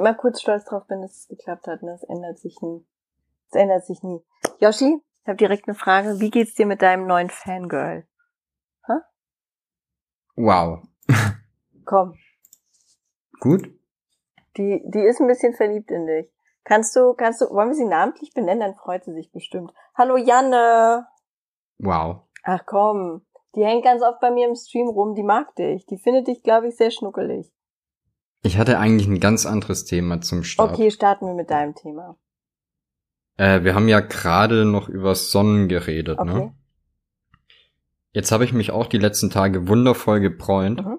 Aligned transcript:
Immer 0.00 0.14
kurz 0.14 0.40
stolz 0.40 0.64
drauf 0.64 0.86
bin, 0.86 1.02
dass 1.02 1.14
es 1.14 1.28
geklappt 1.28 1.66
hat. 1.66 1.82
Ne? 1.82 1.90
Das 1.90 2.04
ändert 2.04 2.38
sich 2.38 2.62
nie. 2.62 2.82
Das 3.50 3.60
ändert 3.60 3.84
sich 3.84 4.02
nie. 4.02 4.24
Yoshi, 4.58 4.98
ich 5.20 5.28
habe 5.28 5.36
direkt 5.36 5.68
eine 5.68 5.74
Frage. 5.74 6.20
Wie 6.20 6.30
geht's 6.30 6.54
dir 6.54 6.64
mit 6.64 6.80
deinem 6.80 7.06
neuen 7.06 7.28
Fangirl? 7.28 8.06
Huh? 8.88 9.00
Wow. 10.36 10.88
Komm. 11.84 12.14
Gut. 13.40 13.68
Die, 14.56 14.82
die 14.86 15.02
ist 15.02 15.20
ein 15.20 15.26
bisschen 15.26 15.52
verliebt 15.52 15.90
in 15.90 16.06
dich. 16.06 16.32
Kannst 16.64 16.96
du, 16.96 17.12
kannst 17.12 17.42
du, 17.42 17.50
wollen 17.50 17.68
wir 17.68 17.74
sie 17.74 17.84
namentlich 17.84 18.32
benennen? 18.32 18.60
Dann 18.60 18.76
freut 18.76 19.04
sie 19.04 19.12
sich 19.12 19.30
bestimmt. 19.30 19.70
Hallo 19.94 20.16
Janne. 20.16 21.08
Wow. 21.76 22.22
Ach 22.44 22.64
komm. 22.64 23.26
Die 23.54 23.66
hängt 23.66 23.84
ganz 23.84 24.02
oft 24.02 24.20
bei 24.20 24.30
mir 24.30 24.48
im 24.48 24.54
Stream 24.54 24.88
rum. 24.88 25.14
Die 25.14 25.22
mag 25.22 25.54
dich. 25.56 25.84
Die 25.84 25.98
findet 25.98 26.26
dich, 26.26 26.42
glaube 26.42 26.68
ich, 26.68 26.76
sehr 26.78 26.90
schnuckelig. 26.90 27.52
Ich 28.42 28.56
hatte 28.58 28.78
eigentlich 28.78 29.06
ein 29.08 29.20
ganz 29.20 29.44
anderes 29.46 29.84
Thema 29.84 30.20
zum 30.20 30.44
Start. 30.44 30.72
Okay, 30.72 30.90
starten 30.90 31.26
wir 31.26 31.34
mit 31.34 31.50
deinem 31.50 31.74
Thema. 31.74 32.16
Äh, 33.36 33.64
wir 33.64 33.74
haben 33.74 33.88
ja 33.88 34.00
gerade 34.00 34.64
noch 34.64 34.88
über 34.88 35.14
Sonnen 35.14 35.68
geredet, 35.68 36.18
Okay. 36.18 36.32
ne? 36.32 36.54
Jetzt 38.12 38.32
habe 38.32 38.44
ich 38.44 38.52
mich 38.52 38.72
auch 38.72 38.86
die 38.86 38.98
letzten 38.98 39.30
Tage 39.30 39.68
wundervoll 39.68 40.20
gebräunt. 40.20 40.84
Mhm. 40.84 40.98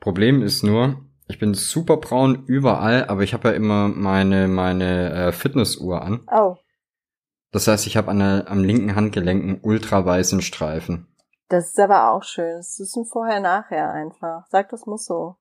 Problem 0.00 0.42
ist 0.42 0.62
nur, 0.62 1.00
ich 1.28 1.38
bin 1.38 1.54
super 1.54 1.96
braun 1.96 2.44
überall, 2.46 3.06
aber 3.08 3.22
ich 3.22 3.34
habe 3.34 3.48
ja 3.48 3.54
immer 3.54 3.88
meine 3.88 4.46
meine 4.48 5.10
äh, 5.12 5.32
Fitnessuhr 5.32 6.02
an. 6.02 6.26
Oh, 6.30 6.56
Das 7.50 7.66
heißt, 7.66 7.86
ich 7.86 7.96
habe 7.96 8.10
an 8.10 8.18
der, 8.20 8.44
am 8.48 8.62
linken 8.62 8.94
Handgelenk 8.94 9.42
einen 9.42 9.60
ultraweißen 9.62 10.40
Streifen. 10.42 11.08
das 11.48 11.68
ist 11.68 11.80
aber 11.80 12.12
auch 12.12 12.22
schön. 12.22 12.58
Es 12.58 12.78
ist 12.78 12.96
ein 12.96 13.06
Vorher-Nachher 13.06 13.90
einfach. 13.90 14.46
Sag, 14.50 14.68
das 14.70 14.86
muss 14.86 15.04
so. 15.04 15.36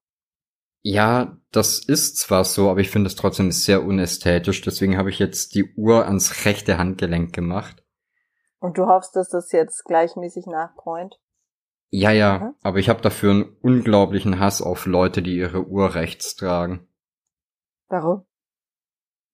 Ja, 0.84 1.38
das 1.52 1.80
ist 1.80 2.18
zwar 2.18 2.44
so, 2.44 2.70
aber 2.70 2.80
ich 2.80 2.90
finde 2.90 3.08
es 3.08 3.16
trotzdem 3.16 3.52
sehr 3.52 3.84
unästhetisch. 3.84 4.62
Deswegen 4.62 4.98
habe 4.98 5.10
ich 5.10 5.20
jetzt 5.20 5.54
die 5.54 5.74
Uhr 5.76 6.06
ans 6.06 6.46
rechte 6.46 6.78
Handgelenk 6.78 7.34
gemacht. 7.34 7.84
Und 8.60 8.78
du 8.78 8.88
hoffst, 8.88 9.16
dass 9.16 9.30
das 9.30 9.52
jetzt 9.52 9.86
gleichmäßig 9.86 10.46
nachbräunt? 10.48 11.20
Ja, 11.90 12.12
ja, 12.12 12.40
Mhm. 12.40 12.56
aber 12.64 12.80
ich 12.80 12.90
habe 12.90 13.02
dafür 13.02 13.32
einen 13.32 13.58
unglaublichen 13.62 14.40
Hass 14.40 14.62
auf 14.62 14.86
Leute, 14.86 15.22
die 15.22 15.36
ihre 15.36 15.68
Uhr 15.68 15.94
rechts 15.94 16.36
tragen. 16.36 16.88
Warum? 17.90 18.26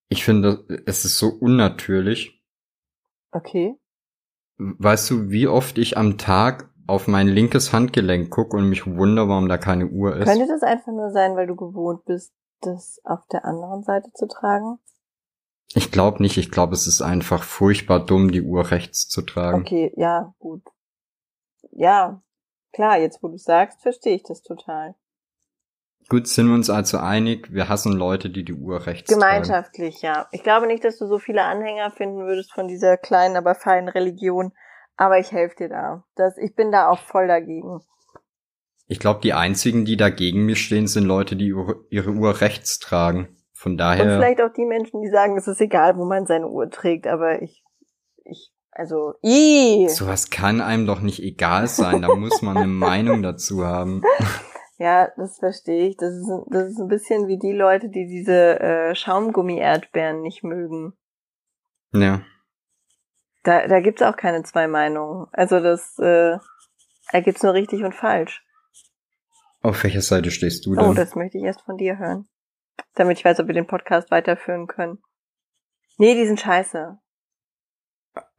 Ich 0.09 0.23
finde, 0.23 0.65
es 0.85 1.05
ist 1.05 1.17
so 1.17 1.27
unnatürlich. 1.27 2.41
Okay. 3.31 3.75
Weißt 4.57 5.09
du, 5.11 5.29
wie 5.29 5.47
oft 5.47 5.77
ich 5.77 5.97
am 5.97 6.17
Tag 6.17 6.73
auf 6.87 7.07
mein 7.07 7.27
linkes 7.27 7.73
Handgelenk 7.73 8.29
gucke 8.29 8.57
und 8.57 8.69
mich 8.69 8.87
wundere, 8.87 9.29
warum 9.29 9.49
da 9.49 9.57
keine 9.57 9.87
Uhr 9.87 10.15
ist? 10.15 10.25
Könnte 10.25 10.47
das 10.47 10.63
einfach 10.63 10.91
nur 10.91 11.11
sein, 11.11 11.35
weil 11.35 11.47
du 11.47 11.55
gewohnt 11.55 12.05
bist, 12.05 12.33
das 12.61 12.99
auf 13.03 13.25
der 13.31 13.45
anderen 13.45 13.83
Seite 13.83 14.11
zu 14.13 14.27
tragen? 14.27 14.79
Ich 15.73 15.91
glaube 15.91 16.21
nicht. 16.21 16.37
Ich 16.37 16.49
glaube, 16.49 16.73
es 16.73 16.87
ist 16.87 17.01
einfach 17.01 17.43
furchtbar 17.43 18.05
dumm, 18.05 18.31
die 18.31 18.41
Uhr 18.41 18.71
rechts 18.71 19.07
zu 19.09 19.21
tragen. 19.21 19.61
Okay, 19.61 19.93
ja, 19.97 20.33
gut. 20.39 20.63
Ja, 21.71 22.21
klar, 22.71 22.97
jetzt 22.97 23.21
wo 23.21 23.27
du 23.27 23.37
sagst, 23.37 23.81
verstehe 23.81 24.15
ich 24.15 24.23
das 24.23 24.41
total. 24.41 24.95
Gut, 26.09 26.27
sind 26.27 26.47
wir 26.47 26.55
uns 26.55 26.69
also 26.69 26.99
einig, 26.99 27.51
wir 27.51 27.67
hassen 27.67 27.91
Leute, 27.91 28.29
die 28.29 28.45
die 28.45 28.53
Uhr 28.53 28.85
rechts 28.85 29.09
tragen. 29.09 29.19
Gemeinschaftlich, 29.19 30.01
ja. 30.01 30.27
Ich 30.31 30.41
glaube 30.41 30.65
nicht, 30.67 30.85
dass 30.85 30.97
du 30.97 31.05
so 31.05 31.19
viele 31.19 31.43
Anhänger 31.43 31.91
finden 31.91 32.25
würdest 32.25 32.53
von 32.53 32.69
dieser 32.69 32.95
kleinen, 32.95 33.35
aber 33.35 33.55
feinen 33.55 33.89
Religion. 33.89 34.53
Aber 34.97 35.19
ich 35.19 35.31
helfe 35.31 35.55
dir 35.55 35.69
da. 35.69 36.03
Das, 36.15 36.37
ich 36.37 36.55
bin 36.55 36.71
da 36.71 36.89
auch 36.89 36.99
voll 36.99 37.27
dagegen. 37.27 37.81
Ich 38.87 38.99
glaube, 38.99 39.19
die 39.21 39.33
einzigen, 39.33 39.85
die 39.85 39.97
dagegen 39.97 40.45
mir 40.45 40.55
stehen, 40.55 40.87
sind 40.87 41.05
Leute, 41.05 41.35
die 41.35 41.53
ihre 41.89 42.11
Uhr 42.11 42.41
rechts 42.41 42.79
tragen. 42.79 43.37
Von 43.53 43.73
Und 43.73 43.77
daher, 43.79 44.17
vielleicht 44.17 44.41
auch 44.41 44.53
die 44.53 44.65
Menschen, 44.65 45.01
die 45.01 45.09
sagen, 45.09 45.37
es 45.37 45.47
ist 45.47 45.61
egal, 45.61 45.97
wo 45.97 46.05
man 46.05 46.25
seine 46.25 46.47
Uhr 46.47 46.69
trägt, 46.69 47.07
aber 47.07 47.41
ich, 47.41 47.63
ich, 48.23 48.51
also, 48.71 49.15
i. 49.23 49.87
sowas 49.89 50.29
kann 50.29 50.61
einem 50.61 50.85
doch 50.85 51.01
nicht 51.01 51.21
egal 51.21 51.67
sein. 51.67 52.03
Da 52.03 52.15
muss 52.15 52.41
man 52.41 52.57
eine 52.57 52.67
Meinung 52.67 53.23
dazu 53.23 53.65
haben. 53.65 54.03
Ja, 54.79 55.09
das 55.17 55.39
verstehe 55.39 55.87
ich. 55.87 55.97
Das 55.97 56.13
ist, 56.13 56.29
das 56.51 56.69
ist 56.69 56.79
ein 56.79 56.87
bisschen 56.87 57.27
wie 57.27 57.39
die 57.39 57.51
Leute, 57.51 57.89
die 57.89 58.05
diese 58.05 58.59
äh, 58.59 58.93
Schaumgummi-Erdbeeren 58.93 60.21
nicht 60.21 60.43
mögen. 60.43 60.93
Ja. 61.93 62.21
Da, 63.47 63.65
da 63.67 63.79
gibt's 63.79 64.01
auch 64.01 64.17
keine 64.17 64.43
zwei 64.43 64.67
Meinungen. 64.67 65.27
Also 65.31 65.61
das, 65.61 65.97
äh, 65.99 66.37
da 67.11 67.19
gibt's 67.21 67.43
nur 67.43 67.53
richtig 67.53 67.83
und 67.85 67.95
falsch. 67.95 68.43
Auf 69.61 69.81
welcher 69.83 70.01
Seite 70.01 70.31
stehst 70.31 70.65
du 70.65 70.73
Oh, 70.73 70.75
denn? 70.75 70.95
das 70.95 71.15
möchte 71.15 71.37
ich 71.37 71.43
erst 71.45 71.61
von 71.61 71.77
dir 71.77 71.97
hören. 71.97 72.27
Damit 72.95 73.17
ich 73.19 73.25
weiß, 73.25 73.39
ob 73.39 73.47
wir 73.47 73.53
den 73.53 73.65
Podcast 73.67 74.11
weiterführen 74.11 74.67
können. 74.67 74.99
Nee, 75.97 76.13
die 76.15 76.27
sind 76.27 76.39
scheiße. 76.41 76.97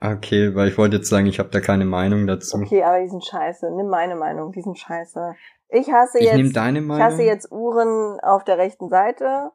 okay, 0.00 0.54
weil 0.54 0.68
ich 0.68 0.76
wollte 0.78 0.96
jetzt 0.98 1.08
sagen, 1.08 1.26
ich 1.26 1.38
habe 1.38 1.48
da 1.48 1.60
keine 1.60 1.84
Meinung 1.86 2.26
dazu. 2.26 2.58
Okay, 2.58 2.82
aber 2.82 3.00
die 3.00 3.08
sind 3.08 3.24
scheiße. 3.24 3.70
Nimm 3.74 3.88
meine 3.88 4.14
Meinung, 4.14 4.52
die 4.52 4.62
sind 4.62 4.78
scheiße. 4.78 5.34
Ich 5.70 5.90
hasse 5.90 6.18
ich 6.18 6.24
jetzt, 6.26 6.54
deine 6.56 6.80
ich 6.80 6.84
Meinung. 6.84 7.02
hasse 7.02 7.22
jetzt 7.22 7.50
Uhren 7.50 8.20
auf 8.20 8.44
der 8.44 8.58
rechten 8.58 8.88
Seite 8.90 9.52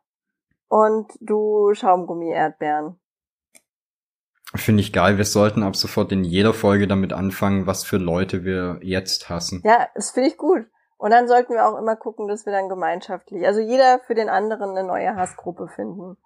und 0.68 1.12
du 1.22 1.74
Schaumgummi-Erdbeeren. 1.74 3.00
Finde 4.56 4.82
ich 4.82 4.94
geil. 4.94 5.18
Wir 5.18 5.26
sollten 5.26 5.64
ab 5.64 5.76
sofort 5.76 6.12
in 6.12 6.24
jeder 6.24 6.54
Folge 6.54 6.88
damit 6.88 7.12
anfangen, 7.12 7.66
was 7.66 7.84
für 7.84 7.98
Leute 7.98 8.44
wir 8.44 8.80
jetzt 8.82 9.30
hassen. 9.30 9.62
Ja, 9.66 9.88
das 9.96 10.12
finde 10.12 10.30
ich 10.30 10.38
gut. 10.38 10.68
Und 10.98 11.12
dann 11.12 11.28
sollten 11.28 11.54
wir 11.54 11.68
auch 11.68 11.78
immer 11.78 11.96
gucken, 11.96 12.28
dass 12.28 12.46
wir 12.46 12.54
dann 12.54 12.70
gemeinschaftlich, 12.70 13.46
also 13.46 13.60
jeder 13.60 14.00
für 14.06 14.16
den 14.16 14.30
anderen 14.30 14.70
eine 14.78 14.88
neue 14.88 15.16
Hassgruppe 15.16 15.68
finden. 15.68 16.18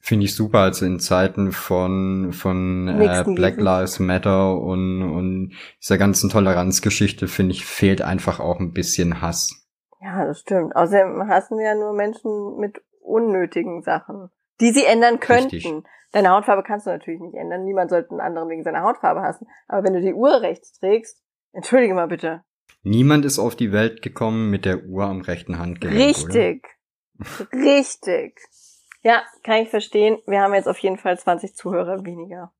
Finde 0.00 0.26
ich 0.26 0.34
super, 0.34 0.58
also 0.58 0.84
in 0.84 1.00
Zeiten 1.00 1.50
von, 1.50 2.34
von 2.34 2.88
äh, 2.88 3.24
Black. 3.24 3.56
Lives 3.56 4.00
Matter 4.00 4.60
und, 4.60 5.02
und 5.02 5.54
dieser 5.80 5.96
ganzen 5.96 6.28
Toleranzgeschichte, 6.28 7.26
finde 7.26 7.52
ich, 7.52 7.64
fehlt 7.64 8.02
einfach 8.02 8.38
auch 8.38 8.60
ein 8.60 8.72
bisschen 8.72 9.22
Hass. 9.22 9.66
Ja, 10.02 10.26
das 10.26 10.40
stimmt. 10.40 10.76
Außerdem 10.76 11.26
hassen 11.28 11.56
wir 11.56 11.64
ja 11.64 11.74
nur 11.74 11.94
Menschen 11.94 12.58
mit 12.58 12.82
unnötigen 13.00 13.80
Sachen, 13.80 14.28
die 14.60 14.72
sie 14.72 14.84
ändern 14.84 15.20
könnten. 15.20 15.54
Richtig. 15.54 15.84
Deine 16.14 16.30
Hautfarbe 16.30 16.62
kannst 16.62 16.86
du 16.86 16.90
natürlich 16.90 17.20
nicht 17.20 17.34
ändern. 17.34 17.64
Niemand 17.64 17.90
sollte 17.90 18.12
einen 18.12 18.20
anderen 18.20 18.48
wegen 18.48 18.62
seiner 18.62 18.82
Hautfarbe 18.82 19.22
hassen. 19.22 19.48
Aber 19.66 19.82
wenn 19.82 19.94
du 19.94 20.00
die 20.00 20.14
Uhr 20.14 20.42
rechts 20.42 20.78
trägst, 20.78 21.20
entschuldige 21.52 21.92
mal 21.92 22.06
bitte. 22.06 22.44
Niemand 22.84 23.24
ist 23.24 23.40
auf 23.40 23.56
die 23.56 23.72
Welt 23.72 24.00
gekommen 24.00 24.48
mit 24.48 24.64
der 24.64 24.84
Uhr 24.84 25.06
am 25.06 25.22
rechten 25.22 25.58
Handgelenk. 25.58 26.00
Richtig. 26.00 26.68
Richtig. 27.52 28.38
Ja, 29.02 29.24
kann 29.42 29.62
ich 29.62 29.70
verstehen. 29.70 30.18
Wir 30.28 30.40
haben 30.40 30.54
jetzt 30.54 30.68
auf 30.68 30.78
jeden 30.78 30.98
Fall 30.98 31.18
20 31.18 31.56
Zuhörer 31.56 32.04
weniger. 32.04 32.52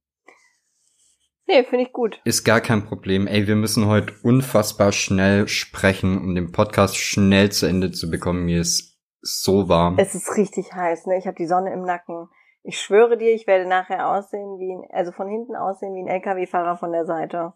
Nee, 1.46 1.62
finde 1.62 1.84
ich 1.84 1.92
gut. 1.92 2.14
Oder? 2.16 2.26
Ist 2.26 2.42
gar 2.42 2.60
kein 2.60 2.86
Problem. 2.86 3.28
Ey, 3.28 3.46
wir 3.46 3.54
müssen 3.54 3.86
heute 3.86 4.14
unfassbar 4.24 4.90
schnell 4.90 5.46
sprechen, 5.46 6.18
um 6.18 6.34
den 6.34 6.50
Podcast 6.50 6.96
schnell 6.96 7.52
zu 7.52 7.66
Ende 7.66 7.92
zu 7.92 8.10
bekommen. 8.10 8.46
Mir 8.46 8.62
ist 8.62 8.98
so 9.20 9.68
warm. 9.68 9.96
Es 9.96 10.16
ist 10.16 10.36
richtig 10.36 10.72
heiß, 10.72 11.06
ne? 11.06 11.18
Ich 11.18 11.26
habe 11.28 11.36
die 11.36 11.46
Sonne 11.46 11.72
im 11.72 11.82
Nacken. 11.82 12.28
Ich 12.66 12.80
schwöre 12.80 13.18
dir, 13.18 13.32
ich 13.34 13.46
werde 13.46 13.68
nachher 13.68 14.08
aussehen 14.08 14.58
wie 14.58 14.72
ein, 14.72 14.90
also 14.90 15.12
von 15.12 15.28
hinten 15.28 15.54
aussehen 15.54 15.94
wie 15.94 16.00
ein 16.00 16.08
LKW-Fahrer 16.08 16.78
von 16.78 16.92
der 16.92 17.04
Seite. 17.04 17.52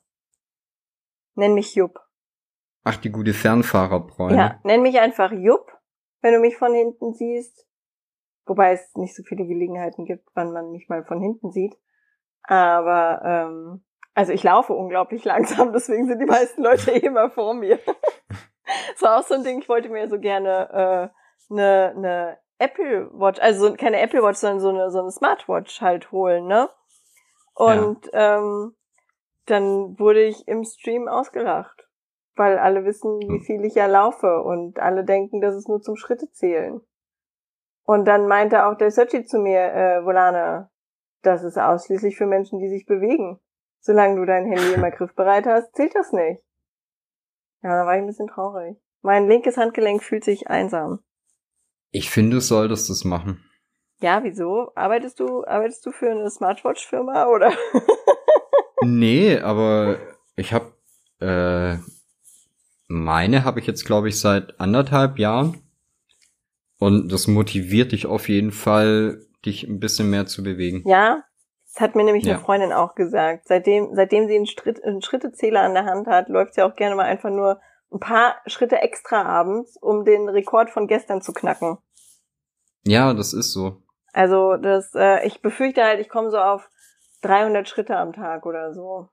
Nenn 1.34 1.55
mich 1.55 1.75
Jupp. 1.75 1.99
Ach, 2.84 2.96
die 2.96 3.10
gute 3.10 3.32
Fernfahrerbräune. 3.32 4.37
Ja, 4.37 4.60
nenn 4.64 4.82
mich 4.82 5.00
einfach 5.00 5.32
Jupp, 5.32 5.72
wenn 6.20 6.34
du 6.34 6.40
mich 6.40 6.58
von 6.58 6.75
hinten 6.75 7.14
siehst. 7.14 7.66
Wobei 8.44 8.72
es 8.72 8.94
nicht 8.96 9.16
so 9.16 9.22
viele 9.22 9.46
Gelegenheiten 9.46 10.05
gibt, 10.05 10.28
wann 10.34 10.52
man 10.52 10.70
mich 10.72 10.90
mal 10.90 11.02
von 11.05 11.22
hinten 11.22 11.52
sieht. 11.52 11.75
Aber, 12.43 13.22
ähm, 13.25 13.84
also 14.12 14.32
ich 14.32 14.43
laufe 14.43 14.75
unglaublich 14.75 15.25
langsam, 15.25 15.72
deswegen 15.72 16.06
sind 16.06 16.19
die 16.19 16.26
meisten 16.26 16.62
Leute 16.62 16.90
eh 16.90 16.99
immer 16.99 17.31
vor 17.31 17.55
mir. 17.55 17.78
Das 18.93 19.00
war 19.00 19.19
auch 19.19 19.22
so 19.22 19.32
ein 19.32 19.44
Ding, 19.44 19.60
ich 19.60 19.69
wollte 19.70 19.88
mir 19.88 20.10
so 20.10 20.19
gerne 20.20 21.10
äh, 21.50 21.55
eine, 21.55 21.94
eine 21.96 22.38
Apple 22.58 23.10
Watch, 23.12 23.40
also 23.40 23.69
so- 23.69 23.75
keine 23.75 24.00
Apple 24.00 24.22
Watch, 24.22 24.38
sondern 24.38 24.60
so 24.60 24.69
eine, 24.70 24.90
so 24.90 25.00
eine 25.00 25.10
Smartwatch 25.10 25.81
halt 25.81 26.10
holen, 26.12 26.46
ne? 26.46 26.69
Und 27.55 28.08
ähm, 28.12 28.75
dann 29.46 29.99
wurde 29.99 30.22
ich 30.25 30.46
im 30.46 30.64
Stream 30.64 31.08
ausgelacht, 31.08 31.88
weil 32.37 32.58
alle 32.58 32.84
wissen, 32.84 33.19
wie 33.20 33.38
Hm. 33.38 33.40
viel 33.40 33.64
ich 33.64 33.75
ja 33.75 33.87
laufe 33.87 34.43
und 34.43 34.78
alle 34.78 35.05
denken, 35.05 35.40
das 35.40 35.55
ist 35.56 35.69
nur 35.69 35.81
zum 35.81 35.96
Schritte 35.96 36.31
zählen. 36.31 36.81
Und 37.84 38.05
dann 38.06 38.28
meinte 38.28 38.66
auch 38.66 38.75
der 38.76 38.90
Sochi 38.90 39.25
zu 39.25 39.38
mir, 39.38 39.60
äh, 39.72 40.05
Volane, 40.05 40.69
das 41.22 41.43
ist 41.43 41.58
ausschließlich 41.58 42.16
für 42.16 42.26
Menschen, 42.26 42.58
die 42.58 42.69
sich 42.69 42.84
bewegen. 42.87 43.40
Solange 43.81 44.16
du 44.16 44.26
dein 44.26 44.44
Handy 44.46 44.75
immer 44.75 44.90
griffbereit 44.93 45.46
hast, 45.46 45.75
zählt 45.75 45.94
das 45.94 46.12
nicht. 46.12 46.43
Ja, 47.62 47.70
da 47.81 47.87
war 47.87 47.94
ich 47.94 48.02
ein 48.02 48.06
bisschen 48.06 48.28
traurig. 48.28 48.76
Mein 49.02 49.26
linkes 49.26 49.56
Handgelenk 49.56 50.02
fühlt 50.02 50.22
sich 50.25 50.49
einsam. 50.49 51.00
Ich 51.90 52.11
finde, 52.11 52.37
du 52.37 52.40
solltest 52.40 52.90
das 52.90 53.05
machen. 53.05 53.44
Ja, 54.00 54.23
wieso? 54.23 54.70
Arbeitest 54.76 55.19
du, 55.20 55.44
arbeitest 55.44 55.85
du 55.87 55.90
für 55.90 56.11
eine 56.11 56.31
Smartwatch-Firma 56.31 57.26
oder? 57.26 57.52
Nee, 58.81 59.38
aber 59.40 59.99
ich 60.37 60.52
habe 60.52 60.73
äh, 61.20 61.79
meine 62.87 63.43
habe 63.44 63.58
ich 63.58 63.67
jetzt 63.67 63.85
glaube 63.85 64.08
ich 64.08 64.20
seit 64.20 64.61
anderthalb 64.61 65.19
Jahren 65.19 65.61
Und 66.79 67.11
das 67.11 67.26
motiviert 67.26 67.91
dich 67.91 68.06
auf 68.06 68.29
jeden 68.29 68.52
Fall, 68.52 69.26
dich 69.44 69.64
ein 69.64 69.81
bisschen 69.81 70.11
mehr 70.11 70.26
zu 70.26 70.44
bewegen. 70.44 70.84
Ja, 70.87 71.25
das 71.67 71.81
hat 71.81 71.96
mir 71.96 72.05
nämlich 72.05 72.25
Ja. 72.25 72.34
eine 72.34 72.43
Freundin 72.44 72.73
auch 72.73 72.94
gesagt. 72.94 73.49
Seitdem, 73.49 73.88
seitdem 73.94 74.29
sie 74.29 74.37
einen, 74.37 74.46
Schritt, 74.46 74.82
einen 74.84 75.02
Schrittezähler 75.02 75.62
an 75.62 75.75
der 75.75 75.84
Hand 75.87 76.06
hat, 76.06 76.29
läuft 76.29 76.55
sie 76.55 76.62
auch 76.62 76.76
gerne 76.76 76.94
mal 76.94 77.06
einfach 77.06 77.31
nur 77.31 77.61
ein 77.93 78.00
paar 78.00 78.37
Schritte 78.46 78.81
extra 78.81 79.23
abends, 79.23 79.76
um 79.81 80.05
den 80.05 80.29
Rekord 80.29 80.70
von 80.70 80.87
gestern 80.87 81.23
zu 81.23 81.32
knacken. 81.32 81.79
Ja, 82.85 83.14
das 83.14 83.32
ist 83.32 83.52
so. 83.52 83.82
Also 84.12 84.56
das, 84.56 84.94
äh, 84.94 85.26
ich 85.26 85.43
befürchte 85.43 85.82
halt, 85.82 86.00
ich 86.00 86.08
komme 86.08 86.31
so 86.31 86.38
auf 86.38 86.69
300 87.23 87.69
Schritte 87.69 87.96
am 87.96 88.12
Tag 88.12 88.46
oder 88.46 88.75
so. 88.75 89.08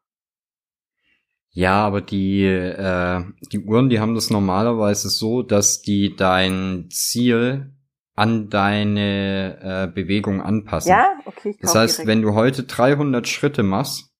Ja, 1.51 1.85
aber 1.85 2.01
die, 2.01 2.43
äh, 2.43 3.23
die 3.51 3.59
Uhren, 3.59 3.89
die 3.89 3.99
haben 3.99 4.13
das 4.13 4.29
normalerweise 4.29 5.09
so, 5.09 5.41
dass 5.41 5.81
die 5.81 6.15
dein 6.15 6.89
Ziel 6.91 7.71
an 8.13 8.49
deine 8.49 9.87
äh, 9.89 9.93
Bewegung 9.93 10.41
anpassen. 10.41 10.89
Ja, 10.91 11.17
okay. 11.25 11.51
Ich 11.51 11.59
Das 11.59 11.75
heißt, 11.75 11.97
direkt. 11.97 12.07
wenn 12.09 12.21
du 12.21 12.33
heute 12.33 12.63
300 12.63 13.27
Schritte 13.27 13.63
machst, 13.63 14.14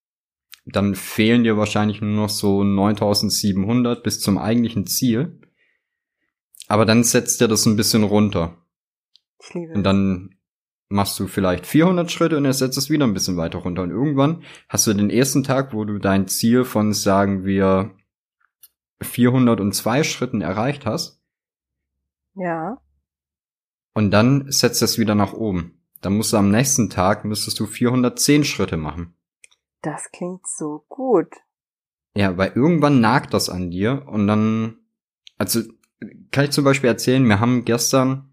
dann 0.65 0.95
fehlen 0.95 1.43
dir 1.43 1.57
wahrscheinlich 1.57 2.01
nur 2.01 2.11
noch 2.11 2.29
so 2.29 2.63
9700 2.63 4.03
bis 4.03 4.19
zum 4.19 4.37
eigentlichen 4.37 4.87
Ziel. 4.87 5.39
Aber 6.67 6.85
dann 6.85 7.03
setzt 7.03 7.39
dir 7.39 7.47
das 7.47 7.65
ein 7.65 7.75
bisschen 7.75 8.03
runter. 8.03 8.57
Und 9.75 9.83
dann 9.83 10.35
machst 10.89 11.19
du 11.19 11.27
vielleicht 11.27 11.67
400 11.67 12.11
Schritte 12.11 12.37
und 12.37 12.45
er 12.45 12.53
setzt 12.53 12.77
es 12.77 12.89
wieder 12.89 13.05
ein 13.05 13.13
bisschen 13.13 13.37
weiter 13.37 13.59
runter. 13.59 13.83
Und 13.83 13.91
irgendwann 13.91 14.43
hast 14.67 14.87
du 14.87 14.93
den 14.93 15.09
ersten 15.09 15.43
Tag, 15.43 15.73
wo 15.73 15.85
du 15.85 15.99
dein 15.99 16.27
Ziel 16.27 16.63
von, 16.63 16.93
sagen 16.93 17.45
wir, 17.45 17.95
402 19.01 20.03
Schritten 20.03 20.41
erreicht 20.41 20.85
hast. 20.85 21.21
Ja. 22.33 22.81
Und 23.93 24.11
dann 24.11 24.51
setzt 24.51 24.81
es 24.81 24.97
wieder 24.97 25.15
nach 25.15 25.33
oben. 25.33 25.81
Dann 26.01 26.17
musst 26.17 26.33
du 26.33 26.37
am 26.37 26.49
nächsten 26.49 26.89
Tag, 26.89 27.25
müsstest 27.25 27.59
du 27.59 27.65
410 27.65 28.43
Schritte 28.43 28.77
machen. 28.77 29.14
Das 29.85 30.11
klingt 30.11 30.47
so 30.47 30.83
gut. 30.89 31.27
Ja, 32.15 32.35
weil 32.37 32.53
irgendwann 32.55 33.01
nagt 33.01 33.35
das 33.35 33.49
an 33.49 33.69
dir 33.69 34.07
und 34.07 34.25
dann, 34.25 34.79
also 35.37 35.61
kann 36.31 36.45
ich 36.45 36.51
zum 36.51 36.63
Beispiel 36.63 36.89
erzählen, 36.89 37.23
wir 37.27 37.39
haben 37.39 37.65
gestern, 37.65 38.31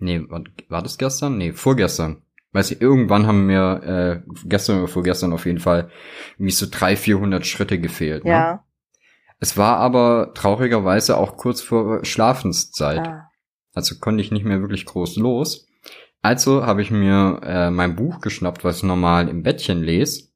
nee, 0.00 0.20
war, 0.68 0.82
das 0.82 0.98
gestern? 0.98 1.38
Nee, 1.38 1.52
vorgestern. 1.52 2.22
Weiß 2.50 2.72
ich, 2.72 2.80
irgendwann 2.80 3.28
haben 3.28 3.46
mir, 3.46 4.24
äh, 4.26 4.30
gestern 4.46 4.78
oder 4.78 4.88
vorgestern 4.88 5.32
auf 5.32 5.46
jeden 5.46 5.60
Fall, 5.60 5.90
irgendwie 6.38 6.50
so 6.50 6.66
300, 6.68 6.98
400 6.98 7.46
Schritte 7.46 7.78
gefehlt. 7.78 8.24
Ne? 8.24 8.30
Ja. 8.30 8.64
Es 9.38 9.56
war 9.56 9.76
aber 9.76 10.32
traurigerweise 10.34 11.18
auch 11.18 11.36
kurz 11.36 11.60
vor 11.60 12.04
Schlafenszeit. 12.04 13.06
Ah. 13.06 13.30
Also 13.74 14.00
konnte 14.00 14.22
ich 14.22 14.32
nicht 14.32 14.44
mehr 14.44 14.60
wirklich 14.60 14.86
groß 14.86 15.16
los. 15.16 15.68
Also 16.20 16.66
habe 16.66 16.82
ich 16.82 16.90
mir 16.90 17.40
äh, 17.44 17.70
mein 17.70 17.94
Buch 17.94 18.20
geschnappt, 18.20 18.64
was 18.64 18.78
ich 18.78 18.82
normal 18.82 19.28
im 19.28 19.44
Bettchen 19.44 19.82
lese, 19.82 20.33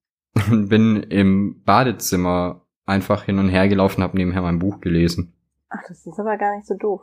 und 0.50 0.68
bin 0.68 1.02
im 1.04 1.62
Badezimmer 1.64 2.66
einfach 2.86 3.24
hin 3.24 3.38
und 3.38 3.48
her 3.48 3.68
gelaufen, 3.68 4.02
habe 4.02 4.16
nebenher 4.16 4.42
mein 4.42 4.58
Buch 4.58 4.80
gelesen. 4.80 5.34
Ach, 5.68 5.82
das 5.86 6.06
ist 6.06 6.18
aber 6.18 6.36
gar 6.38 6.56
nicht 6.56 6.66
so 6.66 6.74
doof. 6.74 7.02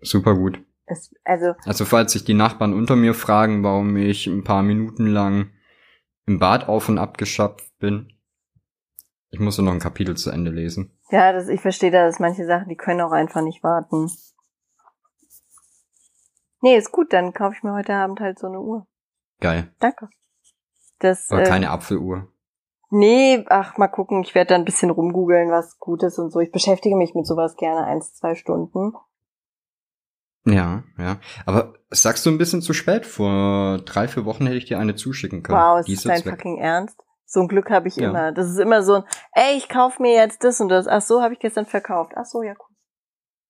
Super 0.00 0.34
gut. 0.34 0.60
Es, 0.86 1.14
also, 1.24 1.54
Also 1.64 1.84
falls 1.86 2.12
sich 2.12 2.24
die 2.24 2.34
Nachbarn 2.34 2.74
unter 2.74 2.94
mir 2.94 3.14
fragen, 3.14 3.62
warum 3.62 3.96
ich 3.96 4.26
ein 4.26 4.44
paar 4.44 4.62
Minuten 4.62 5.06
lang 5.06 5.50
im 6.26 6.38
Bad 6.38 6.68
auf 6.68 6.88
und 6.90 6.98
ab 6.98 7.16
geschöpft 7.16 7.72
bin, 7.78 8.12
ich 9.30 9.40
musste 9.40 9.62
noch 9.62 9.72
ein 9.72 9.80
Kapitel 9.80 10.16
zu 10.16 10.30
Ende 10.30 10.50
lesen. 10.50 10.96
ja, 11.10 11.32
das, 11.32 11.48
ich 11.48 11.60
verstehe 11.60 11.90
da, 11.90 12.04
dass 12.04 12.20
manche 12.20 12.44
Sachen, 12.44 12.68
die 12.68 12.76
können 12.76 13.00
auch 13.00 13.12
einfach 13.12 13.40
nicht 13.42 13.62
warten. 13.62 14.10
Nee, 16.60 16.76
ist 16.76 16.92
gut, 16.92 17.12
dann 17.12 17.32
kaufe 17.32 17.56
ich 17.56 17.62
mir 17.62 17.72
heute 17.72 17.94
Abend 17.94 18.20
halt 18.20 18.38
so 18.38 18.46
eine 18.46 18.60
Uhr. 18.60 18.86
Geil. 19.40 19.72
Danke. 19.80 20.08
Das, 20.98 21.30
Aber 21.30 21.42
äh, 21.42 21.44
keine 21.44 21.70
Apfeluhr. 21.70 22.28
Nee, 22.90 23.44
ach, 23.48 23.76
mal 23.76 23.88
gucken. 23.88 24.22
Ich 24.22 24.34
werde 24.34 24.50
da 24.50 24.54
ein 24.54 24.64
bisschen 24.64 24.90
rumgoogeln, 24.90 25.50
was 25.50 25.78
gut 25.78 26.02
ist 26.02 26.18
und 26.18 26.30
so. 26.30 26.40
Ich 26.40 26.52
beschäftige 26.52 26.96
mich 26.96 27.14
mit 27.14 27.26
sowas 27.26 27.56
gerne 27.56 27.84
eins, 27.84 28.14
zwei 28.14 28.34
Stunden. 28.34 28.92
Ja, 30.46 30.84
ja. 30.98 31.18
Aber 31.46 31.74
sagst 31.90 32.24
du 32.26 32.30
ein 32.30 32.38
bisschen 32.38 32.62
zu 32.62 32.72
spät? 32.72 33.06
Vor 33.06 33.78
drei, 33.78 34.08
vier 34.08 34.24
Wochen 34.26 34.46
hätte 34.46 34.58
ich 34.58 34.66
dir 34.66 34.78
eine 34.78 34.94
zuschicken 34.94 35.42
können. 35.42 35.58
Wow, 35.58 35.80
ist 35.86 36.06
dein 36.06 36.24
weg. 36.24 36.34
fucking 36.34 36.58
Ernst? 36.58 37.00
So 37.24 37.40
ein 37.40 37.48
Glück 37.48 37.70
habe 37.70 37.88
ich 37.88 37.96
Ja. 37.96 38.10
immer. 38.10 38.32
Das 38.32 38.48
ist 38.48 38.58
immer 38.58 38.82
so 38.82 38.96
ein, 38.96 39.04
ey, 39.32 39.56
ich 39.56 39.68
kauf 39.68 39.98
mir 39.98 40.14
jetzt 40.14 40.44
das 40.44 40.60
und 40.60 40.68
das. 40.68 40.86
Ach 40.86 41.00
so, 41.00 41.22
habe 41.22 41.32
ich 41.32 41.40
gestern 41.40 41.66
verkauft. 41.66 42.12
Ach 42.14 42.26
so, 42.26 42.42
ja, 42.42 42.52
cool. 42.52 42.76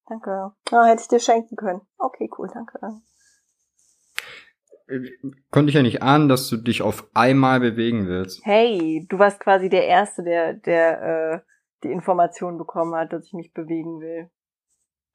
Danke. 0.07 0.51
Ah, 0.71 0.85
hätte 0.85 1.01
ich 1.01 1.07
dir 1.07 1.19
schenken 1.19 1.55
können. 1.55 1.81
Okay, 1.97 2.29
cool, 2.37 2.49
danke. 2.53 2.79
Konnte 5.51 5.69
ich 5.69 5.75
ja 5.75 5.81
nicht 5.81 6.03
ahnen, 6.03 6.29
dass 6.29 6.47
du 6.49 6.57
dich 6.57 6.81
auf 6.81 7.07
einmal 7.13 7.59
bewegen 7.59 8.07
willst. 8.07 8.45
Hey, 8.45 9.05
du 9.09 9.17
warst 9.17 9.39
quasi 9.39 9.69
der 9.69 9.87
Erste, 9.87 10.23
der, 10.23 10.53
der 10.53 11.01
äh, 11.01 11.39
die 11.83 11.91
Information 11.91 12.57
bekommen 12.57 12.93
hat, 12.95 13.11
dass 13.11 13.25
ich 13.25 13.33
mich 13.33 13.53
bewegen 13.53 13.99
will. 13.99 14.29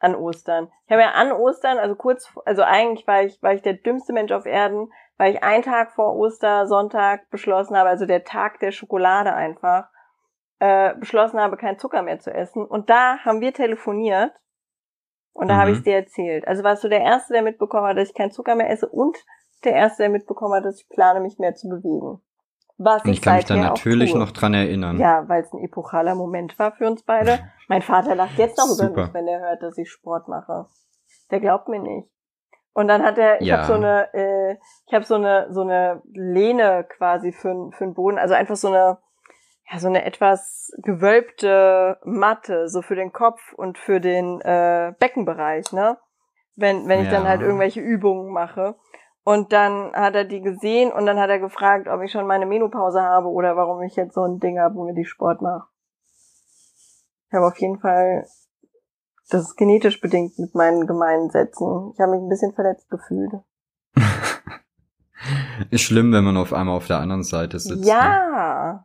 An 0.02 0.14
Ostern. 0.14 0.72
Ich 0.86 0.92
habe 0.92 1.02
ja 1.02 1.10
an 1.10 1.30
Ostern, 1.30 1.78
also 1.78 1.94
kurz, 1.94 2.32
also 2.46 2.62
eigentlich 2.62 3.06
war 3.06 3.22
ich, 3.22 3.40
war 3.42 3.52
ich 3.52 3.60
der 3.60 3.74
dümmste 3.74 4.14
Mensch 4.14 4.32
auf 4.32 4.46
Erden, 4.46 4.90
weil 5.18 5.34
ich 5.34 5.42
einen 5.42 5.62
Tag 5.62 5.92
vor 5.92 6.16
Ostersonntag 6.16 7.28
beschlossen 7.28 7.76
habe, 7.76 7.90
also 7.90 8.06
der 8.06 8.24
Tag 8.24 8.60
der 8.60 8.72
Schokolade 8.72 9.34
einfach, 9.34 9.88
äh, 10.58 10.94
beschlossen 10.94 11.38
habe, 11.38 11.58
keinen 11.58 11.78
Zucker 11.78 12.00
mehr 12.00 12.18
zu 12.18 12.32
essen. 12.32 12.64
Und 12.64 12.88
da 12.88 13.18
haben 13.18 13.42
wir 13.42 13.52
telefoniert 13.52 14.32
und 15.34 15.48
da 15.48 15.56
Mhm. 15.56 15.60
habe 15.60 15.70
ich 15.72 15.82
dir 15.82 15.96
erzählt. 15.96 16.48
Also 16.48 16.64
warst 16.64 16.82
du 16.82 16.88
der 16.88 17.02
Erste, 17.02 17.34
der 17.34 17.42
mitbekommen 17.42 17.86
hat, 17.86 17.98
dass 17.98 18.08
ich 18.08 18.14
keinen 18.14 18.32
Zucker 18.32 18.54
mehr 18.54 18.70
esse 18.70 18.88
und 18.88 19.18
der 19.64 19.72
Erste, 19.72 20.04
der 20.04 20.10
mitbekommen 20.10 20.54
hat, 20.54 20.64
dass 20.64 20.80
ich 20.80 20.88
plane, 20.88 21.20
mich 21.20 21.38
mehr 21.38 21.54
zu 21.54 21.68
bewegen. 21.68 22.20
Was 22.78 23.04
Und 23.04 23.12
ich 23.12 23.20
kann 23.20 23.36
mich 23.36 23.44
da 23.44 23.56
natürlich 23.56 24.14
noch 24.14 24.30
dran 24.30 24.54
erinnern. 24.54 24.98
Ja, 24.98 25.28
weil 25.28 25.42
es 25.42 25.52
ein 25.52 25.62
epochaler 25.62 26.14
Moment 26.14 26.58
war 26.58 26.72
für 26.72 26.86
uns 26.86 27.02
beide. 27.02 27.38
Mein 27.68 27.82
Vater 27.82 28.14
lacht 28.14 28.38
jetzt 28.38 28.56
noch 28.58 28.70
über 28.74 28.88
mich, 28.90 29.14
wenn 29.14 29.28
er 29.28 29.40
hört, 29.40 29.62
dass 29.62 29.76
ich 29.78 29.90
Sport 29.90 30.28
mache. 30.28 30.66
Der 31.30 31.40
glaubt 31.40 31.68
mir 31.68 31.78
nicht. 31.78 32.08
Und 32.72 32.88
dann 32.88 33.02
hat 33.02 33.18
er, 33.18 33.40
ich 33.40 33.48
Ja. 33.48 33.58
habe 33.58 33.66
so 33.66 33.74
eine, 33.74 34.14
äh, 34.14 34.56
ich 34.86 34.94
habe 34.94 35.04
so 35.04 35.16
eine 35.16 35.52
so 35.52 35.60
eine 35.62 36.02
Lehne 36.12 36.84
quasi 36.84 37.32
für 37.32 37.70
für 37.72 37.84
den 37.84 37.94
Boden, 37.94 38.18
also 38.18 38.34
einfach 38.34 38.56
so 38.56 38.68
eine 38.68 38.98
ja 39.70 39.78
so 39.78 39.88
eine 39.88 40.04
etwas 40.04 40.72
gewölbte 40.78 41.98
Matte 42.04 42.68
so 42.68 42.80
für 42.82 42.94
den 42.96 43.12
Kopf 43.12 43.52
und 43.52 43.76
für 43.78 44.00
den 44.00 44.40
äh, 44.40 44.94
Beckenbereich, 44.98 45.72
ne? 45.72 45.98
Wenn 46.56 46.88
wenn 46.88 47.00
ich 47.00 47.08
dann 47.08 47.24
Ja. 47.24 47.28
halt 47.30 47.40
irgendwelche 47.42 47.80
Übungen 47.80 48.32
mache. 48.32 48.76
Und 49.30 49.52
dann 49.52 49.92
hat 49.92 50.16
er 50.16 50.24
die 50.24 50.40
gesehen 50.40 50.90
und 50.90 51.06
dann 51.06 51.20
hat 51.20 51.30
er 51.30 51.38
gefragt, 51.38 51.86
ob 51.86 52.02
ich 52.02 52.10
schon 52.10 52.26
meine 52.26 52.46
Menopause 52.46 53.00
habe 53.00 53.28
oder 53.28 53.56
warum 53.56 53.80
ich 53.82 53.94
jetzt 53.94 54.14
so 54.14 54.24
ein 54.24 54.40
Ding 54.40 54.58
habe, 54.58 54.74
womit 54.74 54.98
ich 54.98 55.08
Sport 55.08 55.40
mache. 55.40 55.68
Ich 57.28 57.34
habe 57.34 57.46
auf 57.46 57.56
jeden 57.60 57.78
Fall, 57.78 58.26
das 59.28 59.42
ist 59.42 59.56
genetisch 59.56 60.00
bedingt 60.00 60.36
mit 60.40 60.56
meinen 60.56 60.84
gemeinen 60.84 61.30
Sätzen. 61.30 61.92
Ich 61.94 62.00
habe 62.00 62.10
mich 62.10 62.22
ein 62.22 62.28
bisschen 62.28 62.54
verletzt 62.54 62.90
gefühlt. 62.90 63.30
Ist 65.70 65.82
schlimm, 65.82 66.12
wenn 66.12 66.24
man 66.24 66.36
auf 66.36 66.52
einmal 66.52 66.76
auf 66.76 66.88
der 66.88 66.98
anderen 66.98 67.22
Seite 67.22 67.60
sitzt. 67.60 67.82
Ne? 67.82 67.86
ja! 67.86 68.84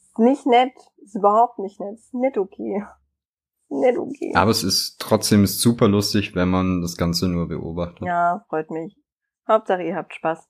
Ist 0.00 0.18
Nicht 0.18 0.44
nett. 0.44 0.72
Ist 1.04 1.14
überhaupt 1.14 1.60
nicht 1.60 1.78
nett. 1.78 1.94
Ist 1.94 2.14
nicht 2.14 2.36
okay. 2.36 2.84
Nicht 3.70 3.98
okay. 3.98 4.32
Aber 4.34 4.50
es 4.50 4.64
ist 4.64 4.98
trotzdem 4.98 5.46
super 5.46 5.88
lustig, 5.88 6.34
wenn 6.34 6.48
man 6.48 6.80
das 6.80 6.96
Ganze 6.96 7.28
nur 7.28 7.48
beobachtet. 7.48 8.06
Ja, 8.06 8.44
freut 8.48 8.70
mich. 8.70 8.96
Hauptsache 9.46 9.82
ihr 9.82 9.96
habt 9.96 10.14
Spaß. 10.14 10.48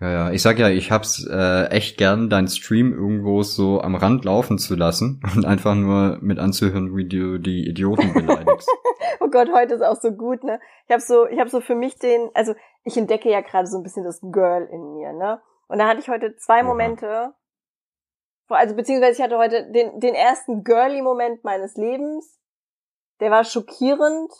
Ja, 0.00 0.10
ja. 0.10 0.30
Ich 0.30 0.42
sag 0.42 0.58
ja, 0.58 0.68
ich 0.68 0.90
hab's 0.90 1.26
äh, 1.26 1.66
echt 1.70 1.96
gern, 1.96 2.28
dein 2.28 2.48
Stream 2.48 2.92
irgendwo 2.92 3.42
so 3.42 3.80
am 3.80 3.94
Rand 3.94 4.24
laufen 4.24 4.58
zu 4.58 4.74
lassen 4.74 5.20
und 5.34 5.44
einfach 5.44 5.74
nur 5.74 6.18
mit 6.20 6.38
anzuhören, 6.38 6.96
wie 6.96 7.08
du 7.08 7.38
die 7.38 7.68
Idioten 7.68 8.12
beleidigst. 8.12 8.68
Oh 9.20 9.28
Gott, 9.28 9.48
heute 9.54 9.74
ist 9.74 9.80
auch 9.80 9.98
so 9.98 10.10
gut, 10.10 10.44
ne? 10.44 10.60
Ich 10.86 10.92
habe 10.92 11.00
so, 11.00 11.26
ich 11.26 11.38
habe 11.40 11.48
so 11.48 11.60
für 11.60 11.74
mich 11.74 11.98
den, 11.98 12.28
also 12.34 12.54
ich 12.84 12.96
entdecke 12.96 13.30
ja 13.30 13.40
gerade 13.40 13.66
so 13.66 13.78
ein 13.78 13.82
bisschen 13.82 14.04
das 14.04 14.20
Girl 14.20 14.68
in 14.70 14.92
mir, 14.92 15.12
ne? 15.14 15.40
Und 15.66 15.78
da 15.78 15.88
hatte 15.88 16.00
ich 16.00 16.08
heute 16.08 16.36
zwei. 16.36 16.62
Momente, 16.62 17.32
also 18.48 18.74
beziehungsweise 18.74 19.18
ich 19.18 19.22
hatte 19.22 19.38
heute 19.38 19.70
den, 19.70 20.00
den 20.00 20.14
ersten 20.14 20.64
girly-Moment 20.64 21.44
meines 21.44 21.76
Lebens. 21.76 22.38
Der 23.20 23.30
war 23.30 23.44
schockierend, 23.44 24.30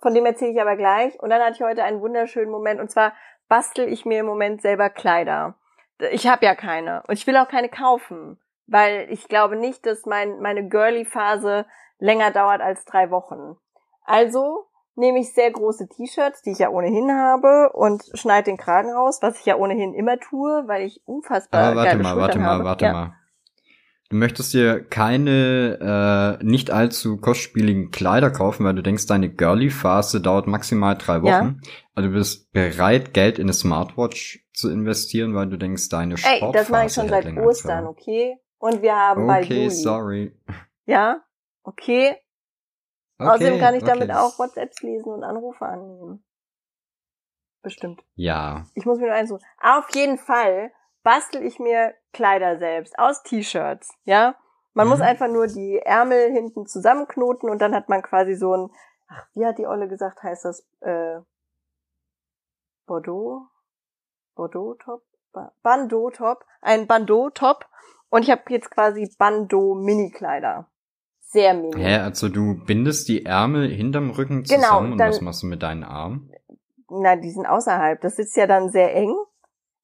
von 0.00 0.14
dem 0.14 0.26
erzähle 0.26 0.52
ich 0.52 0.60
aber 0.60 0.76
gleich. 0.76 1.20
Und 1.20 1.30
dann 1.30 1.42
hatte 1.42 1.54
ich 1.54 1.62
heute 1.62 1.84
einen 1.84 2.00
wunderschönen 2.00 2.50
Moment, 2.50 2.80
und 2.80 2.90
zwar 2.90 3.12
bastel 3.48 3.88
ich 3.88 4.04
mir 4.04 4.20
im 4.20 4.26
Moment 4.26 4.62
selber 4.62 4.90
Kleider. 4.90 5.54
Ich 6.12 6.26
habe 6.28 6.44
ja 6.44 6.54
keine 6.54 7.02
und 7.08 7.14
ich 7.14 7.26
will 7.26 7.36
auch 7.36 7.48
keine 7.48 7.68
kaufen, 7.68 8.40
weil 8.66 9.06
ich 9.10 9.28
glaube 9.28 9.56
nicht, 9.56 9.84
dass 9.84 10.06
mein, 10.06 10.38
meine 10.40 10.68
girly-Phase 10.68 11.66
länger 11.98 12.30
dauert 12.30 12.60
als 12.60 12.84
drei 12.84 13.10
Wochen. 13.10 13.56
Also 14.04 14.67
nehme 14.98 15.20
ich 15.20 15.32
sehr 15.32 15.50
große 15.50 15.88
T-Shirts, 15.88 16.42
die 16.42 16.50
ich 16.50 16.58
ja 16.58 16.68
ohnehin 16.68 17.10
habe, 17.12 17.70
und 17.72 18.02
schneide 18.14 18.44
den 18.44 18.56
Kragen 18.56 18.90
raus, 18.90 19.18
was 19.22 19.40
ich 19.40 19.46
ja 19.46 19.56
ohnehin 19.56 19.94
immer 19.94 20.18
tue, 20.18 20.64
weil 20.66 20.82
ich 20.84 21.00
unfassbar 21.06 21.62
Aber 21.62 21.76
warte 21.76 21.96
mal, 21.96 22.10
Schultern 22.10 22.20
warte 22.20 22.38
mal, 22.38 22.46
habe. 22.46 22.64
warte 22.64 22.84
ja. 22.84 22.92
mal. 22.92 23.14
du 24.10 24.16
möchtest 24.16 24.52
dir 24.52 24.84
keine 24.84 26.38
äh, 26.40 26.44
nicht 26.44 26.70
allzu 26.70 27.18
kostspieligen 27.18 27.90
Kleider 27.90 28.30
kaufen, 28.30 28.64
weil 28.64 28.74
du 28.74 28.82
denkst, 28.82 29.06
deine 29.06 29.30
Girly-Phase 29.30 30.20
dauert 30.20 30.46
maximal 30.46 30.96
drei 30.96 31.22
Wochen. 31.22 31.60
Ja. 31.62 31.70
Also 31.94 32.10
du 32.10 32.14
bist 32.14 32.52
bereit, 32.52 33.14
Geld 33.14 33.38
in 33.38 33.44
eine 33.44 33.52
Smartwatch 33.52 34.44
zu 34.52 34.70
investieren, 34.70 35.34
weil 35.34 35.48
du 35.48 35.56
denkst, 35.56 35.88
deine 35.88 36.16
Sportphase 36.16 36.46
Ey, 36.46 36.52
das 36.52 36.68
mache 36.68 36.86
ich 36.86 36.92
schon 36.92 37.08
seit 37.08 37.36
Ostern, 37.36 37.86
okay? 37.86 38.36
Und 38.58 38.82
wir 38.82 38.94
haben 38.94 39.26
bald 39.26 39.44
Okay, 39.44 39.64
Juli. 39.64 39.70
sorry. 39.70 40.32
Ja? 40.86 41.22
Okay. 41.62 42.16
Okay, 43.18 43.28
Außerdem 43.30 43.58
kann 43.60 43.74
ich 43.74 43.82
okay. 43.82 43.90
damit 43.98 44.12
auch 44.12 44.38
WhatsApps 44.38 44.82
lesen 44.82 45.12
und 45.12 45.24
Anrufe 45.24 45.66
annehmen. 45.66 46.24
Bestimmt. 47.62 48.02
Ja. 48.14 48.64
Ich 48.74 48.86
muss 48.86 48.98
mir 48.98 49.06
nur 49.06 49.14
eins 49.14 49.28
suchen. 49.30 49.44
Auf 49.60 49.88
jeden 49.94 50.18
Fall 50.18 50.72
bastel 51.02 51.42
ich 51.44 51.58
mir 51.58 51.94
Kleider 52.12 52.58
selbst 52.58 52.98
aus 52.98 53.22
T-Shirts, 53.24 53.92
ja? 54.04 54.36
Man 54.74 54.86
Mhm. 54.86 54.92
muss 54.92 55.00
einfach 55.00 55.26
nur 55.28 55.48
die 55.48 55.78
Ärmel 55.84 56.30
hinten 56.30 56.66
zusammenknoten 56.66 57.50
und 57.50 57.60
dann 57.60 57.74
hat 57.74 57.88
man 57.88 58.02
quasi 58.02 58.36
so 58.36 58.54
ein, 58.54 58.70
ach, 59.08 59.26
wie 59.34 59.44
hat 59.44 59.58
die 59.58 59.66
Olle 59.66 59.88
gesagt, 59.88 60.22
heißt 60.22 60.44
das, 60.44 60.64
äh, 60.80 61.18
Bordeaux? 62.86 63.48
Bordeaux-Top? 64.36 65.02
Ba 65.32 65.52
Bandeau-Top? 65.62 66.44
Ein 66.60 66.86
Bandeau-Top. 66.86 67.66
Und 68.10 68.22
ich 68.22 68.30
habe 68.30 68.42
jetzt 68.48 68.70
quasi 68.70 69.12
Bandeau-Mini-Kleider. 69.18 70.70
Sehr 71.30 71.52
mini. 71.52 71.76
Hä, 71.76 71.98
also 71.98 72.30
du 72.30 72.54
bindest 72.64 73.08
die 73.08 73.26
Ärmel 73.26 73.68
hinterm 73.68 74.10
Rücken 74.10 74.44
Genau, 74.44 74.60
zusammen 74.62 74.92
und 74.92 74.98
dann- 74.98 75.10
was 75.10 75.20
machst 75.20 75.42
du 75.42 75.46
mit 75.46 75.62
deinen 75.62 75.84
Armen? 75.84 76.32
Na, 76.88 77.16
die 77.16 77.30
sind 77.30 77.44
außerhalb. 77.46 78.00
Das 78.00 78.16
sitzt 78.16 78.34
ja 78.36 78.46
dann 78.46 78.70
sehr 78.70 78.94
eng. 78.96 79.14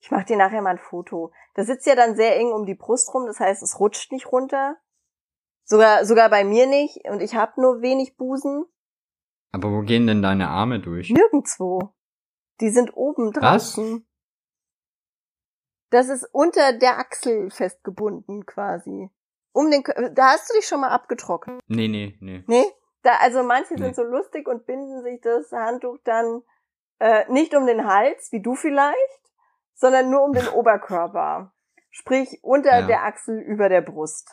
Ich 0.01 0.11
mache 0.11 0.25
dir 0.25 0.39
nachher 0.39 0.63
mal 0.63 0.71
ein 0.71 0.79
Foto. 0.79 1.33
Das 1.55 1.67
sitzt 1.67 1.87
ja 1.87 1.95
dann 1.95 2.17
sehr 2.17 2.37
eng 2.39 2.51
um 2.51 2.65
die 2.65 2.75
Brust 2.75 3.13
rum, 3.13 3.27
das 3.27 3.41
heißt, 3.41 3.63
es 3.63 3.79
rutscht 3.79 4.11
nicht 4.11 4.33
runter. 4.33 4.77
Sogar, 5.65 6.05
sogar 6.07 6.31
bei 6.31 6.45
mir 6.45 6.67
nicht. 6.67 7.07
Und 7.11 7.21
ich 7.21 7.35
habe 7.35 7.61
nur 7.61 7.83
wenig 7.83 8.17
Busen. 8.17 8.65
Aber 9.53 9.71
wo 9.71 9.83
gehen 9.83 10.07
denn 10.07 10.23
deine 10.23 10.49
Arme 10.49 10.81
durch? 10.81 11.11
Nirgendwo. 11.11 11.91
Die 12.61 12.71
sind 12.71 12.97
oben 12.97 13.35
Was? 13.37 13.75
draußen. 13.75 14.07
Das 15.91 16.09
ist 16.09 16.25
unter 16.33 16.73
der 16.73 16.99
Achsel 16.99 17.51
festgebunden 17.51 18.47
quasi. 18.47 19.11
Um 19.55 19.71
den, 19.71 19.85
da 20.15 20.33
hast 20.33 20.51
du 20.51 20.55
dich 20.55 20.67
schon 20.67 20.81
mal 20.81 20.89
abgetrocknet. 20.91 21.61
Nee, 21.69 21.87
nee, 21.89 22.17
nee. 22.21 22.43
Nee? 22.49 22.65
Da, 23.03 23.19
also 23.21 23.43
manche 23.45 23.75
Nee. 23.75 23.85
sind 23.85 23.97
so 23.97 24.03
lustig 24.03 24.49
und 24.49 24.67
binden 24.67 25.03
sich 25.03 25.21
das 25.21 25.53
Handtuch 25.53 25.99
dann 26.05 26.43
äh, 26.99 27.25
nicht 27.31 27.55
um 27.55 27.65
den 27.67 27.87
Hals, 27.87 28.33
wie 28.33 28.43
du 28.43 28.57
vielleicht, 28.57 28.97
sondern 29.75 30.11
nur 30.11 30.23
um 30.25 30.33
den 30.33 30.49
Oberkörper. 30.55 31.53
Sprich 31.91 32.41
unter 32.43 32.81
Ja. 32.81 32.87
der 32.87 33.05
Achsel 33.05 33.39
über 33.41 33.69
der 33.69 33.81
Brust. 33.83 34.29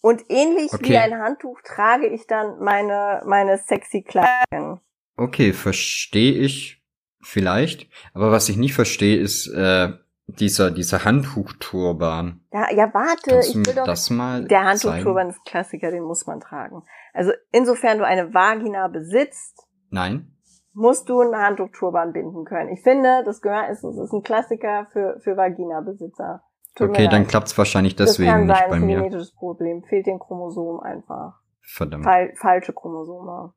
Und 0.00 0.24
ähnlich 0.30 0.72
wie 0.72 0.76
Okay. 0.76 0.96
ein 0.96 1.18
Handtuch 1.18 1.60
trage 1.62 2.06
ich 2.08 2.26
dann 2.26 2.58
meine, 2.60 3.22
meine 3.26 3.58
sexy 3.58 4.02
Kleidung. 4.02 4.80
Okay, 5.16 5.52
verstehe 5.52 6.32
ich 6.32 6.82
vielleicht. 7.20 7.88
Aber 8.14 8.32
was 8.32 8.48
ich 8.48 8.56
nicht 8.56 8.72
verstehe, 8.74 9.18
ist 9.20 9.46
äh, 9.48 9.92
dieser, 10.38 10.70
dieser 10.70 11.04
Handtuchturban. 11.04 12.40
Ja, 12.52 12.70
ja, 12.72 12.94
warte, 12.94 13.30
Kannst 13.30 13.50
ich 13.50 13.56
will 13.56 13.74
doch. 13.74 13.84
das 13.84 14.10
mal 14.10 14.44
Der? 14.44 14.64
Handtuchturban 14.64 15.30
ist 15.30 15.38
ein 15.38 15.44
Klassiker, 15.44 15.90
den 15.90 16.02
muss 16.02 16.26
man 16.26 16.40
tragen. 16.40 16.82
Also 17.12 17.32
insofern 17.50 17.98
du 17.98 18.06
eine 18.06 18.32
Vagina 18.32 18.88
besitzt, 18.88 19.66
Nein? 19.90 20.34
musst 20.72 21.08
du 21.08 21.20
einen 21.20 21.36
Handtuchturban 21.36 22.12
binden 22.12 22.44
können. 22.44 22.70
Ich 22.70 22.82
finde, 22.82 23.22
das 23.24 23.40
gehört, 23.40 23.70
es 23.70 23.84
ist, 23.84 23.98
ist 23.98 24.12
ein 24.12 24.22
Klassiker 24.22 24.86
für, 24.92 25.20
für 25.20 25.36
Vagina-Besitzer. 25.36 26.42
Okay, 26.80 27.06
dann 27.08 27.26
klappt's 27.26 27.56
wahrscheinlich 27.58 27.96
das 27.96 28.12
deswegen 28.12 28.30
kann 28.30 28.46
nicht 28.46 28.56
sein, 28.56 28.70
bei 28.70 28.76
ist 28.76 28.82
ein 28.82 28.86
mir. 28.86 28.96
genetisches 28.96 29.34
Problem. 29.34 29.82
Fehlt 29.84 30.06
den 30.06 30.18
Chromosom 30.18 30.80
einfach. 30.80 31.42
Verdammt. 31.60 32.04
Fal 32.04 32.32
falsche 32.36 32.72
Chromosome. 32.72 33.52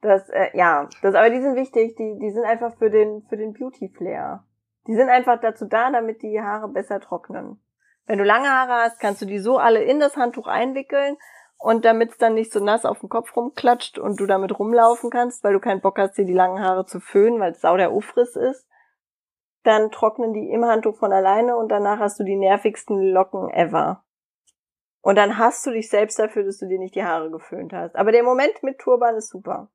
Das, 0.00 0.28
äh, 0.28 0.56
ja, 0.56 0.88
das, 1.02 1.14
aber 1.14 1.30
die 1.30 1.40
sind 1.40 1.56
wichtig, 1.56 1.96
die, 1.96 2.18
die 2.20 2.30
sind 2.30 2.44
einfach 2.44 2.76
für 2.76 2.90
den, 2.90 3.22
für 3.28 3.36
den 3.36 3.52
Beauty-Flair. 3.52 4.44
Die 4.86 4.94
sind 4.94 5.08
einfach 5.08 5.40
dazu 5.40 5.64
da, 5.66 5.90
damit 5.90 6.22
die 6.22 6.40
Haare 6.40 6.68
besser 6.68 7.00
trocknen. 7.00 7.60
Wenn 8.06 8.18
du 8.18 8.24
lange 8.24 8.48
Haare 8.48 8.84
hast, 8.84 9.00
kannst 9.00 9.22
du 9.22 9.26
die 9.26 9.40
so 9.40 9.58
alle 9.58 9.82
in 9.82 9.98
das 9.98 10.16
Handtuch 10.16 10.46
einwickeln 10.46 11.16
und 11.58 11.84
damit 11.84 12.12
es 12.12 12.18
dann 12.18 12.34
nicht 12.34 12.52
so 12.52 12.60
nass 12.60 12.84
auf 12.84 13.00
dem 13.00 13.08
Kopf 13.08 13.34
rumklatscht 13.34 13.98
und 13.98 14.20
du 14.20 14.26
damit 14.26 14.56
rumlaufen 14.56 15.10
kannst, 15.10 15.42
weil 15.42 15.54
du 15.54 15.60
keinen 15.60 15.80
Bock 15.80 15.98
hast, 15.98 16.16
dir 16.16 16.24
die 16.24 16.32
langen 16.32 16.62
Haare 16.62 16.86
zu 16.86 17.00
föhnen, 17.00 17.40
weil 17.40 17.52
es 17.52 17.60
sau 17.60 17.76
der 17.76 17.92
Ufriss 17.92 18.36
ist, 18.36 18.68
dann 19.64 19.90
trocknen 19.90 20.32
die 20.32 20.50
im 20.50 20.64
Handtuch 20.64 20.96
von 20.96 21.12
alleine 21.12 21.56
und 21.56 21.68
danach 21.68 21.98
hast 21.98 22.20
du 22.20 22.24
die 22.24 22.36
nervigsten 22.36 23.02
Locken 23.10 23.50
ever. 23.50 24.04
Und 25.00 25.16
dann 25.16 25.38
hast 25.38 25.66
du 25.66 25.70
dich 25.70 25.88
selbst 25.88 26.18
dafür, 26.18 26.44
dass 26.44 26.58
du 26.58 26.66
dir 26.66 26.78
nicht 26.78 26.94
die 26.94 27.04
Haare 27.04 27.30
geföhnt 27.30 27.72
hast. 27.72 27.96
Aber 27.96 28.12
der 28.12 28.22
Moment 28.22 28.62
mit 28.62 28.78
Turban 28.78 29.16
ist 29.16 29.30
super. 29.30 29.70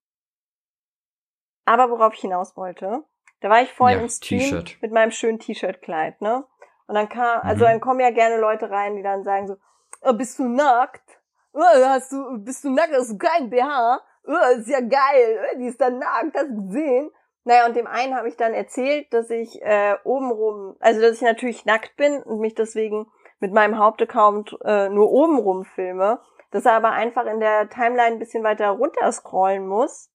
Aber 1.66 1.90
worauf 1.90 2.14
ich 2.14 2.22
hinaus 2.22 2.56
wollte, 2.58 3.04
da 3.42 3.50
war 3.50 3.62
ich 3.62 3.72
vorhin 3.74 3.98
Ja, 3.98 4.04
im 4.04 4.10
Stream 4.10 4.40
T-Shirt. 4.40 4.78
mit 4.82 4.92
meinem 4.92 5.12
schönen 5.12 5.40
T-Shirt-Kleid, 5.40 6.22
ne? 6.22 6.46
Und 6.88 6.96
dann 6.96 7.10
kam, 7.10 7.42
also 7.42 7.64
Mhm. 7.66 7.70
dann 7.70 7.82
kommen 7.82 8.00
ja 8.00 8.12
gerne 8.12 8.38
Leute 8.38 8.70
rein, 8.70 8.96
die 8.96 9.04
dann 9.04 9.24
sagen 9.24 9.48
so, 9.48 9.56
oh, 10.02 10.14
bist 10.14 10.40
du 10.40 10.48
nackt? 10.48 11.20
Oh, 11.54 11.62
hast 11.62 12.12
du, 12.12 12.38
bist 12.40 12.64
du 12.64 12.70
nackt? 12.70 12.94
Hast 12.94 13.12
du 13.12 13.18
kein 13.18 13.50
BH? 13.50 14.02
Oh, 14.26 14.58
ist 14.58 14.68
ja 14.68 14.80
geil. 14.82 15.40
Oh, 15.54 15.58
Die 15.58 15.68
ist 15.68 15.82
dann 15.82 16.00
nackt, 16.00 16.36
hast 16.36 16.50
du 16.50 16.68
gesehen? 16.68 17.12
Naja, 17.44 17.66
und 17.66 17.76
dem 17.76 17.88
einen 17.88 18.16
habe 18.16 18.28
ich 18.28 18.38
dann 18.38 18.54
erzählt, 18.54 19.12
dass 19.12 19.30
ich 19.32 19.60
äh, 19.64 19.96
obenrum, 20.04 20.76
also 20.80 21.02
dass 21.02 21.16
ich 21.16 21.22
natürlich 21.22 21.66
nackt 21.66 21.96
bin 21.98 22.22
und 22.22 22.40
mich 22.40 22.54
deswegen 22.54 23.08
mit 23.40 23.52
meinem 23.52 23.80
Hauptaccount 23.80 24.56
äh, 24.64 24.90
nur 24.90 25.12
obenrum 25.12 25.66
filme, 25.66 26.20
dass 26.52 26.66
er 26.66 26.74
aber 26.74 26.92
einfach 26.92 27.26
in 27.26 27.40
der 27.40 27.68
Timeline 27.70 28.14
ein 28.16 28.20
bisschen 28.20 28.44
weiter 28.44 28.70
runter 28.70 29.12
scrollen 29.12 29.68
muss. 29.68 30.12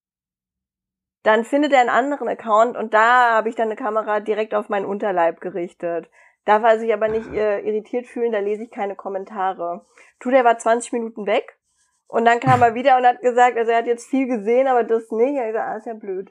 Dann 1.27 1.45
findet 1.45 1.73
er 1.73 1.81
einen 1.81 1.89
anderen 1.89 2.29
Account 2.29 2.77
und 2.77 2.95
da 2.95 3.33
habe 3.33 3.49
ich 3.49 3.57
dann 3.57 3.67
eine 3.67 3.75
Kamera 3.75 4.21
direkt 4.21 4.55
auf 4.55 4.69
meinen 4.69 4.87
Unterleib 4.87 5.41
gerichtet. 5.41 6.09
Darf 6.45 6.63
er 6.63 6.79
sich 6.79 6.93
aber 6.93 7.09
nicht 7.09 7.27
äh, 7.35 7.59
irritiert 7.63 8.07
fühlen, 8.07 8.31
da 8.31 8.39
lese 8.39 8.63
ich 8.63 8.71
keine 8.71 8.95
Kommentare. 8.95 9.85
Tu, 10.21 10.31
der 10.31 10.45
war 10.45 10.57
20 10.57 10.93
Minuten 10.93 11.27
weg 11.27 11.59
und 12.07 12.27
dann 12.27 12.39
kam 12.39 12.63
er 12.63 12.77
wieder 12.77 12.97
und 12.97 13.05
hat 13.05 13.23
gesagt, 13.23 13.57
also 13.59 13.73
er 13.73 13.79
hat 13.79 13.89
jetzt 13.89 14.09
viel 14.09 14.29
gesehen, 14.29 14.69
aber 14.69 14.85
das 14.85 15.11
nicht. 15.11 15.35
Er 15.35 15.47
hat 15.47 15.49
gesagt, 15.49 15.69
ah, 15.69 15.77
ist 15.79 15.87
ja 15.87 15.95
blöd. 15.95 16.31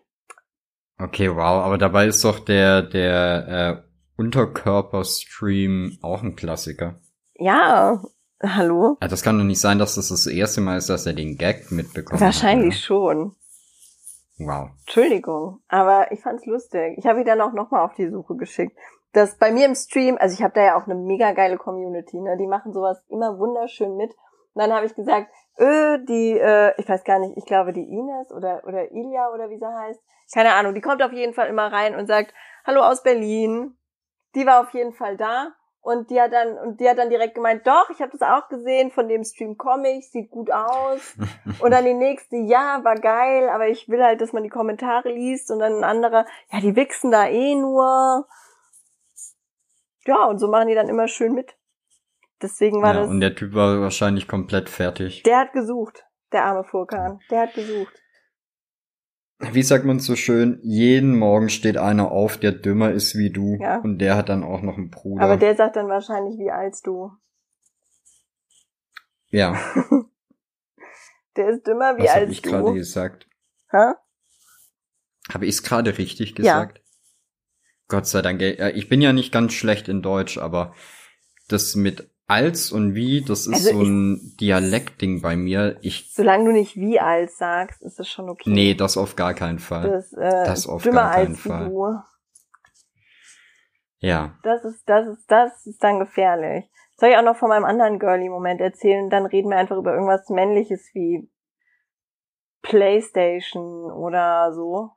Okay, 0.98 1.30
wow, 1.30 1.66
aber 1.66 1.78
dabei 1.78 2.08
ist 2.08 2.24
doch 2.24 2.40
der, 2.40 2.82
der 2.82 3.84
äh, 4.16 4.22
Unterkörper-Stream 4.22 5.98
auch 6.04 6.24
ein 6.24 6.38
Klassiker. 6.38 7.02
Ja, 7.34 8.02
hallo? 8.42 8.96
Das 9.02 9.24
kann 9.24 9.38
doch 9.38 9.44
nicht 9.44 9.60
sein, 9.60 9.78
dass 9.78 9.96
das 9.96 10.08
das 10.08 10.26
erste 10.26 10.62
Mal 10.62 10.78
ist, 10.78 10.90
dass 10.90 11.06
er 11.06 11.12
den 11.12 11.38
Gag 11.38 11.70
mitbekommt. 11.70 12.22
Wahrscheinlich 12.22 12.80
schon. 12.80 13.36
Wow. 14.38 14.70
Entschuldigung, 14.82 15.62
aber 15.70 16.12
ich 16.12 16.22
fand's 16.22 16.46
lustig. 16.46 16.98
Ich 16.98 17.06
habe 17.06 17.22
ihn 17.22 17.26
dann 17.26 17.42
auch 17.42 17.54
nochmal 17.54 17.86
auf 17.86 17.94
die 17.94 18.10
Suche 18.10 18.36
geschickt. 18.36 18.78
Das 19.14 19.38
bei 19.38 19.52
mir 19.52 19.66
im 19.66 19.76
Stream, 19.76 20.18
also 20.20 20.34
ich 20.34 20.44
habe 20.44 20.54
da 20.54 20.62
ja 20.62 20.78
auch 20.78 20.86
eine 20.86 20.96
mega 20.96 21.32
geile 21.32 21.58
Community, 21.58 22.20
ne? 22.20 22.36
Die 22.38 22.48
machen 22.48 22.74
sowas 22.74 23.02
immer 23.08 23.40
wunderschön 23.40 23.96
mit. 23.96 24.12
Und 24.54 24.62
dann 24.62 24.74
habe 24.74 24.86
ich 24.86 24.94
gesagt, 24.94 25.32
öh, 25.58 26.00
die, 26.06 26.38
äh, 26.38 26.74
ich 26.78 26.88
weiß 26.88 27.06
gar 27.06 27.20
nicht, 27.20 27.38
ich 27.38 27.46
glaube 27.46 27.72
die 27.72 27.88
Ines 27.88 28.32
oder 28.34 28.62
oder 28.66 28.92
Ilja 28.92 29.30
oder 29.34 29.50
wie 29.50 29.58
sie 29.58 29.66
heißt, 29.66 30.02
keine 30.34 30.54
Ahnung, 30.54 30.74
die 30.74 30.82
kommt 30.82 31.02
auf 31.02 31.14
jeden 31.14 31.34
Fall 31.34 31.48
immer 31.48 31.72
rein 31.72 31.96
und 31.96 32.08
sagt, 32.08 32.34
hallo 32.66 32.82
aus 32.82 33.04
Berlin. 33.04 33.78
Die 34.36 34.46
war 34.46 34.62
auf 34.62 34.74
jeden 34.74 34.92
Fall 34.92 35.16
da 35.16 35.54
und 35.86 36.10
die 36.10 36.20
hat 36.20 36.34
dann 36.34 36.58
und 36.58 36.80
die 36.80 36.90
hat 36.90 36.98
dann 36.98 37.12
direkt 37.12 37.36
gemeint, 37.36 37.68
doch, 37.68 37.92
ich 37.92 38.02
habe 38.02 38.12
das 38.12 38.24
auch 38.24 38.50
gesehen, 38.50 38.90
von 38.90 39.08
dem 39.08 39.24
Stream 39.24 39.56
komme 39.56 40.00
ich, 40.00 40.10
sieht 40.10 40.32
gut 40.32 40.50
aus. 40.50 41.16
Und 41.60 41.72
dann 41.72 41.86
die 41.86 41.94
nächste, 41.94 42.38
ja, 42.38 42.84
war 42.84 42.96
geil, 42.96 43.48
aber 43.50 43.68
ich 43.68 43.88
will 43.88 44.04
halt, 44.04 44.20
dass 44.20 44.34
man 44.34 44.42
die 44.42 44.50
Kommentare 44.50 45.12
liest. 45.12 45.52
Und 45.52 45.60
dann 45.60 45.78
ein 45.78 45.84
anderer, 45.84 46.26
ja, 46.52 46.60
die 46.60 46.76
wichsen 46.76 47.12
da 47.12 47.28
eh 47.28 47.54
nur. 47.54 48.28
Ja, 50.08 50.26
und 50.26 50.40
so 50.40 50.48
machen 50.48 50.70
die 50.70 50.76
dann 50.76 50.90
immer 50.90 51.08
schön 51.08 51.36
mit. 51.36 51.56
Deswegen 52.42 52.82
war 52.82 52.96
ja, 52.96 53.02
das. 53.02 53.10
und 53.10 53.20
der 53.20 53.36
Typ 53.36 53.54
war 53.54 53.80
wahrscheinlich 53.80 54.28
komplett 54.28 54.70
fertig. 54.70 55.22
Der 55.22 55.38
hat 55.38 55.54
gesucht, 55.54 56.04
der 56.32 56.46
arme 56.46 56.64
Furkan. 56.64 57.20
Der 57.30 57.42
hat 57.42 57.54
gesucht. 57.54 57.94
Wie 59.40 59.64
sagt 59.64 59.86
man 59.86 60.00
so 60.00 60.16
schön, 60.16 60.60
jeden 60.64 61.18
Morgen 61.18 61.50
steht 61.50 61.78
einer 61.78 62.12
auf, 62.12 62.38
der 62.38 62.54
dümmer 62.54 62.92
ist 62.92 63.18
wie 63.18 63.32
du. 63.32 63.58
Ja. 63.60 63.80
Und 63.80 64.00
der 64.00 64.16
hat 64.16 64.30
dann 64.30 64.44
auch 64.44 64.62
noch 64.62 64.78
einen 64.78 64.90
Bruder. 64.90 65.24
Aber 65.24 65.38
der 65.38 65.56
sagt 65.56 65.76
dann 65.76 65.90
wahrscheinlich, 65.90 66.40
wie 66.40 66.52
alt 66.52 66.76
du. 66.84 67.12
ja, 69.30 69.60
Der 71.36 71.50
ist 71.50 71.68
dümmer, 71.68 71.98
wie 71.98 72.04
was 72.04 72.10
habe 72.12 72.20
alt 72.22 72.32
ich 72.32 72.44
gerade 72.44 72.64
du. 72.64 72.74
gesagt? 72.74 73.28
Hä? 73.70 73.94
Habe 75.34 75.46
ich 75.46 75.56
es 75.56 75.64
gerade 75.64 75.98
richtig 75.98 76.36
gesagt? 76.36 76.82
Gott 77.88 78.08
sei 78.08 78.22
Dank. 78.22 78.42
Ich 78.42 78.90
bin 78.90 79.02
ja 79.02 79.12
nicht 79.12 79.32
ganz 79.32 79.54
schlecht 79.54 79.90
in 79.90 80.02
Deutsch, 80.02 80.38
aber 80.38 80.74
das 81.50 81.76
mit 81.76 82.10
als 82.28 82.72
und 82.72 82.96
wie, 82.96 83.22
das 83.22 83.48
ist 83.48 83.68
Also 83.68 83.80
so 83.80 83.84
ein 83.84 84.36
Dialektding 84.40 85.22
bei 85.22 85.36
mir. 85.36 85.78
Ich 85.82 86.12
Solange 86.14 86.46
du 86.46 86.52
nicht 86.52 86.76
wie 86.76 87.00
alt 87.00 87.32
sagst, 87.32 87.84
ist 87.84 88.00
das 88.00 88.10
schon 88.10 88.30
okay. 88.30 88.50
nee, 88.50 88.74
das 88.74 88.98
auf 88.98 89.16
gar 89.16 89.34
keinen 89.34 89.60
Fall. 89.60 89.92
Das, 89.92 90.14
äh, 90.14 90.46
das 90.46 90.68
auf 90.68 90.84
gar 90.84 91.12
keinen 91.12 91.32
als 91.34 91.40
Fall. 91.40 91.70
du. 91.70 92.00
Ja, 94.00 94.38
Das 94.44 94.64
ist, 94.66 94.84
das 94.88 95.08
ist, 95.08 95.26
das 95.30 95.66
ist 95.66 95.84
dann 95.84 96.00
gefährlich. 96.00 96.66
Soll 96.98 97.10
ich 97.10 97.18
auch 97.18 97.24
noch 97.24 97.38
von 97.38 97.50
meinem 97.50 97.66
anderen 97.66 98.00
Girly-Moment 98.00 98.62
erzählen? 98.62 99.10
Dann 99.10 99.26
reden 99.26 99.50
wir 99.50 99.58
einfach 99.58 99.78
über 99.78 99.94
irgendwas 99.94 100.30
Männliches 100.30 100.90
wie 100.94 101.30
Playstation 102.62 103.92
oder 103.92 104.54
so. 104.54 104.92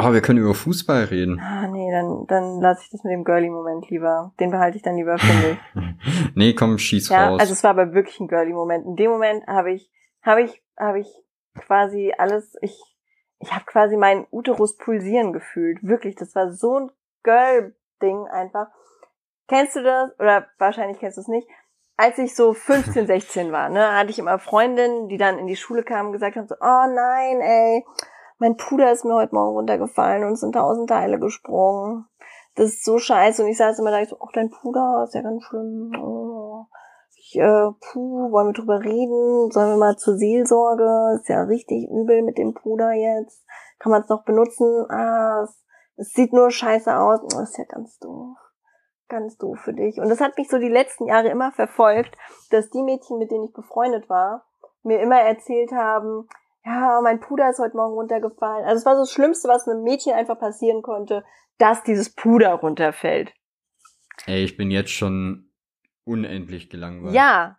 Oh, 0.00 0.12
wir 0.12 0.20
können 0.20 0.38
über 0.38 0.54
Fußball 0.54 1.04
reden. 1.04 1.40
Ah, 1.40 1.66
nee, 1.66 1.90
dann, 1.90 2.24
dann 2.28 2.60
lasse 2.60 2.82
ich 2.84 2.90
das 2.90 3.02
mit 3.02 3.12
dem 3.12 3.24
Girly-Moment 3.24 3.90
lieber. 3.90 4.32
Den 4.38 4.52
behalte 4.52 4.76
ich 4.76 4.82
dann 4.82 4.94
lieber 4.94 5.18
für 5.18 5.48
mich. 5.48 5.58
nee, 6.36 6.54
komm, 6.54 6.78
schieß 6.78 7.08
ja, 7.08 7.30
raus. 7.30 7.40
Also 7.40 7.52
es 7.52 7.64
war 7.64 7.70
aber 7.70 7.92
wirklich 7.94 8.20
ein 8.20 8.28
Girly-Moment. 8.28 8.86
In 8.86 8.94
dem 8.94 9.10
Moment 9.10 9.44
habe 9.48 9.72
ich, 9.72 9.90
habe 10.22 10.42
ich, 10.42 10.62
habe 10.78 11.00
ich 11.00 11.08
quasi 11.56 12.14
alles, 12.16 12.56
ich, 12.62 12.78
ich 13.40 13.52
habe 13.52 13.64
quasi 13.64 13.96
meinen 13.96 14.24
Uterus 14.30 14.76
pulsieren 14.76 15.32
gefühlt. 15.32 15.82
Wirklich, 15.82 16.14
das 16.14 16.32
war 16.36 16.52
so 16.52 16.78
ein 16.78 16.90
Girl-Ding 17.24 18.28
einfach. 18.28 18.68
Kennst 19.48 19.74
du 19.74 19.82
das? 19.82 20.16
Oder 20.20 20.46
wahrscheinlich 20.58 21.00
kennst 21.00 21.16
du 21.16 21.22
es 21.22 21.28
nicht. 21.28 21.48
Als 21.96 22.18
ich 22.18 22.36
so 22.36 22.54
15, 22.54 23.08
16 23.08 23.50
war, 23.52 23.68
ne, 23.68 23.96
hatte 23.98 24.10
ich 24.10 24.20
immer 24.20 24.38
Freundinnen, 24.38 25.08
die 25.08 25.18
dann 25.18 25.40
in 25.40 25.48
die 25.48 25.56
Schule 25.56 25.82
kamen 25.82 26.08
und 26.08 26.12
gesagt 26.12 26.36
haben 26.36 26.46
so, 26.46 26.54
oh 26.60 26.86
nein, 26.94 27.40
ey, 27.40 27.84
mein 28.38 28.56
Puder 28.56 28.92
ist 28.92 29.04
mir 29.04 29.14
heute 29.14 29.34
Morgen 29.34 29.56
runtergefallen 29.56 30.24
und 30.24 30.36
sind 30.36 30.54
tausend 30.54 30.88
Teile 30.88 31.18
gesprungen. 31.18 32.06
Das 32.54 32.70
ist 32.70 32.84
so 32.84 32.98
scheiße. 32.98 33.42
Und 33.42 33.48
ich 33.48 33.58
saß 33.58 33.78
immer 33.78 33.90
da, 33.90 34.00
ich 34.00 34.08
so, 34.08 34.18
ach, 34.20 34.32
dein 34.32 34.50
Puder 34.50 35.04
ist 35.06 35.14
ja 35.14 35.22
ganz 35.22 35.44
schlimm. 35.44 35.92
Oh. 36.00 36.66
Ich, 37.16 37.38
äh, 37.38 37.70
puh, 37.92 38.30
wollen 38.30 38.48
wir 38.48 38.52
drüber 38.52 38.80
reden? 38.80 39.50
Sollen 39.50 39.70
wir 39.70 39.76
mal 39.76 39.96
zur 39.96 40.16
Seelsorge? 40.16 41.16
Ist 41.16 41.28
ja 41.28 41.42
richtig 41.42 41.88
übel 41.90 42.22
mit 42.22 42.38
dem 42.38 42.54
Puder 42.54 42.92
jetzt. 42.92 43.44
Kann 43.78 43.92
man 43.92 44.02
es 44.02 44.08
noch 44.08 44.24
benutzen? 44.24 44.86
Ah, 44.88 45.42
es, 45.42 45.64
es 45.96 46.12
sieht 46.12 46.32
nur 46.32 46.50
scheiße 46.50 46.96
aus. 46.96 47.20
Oh, 47.22 47.40
ist 47.40 47.58
ja 47.58 47.64
ganz 47.64 47.98
doof 47.98 48.36
ganz 49.08 49.36
doof 49.38 49.58
für 49.60 49.72
dich. 49.72 49.98
Und 49.98 50.08
das 50.08 50.20
hat 50.20 50.36
mich 50.36 50.48
so 50.48 50.58
die 50.58 50.68
letzten 50.68 51.06
Jahre 51.06 51.28
immer 51.28 51.50
verfolgt, 51.52 52.16
dass 52.50 52.70
die 52.70 52.82
Mädchen, 52.82 53.18
mit 53.18 53.30
denen 53.30 53.44
ich 53.44 53.52
befreundet 53.52 54.08
war, 54.08 54.44
mir 54.82 55.00
immer 55.00 55.20
erzählt 55.20 55.72
haben, 55.72 56.28
ja, 56.64 57.00
mein 57.02 57.20
Puder 57.20 57.50
ist 57.50 57.58
heute 57.58 57.76
Morgen 57.76 57.94
runtergefallen. 57.94 58.64
Also 58.64 58.78
es 58.78 58.86
war 58.86 58.94
so 58.94 59.02
das 59.02 59.12
Schlimmste, 59.12 59.48
was 59.48 59.66
einem 59.66 59.82
Mädchen 59.82 60.12
einfach 60.12 60.38
passieren 60.38 60.82
konnte, 60.82 61.24
dass 61.58 61.82
dieses 61.82 62.14
Puder 62.14 62.54
runterfällt. 62.54 63.32
Ey, 64.26 64.44
ich 64.44 64.56
bin 64.56 64.70
jetzt 64.70 64.90
schon 64.90 65.50
unendlich 66.04 66.70
gelangweilt. 66.70 67.14
Ja. 67.14 67.58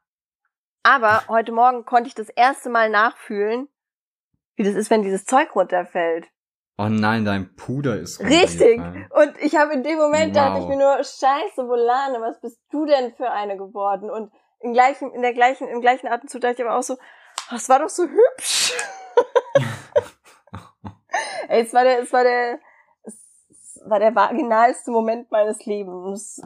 Aber 0.84 1.24
heute 1.28 1.52
Morgen 1.52 1.86
konnte 1.86 2.08
ich 2.08 2.16
das 2.16 2.30
erste 2.30 2.70
Mal 2.70 2.90
nachfühlen, 2.90 3.68
wie 4.56 4.64
das 4.64 4.76
ist, 4.76 4.90
wenn 4.90 5.02
dieses 5.02 5.26
Zeug 5.26 5.56
runterfällt. 5.56 6.28
Oh 6.78 6.88
nein, 6.88 7.26
dein 7.26 7.56
Puder 7.56 7.98
ist 7.98 8.22
Richtig. 8.22 8.80
Und 9.10 9.34
ich 9.42 9.58
habe 9.58 9.74
in 9.74 9.84
dem 9.84 9.98
Moment, 9.98 10.34
wow. 10.34 10.44
dachte 10.44 10.62
ich 10.62 10.68
mir 10.68 10.78
nur, 10.78 10.96
scheiße, 10.96 11.68
Volane, 11.68 12.22
was 12.22 12.40
bist 12.40 12.58
du 12.72 12.86
denn 12.86 13.14
für 13.16 13.30
eine 13.30 13.58
geworden? 13.58 14.10
Und 14.10 14.32
im 14.62 14.72
gleichen, 14.72 15.12
in 15.12 15.22
der 15.22 15.34
gleichen, 15.34 15.68
im 15.68 15.82
gleichen 15.82 16.08
Atemzug 16.08 16.40
dachte 16.40 16.62
ich 16.62 16.66
aber 16.66 16.78
auch 16.78 16.84
so, 16.84 16.96
es 17.56 17.70
war 17.70 17.80
doch 17.80 17.90
so 17.90 18.04
hübsch. 18.04 18.74
Ey, 21.48 21.64
es 21.64 21.74
war 21.74 21.84
der, 21.84 22.02
es 22.02 22.14
war 22.14 22.24
der, 22.24 22.60
es 23.06 23.82
war 23.86 24.00
der 24.00 24.16
vaginalste 24.16 24.92
Moment 24.92 25.32
meines 25.32 25.66
Lebens. 25.66 26.42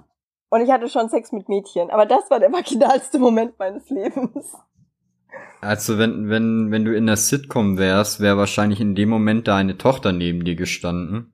Und 0.50 0.62
ich 0.62 0.72
hatte 0.72 0.88
schon 0.88 1.10
Sex 1.10 1.32
mit 1.32 1.50
Mädchen, 1.50 1.90
aber 1.90 2.06
das 2.06 2.30
war 2.30 2.40
der 2.40 2.52
vaginalste 2.52 3.20
Moment 3.20 3.58
meines 3.58 3.90
Lebens. 3.90 4.56
Also 5.62 5.98
wenn, 5.98 6.30
wenn, 6.30 6.72
wenn 6.72 6.86
du 6.86 6.96
in 6.96 7.08
der 7.08 7.18
Sitcom 7.18 7.78
wärst, 7.78 8.20
wäre 8.20 8.38
wahrscheinlich 8.38 8.80
in 8.80 8.96
dem 8.96 9.10
Moment 9.10 9.48
deine 9.48 9.78
Tochter 9.78 10.12
neben 10.12 10.44
dir 10.44 10.56
gestanden. 10.56 11.34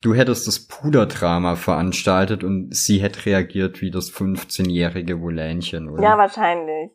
Du 0.00 0.14
hättest 0.14 0.46
das 0.46 0.68
Puderdrama 0.68 1.56
veranstaltet 1.56 2.44
und 2.44 2.74
sie 2.74 2.98
hätte 2.98 3.24
reagiert 3.24 3.80
wie 3.80 3.90
das 3.90 4.12
15-jährige 4.12 5.20
Wolänchen, 5.20 5.88
oder? 5.88 6.02
Ja, 6.02 6.18
wahrscheinlich. 6.18 6.92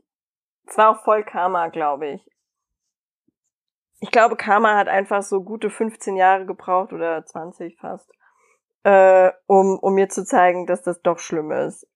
Es 0.70 0.78
war 0.78 0.92
auch 0.92 1.04
voll 1.04 1.24
Karma, 1.24 1.68
glaube 1.68 2.08
ich. 2.08 2.22
Ich 4.02 4.12
glaube, 4.12 4.36
Karma 4.36 4.78
hat 4.78 4.88
einfach 4.88 5.24
so 5.24 5.44
gute 5.44 5.70
15 5.70 6.16
Jahre 6.16 6.46
gebraucht 6.46 6.94
oder 6.94 7.26
20 7.26 7.78
fast, 7.80 8.10
äh, 8.84 9.32
um, 9.48 9.78
um 9.80 9.96
mir 9.96 10.10
zu 10.10 10.24
zeigen, 10.24 10.68
dass 10.68 10.84
das 10.84 11.02
doch 11.02 11.20
schlimm 11.20 11.52
ist. 11.52 11.88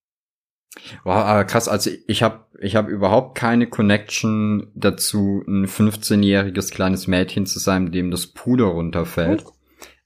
Wow, 1.04 1.16
aber 1.16 1.46
krass, 1.46 1.70
also 1.70 1.92
ich 2.08 2.24
habe 2.24 2.46
ich 2.60 2.76
hab 2.76 2.88
überhaupt 2.88 3.38
keine 3.38 3.68
Connection 3.68 4.72
dazu, 4.74 5.44
ein 5.48 5.68
15-jähriges 5.68 6.74
kleines 6.74 7.06
Mädchen 7.06 7.46
zu 7.46 7.60
sein, 7.60 7.92
dem 7.92 8.10
das 8.10 8.28
Puder 8.28 8.66
runterfällt. 8.66 9.42
Echt? 9.42 9.54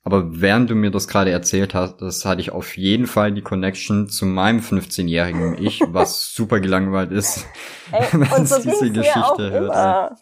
Aber 0.07 0.39
während 0.39 0.69
du 0.69 0.75
mir 0.75 0.89
das 0.89 1.09
gerade 1.09 1.31
erzählt 1.31 1.73
hast, 1.73 1.97
das 1.97 2.23
hatte 2.23 2.39
ich 2.39 2.53
auf 2.53 2.77
jeden 2.77 3.07
Fall 3.07 3.33
die 3.33 3.41
Connection 3.41 4.07
zu 4.07 4.25
meinem 4.25 4.61
15-jährigen 4.61 5.61
Ich, 5.61 5.81
was 5.89 6.33
super 6.33 6.61
gelangweilt 6.61 7.11
ist, 7.11 7.45
Ey, 7.91 8.07
wenn 8.13 8.45
so 8.45 8.55
diese 8.61 8.89
Geschichte 8.89 9.51
hört. 9.51 10.17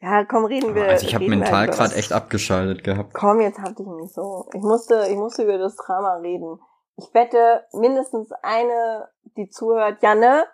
Ja, 0.00 0.24
komm, 0.24 0.46
reden 0.46 0.74
wir. 0.74 0.88
Also 0.88 1.06
ich 1.06 1.14
habe 1.14 1.28
mental 1.28 1.68
gerade 1.68 1.94
echt 1.94 2.12
abgeschaltet 2.12 2.82
gehabt. 2.82 3.14
Komm, 3.14 3.40
jetzt 3.40 3.60
hab 3.60 3.76
dich 3.76 3.86
nicht 3.86 4.12
so. 4.12 4.48
Ich 4.52 4.62
musste, 4.62 5.06
ich 5.08 5.16
musste 5.16 5.44
über 5.44 5.58
das 5.58 5.76
Drama 5.76 6.16
reden. 6.16 6.58
Ich 6.96 7.14
wette, 7.14 7.62
mindestens 7.72 8.32
eine, 8.42 9.10
die 9.36 9.48
zuhört, 9.48 10.02
Janne, 10.02 10.44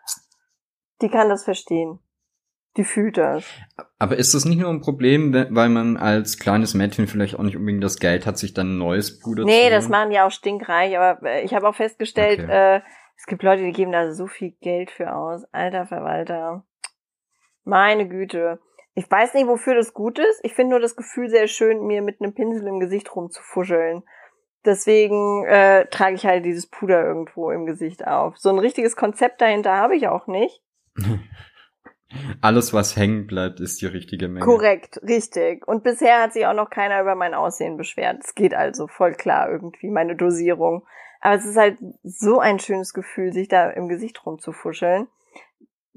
die 1.00 1.08
kann 1.08 1.30
das 1.30 1.44
verstehen. 1.44 1.98
Die 2.76 2.84
fühlt 2.84 3.16
das. 3.16 3.44
Aber 3.98 4.16
ist 4.16 4.32
das 4.32 4.44
nicht 4.44 4.60
nur 4.60 4.70
ein 4.70 4.80
Problem, 4.80 5.32
weil 5.32 5.68
man 5.68 5.96
als 5.96 6.38
kleines 6.38 6.74
Mädchen 6.74 7.08
vielleicht 7.08 7.36
auch 7.36 7.42
nicht 7.42 7.56
unbedingt 7.56 7.82
das 7.82 7.98
Geld 7.98 8.26
hat, 8.26 8.38
sich 8.38 8.54
dann 8.54 8.74
ein 8.74 8.78
neues 8.78 9.18
Puder 9.18 9.44
nee, 9.44 9.50
zu 9.50 9.64
Nee, 9.64 9.70
das 9.70 9.88
machen 9.88 10.12
ja 10.12 10.26
auch 10.26 10.30
stinkreich, 10.30 10.96
aber 10.96 11.20
äh, 11.26 11.42
ich 11.42 11.52
habe 11.52 11.68
auch 11.68 11.74
festgestellt, 11.74 12.40
okay. 12.44 12.76
äh, 12.76 12.80
es 13.16 13.26
gibt 13.26 13.42
Leute, 13.42 13.64
die 13.64 13.72
geben 13.72 13.92
da 13.92 14.12
so 14.12 14.26
viel 14.28 14.52
Geld 14.60 14.90
für 14.90 15.14
aus. 15.14 15.44
Alter 15.52 15.86
Verwalter. 15.86 16.64
Meine 17.64 18.08
Güte. 18.08 18.60
Ich 18.94 19.10
weiß 19.10 19.34
nicht, 19.34 19.46
wofür 19.46 19.74
das 19.74 19.92
gut 19.92 20.18
ist. 20.18 20.40
Ich 20.42 20.54
finde 20.54 20.70
nur 20.70 20.80
das 20.80 20.96
Gefühl 20.96 21.28
sehr 21.28 21.46
schön, 21.46 21.86
mir 21.86 22.02
mit 22.02 22.20
einem 22.20 22.34
Pinsel 22.34 22.66
im 22.66 22.80
Gesicht 22.80 23.14
rumzufuscheln. 23.14 24.04
Deswegen 24.64 25.44
äh, 25.46 25.86
trage 25.86 26.14
ich 26.14 26.26
halt 26.26 26.44
dieses 26.44 26.66
Puder 26.68 27.04
irgendwo 27.04 27.50
im 27.50 27.66
Gesicht 27.66 28.06
auf. 28.06 28.36
So 28.38 28.50
ein 28.50 28.58
richtiges 28.58 28.96
Konzept 28.96 29.40
dahinter 29.40 29.76
habe 29.76 29.96
ich 29.96 30.08
auch 30.08 30.26
nicht. 30.26 30.62
Alles, 32.40 32.72
was 32.72 32.96
hängen 32.96 33.26
bleibt, 33.26 33.60
ist 33.60 33.80
die 33.80 33.86
richtige 33.86 34.28
Menge. 34.28 34.44
Korrekt, 34.44 35.00
richtig. 35.02 35.66
Und 35.68 35.84
bisher 35.84 36.22
hat 36.22 36.32
sich 36.32 36.46
auch 36.46 36.54
noch 36.54 36.70
keiner 36.70 37.00
über 37.00 37.14
mein 37.14 37.34
Aussehen 37.34 37.76
beschwert. 37.76 38.24
Es 38.24 38.34
geht 38.34 38.54
also 38.54 38.88
voll 38.88 39.14
klar 39.14 39.48
irgendwie, 39.48 39.90
meine 39.90 40.16
Dosierung. 40.16 40.86
Aber 41.20 41.34
es 41.36 41.44
ist 41.44 41.56
halt 41.56 41.78
so 42.02 42.40
ein 42.40 42.58
schönes 42.58 42.94
Gefühl, 42.94 43.32
sich 43.32 43.48
da 43.48 43.70
im 43.70 43.88
Gesicht 43.88 44.24
rumzufuscheln. 44.26 45.06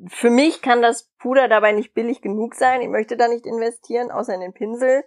Für 0.08 0.30
mich 0.30 0.62
kann 0.62 0.82
das 0.82 1.10
Puder 1.18 1.48
dabei 1.48 1.72
nicht 1.72 1.94
billig 1.94 2.22
genug 2.22 2.56
sein. 2.56 2.82
Ich 2.82 2.90
möchte 2.90 3.18
da 3.18 3.28
nicht 3.28 3.46
investieren, 3.46 4.12
außer 4.12 4.34
in 4.34 4.42
den 4.42 4.54
Pinsel. 4.54 5.04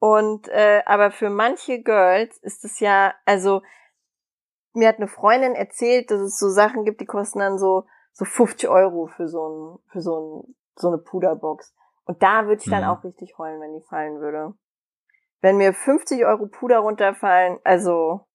Und 0.00 0.48
äh, 0.48 0.82
aber 0.84 1.10
für 1.10 1.30
manche 1.30 1.82
Girls 1.82 2.36
ist 2.38 2.64
es 2.64 2.80
ja, 2.80 3.14
also 3.24 3.62
mir 4.74 4.88
hat 4.88 4.98
eine 4.98 5.08
Freundin 5.08 5.54
erzählt, 5.54 6.10
dass 6.10 6.20
es 6.20 6.38
so 6.38 6.48
Sachen 6.48 6.84
gibt, 6.84 7.00
die 7.00 7.06
kosten 7.06 7.40
dann 7.40 7.58
so 7.58 7.84
so 8.18 8.24
50 8.24 8.68
Euro 8.68 9.06
für 9.06 9.28
so 9.28 9.48
ein 9.48 9.78
für 9.92 10.00
so 10.00 10.18
ein 10.18 10.54
so 10.74 10.88
eine 10.88 10.98
Puderbox. 10.98 11.72
Und 12.04 12.22
da 12.22 12.46
würde 12.46 12.60
ich 12.62 12.70
dann 12.70 12.82
mhm. 12.82 12.88
auch 12.88 13.04
richtig 13.04 13.38
heulen, 13.38 13.60
wenn 13.60 13.74
die 13.74 13.86
fallen 13.88 14.20
würde. 14.20 14.54
Wenn 15.40 15.56
mir 15.56 15.72
50 15.72 16.24
Euro 16.24 16.46
Puder 16.48 16.78
runterfallen, 16.78 17.58
also 17.62 18.26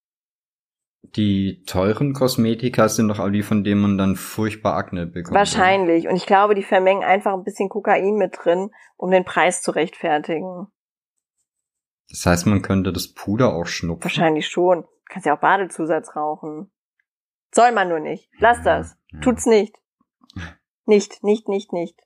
die 1.01 1.63
teuren 1.65 2.13
Kosmetika 2.13 2.87
sind 2.87 3.09
doch 3.09 3.19
auch 3.19 3.29
die, 3.29 3.43
von 3.43 3.65
denen 3.65 3.81
man 3.81 3.97
dann 3.97 4.15
furchtbar 4.15 4.75
Akne 4.75 5.05
bekommt. 5.05 5.35
Wahrscheinlich. 5.35 6.07
Und 6.07 6.15
ich 6.15 6.25
glaube, 6.25 6.55
die 6.55 6.63
vermengen 6.63 7.03
einfach 7.03 7.33
ein 7.33 7.43
bisschen 7.43 7.67
Kokain 7.67 8.15
mit 8.15 8.37
drin, 8.41 8.69
um 8.95 9.11
den 9.11 9.25
Preis 9.25 9.61
zu 9.61 9.71
rechtfertigen. 9.71 10.67
Das 12.09 12.25
heißt, 12.25 12.45
man 12.45 12.61
könnte 12.61 12.93
das 12.93 13.13
Puder 13.13 13.53
auch 13.53 13.65
schnupfen. 13.65 14.03
Wahrscheinlich 14.03 14.47
schon. 14.47 14.83
Du 14.83 14.87
kannst 15.09 15.25
ja 15.25 15.35
auch 15.35 15.41
Badezusatz 15.41 16.15
rauchen. 16.15 16.71
Soll 17.51 17.73
man 17.73 17.89
nur 17.89 17.99
nicht. 17.99 18.29
Lass 18.39 18.63
das. 18.63 18.95
Ja. 19.13 19.19
Tut's 19.21 19.45
nicht. 19.45 19.77
Nicht, 20.85 21.23
nicht, 21.23 21.47
nicht, 21.47 21.71
nicht. 21.71 21.97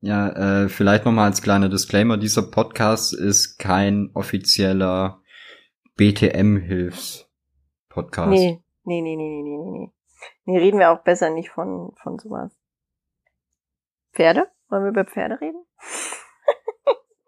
Ja, 0.00 0.62
äh, 0.62 0.68
vielleicht 0.68 1.04
nochmal 1.04 1.26
als 1.26 1.42
kleiner 1.42 1.68
Disclaimer, 1.68 2.16
dieser 2.16 2.42
Podcast 2.42 3.12
ist 3.12 3.58
kein 3.58 4.10
offizieller 4.14 5.20
BTM-Hilfs-Podcast. 5.96 8.30
Nee, 8.30 8.62
nee, 8.84 9.00
nee, 9.02 9.16
nee, 9.16 9.42
nee, 9.42 9.42
nee, 9.42 9.70
nee. 9.70 9.90
Nee, 10.44 10.58
reden 10.58 10.78
wir 10.78 10.90
auch 10.90 11.02
besser 11.02 11.30
nicht 11.30 11.50
von, 11.50 11.92
von 12.02 12.18
sowas. 12.18 12.52
Pferde? 14.12 14.48
Wollen 14.68 14.84
wir 14.84 14.90
über 14.90 15.04
Pferde 15.04 15.40
reden? 15.40 15.64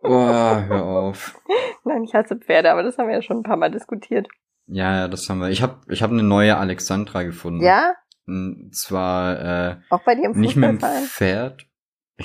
Oh, 0.02 0.10
hör 0.10 0.84
auf. 0.84 1.40
Nein, 1.84 2.04
ich 2.04 2.14
hasse 2.14 2.36
Pferde, 2.36 2.70
aber 2.72 2.82
das 2.82 2.98
haben 2.98 3.08
wir 3.08 3.14
ja 3.14 3.22
schon 3.22 3.38
ein 3.38 3.44
paar 3.44 3.56
Mal 3.56 3.70
diskutiert. 3.70 4.28
Ja, 4.66 5.00
ja, 5.00 5.08
das 5.08 5.28
haben 5.28 5.40
wir. 5.40 5.48
Ich 5.50 5.62
habe 5.62 5.80
ich 5.88 6.02
hab 6.02 6.10
eine 6.10 6.22
neue 6.22 6.56
Alexandra 6.56 7.22
gefunden. 7.24 7.62
Ja? 7.62 7.94
Und 8.26 8.74
zwar 8.74 9.40
äh, 9.70 9.76
auch 9.90 10.04
bei 10.04 10.14
dir 10.14 10.26
im 10.26 10.40
nicht 10.40 10.56
mit 10.56 10.82
einem 10.82 11.06
Pferd. 11.06 11.66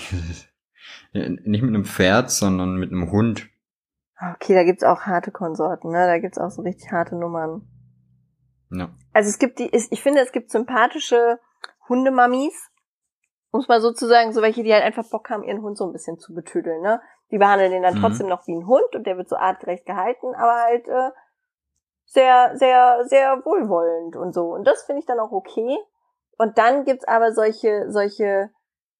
nicht 1.13 1.63
mit 1.63 1.63
einem 1.63 1.85
Pferd, 1.85 2.31
sondern 2.31 2.75
mit 2.75 2.91
einem 2.91 3.11
Hund. 3.11 3.49
Okay, 4.35 4.53
da 4.53 4.63
gibt's 4.63 4.83
auch 4.83 5.01
harte 5.01 5.31
Konsorten, 5.31 5.91
ne? 5.91 6.07
Da 6.07 6.17
gibt's 6.19 6.37
auch 6.37 6.49
so 6.49 6.61
richtig 6.61 6.91
harte 6.91 7.15
Nummern. 7.15 7.67
Ja. 8.71 8.89
Also 9.13 9.29
es 9.29 9.39
gibt 9.39 9.59
die, 9.59 9.69
ich 9.73 10.01
finde, 10.01 10.21
es 10.21 10.31
gibt 10.31 10.51
sympathische 10.51 11.39
Hundemamis, 11.87 12.53
muss 13.51 13.67
man 13.67 13.81
sozusagen, 13.81 14.33
so 14.33 14.41
welche, 14.41 14.63
die 14.63 14.73
halt 14.73 14.83
einfach 14.83 15.07
Bock 15.09 15.29
haben, 15.29 15.43
ihren 15.43 15.61
Hund 15.61 15.77
so 15.77 15.85
ein 15.85 15.93
bisschen 15.93 16.19
zu 16.19 16.33
betüdeln, 16.33 16.81
ne? 16.81 17.01
Die 17.31 17.37
behandeln 17.37 17.71
den 17.71 17.83
dann 17.83 17.95
Mhm. 17.95 18.01
trotzdem 18.01 18.27
noch 18.27 18.45
wie 18.47 18.55
ein 18.55 18.67
Hund 18.67 18.95
und 18.95 19.05
der 19.05 19.17
wird 19.17 19.29
so 19.29 19.35
artgerecht 19.35 19.85
gehalten, 19.85 20.33
aber 20.35 20.53
halt 20.63 20.87
äh, 20.87 21.11
sehr, 22.07 22.57
sehr, 22.57 23.03
sehr 23.05 23.45
wohlwollend 23.45 24.15
und 24.15 24.33
so. 24.33 24.53
Und 24.53 24.65
das 24.65 24.83
finde 24.83 25.01
ich 25.01 25.05
dann 25.05 25.19
auch 25.19 25.31
okay. 25.31 25.77
Und 26.37 26.57
dann 26.57 26.85
gibt's 26.85 27.07
aber 27.07 27.33
solche, 27.33 27.91
solche 27.91 28.49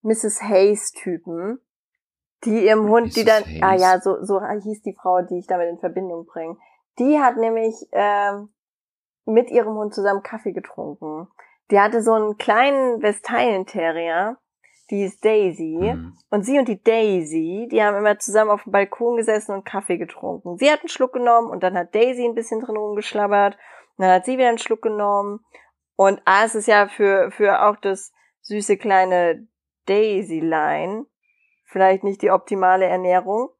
Mrs. 0.02 0.42
Hayes-Typen, 0.42 1.60
die 2.44 2.66
ihrem 2.66 2.88
Hund, 2.88 3.16
die 3.16 3.24
Mrs. 3.24 3.26
dann, 3.26 3.62
ah 3.62 3.70
Hayes? 3.70 3.82
ja, 3.82 4.00
so, 4.00 4.22
so 4.22 4.40
hieß 4.40 4.82
die 4.82 4.94
Frau, 4.94 5.22
die 5.22 5.38
ich 5.38 5.46
damit 5.46 5.68
in 5.68 5.78
Verbindung 5.78 6.26
bringe. 6.26 6.56
Die 6.98 7.18
hat 7.18 7.36
nämlich 7.36 7.74
ähm, 7.92 8.52
mit 9.24 9.50
ihrem 9.50 9.74
Hund 9.74 9.94
zusammen 9.94 10.22
Kaffee 10.22 10.52
getrunken. 10.52 11.28
Die 11.70 11.80
hatte 11.80 12.02
so 12.02 12.12
einen 12.12 12.36
kleinen 12.36 13.02
Westalen-Terrier, 13.02 14.38
die 14.90 15.04
ist 15.04 15.24
Daisy. 15.24 15.78
Mhm. 15.78 16.16
Und 16.30 16.44
sie 16.44 16.58
und 16.58 16.68
die 16.68 16.82
Daisy, 16.82 17.68
die 17.70 17.82
haben 17.82 17.96
immer 17.96 18.18
zusammen 18.18 18.50
auf 18.50 18.64
dem 18.64 18.72
Balkon 18.72 19.16
gesessen 19.16 19.52
und 19.52 19.64
Kaffee 19.64 19.98
getrunken. 19.98 20.56
Sie 20.58 20.70
hat 20.70 20.80
einen 20.80 20.88
Schluck 20.88 21.12
genommen 21.12 21.50
und 21.50 21.62
dann 21.62 21.76
hat 21.76 21.94
Daisy 21.94 22.24
ein 22.24 22.34
bisschen 22.34 22.60
drin 22.60 22.76
rumgeschlabbert. 22.76 23.54
Und 23.96 24.04
dann 24.04 24.12
hat 24.12 24.24
sie 24.24 24.38
wieder 24.38 24.48
einen 24.48 24.58
Schluck 24.58 24.82
genommen. 24.82 25.40
Und 25.96 26.20
ah, 26.24 26.44
es 26.44 26.54
ist 26.54 26.68
ja 26.68 26.88
für, 26.88 27.30
für 27.30 27.62
auch 27.62 27.76
das 27.76 28.12
süße 28.42 28.76
kleine 28.76 29.46
Daisy-Line 29.86 31.06
vielleicht 31.68 32.02
nicht 32.02 32.22
die 32.22 32.30
optimale 32.30 32.86
Ernährung. 32.86 33.50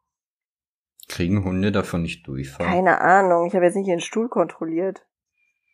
Kriegen 1.08 1.44
Hunde 1.44 1.72
davon 1.72 2.02
nicht 2.02 2.26
Durchfall? 2.26 2.66
Keine 2.66 3.00
Ahnung. 3.00 3.46
Ich 3.46 3.54
habe 3.54 3.64
jetzt 3.64 3.76
nicht 3.76 3.88
ihren 3.88 4.00
Stuhl 4.00 4.28
kontrolliert. 4.28 5.06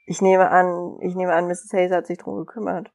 Ich 0.07 0.21
nehme 0.21 0.51
an, 0.51 0.99
ich 1.01 1.15
nehme 1.15 1.33
an, 1.33 1.47
Mrs. 1.49 1.73
Hayes 1.73 1.93
hat 1.93 2.07
sich 2.07 2.19
drum 2.19 2.37
gekümmert. 2.37 2.93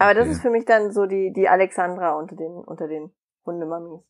Aber 0.00 0.14
das 0.14 0.28
ist 0.28 0.40
für 0.40 0.50
mich 0.50 0.64
dann 0.64 0.92
so 0.92 1.06
die, 1.06 1.32
die 1.32 1.48
Alexandra 1.48 2.12
unter 2.18 2.34
den, 2.34 2.52
unter 2.52 2.88
den 2.88 3.10
Hundemamis. 3.44 4.00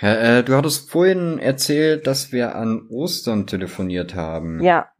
Äh, 0.00 0.42
du 0.44 0.54
hattest 0.54 0.90
vorhin 0.90 1.38
erzählt, 1.38 2.06
dass 2.06 2.30
wir 2.30 2.54
an 2.54 2.86
Ostern 2.90 3.46
telefoniert 3.46 4.14
haben. 4.14 4.62
Ja, 4.62 4.90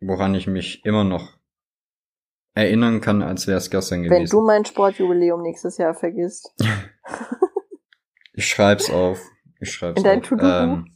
Woran 0.00 0.34
ich 0.34 0.46
mich 0.46 0.84
immer 0.84 1.02
noch 1.02 1.32
erinnern 2.52 3.00
kann, 3.00 3.22
als 3.22 3.46
wäre 3.46 3.56
es 3.58 3.70
gestern 3.70 4.02
wenn 4.02 4.10
gewesen. 4.10 4.30
du 4.30 4.42
mein 4.42 4.64
Sportjubiläum 4.64 5.42
nächstes 5.42 5.76
Jahr 5.78 5.94
vergisst. 5.94 6.54
Ich 8.36 8.48
schreib's 8.48 8.90
auf. 8.90 9.20
Ich 9.60 9.70
schreib's 9.70 9.98
In 9.98 10.02
dein 10.04 10.18
auf. 10.18 10.28
To-Do-Buch? 10.28 10.88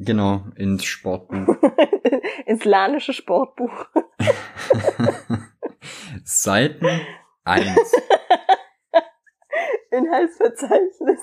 genau, 0.00 0.44
ins 0.56 0.84
Sportbuch. 0.84 1.56
Ins 2.46 2.64
lanische 2.64 3.12
Sportbuch. 3.12 3.86
Seiten 6.24 6.86
1. 7.44 7.66
Inhaltsverzeichnis. 9.90 11.20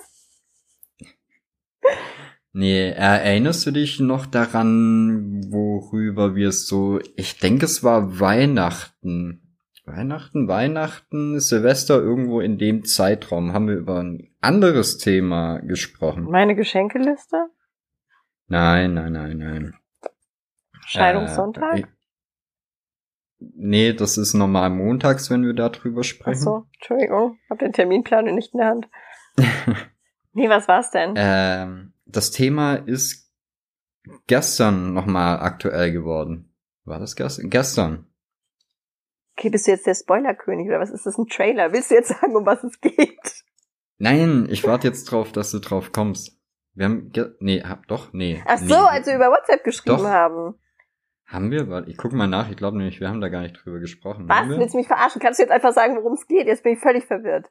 Nee, 2.54 2.92
erinnerst 2.92 3.66
du 3.66 3.72
dich 3.72 4.00
noch 4.00 4.28
daran, 4.28 5.52
worüber 5.52 6.36
wir 6.36 6.50
es 6.50 6.68
so, 6.68 7.00
ich 7.16 7.40
denke 7.40 7.66
es 7.66 7.84
war 7.84 8.20
Weihnachten. 8.20 9.40
Weihnachten, 9.86 10.48
Weihnachten, 10.48 11.40
Silvester, 11.42 11.96
irgendwo 11.96 12.40
in 12.40 12.58
dem 12.58 12.86
Zeitraum 12.86 13.52
haben 13.52 13.68
wir 13.68 13.76
über 13.76 14.00
ein 14.00 14.30
anderes 14.40 14.98
Thema 14.98 15.60
gesprochen. 15.60 16.24
Meine 16.26 16.56
Geschenkeliste? 16.56 17.48
Nein, 18.48 18.94
nein, 18.94 19.12
nein, 19.12 19.38
nein. 19.38 19.74
Scheidungssonntag? 20.86 21.80
Äh, 21.80 21.84
nee, 23.56 23.94
das 23.94 24.18
ist 24.18 24.34
normal 24.34 24.70
montags, 24.70 25.30
wenn 25.30 25.46
wir 25.46 25.54
darüber 25.54 26.02
Ach 26.02 26.06
sprechen. 26.06 26.42
so, 26.42 26.66
Entschuldigung, 26.74 27.38
hab 27.50 27.60
den 27.60 27.74
Terminplan 27.74 28.26
nicht 28.34 28.54
in 28.54 28.60
der 28.60 28.68
Hand. 28.68 28.90
Nee, 30.34 30.50
was 30.50 30.68
war's 30.68 30.90
denn? 30.90 31.14
Ähm, 31.16 31.94
das 32.06 32.32
Thema 32.32 32.76
ist 32.76 33.32
gestern 34.28 34.94
nochmal 34.94 35.40
aktuell 35.40 35.92
geworden. 35.92 36.52
War 36.86 37.00
das 37.00 37.16
gestern? 37.16 37.50
Gestern. 37.50 38.08
Okay, 39.38 39.50
bist 39.50 39.68
du 39.68 39.72
jetzt 39.72 39.88
der 39.88 39.96
Spoilerkönig 39.96 40.68
oder 40.68 40.80
was 40.80 40.92
ist 40.92 41.06
das 41.06 41.18
ein 41.18 41.28
Trailer? 41.28 41.72
Willst 41.72 41.92
du 41.92 41.96
jetzt 41.96 42.10
sagen, 42.10 42.36
um 42.36 42.46
was 42.46 42.64
es 42.64 42.82
geht? 42.82 43.44
Nein, 43.98 44.48
ich 44.50 44.66
warte 44.66 44.88
jetzt 44.88 45.06
drauf, 45.06 45.32
dass 45.32 45.52
du 45.52 45.60
drauf 45.60 45.92
kommst. 45.92 46.40
Wir 46.74 46.86
haben, 46.86 47.12
nee, 47.40 47.62
hab 47.62 47.88
doch, 47.88 48.12
nee. 48.14 48.44
Ach 48.46 48.58
so, 48.58 48.66
nee. 48.66 48.74
als 48.74 49.06
wir 49.06 49.16
über 49.16 49.30
WhatsApp 49.30 49.64
geschrieben 49.64 49.98
Doch. 49.98 50.06
haben. 50.06 50.56
Haben 51.26 51.52
wir? 51.52 51.68
Warte, 51.70 51.90
ich 51.90 51.98
guck 51.98 52.14
mal 52.14 52.28
nach. 52.28 52.50
Ich 52.50 52.58
glaube 52.58 52.78
nämlich, 52.78 53.00
wir 53.00 53.10
haben 53.10 53.22
da 53.22 53.30
gar 53.30 53.42
nicht 53.42 53.56
drüber 53.64 53.80
gesprochen. 53.80 54.28
Was? 54.30 54.48
Willst 54.50 54.74
du 54.74 54.78
mich 54.78 54.88
verarschen? 54.88 55.22
Kannst 55.22 55.40
du 55.40 55.44
jetzt 55.44 55.52
einfach 55.52 55.74
sagen, 55.74 55.96
worum 55.96 56.14
es 56.14 56.28
geht? 56.28 56.48
Jetzt 56.48 56.64
bin 56.64 56.74
ich 56.74 56.80
völlig 56.80 57.06
verwirrt. 57.06 57.50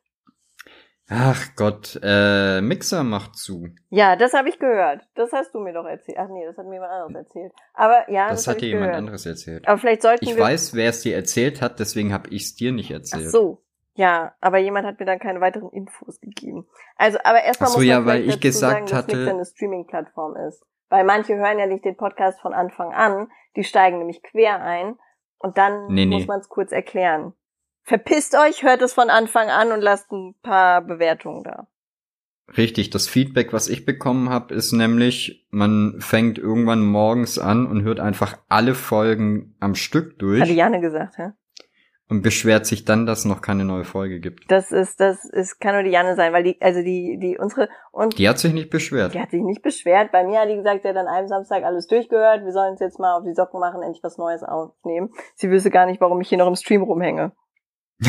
Ach 1.09 1.43
Gott, 1.57 1.99
äh, 2.03 2.61
Mixer 2.63 3.03
macht 3.03 3.37
zu. 3.37 3.69
Ja, 3.91 4.17
das 4.17 4.33
habe 4.35 4.49
ich 4.49 4.59
gehört. 4.59 5.03
Das 5.15 5.33
hast 5.33 5.53
du 5.55 5.59
mir 5.61 5.73
doch 5.75 5.85
erzählt. 5.85 6.17
Ach 6.19 6.29
nee, 6.31 6.45
das 6.47 6.57
hat 6.57 6.65
mir 6.67 6.75
jemand 6.75 6.93
anderes 6.93 7.27
erzählt. 7.27 7.53
Aber 7.75 8.09
ja, 8.11 8.29
das, 8.31 8.45
das 8.45 8.55
hat 8.55 8.61
dir 8.63 8.67
ich 8.67 8.73
jemand 8.73 8.85
gehört. 8.93 8.99
anderes 8.99 9.27
erzählt. 9.27 9.69
Aber 9.69 9.79
vielleicht 9.79 10.03
sollten 10.03 10.25
Ich 10.25 10.37
wir. 10.37 10.43
weiß, 10.43 10.75
wer 10.75 10.89
es 10.91 11.03
dir 11.03 11.15
erzählt 11.17 11.61
hat, 11.61 11.81
deswegen 11.81 12.13
habe 12.13 12.29
ich 12.31 12.43
es 12.45 12.55
dir 12.55 12.73
nicht 12.73 12.91
Ach 12.93 12.97
erzählt. 12.99 13.31
so. 13.31 13.63
Ja, 13.95 14.35
aber 14.41 14.57
jemand 14.59 14.87
hat 14.87 15.01
mir 15.01 15.05
dann 15.07 15.19
keine 15.19 15.41
weiteren 15.43 15.69
Infos 15.71 16.19
gegeben. 16.21 16.67
Also, 16.97 17.19
aber 17.25 17.43
erstmal 17.43 17.69
Ach 17.69 17.73
so, 17.75 17.79
muss 17.81 17.87
man 17.87 17.95
ja, 18.01 18.07
weil 18.07 18.27
ich 18.27 18.41
gesagt 18.41 18.61
sagen, 18.73 18.87
dass 18.87 18.95
hatte- 18.95 19.17
Mixer 19.17 19.35
eine 19.35 19.45
Streaming-Plattform 19.45 20.37
ist. 20.49 20.63
Weil 20.93 21.05
manche 21.05 21.37
hören 21.37 21.59
ja 21.59 21.65
nicht 21.65 21.87
den 21.87 21.97
Podcast 21.97 22.39
von 22.43 22.53
Anfang 22.53 22.93
an, 22.93 23.31
die 23.57 23.65
steigen 23.65 23.97
nämlich 23.97 24.23
quer 24.23 24.61
ein 24.61 24.99
und 25.39 25.57
dann 25.57 25.87
Nee, 25.87 26.05
nee. 26.05 26.17
muss 26.17 26.27
man 26.27 26.41
es 26.41 26.51
kurz 26.51 26.71
erklären. 26.71 27.33
Verpisst 27.83 28.37
euch, 28.37 28.63
hört 28.63 28.83
es 28.83 28.93
von 28.93 29.09
Anfang 29.09 29.49
an 29.49 29.73
und 29.73 29.81
lasst 29.81 30.13
ein 30.13 30.35
paar 30.43 30.83
Bewertungen 30.83 31.45
da. 31.45 31.67
Richtig, 32.59 32.91
das 32.91 33.09
Feedback, 33.09 33.55
was 33.55 33.69
ich 33.69 33.87
bekommen 33.87 34.29
habe, 34.29 34.53
ist 34.53 34.73
nämlich, 34.73 35.47
man 35.51 35.97
fängt 36.01 36.37
irgendwann 36.37 36.85
morgens 36.85 37.39
an 37.39 37.67
und 37.67 37.85
hört 37.85 37.99
einfach 37.99 38.37
alle 38.51 38.75
Folgen 38.75 39.57
am 39.61 39.75
Stück 39.75 40.19
durch 40.19 40.43
Hatte 40.43 40.53
Janne 40.53 40.83
gesagt, 40.83 41.17
hä? 41.17 41.31
Und 42.13 42.21
beschwert 42.21 42.67
sich 42.67 42.85
dann, 42.85 43.07
dass 43.07 43.21
es 43.21 43.25
noch 43.25 43.41
keine 43.41 43.65
neue 43.65 43.85
Folge 43.85 44.21
gibt. 44.21 44.51
Das 44.51 44.71
ist, 44.71 45.01
das 45.01 45.25
ist, 45.25 45.59
kann 45.61 45.75
nur 45.75 45.83
die 45.83 45.91
Janne 45.91 46.15
sein, 46.15 46.35
weil 46.35 46.43
die, 46.43 46.61
also 46.61 46.83
die, 46.83 47.19
die, 47.19 47.39
unsere, 47.39 47.71
und 47.91 48.19
Die 48.19 48.29
hat 48.29 48.39
sich 48.39 48.53
nicht 48.53 48.69
beschwert. 48.69 49.15
die 49.15 49.21
hat 49.21 49.31
sich 49.31 49.41
nicht 49.43 49.63
beschwert. 49.63 50.13
Bei 50.13 50.23
mir 50.23 50.41
hat 50.41 50.51
die 50.51 50.57
gesagt, 50.57 50.83
sie 50.83 50.89
hat 50.91 50.97
an 50.97 51.07
einem 51.07 51.27
Samstag 51.27 51.65
alles 51.65 51.87
durchgehört. 51.87 52.45
Wir 52.45 52.53
sollen 52.53 52.73
uns 52.73 52.81
jetzt 52.81 52.99
mal 52.99 53.17
auf 53.17 53.25
die 53.25 53.33
Socken 53.33 53.61
machen, 53.61 53.81
endlich 53.83 54.03
was 54.03 54.19
Neues 54.19 54.43
aufnehmen. 54.43 55.09
Sie 55.37 55.51
wüsste 55.51 55.71
gar 55.71 55.87
nicht, 55.87 56.03
warum 56.03 56.21
ich 56.21 56.29
hier 56.29 56.37
noch 56.37 56.49
im 56.49 56.55
Stream 56.55 56.83
rumhänge. 56.83 57.33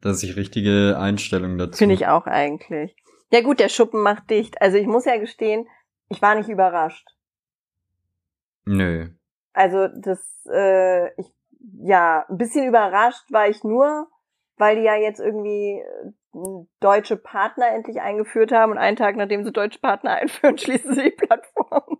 das 0.00 0.14
ist 0.14 0.22
die 0.22 0.30
richtige 0.30 0.96
Einstellung 0.96 1.58
dazu. 1.58 1.76
Finde 1.76 1.96
ich 1.96 2.06
auch 2.06 2.26
eigentlich. 2.26 2.94
Ja 3.32 3.40
gut, 3.40 3.58
der 3.58 3.68
Schuppen 3.68 4.00
macht 4.00 4.30
dicht. 4.30 4.62
Also 4.62 4.78
ich 4.78 4.86
muss 4.86 5.06
ja 5.06 5.16
gestehen, 5.16 5.66
ich 6.08 6.22
war 6.22 6.36
nicht 6.36 6.48
überrascht. 6.48 7.08
Nö. 8.64 9.08
Also 9.54 9.88
das, 9.88 10.20
äh, 10.52 11.08
ich, 11.20 11.32
ja, 11.60 12.24
ein 12.28 12.36
bisschen 12.36 12.66
überrascht 12.66 13.30
war 13.30 13.48
ich 13.48 13.64
nur, 13.64 14.08
weil 14.56 14.76
die 14.76 14.82
ja 14.82 14.96
jetzt 14.96 15.20
irgendwie 15.20 15.80
äh, 15.80 16.66
deutsche 16.80 17.16
Partner 17.16 17.68
endlich 17.68 18.00
eingeführt 18.00 18.52
haben 18.52 18.72
und 18.72 18.78
einen 18.78 18.96
Tag 18.96 19.16
nachdem 19.16 19.44
sie 19.44 19.52
deutsche 19.52 19.80
Partner 19.80 20.10
einführen, 20.16 20.58
schließen 20.58 20.94
sie 20.94 21.04
die 21.04 21.10
Plattform. 21.10 21.98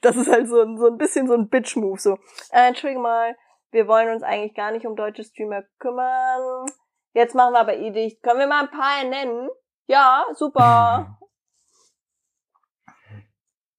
Das 0.00 0.16
ist 0.16 0.30
halt 0.30 0.48
so 0.48 0.60
ein, 0.60 0.78
so 0.78 0.86
ein 0.86 0.96
bisschen 0.96 1.28
so 1.28 1.34
ein 1.34 1.48
Bitch-Move, 1.48 2.00
so, 2.00 2.14
äh, 2.50 2.68
entschuldige 2.68 3.00
mal, 3.00 3.36
wir 3.70 3.86
wollen 3.86 4.12
uns 4.12 4.22
eigentlich 4.22 4.54
gar 4.54 4.72
nicht 4.72 4.86
um 4.86 4.96
deutsche 4.96 5.22
Streamer 5.22 5.62
kümmern. 5.78 6.66
Jetzt 7.12 7.34
machen 7.34 7.54
wir 7.54 7.60
aber 7.60 7.76
eh 7.76 7.90
dicht. 7.90 8.22
Können 8.22 8.40
wir 8.40 8.46
mal 8.46 8.64
ein 8.64 8.70
paar 8.70 9.04
nennen? 9.04 9.48
Ja, 9.86 10.24
super. 10.34 11.18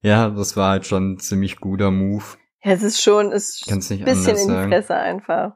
Ja, 0.01 0.29
das 0.29 0.57
war 0.57 0.71
halt 0.71 0.85
schon 0.85 1.13
ein 1.13 1.19
ziemlich 1.19 1.59
guter 1.59 1.91
Move. 1.91 2.37
Ja, 2.63 2.71
es 2.71 2.83
ist 2.83 3.01
schon, 3.01 3.31
es 3.31 3.61
ist 3.61 3.71
ein 3.71 4.05
bisschen 4.05 4.37
in 4.37 4.47
die. 4.47 4.67
Fresse 4.69 4.95
einfach. 4.95 5.53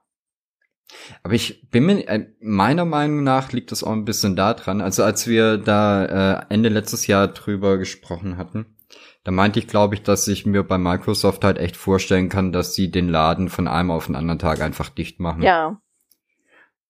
Aber 1.24 1.34
ich 1.34 1.68
bin 1.70 1.86
mir, 1.86 2.08
äh, 2.08 2.28
meiner 2.40 2.86
Meinung 2.86 3.24
nach 3.24 3.52
liegt 3.52 3.72
das 3.72 3.84
auch 3.84 3.92
ein 3.92 4.06
bisschen 4.06 4.36
da 4.36 4.54
dran. 4.54 4.82
Also 4.82 5.04
als 5.04 5.28
wir 5.28 5.58
da 5.58 6.42
äh, 6.42 6.46
Ende 6.50 6.70
letztes 6.70 7.08
Jahr 7.08 7.28
drüber 7.28 7.78
gesprochen 7.78 8.38
hatten, 8.38 8.78
da 9.24 9.32
meinte 9.32 9.58
ich, 9.60 9.68
glaube 9.68 9.96
ich, 9.96 10.04
dass 10.04 10.28
ich 10.28 10.46
mir 10.46 10.64
bei 10.64 10.78
Microsoft 10.78 11.44
halt 11.44 11.58
echt 11.58 11.76
vorstellen 11.76 12.30
kann, 12.30 12.52
dass 12.52 12.76
sie 12.76 12.92
den 12.92 13.10
Laden 13.10 13.50
von 13.50 13.68
einem 13.68 13.90
auf 13.90 14.06
den 14.06 14.16
anderen 14.16 14.38
Tag 14.38 14.62
einfach 14.62 14.90
dicht 14.90 15.20
machen. 15.20 15.42
Ja, 15.42 15.82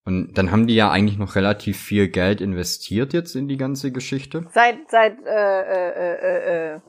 Und 0.04 0.34
dann 0.34 0.50
haben 0.52 0.66
die 0.66 0.74
ja 0.74 0.90
eigentlich 0.90 1.18
noch 1.18 1.34
relativ 1.34 1.78
viel 1.78 2.08
Geld 2.08 2.42
investiert 2.42 3.14
jetzt 3.14 3.34
in 3.34 3.48
die 3.48 3.56
ganze 3.56 3.90
Geschichte. 3.90 4.46
seit, 4.52 4.90
seit, 4.90 5.16
äh, 5.24 5.60
äh, 5.62 6.14
äh, 6.14 6.74
äh, 6.74 6.80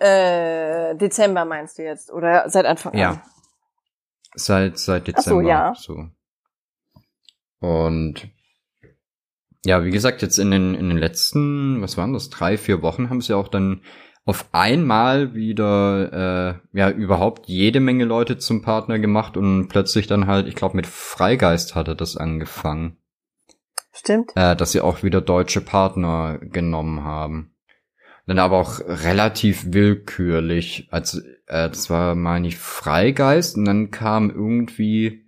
äh, 0.00 0.94
Dezember 0.96 1.44
meinst 1.44 1.78
du 1.78 1.82
jetzt? 1.84 2.12
Oder 2.12 2.48
seit 2.48 2.66
Anfang 2.66 2.92
an? 2.92 2.98
Ja. 2.98 3.22
Seit, 4.34 4.78
seit 4.78 5.02
Ach 5.02 5.22
so, 5.22 5.40
Dezember. 5.40 5.48
ja. 5.48 5.74
So. 5.74 6.08
Und 7.60 8.28
Ja, 9.64 9.84
wie 9.84 9.90
gesagt, 9.90 10.22
jetzt 10.22 10.38
in 10.38 10.50
den, 10.52 10.74
in 10.74 10.88
den 10.90 10.98
letzten, 10.98 11.82
was 11.82 11.96
waren 11.96 12.12
das, 12.12 12.30
drei, 12.30 12.56
vier 12.56 12.82
Wochen 12.82 13.10
haben 13.10 13.20
sie 13.20 13.34
auch 13.34 13.48
dann 13.48 13.82
auf 14.24 14.46
einmal 14.52 15.34
wieder 15.34 16.60
äh, 16.72 16.78
ja 16.78 16.90
überhaupt 16.90 17.46
jede 17.48 17.80
Menge 17.80 18.04
Leute 18.04 18.38
zum 18.38 18.62
Partner 18.62 18.98
gemacht 18.98 19.36
und 19.36 19.68
plötzlich 19.68 20.06
dann 20.06 20.26
halt, 20.26 20.46
ich 20.48 20.54
glaube 20.54 20.76
mit 20.76 20.86
Freigeist 20.86 21.74
hatte 21.74 21.96
das 21.96 22.16
angefangen. 22.16 22.96
Stimmt. 23.92 24.32
Äh, 24.36 24.54
dass 24.54 24.72
sie 24.72 24.80
auch 24.82 25.02
wieder 25.02 25.20
deutsche 25.20 25.60
Partner 25.62 26.38
genommen 26.40 27.02
haben. 27.02 27.55
Dann 28.26 28.38
aber 28.38 28.58
auch 28.58 28.80
relativ 28.80 29.72
willkürlich. 29.72 30.88
Also 30.90 31.20
äh, 31.46 31.68
das 31.68 31.90
war 31.90 32.14
meine 32.14 32.48
ich 32.48 32.58
Freigeist 32.58 33.56
und 33.56 33.64
dann 33.64 33.90
kam 33.90 34.30
irgendwie 34.30 35.26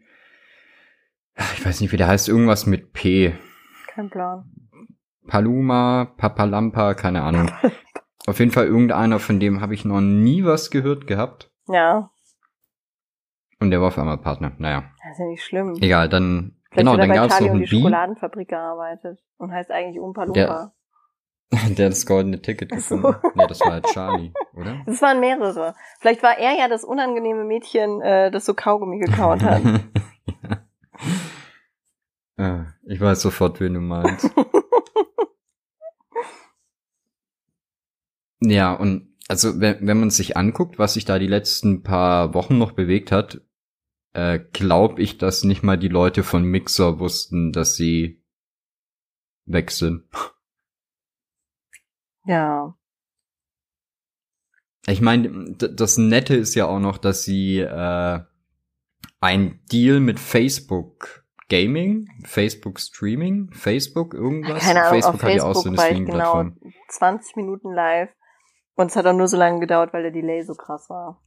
ich 1.54 1.64
weiß 1.64 1.80
nicht, 1.80 1.92
wie 1.92 1.96
der 1.96 2.08
heißt, 2.08 2.28
irgendwas 2.28 2.66
mit 2.66 2.92
P. 2.92 3.32
Kein 3.88 4.10
Plan. 4.10 4.50
Paluma, 5.26 6.06
Papalampa, 6.16 6.94
keine 6.94 7.22
Ahnung. 7.22 7.50
Auf 8.26 8.38
jeden 8.38 8.50
Fall 8.50 8.66
irgendeiner, 8.66 9.18
von 9.20 9.40
dem 9.40 9.60
habe 9.60 9.74
ich 9.74 9.84
noch 9.84 10.00
nie 10.00 10.44
was 10.44 10.70
gehört 10.70 11.06
gehabt. 11.06 11.50
Ja. 11.68 12.10
Und 13.60 13.70
der 13.70 13.80
war 13.80 13.88
auf 13.88 13.98
einmal 13.98 14.18
Partner. 14.18 14.52
Naja. 14.58 14.84
Das 15.02 15.12
ist 15.12 15.18
ja 15.18 15.26
nicht 15.26 15.44
schlimm. 15.44 15.76
Egal, 15.80 16.08
dann 16.08 16.56
Vielleicht 16.70 16.86
genau, 16.86 16.92
er 16.92 16.98
dann 16.98 17.16
gab 17.16 17.30
es 17.30 17.40
noch 17.40 17.52
die 17.52 17.60
Bi, 17.60 17.66
Schokoladenfabrik 17.66 18.48
gearbeitet 18.48 19.18
und 19.38 19.52
heißt 19.52 19.70
eigentlich 19.70 19.98
Umpa 19.98 20.24
Lumpa. 20.24 20.34
der 20.34 20.72
das 21.76 22.04
goldene 22.06 22.42
Ticket 22.42 22.70
Ach 22.72 22.80
so. 22.80 22.96
gefunden. 22.96 23.20
Nee, 23.34 23.46
das 23.48 23.60
war 23.60 23.72
halt 23.72 23.86
Charlie, 23.86 24.32
oder? 24.54 24.82
Es 24.86 25.00
waren 25.00 25.20
mehrere. 25.20 25.74
Vielleicht 26.00 26.22
war 26.22 26.36
er 26.38 26.58
ja 26.58 26.68
das 26.68 26.84
unangenehme 26.84 27.44
Mädchen, 27.44 28.02
äh, 28.02 28.30
das 28.30 28.44
so 28.44 28.54
Kaugummi 28.54 28.98
gekaut 28.98 29.42
hat. 29.42 29.62
ja. 29.64 29.80
Ah, 32.40 32.66
Ich 32.86 33.00
weiß 33.00 33.20
sofort, 33.22 33.58
wen 33.58 33.74
du 33.74 33.80
meinst. 33.80 34.30
ja, 38.40 38.72
und 38.74 39.14
also 39.28 39.60
wenn, 39.60 39.84
wenn 39.86 39.98
man 40.00 40.10
sich 40.10 40.36
anguckt, 40.36 40.78
was 40.78 40.94
sich 40.94 41.04
da 41.04 41.18
die 41.18 41.26
letzten 41.26 41.82
paar 41.82 42.34
Wochen 42.34 42.56
noch 42.56 42.70
bewegt 42.72 43.10
hat, 43.10 43.40
äh, 44.12 44.38
glaube 44.52 45.02
ich, 45.02 45.18
dass 45.18 45.42
nicht 45.44 45.62
mal 45.64 45.76
die 45.76 45.88
Leute 45.88 46.22
von 46.22 46.44
Mixer 46.44 47.00
wussten, 47.00 47.50
dass 47.52 47.74
sie 47.74 48.22
weg 49.44 49.70
sind. 49.72 50.04
Ja. 52.28 52.74
Ich 54.86 55.00
meine, 55.00 55.54
das 55.54 55.98
Nette 55.98 56.36
ist 56.36 56.54
ja 56.54 56.66
auch 56.66 56.78
noch, 56.78 56.98
dass 56.98 57.24
sie 57.24 57.58
äh, 57.58 58.20
ein 59.20 59.60
Deal 59.70 60.00
mit 60.00 60.18
Facebook 60.20 61.24
Gaming, 61.48 62.08
Facebook 62.24 62.78
Streaming, 62.78 63.50
Facebook 63.52 64.14
irgendwas. 64.14 64.62
Keine 64.62 64.82
Ahnung, 64.82 64.92
Facebook 64.92 65.14
auf 65.14 65.22
hat 65.22 65.34
ja 65.34 65.42
auch 65.42 65.54
Facebook 65.54 65.76
so 65.76 65.82
eine 65.82 65.90
ich 65.90 66.06
genau 66.06 66.28
Streaming-Plattform. 66.28 66.72
20 66.90 67.36
Minuten 67.36 67.72
live. 67.72 68.10
Und 68.74 68.90
es 68.90 68.96
hat 68.96 69.06
auch 69.06 69.14
nur 69.14 69.28
so 69.28 69.36
lange 69.36 69.60
gedauert, 69.60 69.92
weil 69.92 70.02
der 70.02 70.12
Delay 70.12 70.42
so 70.42 70.54
krass 70.54 70.88
war. 70.88 71.22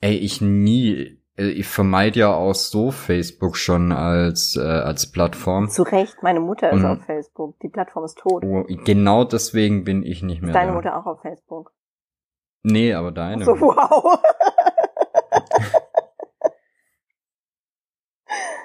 Ey, 0.00 0.16
ich 0.16 0.40
nie, 0.40 1.19
ich 1.48 1.66
vermeide 1.66 2.20
ja 2.20 2.34
auch 2.34 2.54
so 2.54 2.90
Facebook 2.90 3.56
schon 3.56 3.92
als 3.92 4.56
äh, 4.56 4.60
als 4.62 5.10
Plattform. 5.10 5.68
Zu 5.68 5.82
Recht, 5.82 6.16
meine 6.22 6.40
Mutter 6.40 6.70
ist 6.70 6.76
Und- 6.76 6.86
auf 6.86 7.04
Facebook. 7.04 7.58
Die 7.60 7.68
Plattform 7.68 8.04
ist 8.04 8.18
tot. 8.18 8.44
Oh, 8.44 8.64
genau 8.84 9.24
deswegen 9.24 9.84
bin 9.84 10.02
ich 10.04 10.22
nicht 10.22 10.40
mehr 10.42 10.50
Ist 10.50 10.54
deine 10.56 10.68
da. 10.72 10.74
Mutter 10.74 10.96
auch 10.98 11.06
auf 11.06 11.20
Facebook? 11.22 11.72
Nee, 12.62 12.92
aber 12.94 13.10
deine. 13.12 13.44
So, 13.44 13.52
wow. 13.60 14.18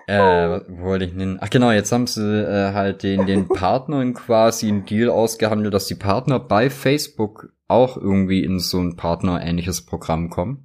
Äh, 0.07 0.19
was 0.19 0.63
wollte 0.69 1.05
ich 1.05 1.17
denn? 1.17 1.39
Ach 1.41 1.49
genau, 1.49 1.71
jetzt 1.71 1.91
haben 1.91 2.05
sie 2.05 2.21
äh, 2.21 2.73
halt 2.73 3.01
den, 3.01 3.25
den 3.25 3.47
Partnern 3.49 4.13
quasi 4.13 4.67
einen 4.67 4.85
Deal 4.85 5.09
ausgehandelt, 5.09 5.73
dass 5.73 5.87
die 5.87 5.95
Partner 5.95 6.39
bei 6.39 6.69
Facebook 6.69 7.49
auch 7.67 7.97
irgendwie 7.97 8.43
in 8.43 8.59
so 8.59 8.79
ein 8.79 8.95
partnerähnliches 8.97 9.83
Programm 9.87 10.29
kommen. 10.29 10.64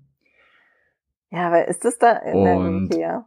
Ja, 1.31 1.47
aber 1.47 1.69
ist 1.69 1.85
das 1.85 1.99
da 1.99 2.13
in 2.17 2.45
der 2.45 2.57
Und- 2.57 2.87
okay, 2.93 3.01
ja? 3.01 3.27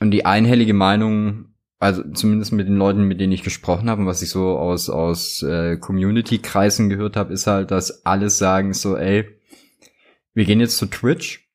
Und 0.00 0.10
die 0.10 0.26
einhellige 0.26 0.74
Meinung, 0.74 1.54
also 1.78 2.02
zumindest 2.12 2.52
mit 2.52 2.66
den 2.66 2.76
Leuten, 2.76 3.04
mit 3.04 3.20
denen 3.20 3.32
ich 3.32 3.42
gesprochen 3.44 3.88
habe 3.88 4.00
und 4.00 4.06
was 4.08 4.22
ich 4.22 4.30
so 4.30 4.58
aus, 4.58 4.90
aus 4.90 5.42
äh, 5.42 5.76
Community-Kreisen 5.76 6.88
gehört 6.88 7.16
habe, 7.16 7.32
ist 7.32 7.46
halt, 7.46 7.70
dass 7.70 8.04
alle 8.04 8.28
sagen 8.30 8.72
so, 8.72 8.96
ey, 8.96 9.28
wir 10.32 10.44
gehen 10.46 10.58
jetzt 10.60 10.78
zu 10.78 10.86
Twitch, 10.86 11.48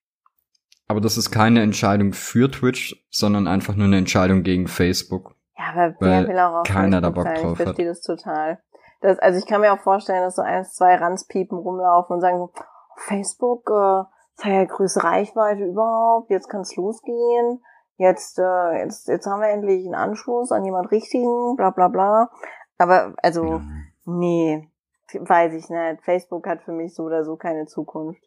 aber 0.88 1.02
das 1.02 1.18
ist 1.18 1.32
keine 1.32 1.62
Entscheidung 1.62 2.14
für 2.14 2.50
Twitch, 2.50 3.06
sondern 3.10 3.48
einfach 3.48 3.76
nur 3.76 3.88
eine 3.88 3.98
Entscheidung 3.98 4.44
gegen 4.44 4.68
Facebook. 4.68 5.36
Ja, 5.58 5.66
aber 5.74 5.96
Weil 6.00 6.24
wer 6.24 6.28
will 6.30 6.40
auch 6.40 6.54
auf 6.62 6.68
keiner 6.68 7.02
da 7.02 7.10
Bock 7.10 7.26
sein? 7.26 7.42
drauf 7.42 7.60
Ich 7.60 7.64
verstehe 7.64 7.88
das 7.88 8.02
total. 8.02 8.60
Das, 9.02 9.20
also 9.20 9.38
ich 9.38 9.46
kann 9.46 9.62
mir 9.62 9.74
auch 9.74 9.80
vorstellen, 9.80 10.22
dass 10.24 10.36
so 10.38 10.42
eins, 10.42 10.74
zwei 10.74 10.96
Ranzpiepen 10.96 11.58
rumlaufen 11.58 12.16
und 12.16 12.22
sagen 12.22 12.50
Facebook, 12.96 13.70
äh, 13.70 13.74
hat 13.74 14.08
ja 14.44 14.66
größte 14.66 15.04
Reichweite 15.04 15.64
überhaupt, 15.64 16.30
jetzt 16.30 16.50
kann's 16.50 16.76
losgehen. 16.76 17.62
Jetzt, 17.98 18.40
äh, 18.40 18.80
jetzt, 18.80 19.08
jetzt 19.10 19.26
haben 19.26 19.42
wir 19.42 19.50
endlich 19.50 19.86
einen 19.86 19.96
Anschluss 19.96 20.52
an 20.52 20.64
jemand 20.64 20.90
richtigen, 20.92 21.56
bla 21.58 21.72
bla 21.72 21.90
bla. 21.90 22.30
Aber 22.78 23.14
also, 23.18 23.62
nee, 24.06 24.70
weiß 25.14 25.54
ich 25.54 25.70
nicht. 25.70 26.04
Facebook 26.04 26.48
hat 26.48 26.64
für 26.64 26.72
mich 26.72 26.96
so 26.96 27.04
oder 27.04 27.26
so 27.26 27.36
keine 27.36 27.66
Zukunft. 27.66 28.24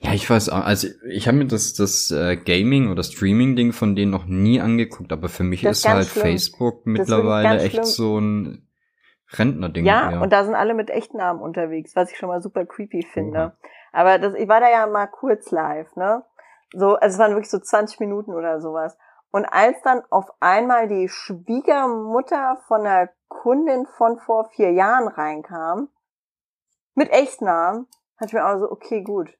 Ja, 0.00 0.14
ich 0.14 0.28
weiß 0.28 0.48
auch, 0.48 0.64
also 0.64 0.88
ich 1.08 1.28
habe 1.28 1.36
mir 1.36 1.46
das, 1.46 1.74
das 1.74 2.10
äh, 2.10 2.36
Gaming- 2.36 2.90
oder 2.90 3.02
Streaming-Ding 3.02 3.72
von 3.72 3.94
denen 3.94 4.10
noch 4.10 4.24
nie 4.24 4.60
angeguckt, 4.60 5.12
aber 5.12 5.28
für 5.28 5.44
mich 5.44 5.62
Das 5.62 5.78
ist 5.78 5.88
halt 5.88 6.06
schlimm. 6.08 6.22
Facebook 6.22 6.86
mittlerweile 6.86 7.60
echt 7.60 7.74
schlimm. 7.74 7.84
so 7.84 8.18
ein 8.18 8.68
Rentnerding. 9.32 9.84
Ja, 9.84 10.12
eher. 10.12 10.20
und 10.22 10.32
da 10.32 10.44
sind 10.44 10.54
alle 10.54 10.74
mit 10.74 10.90
echten 10.90 11.18
Namen 11.18 11.40
unterwegs, 11.40 11.94
was 11.94 12.10
ich 12.10 12.16
schon 12.16 12.28
mal 12.28 12.40
super 12.40 12.66
creepy 12.66 13.02
finde. 13.12 13.56
Aber 13.92 14.18
das, 14.18 14.34
ich 14.34 14.48
war 14.48 14.60
da 14.60 14.70
ja 14.70 14.86
mal 14.86 15.06
kurz 15.06 15.50
live, 15.50 15.94
ne? 15.96 16.24
So, 16.72 16.94
also 16.94 17.14
es 17.14 17.18
waren 17.18 17.32
wirklich 17.32 17.50
so 17.50 17.58
20 17.58 18.00
Minuten 18.00 18.32
oder 18.32 18.60
sowas. 18.60 18.96
Und 19.32 19.44
als 19.46 19.80
dann 19.82 20.02
auf 20.10 20.30
einmal 20.40 20.88
die 20.88 21.08
Schwiegermutter 21.08 22.58
von 22.66 22.80
einer 22.80 23.08
Kundin 23.28 23.86
von 23.86 24.18
vor 24.18 24.48
vier 24.50 24.72
Jahren 24.72 25.08
reinkam, 25.08 25.88
mit 26.94 27.10
Echtnamen, 27.10 27.86
hatte 28.16 28.26
ich 28.26 28.32
mir 28.32 28.46
auch 28.46 28.58
so, 28.58 28.70
okay, 28.70 29.02
gut. 29.02 29.36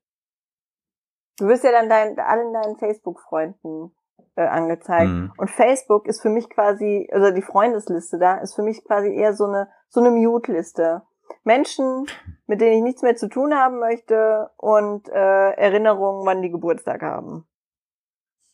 Du 1.39 1.47
wirst 1.49 1.65
ja 1.65 1.73
dann 1.73 1.89
dein, 1.89 2.19
allen 2.19 2.53
deinen 2.53 2.77
Facebook-Freunden 2.77 3.95
äh, 4.37 4.47
angezeigt. 4.47 5.11
Mhm. 5.11 5.33
Und 5.37 5.51
Facebook 5.51 6.07
ist 6.07 6.23
für 6.23 6.29
mich 6.29 6.49
quasi, 6.49 7.09
also 7.13 7.31
die 7.31 7.43
Freundesliste 7.43 8.19
da, 8.19 8.39
ist 8.39 8.55
für 8.55 8.63
mich 8.63 8.85
quasi 8.85 9.13
eher 9.13 9.35
so 9.35 9.47
eine, 9.47 9.69
so 9.89 10.01
eine 10.01 10.11
Mute-Liste. 10.11 11.03
Menschen, 11.45 12.07
mit 12.47 12.61
denen 12.61 12.79
ich 12.79 12.83
nichts 12.83 13.03
mehr 13.03 13.17
zu 13.17 13.29
tun 13.29 13.55
haben 13.55 13.79
möchte 13.79 14.51
und 14.57 15.09
äh, 15.09 15.51
Erinnerungen, 15.53 16.27
wann 16.27 16.43
die 16.43 16.51
Geburtstag 16.51 17.03
haben. 17.03 17.47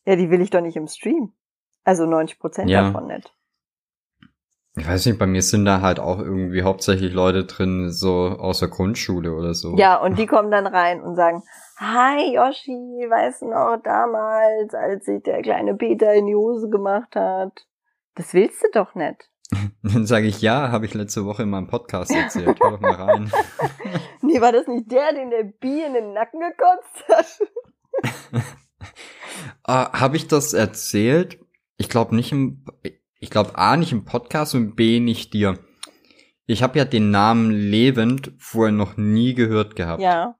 Ja, 0.04 0.16
die 0.16 0.30
will 0.30 0.40
ich 0.40 0.50
doch 0.50 0.60
nicht 0.60 0.76
im 0.76 0.86
Stream. 0.86 1.32
Also 1.84 2.06
90 2.06 2.38
Prozent 2.38 2.70
Ja. 2.70 2.82
davon 2.82 3.06
nicht. 3.08 3.32
Ich 4.78 4.86
weiß 4.86 5.06
nicht, 5.06 5.18
bei 5.18 5.26
mir 5.26 5.40
sind 5.40 5.64
da 5.64 5.80
halt 5.80 5.98
auch 5.98 6.18
irgendwie 6.18 6.62
hauptsächlich 6.62 7.14
Leute 7.14 7.46
drin, 7.46 7.90
so 7.90 8.36
aus 8.38 8.58
der 8.60 8.68
Grundschule 8.68 9.32
oder 9.32 9.54
so. 9.54 9.74
Ja, 9.76 9.96
und 9.96 10.18
die 10.18 10.26
kommen 10.26 10.50
dann 10.50 10.66
rein 10.66 11.00
und 11.00 11.16
sagen, 11.16 11.42
Hi 11.78 12.34
Yoshi, 12.34 13.06
weißt 13.08 13.42
du 13.42 13.46
noch 13.46 13.78
damals, 13.82 14.74
als 14.74 15.06
sich 15.06 15.22
der 15.22 15.40
kleine 15.40 15.74
Peter 15.74 16.12
in 16.12 16.26
die 16.26 16.34
Hose 16.34 16.68
gemacht 16.68 17.16
hat? 17.16 17.66
Das 18.16 18.34
willst 18.34 18.62
du 18.64 18.68
doch 18.72 18.94
nicht. 18.94 19.30
Dann 19.82 20.06
sage 20.06 20.26
ich, 20.26 20.42
ja, 20.42 20.70
habe 20.70 20.86
ich 20.86 20.94
letzte 20.94 21.24
Woche 21.24 21.44
in 21.44 21.50
meinem 21.50 21.68
Podcast 21.68 22.10
erzählt. 22.10 22.58
Hör 22.60 22.72
doch 22.72 22.80
mal 22.80 22.92
rein. 22.92 23.32
Nee, 24.22 24.40
war 24.40 24.50
das 24.50 24.66
nicht 24.66 24.90
der, 24.90 25.12
den 25.12 25.30
der 25.30 25.44
Bi 25.44 25.82
in 25.82 25.94
den 25.94 26.12
Nacken 26.12 26.40
gekotzt 26.40 27.08
hat? 27.08 28.42
Ah, 29.62 29.98
habe 30.00 30.16
ich 30.16 30.28
das 30.28 30.54
erzählt? 30.54 31.38
Ich 31.76 31.88
glaube 31.88 32.14
nicht 32.14 32.32
im, 32.32 32.64
ich 33.18 33.30
glaube 33.30 33.58
A 33.58 33.76
nicht 33.76 33.92
im 33.92 34.04
Podcast 34.04 34.54
und 34.54 34.76
B 34.76 35.00
nicht 35.00 35.34
dir. 35.34 35.58
Ich 36.46 36.62
habe 36.62 36.78
ja 36.78 36.84
den 36.84 37.10
Namen 37.10 37.50
Lebend 37.50 38.32
vorher 38.38 38.72
noch 38.72 38.96
nie 38.96 39.34
gehört 39.34 39.76
gehabt. 39.76 40.00
Ja. 40.00 40.36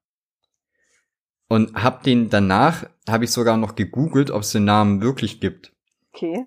Und 1.49 1.75
hab 1.75 2.05
den 2.05 2.31
danach, 2.31 2.87
habe 3.09 3.25
ich 3.25 3.33
sogar 3.33 3.57
noch 3.57 3.75
gegoogelt, 3.75 4.31
ob 4.31 4.43
es 4.43 4.53
den 4.53 4.65
Namen 4.65 5.03
wirklich 5.03 5.41
gibt. 5.41 5.73
Okay. 6.13 6.47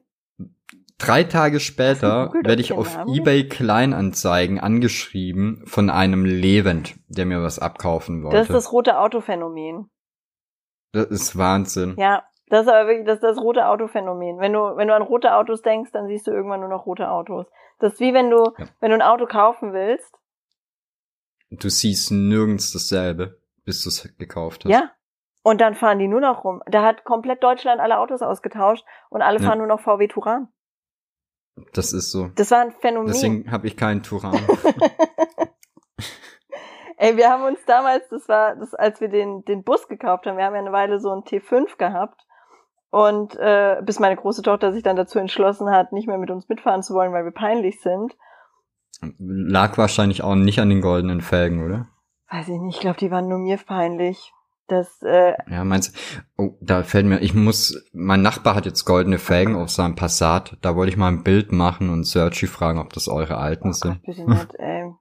Drei 1.00 1.24
Tage 1.24 1.60
später 1.62 2.32
werde 2.44 2.62
ich 2.62 2.74
auf 2.74 2.96
Namen 2.98 3.14
eBay 3.16 3.48
Kleinanzeigen 3.48 4.60
angeschrieben 4.60 5.64
von 5.66 5.90
einem 5.90 6.26
Lebend, 6.26 6.96
der 7.08 7.26
mir 7.26 7.42
was 7.42 7.58
abkaufen 7.58 8.24
wollte. 8.24 8.38
Das 8.38 8.50
ist 8.50 8.54
das 8.56 8.72
rote 8.74 9.00
Autophänomen. 9.00 9.90
das 10.92 11.06
ist 11.08 11.38
Wahnsinn. 11.38 11.96
Ja, 11.98 12.24
das 12.48 12.64
ist 12.64 12.68
aber 12.68 12.88
wirklich 12.88 13.06
das, 13.06 13.16
ist 13.16 13.24
das 13.24 13.38
rote 13.38 13.68
Autophänomen. 13.68 14.40
Wenn 14.40 14.52
du, 14.54 14.60
wenn 14.76 14.88
du 14.90 14.96
an 14.96 15.02
rote 15.02 15.34
Autos 15.36 15.62
denkst, 15.62 15.92
dann 15.94 16.08
siehst 16.08 16.28
du 16.28 16.32
irgendwann 16.32 16.60
nur 16.60 16.70
noch 16.70 16.86
rote 16.86 17.10
Autos. 17.10 17.46
Das 17.80 17.94
ist 17.94 18.00
wie 18.02 18.14
wenn 18.14 18.30
du, 18.30 18.44
Ja. 18.58 18.66
wenn 18.82 18.90
du 18.92 18.96
ein 18.98 19.02
Auto 19.02 19.26
kaufen 19.26 19.72
willst. 19.72 20.14
Du 21.52 21.70
siehst 21.70 22.12
nirgends 22.12 22.72
dasselbe, 22.74 23.40
bis 23.64 23.84
du 23.84 23.90
es 23.90 24.08
gekauft 24.18 24.66
hast. 24.66 24.72
Ja. 24.72 24.92
Und 25.44 25.62
dann 25.62 25.74
fahren 25.76 25.98
die 26.00 26.08
nur 26.10 26.20
noch 26.20 26.44
rum. 26.44 26.62
Da 26.70 26.84
hat 26.84 27.06
komplett 27.06 27.42
Deutschland 27.42 27.80
alle 27.80 27.98
Autos 28.00 28.22
ausgetauscht 28.22 28.84
und 29.10 29.22
alle 29.22 29.40
Ja. 29.40 29.48
fahren 29.48 29.60
nur 29.60 29.68
noch 29.68 29.80
VW 29.80 30.08
Touran. 30.10 30.50
Das 31.74 31.94
ist 31.94 32.12
so. 32.12 32.30
Das 32.36 32.52
war 32.52 32.60
ein 32.60 32.72
Phänomen. 32.72 33.08
Deswegen 33.08 33.52
habe 33.52 33.68
ich 33.68 33.76
keinen 33.78 34.04
Turan. 34.04 34.40
Ey, 36.98 37.16
wir 37.16 37.30
haben 37.30 37.44
uns 37.44 37.60
damals, 37.66 38.10
das 38.10 38.28
war 38.28 38.58
das, 38.58 38.74
als 38.74 39.00
wir 39.00 39.08
den, 39.08 39.46
den 39.46 39.64
Bus 39.64 39.88
gekauft 39.88 40.26
haben, 40.26 40.38
wir 40.38 40.44
haben 40.44 40.56
ja 40.56 40.60
eine 40.60 40.74
Weile 40.74 41.00
so 41.00 41.10
einen 41.12 41.24
T5 41.24 41.78
gehabt. 41.78 42.26
Und 42.92 43.36
äh, 43.36 43.82
bis 43.84 44.00
meine 44.00 44.16
große 44.16 44.42
Tochter 44.42 44.74
sich 44.74 44.84
dann 44.84 44.96
dazu 44.96 45.20
entschlossen 45.20 45.70
hat, 45.70 45.94
nicht 45.94 46.08
mehr 46.08 46.18
mit 46.18 46.32
uns 46.32 46.50
mitfahren 46.50 46.82
zu 46.82 46.96
wollen, 46.96 47.14
weil 47.14 47.24
wir 47.24 47.32
peinlich 47.32 47.80
sind. 47.82 48.18
Lag 49.20 49.78
wahrscheinlich 49.78 50.24
auch 50.24 50.36
nicht 50.36 50.60
an 50.60 50.70
den 50.70 50.82
goldenen 50.82 51.22
Felgen, 51.22 51.64
oder? 51.64 51.88
Weiß 52.30 52.50
ich 52.50 52.60
nicht, 52.60 52.76
ich 52.76 52.82
glaube, 52.82 52.98
die 52.98 53.12
waren 53.12 53.28
nur 53.28 53.40
mir 53.40 53.58
peinlich. 53.58 54.34
Das, 54.70 55.02
äh, 55.02 55.34
Ja, 55.50 55.64
meinst 55.64 55.98
Oh, 56.38 56.52
da 56.62 56.84
fällt 56.84 57.06
mir, 57.06 57.20
ich 57.20 57.34
muss, 57.34 57.84
mein 57.92 58.22
Nachbar 58.22 58.56
hat 58.56 58.66
jetzt 58.66 58.86
goldene 58.86 59.18
Felgen 59.18 59.56
auf 59.56 59.70
seinem 59.70 59.96
Passat. 59.96 60.58
Da 60.62 60.76
wollte 60.76 60.92
ich 60.92 60.98
mal 60.98 61.08
ein 61.10 61.24
Bild 61.24 61.52
machen 61.52 61.90
und 61.90 62.06
Searchy 62.06 62.48
fragen, 62.48 62.80
ob 62.80 62.94
das 62.94 63.08
eure 63.08 63.38
alten 63.38 63.70
oh 63.70 63.74
sind. 63.74 63.94
Gott, 63.96 64.04
bitte 64.16 64.30
nicht, 64.30 64.56
ey. 64.60 64.94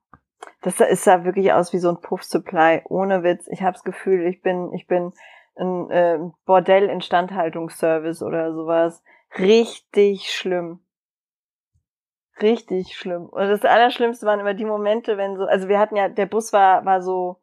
Das 0.61 0.77
sah- 0.77 0.85
es 0.87 1.03
sah 1.03 1.23
wirklich 1.23 1.53
aus 1.53 1.71
wie 1.71 1.77
so 1.79 1.89
ein 1.89 2.01
Puff-Supply, 2.01 2.81
ohne 2.85 3.23
Witz. 3.23 3.47
Ich 3.47 3.61
habe 3.61 3.73
das 3.73 3.83
Gefühl, 3.83 4.25
ich 4.25 4.41
bin, 4.41 4.73
ich 4.73 4.87
bin 4.87 5.13
ein 5.55 5.89
äh, 5.91 6.17
Bordell-Instandhaltungsservice 6.45 8.23
oder 8.23 8.53
sowas. 8.53 9.03
Richtig 9.37 10.31
schlimm. 10.31 10.79
Richtig 12.41 12.95
schlimm. 12.97 13.25
Und 13.27 13.47
das 13.49 13.65
Allerschlimmste 13.65 14.25
waren 14.25 14.39
immer 14.39 14.53
die 14.53 14.65
Momente, 14.65 15.17
wenn 15.17 15.35
so, 15.37 15.43
also 15.43 15.67
wir 15.67 15.77
hatten 15.79 15.95
ja, 15.97 16.07
der 16.09 16.25
Bus 16.25 16.53
war, 16.53 16.85
war 16.85 17.01
so, 17.01 17.37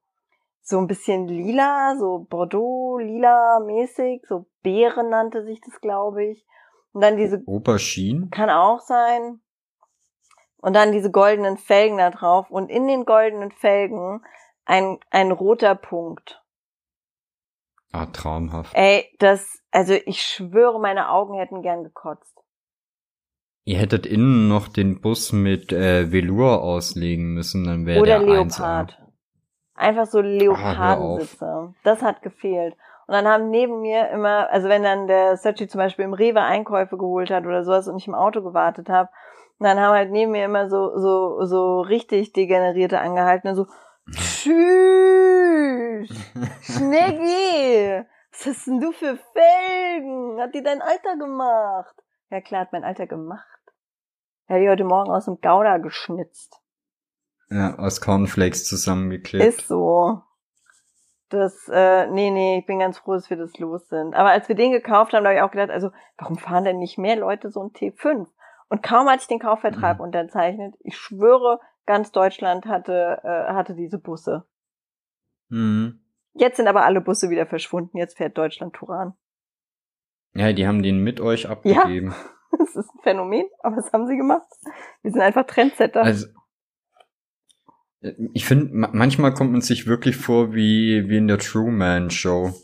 so 0.67 0.79
ein 0.79 0.89
bisschen 0.89 1.29
lila, 1.29 1.97
so 1.97 2.27
Bordeaux, 2.29 2.99
lila 2.99 3.61
mäßig, 3.61 4.27
so 4.27 4.47
Beeren 4.63 5.11
nannte 5.11 5.45
sich 5.45 5.61
das, 5.61 5.81
glaube 5.81 6.25
ich. 6.25 6.45
Und 6.93 7.03
dann 7.03 7.17
diese 7.17 7.41
Aubergine? 7.47 8.29
kann 8.31 8.51
auch 8.51 8.81
sein. 8.81 9.41
Und 10.57 10.75
dann 10.75 10.91
diese 10.91 11.13
goldenen 11.13 11.57
Felgen 11.57 11.99
da 11.99 12.11
drauf 12.11 12.51
und 12.51 12.69
in 12.69 12.89
den 12.89 13.05
goldenen 13.05 13.53
Felgen 13.53 14.25
ein, 14.65 14.99
ein 15.11 15.31
roter 15.31 15.77
Punkt. 15.77 16.43
Ah, 17.93 18.07
traumhaft. 18.07 18.75
Ey, 18.75 19.09
das, 19.21 19.63
also 19.71 19.95
ich 19.95 20.23
schwöre, 20.23 20.81
meine 20.81 21.11
Augen 21.11 21.39
hätten 21.39 21.63
gern 21.63 21.85
gekotzt. 21.85 22.37
Ihr 23.65 23.79
hättet 23.79 24.05
innen 24.05 24.49
noch 24.49 24.67
den 24.67 25.01
Bus 25.01 25.33
mit 25.33 25.73
äh, 25.73 26.11
Velour 26.11 26.63
auslegen 26.63 27.35
müssen, 27.35 27.65
dann 27.65 27.87
wäre 27.87 28.01
Oder 28.01 28.19
der 28.19 28.29
1A. 28.29 29.06
Einfach 29.77 30.07
so 30.07 30.21
Leopardensitze. 30.21 31.75
das 31.85 32.03
hat 32.03 32.23
gefehlt. 32.23 32.75
Und 33.07 33.12
dann 33.15 33.29
haben 33.29 33.51
neben 33.51 33.83
mir 33.83 34.09
immer, 34.09 34.51
also 34.51 34.69
wenn 34.69 34.83
dann 34.83 35.07
der 35.07 35.37
Searchy 35.37 35.69
zum 35.69 35.79
Beispiel 35.79 36.05
im 36.05 36.15
Rewe 36.15 36.41
Einkäufe 36.41 36.97
geholt 36.97 37.31
hat 37.31 37.47
oder 37.47 37.62
sowas 37.62 37.87
und 37.87 37.99
ich 37.99 38.09
im 38.09 38.15
Auto 38.15 38.43
gewartet 38.43 38.89
habe, 38.89 39.11
dann 39.59 39.79
haben 39.79 39.95
halt 39.95 40.11
neben 40.11 40.33
mir 40.33 40.45
immer 40.45 40.69
so, 40.69 40.99
so, 40.99 41.45
so 41.45 41.81
richtig 41.83 42.33
Degenerierte 42.33 43.01
angehalten 43.01 43.49
und 43.49 43.55
so, 43.55 43.67
tschüss, 44.11 44.57
Schneggi, 46.62 48.05
was 48.33 48.47
hast 48.47 48.67
denn 48.67 48.81
du 48.81 48.93
für 48.93 49.19
Felgen? 49.33 50.41
Hat 50.41 50.55
die 50.55 50.62
dein 50.62 50.83
Alter 50.83 51.17
gemacht? 51.17 51.95
Ja 52.31 52.41
klar, 52.41 52.62
hat 52.62 52.73
mein 52.73 52.85
Alter 52.85 53.07
gemacht. 53.07 53.45
Er 54.47 54.57
hat 54.57 54.62
die 54.62 54.69
heute 54.69 54.85
Morgen 54.85 55.11
aus 55.11 55.25
dem 55.27 55.41
Gouda 55.41 55.79
geschnitzt. 55.79 56.61
Ja, 57.49 57.79
aus 57.79 58.01
Cornflakes 58.01 58.65
zusammengeklebt. 58.67 59.45
Ist 59.45 59.69
so. 59.69 60.23
Das, 61.29 61.69
äh, 61.73 62.07
nee, 62.09 62.31
nee, 62.31 62.59
ich 62.59 62.67
bin 62.67 62.79
ganz 62.79 62.99
froh, 62.99 63.15
dass 63.15 63.31
wir 63.31 63.37
das 63.37 63.59
los 63.59 63.89
sind. 63.89 64.15
Aber 64.15 64.31
als 64.31 64.49
wir 64.49 64.55
den 64.55 64.71
gekauft 64.73 65.13
haben, 65.13 65.25
da 65.25 65.31
habe 65.31 65.39
ich 65.39 65.43
auch 65.43 65.51
gedacht, 65.51 65.71
also, 65.71 65.91
warum 66.19 66.39
fahren 66.39 66.65
denn 66.65 66.79
nicht 66.79 66.99
mehr 66.99 67.17
Leute 67.17 67.51
so 67.51 67.63
ein 67.63 67.71
T5? 67.71 68.27
Und 68.69 68.83
kaum 68.83 69.09
hatte 69.09 69.23
ich 69.23 69.29
den 69.29 69.41
Kaufvertrag 69.41 69.99
Mhm. 69.99 70.05
unterzeichnet, 70.05 70.75
ich 70.81 70.97
schwöre, 70.97 71.61
ganz 71.85 72.11
Deutschland 72.13 72.67
hatte, 72.67 73.21
äh, 73.23 73.53
hatte 73.53 73.75
diese 73.75 73.99
Busse. 73.99 74.45
Mhm. 75.49 76.01
Jetzt 76.35 76.57
sind 76.57 76.69
aber 76.69 76.85
alle 76.85 77.01
Busse 77.01 77.31
wieder 77.31 77.47
verschwunden, 77.47 77.97
jetzt 77.97 78.17
fährt 78.17 78.37
Deutschland 78.37 78.75
Turan. 78.75 79.15
Ja, 80.35 80.53
die 80.53 80.67
haben 80.67 80.83
den 80.83 81.03
mit 81.03 81.21
euch 81.21 81.49
abgegeben. 81.49 82.15
Das 82.59 82.75
ist 82.75 82.89
ein 82.95 83.01
Phänomen, 83.03 83.47
aber 83.59 83.77
was 83.77 83.93
haben 83.93 84.07
sie 84.07 84.17
gemacht? 84.17 84.47
Wir 85.03 85.11
sind 85.11 85.21
einfach 85.21 85.47
Trendsetter. 85.47 86.03
Also, 86.03 86.29
ich 88.01 88.45
finde, 88.45 88.75
ma 88.75 88.91
manchmal 88.93 89.35
kommt 89.35 89.53
man 89.53 89.61
sich 89.61 89.87
wirklich 89.87 90.17
vor 90.17 90.55
wie, 90.55 91.09
wie 91.09 91.17
in 91.17 91.29
der 91.29 91.39
Truman 91.39 92.11
Show. 92.11 92.55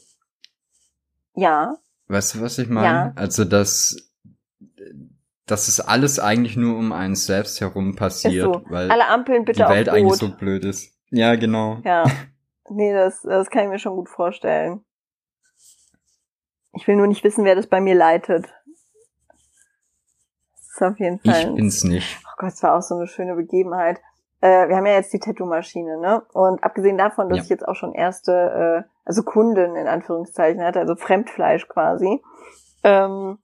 ja, 1.34 1.74
Weißt 2.08 2.34
du, 2.34 2.40
was 2.42 2.58
ich 2.58 2.68
meine? 2.68 2.86
Ja. 2.86 3.12
Also, 3.16 3.44
dass, 3.46 3.96
dass 5.46 5.68
es 5.68 5.80
alles 5.80 6.18
eigentlich 6.18 6.56
nur 6.58 6.76
um 6.76 6.92
einen 6.92 7.14
selbst 7.14 7.60
herum 7.60 7.96
passiert, 7.96 8.52
so. 8.52 8.62
weil 8.68 8.90
alle 8.90 9.08
Ampeln 9.08 9.46
bitte 9.46 9.64
die 9.64 9.70
Welt 9.70 9.88
eigentlich 9.88 10.18
so 10.18 10.28
blöd 10.28 10.64
ist. 10.64 10.92
Ja, 11.10 11.36
genau. 11.36 11.80
Ja. 11.84 12.04
Nee, 12.68 12.92
das, 12.92 13.22
das 13.22 13.50
kann 13.50 13.64
ich 13.64 13.70
mir 13.70 13.78
schon 13.78 13.96
gut 13.96 14.08
vorstellen. 14.08 14.84
Ich 16.74 16.86
will 16.86 16.96
nur 16.96 17.06
nicht 17.06 17.24
wissen, 17.24 17.44
wer 17.44 17.54
das 17.54 17.66
bei 17.66 17.80
mir 17.80 17.94
leitet. 17.94 18.46
Das 20.54 20.68
ist 20.68 20.82
auf 20.82 20.98
jeden 20.98 21.18
Fall. 21.18 21.48
Ich 21.48 21.54
bin's 21.54 21.84
nicht. 21.84 22.18
Oh 22.24 22.34
Gott, 22.38 22.52
es 22.52 22.62
war 22.62 22.76
auch 22.76 22.82
so 22.82 22.94
eine 22.94 23.06
schöne 23.06 23.34
Begebenheit. 23.34 24.00
Äh, 24.42 24.68
wir 24.68 24.76
haben 24.76 24.86
ja 24.86 24.94
jetzt 24.94 25.12
die 25.12 25.20
Tattoo-Maschine, 25.20 25.98
ne? 25.98 26.22
Und 26.34 26.62
abgesehen 26.62 26.98
davon, 26.98 27.28
dass 27.30 27.38
Ja. 27.38 27.44
ich 27.44 27.48
jetzt 27.50 27.66
auch 27.66 27.76
schon 27.76 27.94
erste, 27.94 28.84
äh, 28.84 28.90
also 29.04 29.22
Kunden 29.22 29.76
in 29.76 29.86
Anführungszeichen 29.86 30.62
hatte, 30.62 30.80
also 30.80 30.94
Fremdfleisch 30.96 31.68
quasi, 31.68 32.20
ähm, 32.82 33.38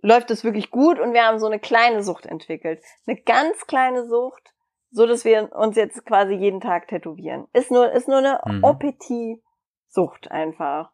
läuft 0.00 0.30
es 0.30 0.42
wirklich 0.42 0.70
gut 0.70 0.98
und 0.98 1.12
wir 1.12 1.22
haben 1.24 1.38
so 1.38 1.46
eine 1.46 1.60
kleine 1.60 2.02
Sucht 2.02 2.26
entwickelt. 2.26 2.82
Eine 3.06 3.20
ganz 3.20 3.66
kleine 3.66 4.04
Sucht, 4.08 4.52
so 4.90 5.06
dass 5.06 5.24
wir 5.24 5.52
uns 5.54 5.76
jetzt 5.76 6.04
quasi 6.06 6.32
jeden 6.32 6.60
Tag 6.60 6.88
tätowieren. 6.88 7.46
Ist 7.52 7.70
nur, 7.70 7.92
ist 7.92 8.08
nur 8.08 8.18
eine 8.18 8.40
Mhm. 8.46 8.64
Opeti-Sucht 8.64 10.30
einfach. 10.30 10.90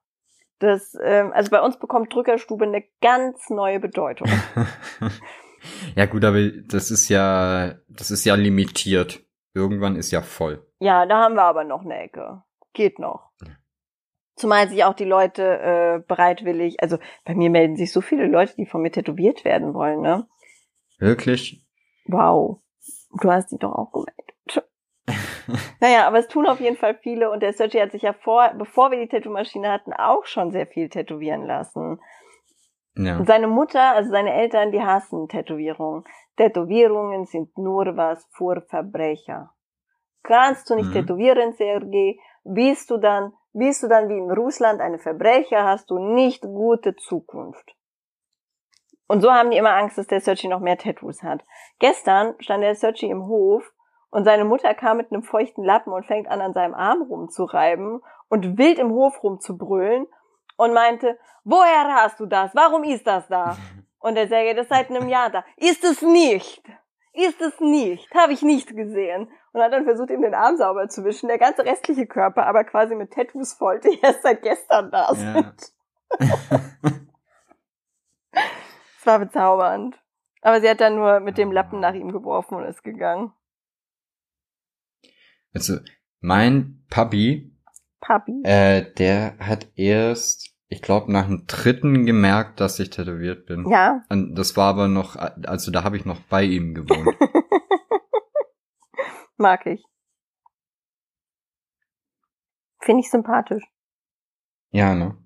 Das, 0.59 0.97
ähm, 1.01 1.33
also 1.33 1.51
bei 1.51 1.61
uns 1.63 1.79
bekommt 1.79 2.13
Drückerstube 2.13 2.65
eine 2.65 2.83
ganz 3.01 3.49
neue 3.51 3.79
Bedeutung. 3.79 4.27
ja, 5.95 6.07
gut, 6.07 6.25
aber 6.25 6.49
das 6.69 6.91
ist 6.91 7.09
ja, 7.09 7.75
das 7.89 8.11
ist 8.11 8.25
ja 8.25 8.35
limitiert. 8.35 9.23
Irgendwann 9.55 9.97
ist 9.97 10.11
ja 10.11 10.23
voll. 10.23 10.67
Ja, 10.79 11.07
da 11.07 11.23
haben 11.23 11.35
wir 11.35 11.43
aber 11.43 11.65
noch 11.65 11.85
eine 11.85 11.99
Ecke. 11.99 12.43
Geht 12.73 12.99
noch. 12.99 13.31
Zumal 14.39 14.69
sich 14.69 14.85
auch 14.85 14.95
die 14.95 15.05
Leute 15.05 15.43
äh, 15.43 15.99
bereitwillig, 16.07 16.81
also 16.81 16.99
bei 17.25 17.35
mir 17.35 17.51
melden 17.51 17.75
sich 17.75 17.93
so 17.93 18.01
viele 18.01 18.29
Leute, 18.29 18.55
die 18.57 18.67
von 18.67 18.83
mir 18.83 18.93
tätowiert 18.93 19.45
werden 19.45 19.75
wollen, 19.75 20.01
ne? 20.01 20.29
Wirklich? 20.99 21.67
Wow. 22.07 22.61
Du 23.21 23.33
hast 23.33 23.51
die 23.51 23.59
doch 23.59 23.73
auch 23.73 23.91
gemeldet. 23.91 24.69
naja, 25.81 26.07
aber 26.07 26.19
es 26.19 26.29
tun 26.29 26.47
auf 26.47 26.61
jeden 26.61 26.77
Fall 26.77 26.97
viele 27.03 27.31
und 27.31 27.41
der 27.41 27.53
Sergi 27.53 27.79
hat 27.79 27.91
sich 27.91 28.03
ja 28.03 28.13
vor, 28.13 28.53
bevor 28.57 28.93
wir 28.93 29.01
die 29.01 29.09
Tattoo-Maschine 29.09 29.73
hatten, 29.73 29.93
auch 29.93 30.25
schon 30.27 30.53
sehr 30.53 30.69
viel 30.69 30.89
tätowieren 30.89 31.45
lassen. 31.45 32.01
Ja. 32.95 33.19
Und 33.19 33.27
seine 33.27 33.49
Mutter, 33.49 33.95
also 33.95 34.11
seine 34.11 34.35
Eltern, 34.35 34.71
die 34.71 34.83
hassen 34.83 35.29
Tätowierungen. 35.29 36.05
Tätowierungen 36.39 37.27
sind 37.27 37.59
nur 37.59 37.97
was 37.97 38.25
für 38.31 38.63
Verbrecher. 38.63 39.53
Kannst 40.23 40.71
du 40.71 40.77
nicht 40.77 40.91
Mhm. 40.91 40.93
tätowieren, 40.93 41.53
Sergei, 41.55 42.17
bist 42.45 42.91
du 42.91 42.97
dann, 42.97 43.33
bist 43.53 43.83
du 43.83 43.89
dann 43.89 44.09
wie 44.09 44.17
in 44.17 44.31
Russland 44.31 44.81
eine 44.81 44.99
Verbrecher, 44.99 45.65
hast 45.65 45.91
du 45.91 45.99
nicht 45.99 46.43
gute 46.43 46.95
Zukunft. 46.95 47.75
Und 49.09 49.21
so 49.21 49.33
haben 49.33 49.51
die 49.51 49.57
immer 49.57 49.75
Angst, 49.75 49.99
dass 49.99 50.07
der 50.07 50.21
Sergi 50.21 50.47
noch 50.49 50.61
mehr 50.61 50.79
Tattoos 50.79 51.23
hat. 51.25 51.43
Gestern 51.81 52.35
stand 52.41 52.63
der 52.63 52.77
Sergi 52.77 53.11
im 53.11 53.27
Hof 53.27 53.73
und 54.11 54.25
seine 54.25 54.45
Mutter 54.45 54.75
kam 54.75 54.99
mit 54.99 55.11
einem 55.11 55.23
feuchten 55.25 55.65
Lappen 55.65 55.93
und 55.93 56.07
fängt 56.07 56.29
an, 56.29 56.41
an 56.41 56.53
seinem 56.53 56.75
Arm 56.75 57.03
rumzureiben 57.03 58.01
und 58.29 58.59
wild 58.59 58.79
im 58.79 58.93
Hof 58.93 59.23
rumzubrüllen 59.25 60.07
und 60.57 60.73
meinte, 60.73 61.19
woher 61.43 61.95
hast 61.95 62.21
du 62.21 62.27
das? 62.27 62.55
Warum 62.55 62.85
ist 62.85 63.07
das 63.09 63.27
da? 63.27 63.57
Und 64.01 64.15
der 64.15 64.29
Sergei, 64.29 64.55
das 64.55 64.65
ist 64.65 64.71
seit 64.71 64.91
einem 64.91 65.09
Jahr 65.09 65.31
da. 65.31 65.45
Ist 65.57 65.85
es 65.85 66.03
nicht? 66.03 66.63
Ist 67.13 67.41
es 67.41 67.59
nicht? 67.61 68.13
Habe 68.15 68.33
ich 68.33 68.43
nicht 68.43 68.69
gesehen. 68.77 69.29
Und 69.53 69.61
hat 69.61 69.73
dann 69.73 69.85
versucht, 69.85 70.11
ihm 70.11 70.23
den 70.23 70.35
Arm 70.35 70.57
sauber 70.57 70.89
zu 70.89 71.05
wischen. 71.05 71.29
Der 71.29 71.39
ganze 71.39 71.65
restliche 71.65 72.07
Körper 72.07 72.47
aber 72.47 72.65
quasi 72.65 72.95
mit 72.95 73.13
Tattoos 73.13 73.55
voll, 73.55 73.81
die 73.81 73.99
erst 74.01 74.23
seit 74.23 74.43
gestern 74.43 74.91
da 74.91 75.15
sind. 75.15 75.73
Ja. 76.21 76.39
Es 78.99 79.07
war 79.07 79.19
bezaubernd. 79.19 79.99
Aber 80.43 80.61
sie 80.61 80.69
hat 80.69 80.81
dann 80.81 80.95
nur 80.97 81.21
mit 81.21 81.39
dem 81.39 81.51
Lappen 81.51 81.81
nach 81.81 81.95
ihm 81.95 82.13
geworfen 82.13 82.55
und 82.57 82.65
ist 82.65 82.85
gegangen. 82.85 83.33
Also, 85.55 85.79
mein 86.21 86.85
Papi, 86.91 87.57
Papi. 88.01 88.43
äh, 88.45 88.93
der 88.95 89.39
hat 89.39 89.67
erst, 89.77 90.55
ich 90.69 90.83
glaube, 90.83 91.11
nach 91.11 91.27
dem 91.27 91.47
dritten 91.47 92.05
gemerkt, 92.05 92.61
dass 92.61 92.79
ich 92.79 92.91
tätowiert 92.91 93.47
bin. 93.47 93.69
Ja. 93.71 94.03
Und 94.11 94.35
das 94.35 94.57
war 94.57 94.69
aber 94.69 94.89
noch, 94.89 95.17
also 95.17 95.71
da 95.71 95.83
habe 95.83 95.97
ich 95.97 96.05
noch 96.05 96.21
bei 96.29 96.45
ihm 96.45 96.75
gewohnt. 96.75 97.17
Mag 99.39 99.65
ich. 99.67 99.83
Finde 102.81 103.01
ich 103.01 103.11
sympathisch. 103.11 103.65
ja, 104.71 104.95
ne? 104.95 105.17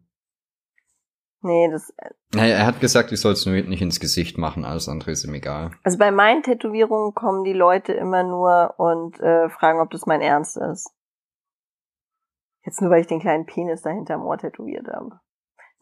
Nee, 1.45 1.69
das, 1.73 1.93
Naja, 2.33 2.55
er 2.55 2.67
hat 2.67 2.81
gesagt, 2.81 3.11
ich 3.11 3.21
soll 3.21 3.33
es 3.33 3.47
nur 3.47 3.57
nicht 3.57 3.83
ins 3.83 3.99
Gesicht 3.99 4.39
machen, 4.39 4.65
alles 4.65 4.89
andere 4.89 5.11
ist 5.11 5.25
ihm 5.25 5.35
egal. 5.35 5.73
also 5.83 5.99
bei 5.99 6.13
meinen 6.13 6.45
Tätowierungen 6.45 7.15
kommen 7.15 7.43
die 7.43 7.53
Leute 7.53 7.93
immer 7.95 8.23
nur 8.23 8.75
und 8.79 9.19
äh, 9.19 9.51
fragen, 9.51 9.81
ob 9.81 9.91
das 9.91 10.07
mein 10.07 10.21
Ernst 10.21 10.57
ist. 10.57 10.93
Jetzt 12.65 12.81
nur, 12.81 12.93
weil 12.93 13.01
ich 13.01 13.09
den 13.09 13.19
kleinen 13.19 13.45
Penis 13.45 13.83
dahinter 13.83 14.15
am 14.15 14.25
Ohr 14.25 14.39
tätowiert 14.39 14.87
habe. 14.87 15.19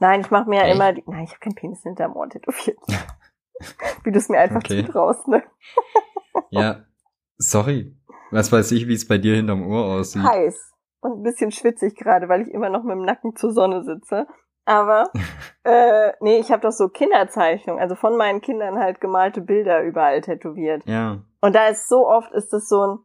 Nein, 0.01 0.23
ich 0.23 0.31
mache 0.31 0.49
mir 0.49 0.67
ja 0.67 0.73
immer, 0.73 0.93
die, 0.93 1.05
nein, 1.07 1.25
ich 1.25 1.31
habe 1.31 1.41
keinen 1.41 1.55
Penis 1.55 1.83
hinterm 1.83 2.17
Ohr 2.17 2.29
tätowiert. 2.29 2.79
Wie 4.05 4.11
du 4.11 4.19
es 4.19 4.29
mir 4.29 4.39
einfach 4.41 4.57
Okay. 4.57 4.85
zutraust, 4.85 5.29
ne? 5.29 5.43
Ja, 6.51 6.85
sorry. 7.37 7.97
Was 8.31 8.51
weiß 8.51 8.73
ich, 8.73 8.89
wie 8.89 8.95
es 8.95 9.07
bei 9.07 9.19
dir 9.19 9.37
hinterm 9.37 9.67
Ohr 9.67 9.85
aussieht. 9.85 10.23
heiß 10.23 10.73
und 11.01 11.19
ein 11.19 11.23
bisschen 11.23 11.51
schwitzig 11.53 11.97
gerade, 11.97 12.29
weil 12.29 12.43
ich 12.43 12.49
immer 12.49 12.71
noch 12.71 12.83
mit 12.83 12.93
dem 12.93 13.05
Nacken 13.05 13.37
zur 13.37 13.53
Sonne 13.53 13.85
sitze. 13.85 14.27
Aber 14.65 15.11
äh, 15.65 16.13
nee, 16.21 16.39
ich 16.39 16.51
habe 16.51 16.63
doch 16.63 16.73
so 16.73 16.89
Kinderzeichnungen, 16.89 17.81
also 17.81 17.95
von 17.95 18.17
meinen 18.17 18.41
Kindern 18.41 18.79
halt 18.79 19.01
gemalte 19.01 19.41
Bilder 19.41 19.83
überall 19.83 20.21
tätowiert. 20.21 20.85
Ja. 20.87 21.19
Und 21.41 21.55
da 21.55 21.69
ist 21.69 21.89
so 21.89 22.09
oft 22.09 22.33
ist 22.33 22.53
das 22.53 22.69
so 22.69 22.87
ein, 22.87 22.99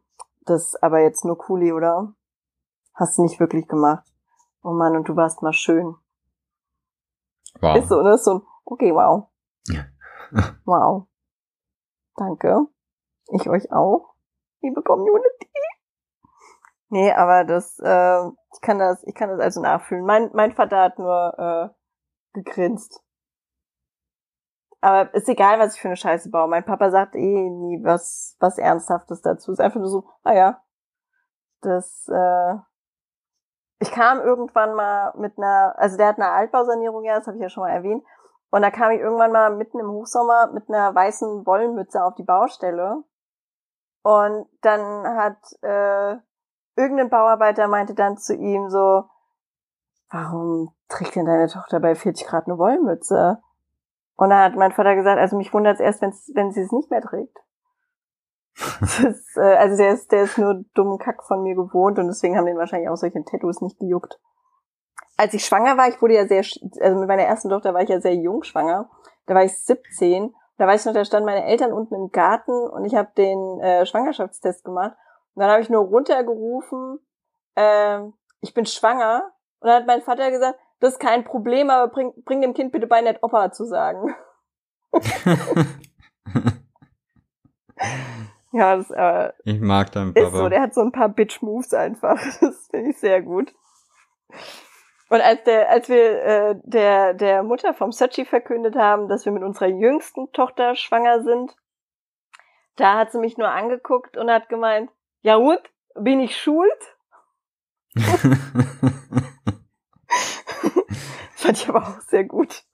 das 0.46 0.68
ist 0.68 0.82
aber 0.82 1.00
jetzt 1.00 1.24
nur 1.24 1.36
Kuli, 1.36 1.72
oder? 1.72 2.14
Hast 2.94 3.18
du 3.18 3.22
nicht 3.22 3.40
wirklich 3.40 3.66
gemacht. 3.68 4.06
Oh 4.62 4.72
Mann, 4.72 4.96
und 4.96 5.08
du 5.08 5.16
warst 5.16 5.42
mal 5.42 5.52
schön. 5.52 5.96
Wow. 7.60 7.76
Ist 7.76 7.88
so, 7.88 8.02
ne? 8.02 8.14
Ist 8.14 8.24
so 8.24 8.34
ein, 8.34 8.42
okay, 8.64 8.92
wow. 8.92 9.28
Ja. 9.68 9.84
wow. 10.64 11.06
Danke. 12.16 12.66
Ich 13.28 13.48
euch 13.48 13.72
auch, 13.72 14.14
liebe 14.60 14.82
Community. 14.82 15.48
Nee, 16.88 17.12
aber 17.12 17.44
das, 17.44 17.78
äh, 17.80 18.26
ich 18.52 18.60
kann 18.60 18.78
das, 18.78 19.02
ich 19.04 19.14
kann 19.14 19.28
das 19.28 19.40
also 19.40 19.60
nachfühlen. 19.60 20.04
Mein, 20.04 20.30
mein 20.32 20.52
Vater 20.52 20.82
hat 20.82 20.98
nur 20.98 21.34
äh, 21.36 21.68
gegrinst. 22.32 23.02
Aber 24.80 25.12
ist 25.14 25.28
egal, 25.28 25.58
was 25.58 25.74
ich 25.74 25.80
für 25.80 25.88
eine 25.88 25.96
Scheiße 25.96 26.30
baue. 26.30 26.48
Mein 26.48 26.64
Papa 26.64 26.90
sagt 26.90 27.16
eh 27.16 27.50
nie 27.50 27.82
was, 27.82 28.36
was 28.38 28.58
Ernsthaftes 28.58 29.20
dazu. 29.20 29.50
Ist 29.50 29.60
einfach 29.60 29.80
nur 29.80 29.88
so, 29.88 30.08
ah 30.22 30.34
ja, 30.34 30.62
das, 31.60 32.06
äh, 32.08 32.54
ich 33.78 33.90
kam 33.90 34.20
irgendwann 34.20 34.74
mal 34.74 35.12
mit 35.16 35.36
einer, 35.36 35.74
also 35.76 35.96
der 35.96 36.08
hat 36.08 36.16
eine 36.16 36.30
Altbausanierung, 36.30 37.04
ja, 37.04 37.18
das 37.18 37.26
habe 37.26 37.36
ich 37.36 37.42
ja 37.42 37.48
schon 37.48 37.62
mal 37.62 37.70
erwähnt. 37.70 38.04
Und 38.50 38.62
da 38.62 38.70
kam 38.70 38.92
ich 38.92 39.00
irgendwann 39.00 39.32
mal 39.32 39.54
mitten 39.54 39.78
im 39.78 39.90
Hochsommer 39.90 40.50
mit 40.52 40.68
einer 40.68 40.94
weißen 40.94 41.46
Wollmütze 41.46 42.02
auf 42.02 42.14
die 42.14 42.22
Baustelle. 42.22 43.02
Und 44.02 44.48
dann 44.62 44.80
hat 45.16 45.38
äh, 45.62 46.16
irgendein 46.76 47.10
Bauarbeiter 47.10 47.66
meinte 47.68 47.94
dann 47.94 48.16
zu 48.16 48.34
ihm 48.34 48.70
so, 48.70 49.04
warum 50.10 50.74
trägt 50.88 51.16
denn 51.16 51.26
deine 51.26 51.48
Tochter 51.48 51.80
bei 51.80 51.94
40 51.94 52.26
Grad 52.26 52.46
eine 52.46 52.56
Wollmütze? 52.56 53.42
Und 54.14 54.30
dann 54.30 54.42
hat 54.42 54.56
mein 54.56 54.72
Vater 54.72 54.94
gesagt, 54.94 55.18
also 55.18 55.36
mich 55.36 55.52
wundert 55.52 55.74
es 55.74 55.80
erst, 55.80 56.02
wenn 56.02 56.52
sie 56.52 56.62
es 56.62 56.72
nicht 56.72 56.90
mehr 56.90 57.02
trägt. 57.02 57.36
Ist, 58.56 59.36
äh, 59.36 59.40
also 59.40 59.76
der 59.76 59.92
ist, 59.92 60.10
der 60.12 60.22
ist 60.22 60.38
nur 60.38 60.64
dummen 60.74 60.98
Kack 60.98 61.22
von 61.24 61.42
mir 61.42 61.54
gewohnt 61.54 61.98
und 61.98 62.06
deswegen 62.06 62.36
haben 62.36 62.46
den 62.46 62.56
wahrscheinlich 62.56 62.88
auch 62.88 62.96
solche 62.96 63.22
Tattoos 63.24 63.60
nicht 63.60 63.78
gejuckt. 63.78 64.18
Als 65.18 65.34
ich 65.34 65.44
schwanger 65.44 65.76
war, 65.76 65.88
ich 65.88 66.00
wurde 66.00 66.14
ja 66.14 66.26
sehr, 66.26 66.44
also 66.80 66.98
mit 66.98 67.08
meiner 67.08 67.22
ersten 67.22 67.50
Tochter 67.50 67.74
war 67.74 67.82
ich 67.82 67.88
ja 67.88 68.00
sehr 68.00 68.14
jung 68.14 68.42
schwanger. 68.42 68.88
Da 69.26 69.34
war 69.34 69.44
ich 69.44 69.58
17. 69.64 70.34
Da 70.58 70.66
weiß 70.66 70.80
ich 70.80 70.86
noch, 70.86 70.94
da 70.94 71.04
standen 71.04 71.26
meine 71.26 71.44
Eltern 71.44 71.72
unten 71.72 71.94
im 71.94 72.10
Garten 72.10 72.52
und 72.52 72.84
ich 72.86 72.94
habe 72.94 73.10
den 73.16 73.60
äh, 73.60 73.84
Schwangerschaftstest 73.84 74.64
gemacht. 74.64 74.96
Und 75.34 75.42
dann 75.42 75.50
habe 75.50 75.60
ich 75.60 75.68
nur 75.68 75.84
runtergerufen, 75.84 76.98
ähm, 77.56 78.14
ich 78.40 78.54
bin 78.54 78.64
schwanger. 78.64 79.32
Und 79.60 79.68
dann 79.68 79.80
hat 79.80 79.86
mein 79.86 80.02
Vater 80.02 80.30
gesagt, 80.30 80.58
das 80.80 80.94
ist 80.94 81.00
kein 81.00 81.24
Problem, 81.24 81.68
aber 81.68 81.92
bring, 81.92 82.12
bring 82.24 82.40
dem 82.40 82.54
Kind 82.54 82.72
bitte 82.72 82.86
bei, 82.86 83.02
nicht 83.02 83.22
Opa 83.22 83.52
zu 83.52 83.64
sagen. 83.64 84.14
Ja, 88.56 88.74
das 88.76 88.90
äh, 88.90 89.32
ich 89.44 89.60
mag 89.60 89.92
deinen 89.92 90.14
ist 90.14 90.24
Papa. 90.24 90.36
so. 90.38 90.48
Der 90.48 90.62
hat 90.62 90.72
so 90.72 90.80
ein 90.80 90.90
paar 90.90 91.10
Bitch-Moves 91.10 91.74
einfach. 91.74 92.18
Das 92.40 92.68
finde 92.70 92.90
ich 92.90 92.98
sehr 92.98 93.20
gut. 93.20 93.52
Und 95.10 95.20
als 95.20 95.44
der, 95.44 95.68
als 95.68 95.90
wir 95.90 96.22
äh, 96.22 96.54
der 96.64 97.12
der 97.12 97.42
Mutter 97.42 97.74
vom 97.74 97.92
Sochi 97.92 98.24
verkündet 98.24 98.74
haben, 98.74 99.08
dass 99.08 99.26
wir 99.26 99.32
mit 99.32 99.42
unserer 99.42 99.68
jüngsten 99.68 100.32
Tochter 100.32 100.74
schwanger 100.74 101.22
sind, 101.22 101.54
da 102.76 102.96
hat 102.96 103.12
sie 103.12 103.18
mich 103.18 103.36
nur 103.36 103.50
angeguckt 103.50 104.16
und 104.16 104.30
hat 104.30 104.48
gemeint, 104.48 104.90
ja 105.20 105.36
gut, 105.36 105.60
bin 105.94 106.20
ich 106.20 106.34
schuld? 106.34 106.96
Fand 111.34 111.58
ich 111.58 111.68
aber 111.68 111.82
auch 111.86 112.00
sehr 112.00 112.24
gut. 112.24 112.64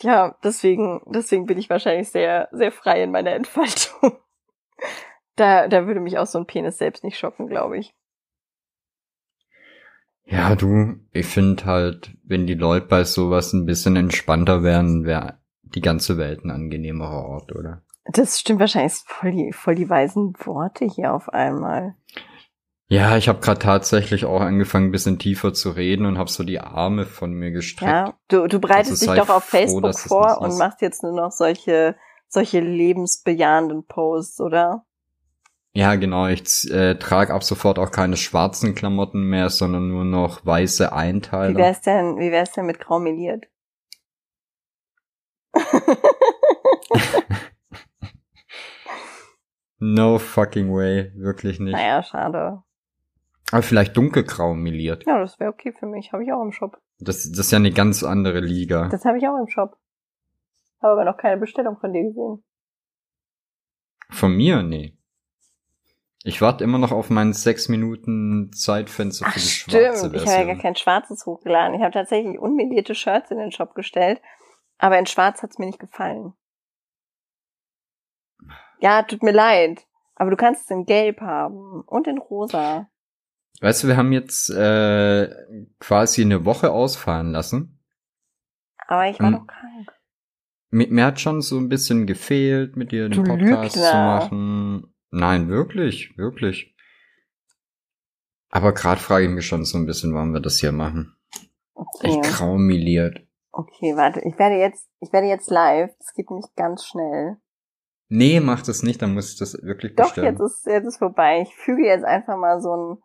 Ja, 0.00 0.36
deswegen, 0.44 1.02
deswegen 1.06 1.46
bin 1.46 1.58
ich 1.58 1.70
wahrscheinlich 1.70 2.08
sehr, 2.08 2.48
sehr 2.52 2.70
frei 2.72 3.02
in 3.02 3.10
meiner 3.10 3.32
Entfaltung. 3.32 4.18
Da, 5.36 5.68
da 5.68 5.86
würde 5.86 6.00
mich 6.00 6.18
auch 6.18 6.26
so 6.26 6.38
ein 6.38 6.46
Penis 6.46 6.78
selbst 6.78 7.04
nicht 7.04 7.18
schocken, 7.18 7.46
glaube 7.46 7.78
ich. 7.78 7.94
ja, 10.30 10.54
du, 10.54 10.96
ich 11.12 11.26
finde 11.26 11.64
halt, 11.64 12.14
wenn 12.22 12.46
die 12.46 12.54
Leute 12.54 12.86
bei 12.86 13.04
sowas 13.04 13.52
ein 13.52 13.64
bisschen 13.64 13.96
entspannter 13.96 14.62
wären, 14.62 15.04
wäre 15.04 15.38
die 15.62 15.80
ganze 15.80 16.18
Welt 16.18 16.44
ein 16.44 16.50
angenehmerer 16.50 17.24
Ort, 17.24 17.54
oder? 17.54 17.82
Das 18.04 18.38
stimmt 18.38 18.60
wahrscheinlich 18.60 18.94
voll 19.06 19.32
die, 19.32 19.52
voll 19.52 19.74
die 19.74 19.88
weisen 19.88 20.34
Worte 20.44 20.84
hier 20.84 21.14
auf 21.14 21.30
einmal. 21.30 21.94
Ja, 22.90 23.18
ich 23.18 23.28
habe 23.28 23.40
gerade 23.40 23.58
tatsächlich 23.60 24.24
auch 24.24 24.40
angefangen, 24.40 24.86
ein 24.86 24.92
bisschen 24.92 25.18
tiefer 25.18 25.52
zu 25.52 25.70
reden 25.70 26.06
und 26.06 26.16
habe 26.16 26.30
so 26.30 26.42
die 26.42 26.58
Arme 26.58 27.04
von 27.04 27.32
mir 27.32 27.50
gestreckt. 27.50 27.90
Ja, 27.92 28.14
du, 28.28 28.46
du 28.46 28.58
bereitest 28.58 29.02
Also 29.02 29.12
dich 29.12 29.20
doch 29.20 29.28
auf 29.28 29.44
froh, 29.44 29.58
Facebook 29.58 29.98
vor 29.98 30.40
und 30.40 30.56
machst 30.56 30.80
jetzt 30.80 31.02
nur 31.02 31.12
noch 31.12 31.30
solche, 31.30 31.96
solche 32.28 32.60
lebensbejahenden 32.60 33.84
Posts, 33.86 34.40
oder? 34.40 34.86
Ja, 35.74 35.96
genau. 35.96 36.28
Ich 36.28 36.70
äh, 36.70 36.94
trage 36.94 37.34
ab 37.34 37.44
sofort 37.44 37.78
auch 37.78 37.90
keine 37.90 38.16
schwarzen 38.16 38.74
Klamotten 38.74 39.22
mehr, 39.28 39.50
sondern 39.50 39.88
nur 39.88 40.06
noch 40.06 40.46
weiße 40.46 40.86
Wie 40.86 40.92
Einteiler. 40.92 41.56
wär's 41.56 41.82
denn, 41.82 42.18
wie 42.18 42.32
wär's 42.32 42.52
denn 42.52 42.64
mit 42.64 42.80
grau 42.80 42.98
meliert? 42.98 43.44
No 49.80 50.18
fucking 50.18 50.74
way, 50.74 51.12
wirklich 51.14 51.60
nicht. 51.60 51.72
naja, 51.72 52.02
schade. 52.02 52.64
Aber 53.50 53.62
vielleicht 53.62 53.96
dunkelgrau 53.96 54.54
meliert. 54.54 55.06
Ja, 55.06 55.18
das 55.18 55.40
wäre 55.40 55.50
okay 55.50 55.72
für 55.72 55.86
mich. 55.86 56.12
Habe 56.12 56.24
ich 56.24 56.32
auch 56.32 56.42
im 56.42 56.52
Shop. 56.52 56.78
Das, 56.98 57.28
das 57.30 57.38
ist 57.38 57.50
ja 57.50 57.56
eine 57.58 57.70
ganz 57.72 58.02
andere 58.02 58.40
Liga. 58.40 58.88
Das 58.88 59.04
habe 59.04 59.18
ich 59.18 59.26
auch 59.26 59.38
im 59.38 59.48
Shop. 59.48 59.76
Habe 60.82 60.92
aber 60.92 61.04
noch 61.04 61.16
keine 61.16 61.38
Bestellung 61.38 61.78
von 61.78 61.92
dir 61.92 62.02
gesehen. 62.02 62.44
Von 64.10 64.36
mir? 64.36 64.62
Nee. 64.62 64.94
Ich 66.24 66.42
warte 66.42 66.64
immer 66.64 66.78
noch 66.78 66.92
auf 66.92 67.10
meinen 67.10 67.32
sechs 67.32 67.68
Minuten 67.68 68.52
Zeitfenster 68.52 69.26
Ach 69.28 69.32
für 69.32 69.38
die 69.38 69.46
schwarze 69.46 69.98
stimmt, 69.98 70.16
ich 70.16 70.22
habe 70.22 70.30
ja 70.30 70.36
gar 70.38 70.44
Version. 70.46 70.62
kein 70.62 70.76
schwarzes 70.76 71.26
hochgeladen. 71.26 71.74
Ich 71.74 71.82
habe 71.82 71.92
tatsächlich 71.92 72.38
unmelierte 72.38 72.94
Shirts 72.94 73.30
in 73.30 73.38
den 73.38 73.52
Shop 73.52 73.74
gestellt, 73.74 74.20
aber 74.78 74.98
in 74.98 75.06
schwarz 75.06 75.42
hat's 75.42 75.58
mir 75.58 75.66
nicht 75.66 75.78
gefallen. 75.78 76.34
Ja, 78.80 79.02
tut 79.02 79.22
mir 79.22 79.32
leid, 79.32 79.86
aber 80.16 80.30
du 80.30 80.36
kannst 80.36 80.64
es 80.64 80.70
in 80.70 80.84
gelb 80.84 81.20
haben 81.20 81.82
und 81.86 82.06
in 82.06 82.18
rosa. 82.18 82.88
Weißt 83.60 83.82
du, 83.82 83.88
wir 83.88 83.96
haben 83.96 84.12
jetzt 84.12 84.50
äh, 84.50 85.28
quasi 85.80 86.22
eine 86.22 86.44
Woche 86.44 86.70
ausfallen 86.70 87.32
lassen. 87.32 87.80
Aber 88.86 89.08
ich 89.08 89.18
war 89.20 89.28
Hm. 89.28 89.34
doch 89.34 89.46
krank. 89.46 89.92
Mir, 90.70 90.88
mir 90.88 91.04
hat 91.06 91.20
schon 91.20 91.40
so 91.42 91.58
ein 91.58 91.68
bisschen 91.68 92.06
gefehlt, 92.06 92.76
mit 92.76 92.92
dir 92.92 93.08
den 93.08 93.24
Du 93.24 93.30
Podcast 93.30 93.72
zu 93.72 93.78
Lügner. 93.80 93.92
machen. 94.04 94.94
Nein, 95.10 95.48
wirklich, 95.48 96.16
wirklich. 96.18 96.74
Aber 98.50 98.72
gerade 98.72 99.00
frage 99.00 99.26
ich 99.26 99.30
mich 99.30 99.46
schon 99.46 99.64
so 99.64 99.76
ein 99.78 99.86
bisschen, 99.86 100.14
warum 100.14 100.32
wir 100.32 100.40
das 100.40 100.58
hier 100.58 100.72
machen. 100.72 101.14
Okay. 101.74 102.08
Echt 102.08 102.22
graumeliert. 102.36 103.20
okay, 103.52 103.94
warte, 103.96 104.20
ich 104.20 104.38
werde 104.38 104.56
jetzt, 104.56 104.88
ich 105.00 105.12
werde 105.12 105.26
jetzt 105.26 105.50
live. 105.50 105.90
Das 105.98 106.12
geht 106.14 106.28
nämlich 106.30 106.46
ganz 106.56 106.84
schnell. 106.84 107.36
Nee, 108.08 108.40
mach 108.40 108.62
das 108.62 108.82
nicht, 108.82 109.02
dann 109.02 109.14
muss 109.14 109.32
ich 109.32 109.38
das 109.38 109.54
wirklich 109.62 109.94
Doch, 109.94 110.04
bestellen. 110.06 110.26
jetzt 110.34 110.40
ist, 110.40 110.66
jetzt 110.66 110.86
ist 110.86 110.98
vorbei. 110.98 111.42
Ich 111.42 111.54
füge 111.56 111.84
jetzt 111.86 112.04
einfach 112.04 112.36
mal 112.38 112.60
so 112.60 112.74
ein, 112.74 112.98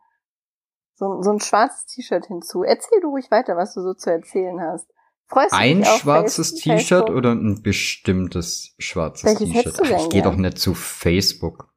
so 0.96 1.06
ein, 1.06 1.22
so 1.22 1.30
ein 1.30 1.40
schwarzes 1.40 1.86
T-Shirt 1.86 2.26
hinzu. 2.26 2.62
Erzähl 2.62 3.00
du 3.00 3.08
ruhig 3.08 3.30
weiter, 3.30 3.56
was 3.56 3.74
du 3.74 3.80
so 3.82 3.94
zu 3.94 4.10
erzählen 4.10 4.60
hast. 4.60 4.86
Freust 5.26 5.52
du 5.52 5.56
Ein 5.56 5.78
dich 5.78 5.88
auf 5.88 6.00
schwarzes 6.00 6.54
T-Shirt 6.54 7.08
oder 7.10 7.32
ein 7.32 7.62
bestimmtes 7.62 8.74
schwarzes 8.78 9.34
T-Shirt? 9.36 9.80
Ich 9.80 10.08
gehe 10.10 10.22
doch 10.22 10.36
nicht 10.36 10.58
zu 10.58 10.74
Facebook. 10.74 11.72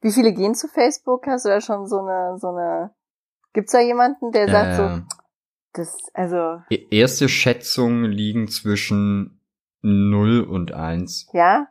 Wie 0.00 0.12
viele 0.12 0.32
gehen 0.32 0.54
zu 0.54 0.68
Facebook? 0.68 1.26
Hast 1.26 1.44
du 1.44 1.50
da 1.50 1.60
schon 1.60 1.86
so 1.86 1.98
eine, 2.00 2.38
so 2.38 2.48
eine, 2.48 2.94
gibt's 3.52 3.72
da 3.72 3.80
jemanden, 3.80 4.32
der 4.32 4.48
sagt 4.48 4.76
so, 4.76 4.82
Äh, 4.82 5.02
das, 5.72 5.96
also, 6.14 6.62
e- 6.70 6.86
erste 6.90 7.28
Schätzungen 7.28 8.10
liegen 8.10 8.48
zwischen 8.48 9.42
0 9.82 10.40
und 10.40 10.72
1. 10.72 11.28
ja? 11.32 11.68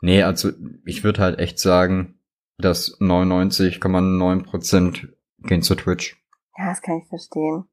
Nee, 0.00 0.22
also 0.22 0.50
ich 0.84 1.02
würde 1.04 1.22
halt 1.22 1.38
echt 1.38 1.58
sagen, 1.58 2.20
dass 2.58 3.00
99,9% 3.00 5.08
gehen 5.46 5.62
zu 5.62 5.74
Twitch. 5.74 6.16
Ja, 6.56 6.68
das 6.68 6.82
kann 6.82 6.98
ich 6.98 7.08
verstehen. 7.08 7.68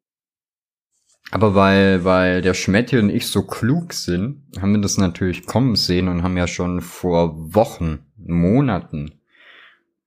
Aber 1.32 1.56
weil, 1.56 2.04
weil 2.04 2.42
der 2.42 2.54
Schmetti 2.54 2.98
und 2.98 3.10
ich 3.10 3.28
so 3.28 3.44
klug 3.46 3.94
sind, 3.94 4.44
haben 4.60 4.74
wir 4.74 4.82
das 4.82 4.98
natürlich 4.98 5.46
kommen 5.46 5.76
sehen 5.76 6.08
und 6.08 6.24
haben 6.24 6.36
ja 6.36 6.48
schon 6.48 6.82
vor 6.82 7.54
Wochen, 7.56 8.12
Monaten 8.18 9.22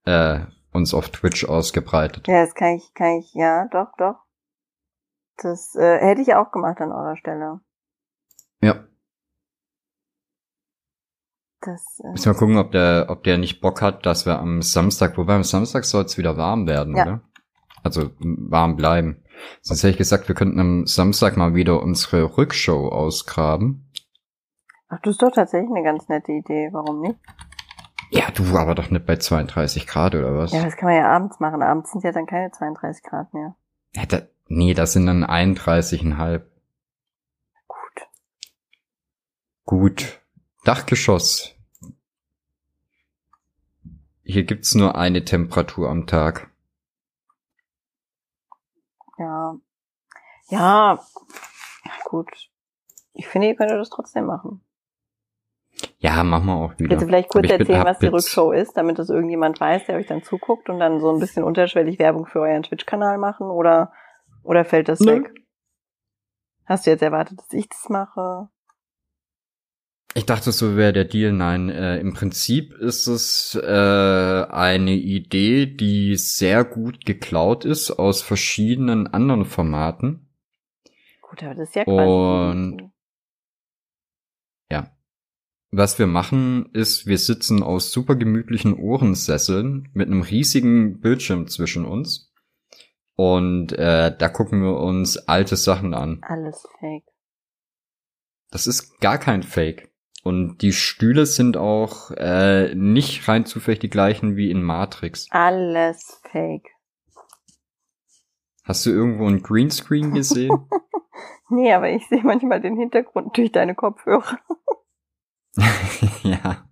äh, 0.05 0.41
uns 0.71 0.93
auf 0.93 1.09
Twitch 1.09 1.45
ausgebreitet. 1.45 2.27
Ja, 2.27 2.45
das 2.45 2.53
kann 2.53 2.75
ich, 2.75 2.93
kann 2.93 3.19
ich, 3.19 3.33
ja, 3.33 3.67
doch, 3.71 3.87
doch. 3.97 4.15
Das 5.37 5.75
äh, 5.75 5.97
hätte 5.99 6.21
ich 6.21 6.35
auch 6.35 6.51
gemacht 6.51 6.79
an 6.79 6.91
eurer 6.91 7.17
Stelle. 7.17 7.59
Ja. 8.61 8.85
Das, 11.61 11.99
äh, 12.03 12.11
Müssen 12.11 12.25
wir 12.33 12.37
gucken, 12.37 12.57
ob 12.57 12.71
der, 12.71 13.07
ob 13.09 13.23
der 13.23 13.37
nicht 13.37 13.61
Bock 13.61 13.81
hat, 13.81 14.05
dass 14.05 14.25
wir 14.25 14.37
am 14.39 14.61
Samstag, 14.61 15.17
wobei 15.17 15.35
am 15.35 15.43
Samstag 15.43 15.85
soll 15.85 16.05
es 16.05 16.17
wieder 16.17 16.37
warm 16.37 16.67
werden, 16.67 16.95
Ja. 16.95 17.03
oder? 17.03 17.21
Also 17.85 18.09
warm 18.17 18.77
bleiben. 18.77 19.23
Sonst 19.61 19.83
hätte 19.83 19.91
ich 19.91 19.97
gesagt, 19.97 20.27
wir 20.27 20.33
könnten 20.33 20.59
am 20.59 20.87
Samstag 20.87 21.37
mal 21.37 21.53
wieder 21.53 21.83
unsere 21.83 22.35
Rückshow 22.35 22.87
ausgraben. 22.87 23.91
ach, 24.87 24.99
das 25.03 25.11
ist 25.11 25.21
doch 25.21 25.31
tatsächlich 25.31 25.69
eine 25.69 25.83
ganz 25.83 26.07
nette 26.09 26.31
Idee. 26.31 26.69
Warum 26.71 27.01
nicht? 27.01 27.19
Ja, 28.09 28.31
du 28.31 28.57
aber 28.57 28.73
doch 28.73 28.89
nicht 28.89 29.05
bei 29.05 29.17
32 29.17 29.85
Grad 29.85 30.15
oder 30.15 30.35
was? 30.35 30.51
Ja, 30.51 30.63
das 30.63 30.77
kann 30.77 30.89
man 30.89 30.97
ja 30.97 31.11
abends 31.11 31.39
machen. 31.39 31.61
Abends 31.61 31.91
sind 31.91 32.03
ja 32.03 32.11
dann 32.11 32.25
keine 32.25 32.49
32 32.51 33.03
Grad 33.03 33.31
mehr. 33.35 33.55
Ja, 33.93 34.05
da, 34.07 34.21
nee, 34.47 34.73
das 34.73 34.93
sind 34.93 35.05
dann 35.05 35.23
31,5. 35.23 36.41
Gut. 37.67 38.07
Gut. 39.65 40.21
Dachgeschoss. 40.63 41.53
Hier 44.23 44.43
gibt's 44.43 44.73
nur 44.73 44.95
eine 44.95 45.23
Temperatur 45.23 45.89
am 45.89 46.07
Tag. 46.07 46.49
Ja. 49.17 49.55
Ja. 50.49 50.99
Gut. 52.05 52.29
Ich 53.13 53.27
finde, 53.27 53.47
ihr 53.47 53.55
könntet 53.55 53.79
das 53.79 53.89
trotzdem 53.89 54.25
machen. 54.25 54.61
Ja, 55.97 56.23
machen 56.23 56.45
wir 56.45 56.53
auch 56.55 56.77
wieder. 56.77 56.89
Willst 56.91 57.03
du 57.03 57.07
vielleicht 57.07 57.29
kurz 57.29 57.45
Aber 57.45 57.53
ich 57.53 57.57
bin- 57.57 57.67
erzählen, 57.67 57.85
was 57.85 57.99
die 57.99 58.07
Rückshow 58.07 58.51
ist, 58.51 58.77
damit 58.77 58.99
das 58.99 59.09
irgendjemand 59.09 59.59
weiß, 59.59 59.85
der 59.85 59.97
euch 59.97 60.07
dann 60.07 60.23
zuguckt 60.23 60.69
und 60.69 60.79
dann 60.79 60.99
so 61.01 61.11
ein 61.11 61.19
bisschen 61.19 61.43
unterschwellig 61.43 61.99
Werbung 61.99 62.25
für 62.25 62.41
euren 62.41 62.63
Twitch-Kanal 62.63 63.17
machen 63.17 63.47
oder, 63.49 63.91
oder 64.43 64.63
fällt 64.65 64.87
das 64.87 64.99
Nö. 64.99 65.15
weg? 65.23 65.33
Hast 66.65 66.85
du 66.85 66.91
jetzt 66.91 67.01
erwartet, 67.03 67.39
dass 67.39 67.51
ich 67.53 67.67
das 67.69 67.89
mache? 67.89 68.49
Ich 70.17 70.25
dachte, 70.25 70.53
so 70.53 70.77
wäre 70.77 70.93
der 70.93 71.03
Deal. 71.03 71.33
Nein, 71.33 71.69
äh, 71.69 71.99
im 71.99 72.13
Prinzip 72.13 72.73
ist 72.75 73.05
es 73.07 73.53
äh, 73.61 73.65
eine 74.49 74.93
Idee, 74.93 75.65
die 75.65 76.15
sehr 76.15 76.63
gut 76.63 77.05
geklaut 77.05 77.65
ist 77.65 77.91
aus 77.91 78.21
verschiedenen 78.21 79.07
anderen 79.07 79.43
Formaten. 79.43 80.29
Gut, 81.21 81.43
aber 81.43 81.55
das 81.55 81.67
ist 81.69 81.75
ja 81.75 81.83
quasi. 81.83 81.99
Und- 82.01 82.91
Ja. 84.71 84.95
Was 85.71 85.99
wir 85.99 86.07
machen, 86.07 86.69
ist, 86.71 87.05
wir 87.07 87.17
sitzen 87.17 87.61
aus 87.61 87.91
super 87.91 88.15
gemütlichen 88.15 88.73
Ohrensesseln 88.73 89.89
mit 89.93 90.07
einem 90.07 90.21
riesigen 90.21 91.01
Bildschirm 91.01 91.47
zwischen 91.47 91.83
uns. 91.83 92.31
Und 93.17 93.73
äh, 93.73 94.15
da 94.17 94.29
gucken 94.29 94.63
wir 94.63 94.77
uns 94.77 95.17
alte 95.17 95.57
Sachen 95.57 95.93
an. 95.93 96.21
Alles 96.21 96.65
fake. 96.79 97.03
Das 98.51 98.65
ist 98.65 99.01
gar 99.01 99.17
kein 99.17 99.43
Fake. 99.43 99.91
Und 100.25 100.63
die 100.63 100.73
Stühle 100.73 101.27
sind 101.27 101.55
auch 101.55 102.09
äh, 102.09 102.73
nicht 102.73 103.27
rein 103.27 103.45
zufällig 103.45 103.79
die 103.79 103.91
gleichen 103.91 104.35
wie 104.35 104.49
in 104.49 104.63
Matrix. 104.63 105.27
Alles 105.29 106.19
fake. 106.31 106.67
Hast 108.63 108.87
du 108.87 108.89
irgendwo 108.89 109.27
ein 109.27 109.43
Greenscreen 109.43 110.13
gesehen? 110.13 110.67
Nee, 111.47 111.71
aber 111.73 111.91
ich 111.91 112.07
sehe 112.07 112.23
manchmal 112.23 112.59
den 112.59 112.75
Hintergrund 112.75 113.37
durch 113.37 113.51
deine 113.51 113.75
Kopfhörer. 113.75 114.39
ja. 116.23 116.67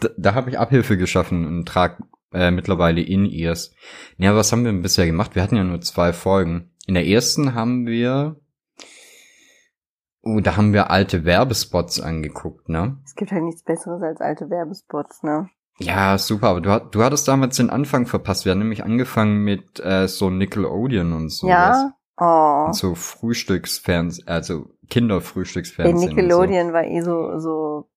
Da, 0.00 0.08
da 0.16 0.34
habe 0.34 0.50
ich 0.50 0.60
Abhilfe 0.60 0.96
geschaffen 0.96 1.44
und 1.44 1.66
trage 1.66 2.04
äh, 2.32 2.52
mittlerweile 2.52 3.00
In-Ears. 3.00 3.74
Ja, 4.16 4.36
was 4.36 4.52
haben 4.52 4.64
wir 4.64 4.70
denn 4.70 4.82
bisher 4.82 5.06
gemacht? 5.06 5.34
Wir 5.34 5.42
hatten 5.42 5.56
ja 5.56 5.64
nur 5.64 5.80
zwei 5.80 6.12
Folgen. 6.12 6.70
In 6.86 6.94
der 6.94 7.04
ersten 7.04 7.54
haben 7.54 7.88
wir 7.88 8.40
Oh, 10.22 10.40
da 10.40 10.56
haben 10.56 10.72
wir 10.72 10.90
alte 10.90 11.24
Werbespots 11.24 12.00
angeguckt, 12.00 12.68
ne? 12.68 12.98
Es 13.04 13.14
gibt 13.14 13.32
halt 13.32 13.42
nichts 13.42 13.62
Besseres 13.62 14.02
als 14.02 14.20
alte 14.20 14.50
Werbespots, 14.50 15.22
ne? 15.22 15.48
Ja, 15.78 16.18
super, 16.18 16.48
aber 16.48 16.60
du, 16.60 16.78
du 16.90 17.02
hattest 17.02 17.26
damals 17.26 17.56
den 17.56 17.70
Anfang 17.70 18.06
verpasst. 18.06 18.44
Wir 18.44 18.52
haben 18.52 18.58
nämlich 18.58 18.84
angefangen 18.84 19.42
mit 19.44 19.80
äh, 19.80 20.08
so 20.08 20.28
Nickelodeon 20.28 21.14
und 21.14 21.30
sowas. 21.30 21.50
ja? 21.50 21.94
Oh. 22.18 22.66
Und 22.66 22.74
so 22.76 22.94
Frühstücksfernsehen, 22.94 24.28
also 24.28 24.64
Der 24.82 24.88
Kinderfrühstücksfernsehen. 24.90 25.96
und 26.10 26.16
Nickelodeon 26.16 26.74
war 26.74 26.84
eh 26.84 27.00
so, 27.00 27.38
so 27.38 27.88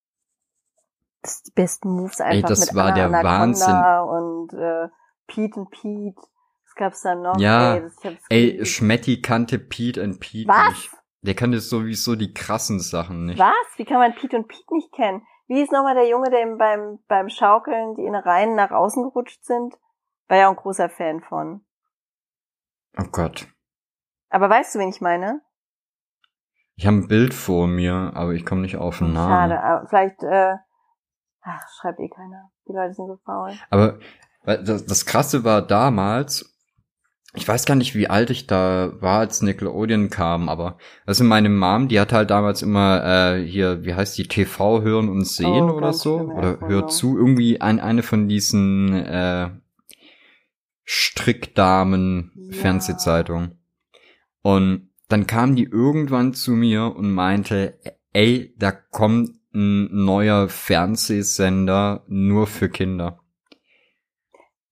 das 1.22 1.44
die 1.44 1.52
besten 1.52 1.90
Moves 1.90 2.22
einfach 2.22 2.48
das 2.48 2.62
mit 2.62 2.76
war 2.76 2.86
Anna 2.94 2.96
der 2.96 3.06
Anaconda 3.30 4.02
und 4.02 4.54
äh, 4.54 4.88
Pete 5.28 5.60
and 5.60 5.70
Pete. 5.72 6.22
Was 6.66 6.76
gab's 6.76 7.02
da 7.02 7.16
noch? 7.16 7.38
Ja. 7.38 7.76
Ey, 7.76 7.82
das, 7.82 7.96
So. 8.02 8.10
Ey. 8.30 8.66
Schmetti 8.66 9.22
kannte 9.22 9.60
Pete 9.60 10.02
and 10.02 10.22
Pete 10.22 10.48
Was? 10.48 10.70
nicht. 10.70 10.90
Der 11.24 11.36
kannte 11.36 11.60
sowieso 11.60 12.16
die 12.16 12.34
krassen 12.34 12.80
Sachen 12.80 13.26
nicht. 13.26 13.40
Was? 13.40 13.78
Wie 13.78 13.86
kann 13.86 14.00
man 14.00 14.14
Pete 14.14 14.36
und 14.36 14.48
Pete 14.48 14.74
nicht 14.74 14.92
kennen? 14.94 15.26
Wie 15.48 15.62
ist 15.62 15.72
nochmal 15.72 15.96
der 15.96 16.08
Junge, 16.08 16.30
der 16.30 16.42
ihm 16.42 16.58
beim, 16.58 17.00
beim 17.08 17.30
Schaukeln 17.30 17.96
die 17.96 18.04
Innereien 18.04 18.56
nach 18.56 18.72
außen 18.72 19.04
gerutscht 19.04 19.44
sind? 19.44 19.74
War 20.28 20.38
ja 20.38 20.48
auch 20.48 20.52
ein 20.52 20.58
großer 20.58 20.90
Fan 20.90 21.22
von. 21.22 21.66
Oh 22.98 23.06
Gott. 23.12 23.48
Aber 24.30 24.50
weißt 24.50 24.76
du, 24.76 24.80
wen 24.80 24.90
ich 24.90 25.00
meine? 25.00 25.42
Ich 26.76 26.88
habe 26.88 26.98
ein 26.98 27.08
Bild 27.08 27.34
vor 27.34 27.68
mir, 27.68 28.12
aber 28.16 28.34
ich 28.34 28.46
komme 28.46 28.62
nicht 28.62 28.78
auf 28.78 28.98
den 28.98 29.14
Namen. 29.14 29.32
Schade, 29.32 29.64
aber 29.64 29.88
vielleicht, 29.88 30.24
äh, 30.24 30.56
ach, 31.42 31.62
schreibt 31.80 32.00
eh 32.00 32.10
keiner. 32.10 32.52
Die 32.68 32.74
Leute 32.74 32.94
sind 32.94 33.08
so 33.08 33.18
faul. 33.24 33.54
Aber 33.70 34.00
das, 34.44 34.86
das 34.86 35.06
Krasse 35.06 35.44
war 35.44 35.62
damals, 35.62 36.53
ich 37.36 37.48
weiß 37.48 37.66
gar 37.66 37.76
nicht, 37.76 37.96
wie 37.96 38.08
alt 38.10 38.30
ich 38.30 38.46
da 38.46 38.94
war, 39.00 39.20
als 39.20 39.42
Nickelodeon 39.42 40.10
kam, 40.10 40.50
aber 40.50 40.78
also 41.06 41.24
meine 41.24 41.50
Mom, 41.50 41.88
die 41.88 42.00
hat 42.00 42.14
halt 42.14 42.30
damals 42.30 42.62
immer 42.62 43.04
äh, 43.04 43.44
hier, 43.44 43.84
wie 43.84 43.96
heißt 43.96 44.18
die, 44.18 44.28
TV 44.28 44.84
hören 44.84 45.10
und 45.10 45.26
sehen 45.26 45.70
Oh, 45.70 45.74
oder 45.74 45.94
so, 45.94 46.18
schlimme 46.18 46.36
oder 46.36 46.68
hört 46.68 46.92
zu, 46.92 47.18
irgendwie 47.18 47.60
ein, 47.60 47.80
eine 47.80 48.04
von 48.04 48.28
diesen 48.28 48.94
äh, 48.94 49.50
Strickdamen 50.84 52.32
Ja. 52.36 52.58
Fernsehzeitungen. 52.58 53.58
Und 54.42 54.90
dann 55.08 55.26
kam 55.26 55.56
die 55.56 55.64
irgendwann 55.64 56.34
zu 56.34 56.52
mir 56.52 56.96
und 56.96 57.12
meinte, 57.12 57.80
ey, 58.12 58.54
da 58.58 58.72
kommt 58.72 59.32
ein 59.56 60.04
neuer 60.06 60.50
Fernsehsender 60.50 62.04
nur 62.08 62.48
für 62.48 62.70
Kinder. 62.70 63.20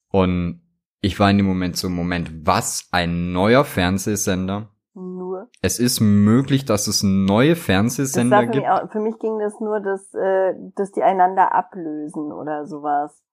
Und 0.10 0.62
ich 1.02 1.20
war 1.20 1.30
in 1.30 1.38
dem 1.38 1.48
Moment 1.48 1.76
so, 1.76 1.90
Moment, 1.90 2.46
was? 2.46 2.88
Ein 2.92 3.34
neuer 3.34 3.66
Fernsehsender? 3.66 4.70
Nur. 4.94 5.50
Es 5.62 5.80
ist 5.80 6.00
möglich, 6.00 6.66
dass 6.66 6.88
es 6.88 7.02
neue 7.02 7.56
Fernsehsender 7.56 8.42
für 8.42 8.46
mich, 8.46 8.56
gibt. 8.56 8.68
auch, 8.68 8.92
für 8.92 9.00
mich 9.00 9.18
ging 9.20 9.40
das 9.40 9.60
nur, 9.60 9.80
dass, 9.80 10.14
äh, 10.14 10.54
dass 10.76 10.92
die 10.92 11.02
einander 11.02 11.56
ablösen 11.56 12.32
oder 12.32 12.68
sowas. 12.68 13.24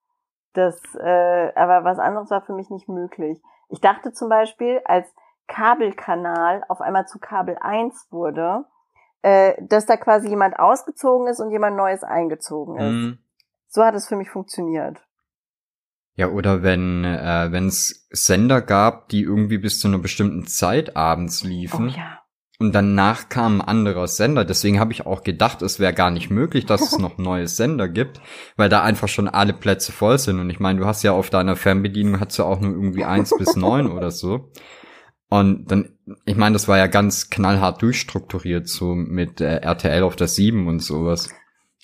Das, 0.54 0.80
äh, 0.94 1.52
aber 1.54 1.84
was 1.84 1.98
anderes 1.98 2.30
war 2.30 2.42
für 2.42 2.54
mich 2.54 2.70
nicht 2.70 2.88
möglich. 2.88 3.38
Ich 3.68 3.80
dachte 3.80 4.12
zum 4.12 4.28
Beispiel, 4.28 4.80
als 4.84 5.06
Kabelkanal 5.46 6.64
auf 6.68 6.80
einmal 6.80 7.06
zu 7.06 7.18
Kabel 7.18 7.58
1 7.60 8.08
wurde, 8.10 8.64
äh, 9.22 9.54
dass 9.60 9.84
da 9.86 9.96
quasi 9.96 10.28
jemand 10.28 10.58
ausgezogen 10.58 11.26
ist 11.26 11.40
und 11.40 11.50
jemand 11.50 11.76
Neues 11.76 12.02
eingezogen 12.02 12.76
ist. 12.76 12.92
Mhm. 12.92 13.18
So 13.66 13.84
hat 13.84 13.94
es 13.94 14.06
für 14.06 14.16
mich 14.16 14.30
funktioniert. 14.30 15.07
Ja, 16.18 16.30
oder 16.30 16.64
wenn 16.64 17.04
äh, 17.04 17.46
wenn 17.52 17.68
es 17.68 18.08
Sender 18.10 18.60
gab, 18.60 19.08
die 19.08 19.22
irgendwie 19.22 19.58
bis 19.58 19.78
zu 19.78 19.86
einer 19.86 19.98
bestimmten 19.98 20.48
Zeit 20.48 20.96
abends 20.96 21.44
Oh 21.44 21.46
liefen 21.46 21.90
ja. 21.90 22.18
und 22.58 22.74
danach 22.74 23.28
kam 23.28 23.60
ein 23.60 23.68
anderer 23.68 24.08
Sender. 24.08 24.44
Deswegen 24.44 24.80
habe 24.80 24.92
ich 24.92 25.06
auch 25.06 25.22
gedacht, 25.22 25.62
es 25.62 25.78
wäre 25.78 25.94
gar 25.94 26.10
nicht 26.10 26.28
möglich, 26.28 26.66
dass 26.66 26.82
es 26.82 26.98
noch 26.98 27.18
neue 27.18 27.46
Sender 27.46 27.88
gibt, 27.88 28.20
weil 28.56 28.68
da 28.68 28.82
einfach 28.82 29.06
schon 29.06 29.28
alle 29.28 29.52
Plätze 29.52 29.92
voll 29.92 30.18
sind. 30.18 30.40
Und 30.40 30.50
ich 30.50 30.58
meine, 30.58 30.80
du 30.80 30.86
hast 30.86 31.04
ja 31.04 31.12
auf 31.12 31.30
deiner 31.30 31.54
Fernbedienung 31.54 32.18
hast 32.18 32.36
du 32.36 32.42
auch 32.42 32.58
nur 32.58 32.72
irgendwie 32.72 33.04
eins 33.04 33.32
bis 33.38 33.54
neun 33.56 33.88
oder 33.88 34.10
so. 34.10 34.50
Und 35.28 35.70
dann, 35.70 35.98
ich 36.24 36.34
meine, 36.34 36.54
das 36.54 36.66
war 36.66 36.78
ja 36.78 36.88
ganz 36.88 37.30
knallhart 37.30 37.80
durchstrukturiert, 37.80 38.66
so 38.66 38.96
mit 38.96 39.40
äh, 39.40 39.58
RTL 39.58 40.02
auf 40.02 40.16
der 40.16 40.26
7 40.26 40.66
und 40.66 40.80
sowas. 40.80 41.28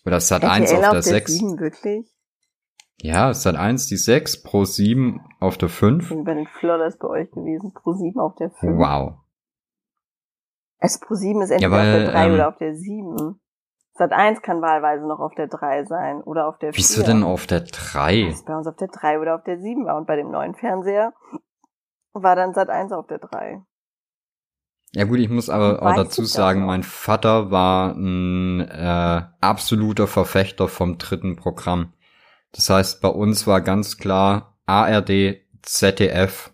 Oder 0.05 0.19
Sat 0.19 0.45
1 0.45 0.73
RTL 0.73 0.87
auf 0.87 0.91
der 0.91 1.03
6. 1.03 1.33
7, 1.35 1.61
wirklich? 1.61 2.14
Ja, 3.01 3.35
Sat 3.35 3.57
1 3.57 3.87
die 3.89 3.97
6, 3.97 4.43
Pro 4.43 4.65
7 4.65 5.21
auf 5.41 5.59
der 5.59 5.69
5. 5.69 6.05
Ich 6.05 6.09
bin 6.09 6.25
bei 6.25 6.35
den 6.35 6.47
Flodders 6.47 6.99
bei 6.99 7.09
euch 7.09 7.31
gewesen. 7.31 7.73
Pro 7.73 7.93
7 7.93 8.19
auf 8.19 8.35
der 8.37 8.51
5. 8.51 8.79
Wow. 8.79 9.15
Also 10.79 11.01
Pro 11.01 11.15
7 11.15 11.43
ist 11.43 11.51
entweder 11.51 11.71
Ja, 11.71 11.77
weil, 11.77 11.93
auf 11.93 12.05
der 12.05 12.13
3 12.13 12.27
ähm, 12.27 12.35
oder 12.35 12.49
auf 12.49 12.57
der 12.57 12.75
7. 12.75 13.41
Sat 13.97 14.13
1 14.13 14.43
kann 14.43 14.61
wahlweise 14.61 15.07
noch 15.07 15.21
auf 15.21 15.35
der 15.35 15.47
3 15.47 15.85
sein 15.85 16.21
oder 16.23 16.49
auf 16.49 16.59
der 16.59 16.73
4. 16.73 16.79
Wieso 16.79 17.03
denn 17.03 17.23
auf 17.23 17.47
der 17.47 17.61
3? 17.61 18.27
Das 18.27 18.35
ist 18.35 18.47
bei 18.47 18.57
uns 18.57 18.67
auf 18.67 18.77
der 18.77 18.89
3 18.89 19.21
oder 19.21 19.35
auf 19.37 19.45
der 19.45 19.61
7 19.61 19.87
war. 19.87 19.97
Und 19.97 20.07
bei 20.07 20.17
dem 20.17 20.31
neuen 20.31 20.55
Fernseher 20.55 21.13
war 22.13 22.37
dann 22.37 22.55
Sat 22.55 22.71
1 22.71 22.93
auf 22.93 23.07
der 23.07 23.19
3. 23.19 23.63
Ja 24.93 25.05
gut, 25.05 25.19
ich 25.19 25.29
muss 25.29 25.51
aber 25.51 25.83
auch 25.83 25.97
dazu 25.97 26.25
sagen, 26.25 26.65
mein 26.67 26.85
Vater 26.85 27.51
war 27.51 27.95
ein 27.97 28.61
äh, 28.61 29.23
absoluter 29.41 30.07
Verfechter 30.07 30.69
vom 30.69 30.99
dritten 30.99 31.35
Programm. 31.35 31.93
Das 32.55 32.71
heißt, 32.71 33.01
bei 33.01 33.09
uns 33.09 33.47
war 33.47 33.61
ganz 33.61 33.99
klar 33.99 34.57
ARD, 34.67 35.41
ZDF, 35.63 36.53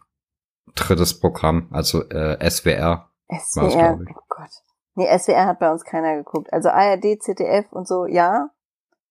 drittes 0.75 1.21
Programm, 1.21 1.69
also 1.71 2.03
äh, 2.09 2.51
SWR. 2.51 3.11
SWR, 3.31 3.99
oh 4.01 4.23
Gott. 4.29 4.51
Nee, 4.95 5.07
SWR 5.19 5.47
hat 5.47 5.59
bei 5.61 5.71
uns 5.71 5.85
keiner 5.85 6.17
geguckt. 6.17 6.53
Also 6.53 6.71
ARD, 6.71 7.23
ZDF 7.23 7.71
und 7.73 7.87
so, 7.87 8.07
ja, 8.07 8.51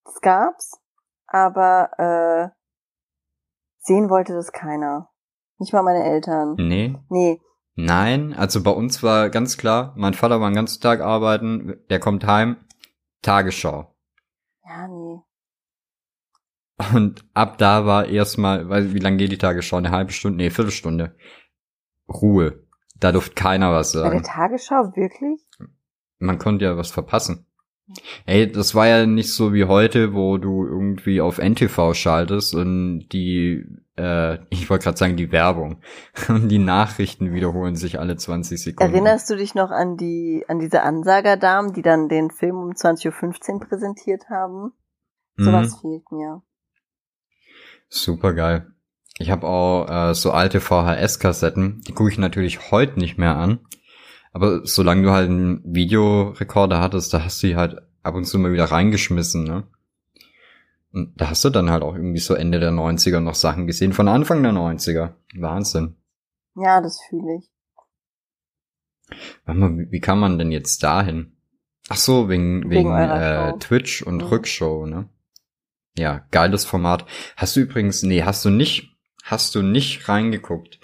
das 0.04 0.20
gab's, 0.20 0.80
aber 1.26 1.90
äh, 1.98 2.56
sehen 3.78 4.10
wollte 4.10 4.34
das 4.34 4.52
keiner. 4.52 5.10
Nicht 5.58 5.72
mal 5.72 5.82
meine 5.82 6.04
Eltern. 6.04 6.54
Nee, 6.56 6.96
Nee, 7.08 7.40
nein, 7.74 8.34
also 8.34 8.62
bei 8.62 8.70
uns 8.70 9.02
war 9.02 9.30
ganz 9.30 9.56
klar, 9.56 9.94
mein 9.96 10.14
Vater 10.14 10.40
war 10.40 10.50
den 10.50 10.56
ganzen 10.56 10.82
Tag 10.82 11.00
arbeiten, 11.00 11.80
der 11.88 12.00
kommt 12.00 12.26
heim, 12.26 12.56
Tagesschau. 13.22 13.94
ja, 14.64 14.88
nee. 14.88 15.20
Und 16.94 17.24
ab 17.34 17.58
da 17.58 17.84
war 17.86 18.06
erstmal, 18.06 18.68
weil 18.68 18.94
wie 18.94 18.98
lange 18.98 19.18
geht 19.18 19.32
die 19.32 19.38
Tagesschau? 19.38 19.76
Eine 19.76 19.90
halbe 19.90 20.12
Stunde? 20.12 20.36
Nee, 20.38 20.50
Viertelstunde. 20.50 21.14
Ruhe. 22.08 22.64
Da 22.98 23.12
durfte 23.12 23.34
keiner 23.34 23.72
was 23.72 23.92
Bei 23.92 24.00
der 24.00 24.10
sagen. 24.10 24.22
Tagesschau 24.22 24.96
wirklich? 24.96 25.40
Man 26.18 26.38
konnte 26.38 26.64
ja 26.66 26.76
was 26.76 26.90
verpassen. 26.90 27.46
Ey, 28.24 28.50
das 28.50 28.74
war 28.74 28.86
ja 28.86 29.04
nicht 29.04 29.32
so 29.32 29.52
wie 29.52 29.64
heute, 29.64 30.14
wo 30.14 30.38
du 30.38 30.64
irgendwie 30.64 31.20
auf 31.20 31.38
NTV 31.38 31.92
schaltest 31.94 32.54
und 32.54 33.08
die, 33.08 33.64
äh, 33.98 34.38
ich 34.50 34.70
wollte 34.70 34.84
gerade 34.84 34.96
sagen, 34.96 35.16
die 35.16 35.32
Werbung 35.32 35.82
und 36.28 36.48
die 36.48 36.58
Nachrichten 36.58 37.32
wiederholen 37.32 37.74
sich 37.74 37.98
alle 37.98 38.16
20 38.16 38.62
Sekunden. 38.62 38.92
Erinnerst 38.92 39.28
du 39.28 39.36
dich 39.36 39.56
noch 39.56 39.70
an 39.70 39.96
die, 39.96 40.44
an 40.46 40.60
diese 40.60 40.82
Ansagerdamen, 40.82 41.72
die 41.72 41.82
dann 41.82 42.08
den 42.08 42.30
Film 42.30 42.56
um 42.56 42.70
20.15 42.70 43.54
Uhr 43.54 43.60
präsentiert 43.60 44.28
haben? 44.30 44.72
Sowas 45.36 45.72
Mhm. 45.72 45.80
fehlt 45.80 46.12
mir. 46.12 46.42
Super 47.90 48.32
geil. 48.34 48.66
Ich 49.18 49.30
habe 49.30 49.46
auch 49.46 49.88
äh, 50.10 50.14
so 50.14 50.30
alte 50.30 50.60
VHS-Kassetten, 50.60 51.82
die 51.86 51.92
gucke 51.92 52.10
ich 52.10 52.16
natürlich 52.18 52.70
heute 52.70 52.98
nicht 52.98 53.18
mehr 53.18 53.36
an. 53.36 53.60
Aber 54.32 54.64
solange 54.64 55.02
du 55.02 55.10
halt 55.10 55.28
einen 55.28 55.60
Videorekorder 55.64 56.80
hattest, 56.80 57.12
da 57.12 57.24
hast 57.24 57.42
du 57.42 57.48
die 57.48 57.56
halt 57.56 57.76
ab 58.02 58.14
und 58.14 58.24
zu 58.24 58.38
mal 58.38 58.52
wieder 58.52 58.64
reingeschmissen, 58.66 59.44
ne? 59.44 59.64
Und 60.92 61.20
da 61.20 61.30
hast 61.30 61.44
du 61.44 61.50
dann 61.50 61.70
halt 61.70 61.82
auch 61.82 61.94
irgendwie 61.94 62.18
so 62.18 62.34
Ende 62.34 62.58
der 62.60 62.70
90er 62.72 63.20
noch 63.20 63.34
Sachen 63.34 63.66
gesehen, 63.66 63.92
von 63.92 64.08
Anfang 64.08 64.42
der 64.42 64.52
90er. 64.52 65.14
Wahnsinn. 65.36 65.96
Ja, 66.56 66.80
das 66.80 67.00
fühle 67.08 67.38
ich. 67.38 67.50
Warte 69.44 69.60
mal, 69.60 69.86
wie, 69.90 70.00
kann 70.00 70.18
man 70.18 70.38
denn 70.38 70.50
jetzt 70.52 70.82
dahin? 70.82 71.36
Ach 71.88 71.96
so, 71.96 72.28
wegen, 72.28 72.70
Wegen 72.70 72.90
wegen, 72.90 72.92
äh, 72.92 73.50
Show. 73.50 73.58
Twitch 73.58 74.02
und 74.02 74.16
Mhm. 74.16 74.22
Rückshow, 74.28 74.86
ne? 74.86 75.08
Ja, 76.00 76.24
geiles 76.30 76.64
Format. 76.64 77.04
Hast 77.36 77.56
du 77.56 77.60
übrigens, 77.60 78.02
nee, 78.02 78.22
hast 78.22 78.42
du 78.46 78.48
nicht, 78.48 78.96
hast 79.22 79.54
du 79.54 79.60
nicht 79.60 80.08
reingeguckt. 80.08 80.80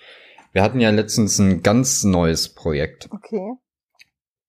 Wir 0.52 0.62
hatten 0.62 0.78
ja 0.78 0.90
letztens 0.90 1.38
ein 1.38 1.62
ganz 1.62 2.04
neues 2.04 2.54
Projekt. 2.54 3.08
Okay. 3.10 3.54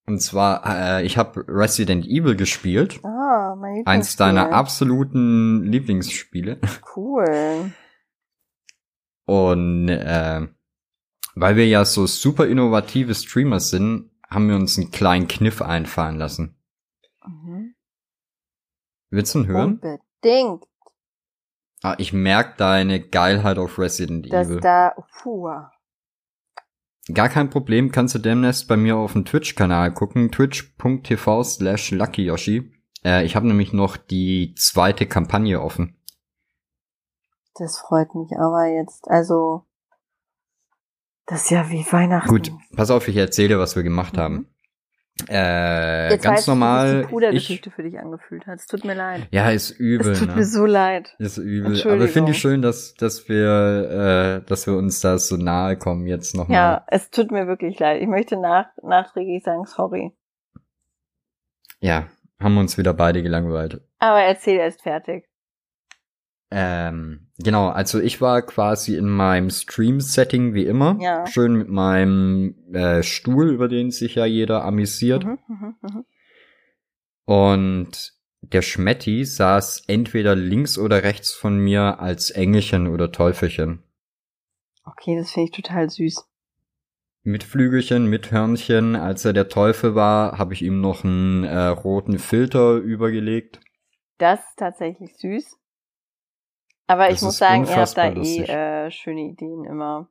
Und 0.05 0.21
zwar, 0.21 0.63
äh, 0.65 1.05
ich 1.05 1.17
habe 1.17 1.45
Resident 1.47 2.05
Evil 2.05 2.35
gespielt. 2.35 2.99
Ah, 3.05 3.55
mein 3.57 3.83
Eins 3.85 4.17
deiner 4.17 4.41
Lieblingsspiel. 4.41 4.59
absoluten 4.59 5.63
Lieblingsspiele. 5.63 6.59
Cool. 6.97 7.71
Und 9.23 9.87
äh, 9.87 10.47
weil 11.35 11.55
wir 11.55 11.67
ja 11.67 11.85
so 11.85 12.07
super 12.07 12.45
innovative 12.45 13.15
Streamer 13.15 13.61
sind, 13.61 14.11
haben 14.29 14.49
wir 14.49 14.57
uns 14.57 14.77
einen 14.77 14.91
kleinen 14.91 15.29
Kniff 15.29 15.61
einfallen 15.61 16.17
lassen. 16.17 16.57
Mhm. 17.25 17.73
Willst 19.09 19.33
du 19.33 19.39
ihn 19.39 19.47
hören? 19.47 19.73
Unbedingt. 19.75 20.06
Ah, 21.83 21.95
ich 21.99 22.11
merk 22.13 22.57
deine 22.57 22.99
Geilheit 22.99 23.57
auf 23.57 23.77
Resident 23.79 24.31
Dass 24.31 24.47
Evil. 24.47 24.59
da, 24.59 24.95
puh. 25.21 25.49
Gar 27.13 27.29
kein 27.29 27.49
Problem, 27.49 27.91
kannst 27.91 28.15
du 28.15 28.19
demnächst 28.19 28.67
bei 28.67 28.75
mir 28.75 28.97
auf 28.97 29.13
dem 29.13 29.23
Twitch-Kanal 29.25 29.93
gucken, 29.93 30.31
twitch.tv 30.31 31.43
slash 31.43 31.91
luckyyoshi. 31.91 32.73
Äh, 33.05 33.25
ich 33.25 33.35
habe 33.35 33.47
nämlich 33.47 33.71
noch 33.71 33.95
die 33.95 34.53
zweite 34.57 35.05
Kampagne 35.05 35.61
offen. 35.61 35.95
Das 37.55 37.79
freut 37.79 38.13
mich 38.13 38.31
aber 38.37 38.65
jetzt. 38.67 39.07
Also, 39.07 39.65
das 41.27 41.43
ist 41.43 41.51
ja 41.51 41.69
wie 41.69 41.85
Weihnachten. 41.91 42.27
Gut, 42.29 42.51
pass 42.75 42.91
auf, 42.91 43.07
ich 43.07 43.15
erzähle, 43.15 43.57
was 43.59 43.75
wir 43.75 43.83
gemacht 43.83 44.15
Mhm. 44.15 44.19
haben. 44.19 44.47
Äh, 45.29 46.11
Jetzt 46.11 46.23
ganz 46.23 46.47
normal. 46.47 46.87
sich 46.87 46.97
die 46.97 47.01
ich, 47.01 47.09
Pudergeschichte 47.09 47.71
für 47.71 47.83
dich 47.83 47.99
angefühlt 47.99 48.45
hat. 48.45 48.59
Es 48.59 48.67
tut 48.67 48.85
mir 48.85 48.93
leid. 48.93 49.27
ja, 49.31 49.49
ist 49.49 49.71
übel. 49.71 50.11
es 50.11 50.19
tut 50.19 50.29
ne? 50.29 50.35
mir 50.35 50.45
so 50.45 50.65
leid. 50.65 51.15
Ist 51.17 51.37
übel. 51.37 51.81
Aber 51.89 52.07
finde 52.07 52.31
ich 52.31 52.37
schön, 52.37 52.61
dass, 52.61 52.93
dass 52.93 53.27
wir, 53.27 54.41
äh, 54.43 54.47
dass 54.47 54.67
wir 54.67 54.75
uns 54.75 54.99
da 55.01 55.17
so 55.17 55.35
nahe 55.35 55.77
kommen 55.77 56.07
jetzt 56.07 56.35
nochmal. 56.35 56.55
Ja, 56.55 56.85
es 56.87 57.09
tut 57.09 57.31
mir 57.31 57.47
wirklich 57.47 57.79
leid. 57.79 58.01
Ich 58.01 58.07
möchte 58.07 58.39
nach, 58.39 58.67
nachträglich 58.81 59.43
sagen, 59.43 59.65
sorry. 59.65 60.13
ja, 61.79 62.07
haben 62.39 62.57
uns 62.57 62.77
wieder 62.77 62.93
beide 62.93 63.23
gelangweilt. 63.23 63.81
Aber 63.99 64.21
erzähl 64.21 64.57
erst 64.57 64.83
fertig. 64.83 65.27
Ähm, 66.49 67.27
genau, 67.37 67.67
also 67.67 67.99
ich 67.99 68.21
war 68.21 68.41
quasi 68.41 68.95
in 68.95 69.09
meinem 69.09 69.49
Stream-Setting 69.49 70.53
wie 70.53 70.65
immer. 70.65 70.97
Ja. 71.01 71.27
Schön 71.27 71.55
mit 71.55 71.67
meinem 71.67 72.55
äh, 72.73 73.03
Stuhl, 73.03 73.49
über 73.49 73.67
den 73.67 73.91
sich 73.91 74.15
ja 74.15 74.25
jeder 74.25 74.63
amüsiert. 74.63 75.25
Mhm, 75.25 75.39
mhm, 75.47 75.75
mhm. 75.81 76.05
Und 77.25 78.13
der 78.41 78.61
Schmetti 78.61 79.25
saß 79.25 79.83
entweder 79.87 80.35
links 80.35 80.77
oder 80.77 81.03
rechts 81.03 81.33
von 81.33 81.57
mir 81.59 81.99
als 81.99 82.29
Engelchen 82.29 82.87
oder 82.87 83.11
Teufelchen. 83.11 83.83
Okay, 84.85 85.17
das 85.17 85.31
finde 85.31 85.49
ich 85.49 85.51
total 85.51 85.89
süß. 85.89 86.25
Mit 87.23 87.43
Flügelchen, 87.43 88.09
mit 88.09 88.31
Hörnchen. 88.31 88.95
Als 88.95 89.25
er 89.25 89.33
der 89.33 89.49
Teufel 89.49 89.95
war, 89.95 90.37
habe 90.37 90.53
ich 90.53 90.61
ihm 90.61 90.79
noch 90.79 91.03
einen 91.03 91.43
äh, 91.43 91.67
roten 91.67 92.19
Filter 92.19 92.75
übergelegt. 92.75 93.59
Das 94.17 94.39
ist 94.39 94.57
tatsächlich 94.57 95.17
süß. 95.17 95.57
Aber 96.87 97.07
Das 97.07 97.17
ich 97.17 97.21
muss 97.21 97.33
ist 97.33 97.39
sagen, 97.39 97.65
ihr 97.65 97.75
habt 97.75 97.97
da 97.97 98.05
eh 98.07 98.13
lustig. 98.13 98.49
äh, 98.49 98.91
schöne 98.91 99.21
Ideen 99.21 99.65
immer. 99.65 100.09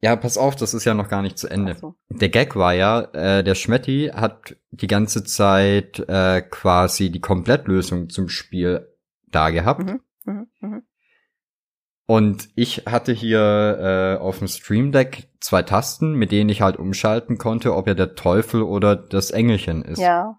Ja, 0.00 0.14
pass 0.14 0.38
auf, 0.38 0.54
das 0.54 0.74
ist 0.74 0.84
ja 0.84 0.94
noch 0.94 1.08
gar 1.08 1.22
nicht 1.22 1.38
zu 1.38 1.48
Ende. 1.48 1.74
So. 1.74 1.94
Der 2.08 2.28
Gag 2.28 2.54
war 2.54 2.72
ja, 2.72 3.00
äh, 3.12 3.42
der 3.42 3.54
Schmetti 3.56 4.10
hat 4.14 4.56
die 4.70 4.86
ganze 4.86 5.24
Zeit 5.24 5.98
äh, 6.08 6.40
quasi 6.42 7.10
die 7.10 7.20
Komplettlösung 7.20 8.08
zum 8.08 8.28
Spiel 8.28 8.88
da 9.26 9.50
gehabt. 9.50 9.80
Mhm, 9.80 10.00
mhm, 10.24 10.46
mhm. 10.60 10.82
Und 12.06 12.48
ich 12.54 12.84
hatte 12.86 13.12
hier 13.12 14.16
äh, 14.18 14.22
auf 14.22 14.38
dem 14.38 14.48
Stream 14.48 14.92
Deck 14.92 15.28
zwei 15.40 15.62
Tasten, 15.62 16.14
mit 16.14 16.32
denen 16.32 16.48
ich 16.48 16.62
halt 16.62 16.76
umschalten 16.76 17.36
konnte, 17.36 17.74
ob 17.74 17.86
er 17.86 17.94
der 17.94 18.14
Teufel 18.14 18.62
oder 18.62 18.96
das 18.96 19.30
Engelchen 19.30 19.84
ist. 19.84 19.98
Ja. 19.98 20.38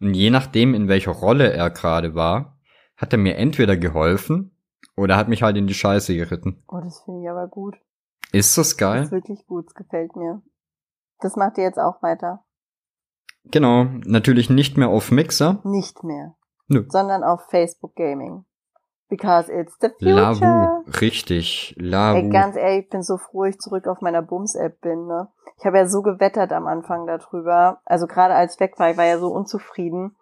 Und 0.00 0.14
je 0.14 0.30
nachdem, 0.30 0.74
in 0.74 0.88
welcher 0.88 1.12
Rolle 1.12 1.52
er 1.52 1.70
gerade 1.70 2.14
war, 2.14 2.55
hat 2.96 3.12
er 3.12 3.18
mir 3.18 3.36
entweder 3.36 3.76
geholfen 3.76 4.56
oder 4.96 5.16
hat 5.16 5.28
mich 5.28 5.42
halt 5.42 5.56
in 5.56 5.66
die 5.66 5.74
Scheiße 5.74 6.14
geritten. 6.14 6.62
Oh, 6.68 6.80
das 6.82 7.00
finde 7.04 7.22
ich 7.22 7.30
aber 7.30 7.48
gut. 7.48 7.76
Ist 8.32 8.56
das 8.58 8.70
Das 8.70 8.76
geil? 8.76 9.02
ist 9.04 9.12
wirklich 9.12 9.46
gut. 9.46 9.66
Das 9.66 9.74
gefällt 9.74 10.16
mir. 10.16 10.42
Das 11.20 11.36
macht 11.36 11.58
ihr 11.58 11.64
jetzt 11.64 11.78
auch 11.78 12.02
weiter. 12.02 12.44
Genau, 13.44 13.84
natürlich 14.04 14.50
nicht 14.50 14.76
mehr 14.76 14.88
auf 14.88 15.10
Mixer. 15.10 15.60
Nicht 15.64 16.02
mehr. 16.02 16.34
Nö. 16.68 16.84
Sondern 16.88 17.22
auf 17.22 17.42
Facebook 17.48 17.94
Gaming. 17.94 18.44
Because 19.08 19.52
it's 19.52 19.76
the 19.80 19.88
future. 19.90 20.14
Lavu, 20.14 20.84
richtig, 21.00 21.76
Lavu. 21.78 22.18
Ey, 22.18 22.28
ganz 22.28 22.56
ehrlich, 22.56 22.84
ich 22.86 22.90
bin 22.90 23.02
so 23.04 23.18
froh, 23.18 23.44
ich 23.44 23.56
zurück 23.60 23.86
auf 23.86 24.00
meiner 24.00 24.20
Bums-App 24.20 24.80
bin, 24.80 25.06
ne? 25.06 25.28
Ich 25.58 25.64
habe 25.64 25.78
ja 25.78 25.86
so 25.86 26.02
gewettert 26.02 26.50
am 26.52 26.66
Anfang 26.66 27.06
darüber. 27.06 27.80
Also 27.84 28.08
gerade 28.08 28.34
als 28.34 28.54
ich 28.54 28.60
weg 28.60 28.74
war, 28.78 28.90
ich 28.90 28.96
war 28.96 29.04
ja 29.06 29.18
so 29.18 29.28
unzufrieden. 29.28 30.16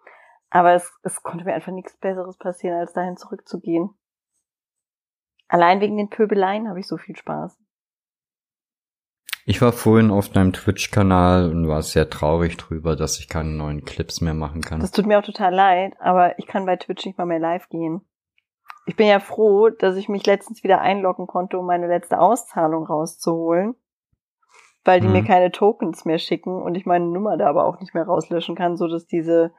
Aber 0.49 0.73
es, 0.73 0.91
es 1.03 1.21
konnte 1.23 1.45
mir 1.45 1.53
einfach 1.53 1.71
nichts 1.71 1.97
Besseres 1.97 2.37
passieren, 2.37 2.79
als 2.79 2.93
dahin 2.93 3.17
zurückzugehen. 3.17 3.89
Allein 5.47 5.81
wegen 5.81 5.97
den 5.97 6.09
Pöbeleien 6.09 6.69
habe 6.69 6.79
ich 6.79 6.87
so 6.87 6.97
viel 6.97 7.15
Spaß. 7.15 7.57
Ich 9.47 9.61
war 9.61 9.73
vorhin 9.73 10.09
auf 10.09 10.29
deinem 10.29 10.53
Twitch-Kanal 10.53 11.51
und 11.51 11.67
war 11.67 11.83
sehr 11.83 12.09
traurig 12.09 12.57
drüber, 12.57 12.95
dass 12.95 13.19
ich 13.19 13.29
keine 13.29 13.49
neuen 13.51 13.85
Clips 13.85 14.19
mehr 14.21 14.33
machen 14.33 14.61
kann. 14.61 14.79
Das 14.79 14.91
tut 14.91 15.05
mir 15.05 15.19
auch 15.19 15.23
total 15.25 15.53
leid, 15.53 15.93
aber 15.99 16.39
ich 16.39 16.47
kann 16.47 16.65
bei 16.65 16.77
Twitch 16.77 17.05
nicht 17.05 17.19
mal 17.19 17.25
mehr 17.25 17.37
live 17.39 17.69
gehen. 17.69 18.01
Ich 18.87 18.95
bin 18.95 19.05
ja 19.07 19.19
froh, 19.19 19.69
dass 19.69 19.97
ich 19.97 20.09
mich 20.09 20.25
letztens 20.25 20.63
wieder 20.63 20.81
einloggen 20.81 21.27
konnte, 21.27 21.59
um 21.59 21.67
meine 21.67 21.87
letzte 21.87 22.19
Auszahlung 22.19 22.87
rauszuholen, 22.87 23.75
weil 24.83 24.99
die 24.99 25.07
Mhm. 25.07 25.13
mir 25.13 25.23
keine 25.23 25.51
Tokens 25.51 26.05
mehr 26.05 26.17
schicken 26.19 26.59
und 26.61 26.73
ich 26.73 26.87
meine 26.87 27.05
Nummer 27.05 27.37
da 27.37 27.47
aber 27.47 27.65
auch 27.65 27.79
nicht 27.79 27.93
mehr 27.93 28.05
rauslöschen 28.05 28.55
kann, 28.55 28.77
so 28.77 28.87
dass 28.87 29.05
diese 29.05 29.53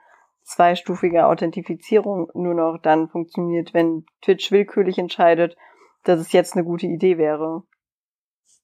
zweistufige 0.46 1.26
Authentifizierung 1.26 2.30
nur 2.34 2.54
noch 2.54 2.78
dann 2.78 3.08
funktioniert, 3.08 3.74
wenn 3.74 4.06
Twitch 4.22 4.52
willkürlich 4.52 4.98
entscheidet, 4.98 5.56
dass 6.04 6.20
es 6.20 6.32
jetzt 6.32 6.54
eine 6.54 6.64
gute 6.64 6.86
Idee 6.86 7.18
wäre. 7.18 7.64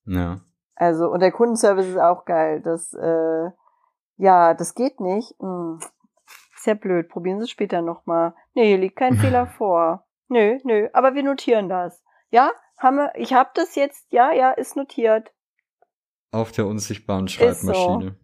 ja. 0.06 0.40
Also, 0.74 1.10
und 1.12 1.20
der 1.20 1.30
Kundenservice 1.30 1.86
ist 1.86 1.98
auch 1.98 2.24
geil. 2.24 2.60
Das, 2.62 2.92
äh, 2.94 3.50
ja, 4.16 4.54
das 4.54 4.74
geht 4.74 5.00
nicht. 5.00 5.34
Hm. 5.38 5.78
Ist 6.56 6.66
ja 6.66 6.74
blöd. 6.74 7.08
Probieren 7.08 7.38
Sie 7.38 7.44
es 7.44 7.50
später 7.50 7.82
nochmal. 7.82 8.34
Nee, 8.54 8.68
hier 8.68 8.78
liegt 8.78 8.96
kein 8.96 9.14
Fehler 9.18 9.46
vor. 9.46 10.06
Nö, 10.28 10.58
nö, 10.64 10.88
aber 10.92 11.14
wir 11.14 11.22
notieren 11.22 11.68
das. 11.68 12.02
Ja, 12.30 12.50
haben 12.78 12.96
wir, 12.96 13.12
ich 13.16 13.34
habe 13.34 13.50
das 13.54 13.74
jetzt, 13.74 14.10
ja, 14.10 14.32
ja, 14.32 14.50
ist 14.50 14.76
notiert. 14.76 15.30
Auf 16.32 16.50
der 16.52 16.66
unsichtbaren 16.66 17.28
Schreibmaschine. 17.28 18.10
So. 18.10 18.16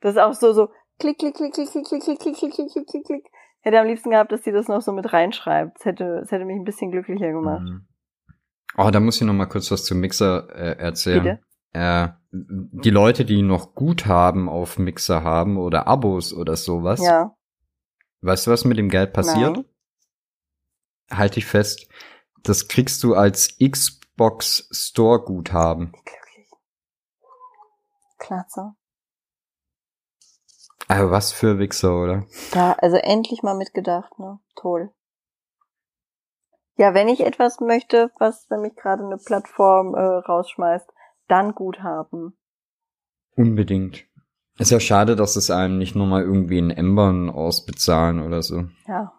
Das 0.00 0.12
ist 0.12 0.20
auch 0.20 0.32
so, 0.32 0.52
so, 0.54 0.70
klick, 1.02 1.18
klick, 1.18 1.34
klick, 1.34 1.52
klick, 1.52 1.70
klick, 1.70 1.84
klick, 1.84 2.02
klick, 2.02 2.18
klick, 2.20 2.36
klick, 2.38 2.52
klick, 2.54 2.72
klick, 2.72 2.86
klick, 2.88 3.04
klick. 3.04 3.24
Hätte 3.60 3.78
am 3.78 3.86
liebsten 3.86 4.10
gehabt, 4.10 4.32
dass 4.32 4.42
die 4.42 4.52
das 4.52 4.68
noch 4.68 4.80
so 4.80 4.92
mit 4.92 5.12
reinschreibt. 5.12 5.78
Das 5.78 5.84
hätte, 5.84 6.20
das 6.20 6.30
hätte 6.30 6.44
mich 6.44 6.56
ein 6.56 6.64
bisschen 6.64 6.90
glücklicher 6.90 7.32
gemacht. 7.32 7.62
Mhm. 7.62 7.86
Oh, 8.76 8.90
da 8.90 9.00
muss 9.00 9.20
ich 9.20 9.26
noch 9.26 9.34
mal 9.34 9.46
kurz 9.46 9.70
was 9.70 9.84
zum 9.84 10.00
Mixer 10.00 10.48
äh, 10.54 10.78
erzählen. 10.78 11.22
Bitte? 11.22 11.40
Äh, 11.72 12.08
die 12.32 12.90
Leute, 12.90 13.24
die 13.24 13.42
noch 13.42 13.74
Guthaben 13.74 14.48
auf 14.48 14.78
Mixer 14.78 15.22
haben 15.22 15.58
oder 15.58 15.86
Abos 15.86 16.32
oder 16.32 16.56
sowas. 16.56 17.00
Ja. 17.04 17.34
Weißt 18.22 18.46
du, 18.46 18.50
was 18.50 18.64
mit 18.64 18.78
dem 18.78 18.88
Geld 18.88 19.12
passiert? 19.12 19.56
Nein. 19.56 19.64
Halte 21.10 21.38
ich 21.38 21.46
fest. 21.46 21.88
Das 22.42 22.68
kriegst 22.68 23.02
du 23.04 23.14
als 23.14 23.56
Xbox 23.58 24.68
Store 24.70 25.22
Guthaben. 25.22 25.92
Glücklich. 25.92 26.50
Klasse. 28.18 28.74
Also 30.92 31.10
was 31.10 31.32
für 31.32 31.58
Wichser, 31.58 31.98
oder? 31.98 32.26
Da, 32.52 32.72
also 32.72 32.98
endlich 32.98 33.42
mal 33.42 33.56
mitgedacht, 33.56 34.18
ne? 34.18 34.38
Toll. 34.56 34.90
Ja, 36.76 36.92
wenn 36.92 37.08
ich 37.08 37.24
etwas 37.24 37.60
möchte, 37.60 38.10
was 38.18 38.44
wenn 38.50 38.60
mich 38.60 38.76
gerade 38.76 39.02
eine 39.02 39.16
Plattform 39.16 39.94
äh, 39.94 40.00
rausschmeißt, 40.00 40.86
dann 41.28 41.54
Guthaben. 41.54 42.36
Unbedingt. 43.36 44.04
Ist 44.58 44.70
ja 44.70 44.80
schade, 44.80 45.16
dass 45.16 45.36
es 45.36 45.50
einem 45.50 45.78
nicht 45.78 45.96
nur 45.96 46.06
mal 46.06 46.20
irgendwie 46.20 46.58
in 46.58 46.70
Embern 46.70 47.30
ausbezahlen 47.30 48.20
oder 48.20 48.42
so. 48.42 48.64
Ja. 48.86 49.14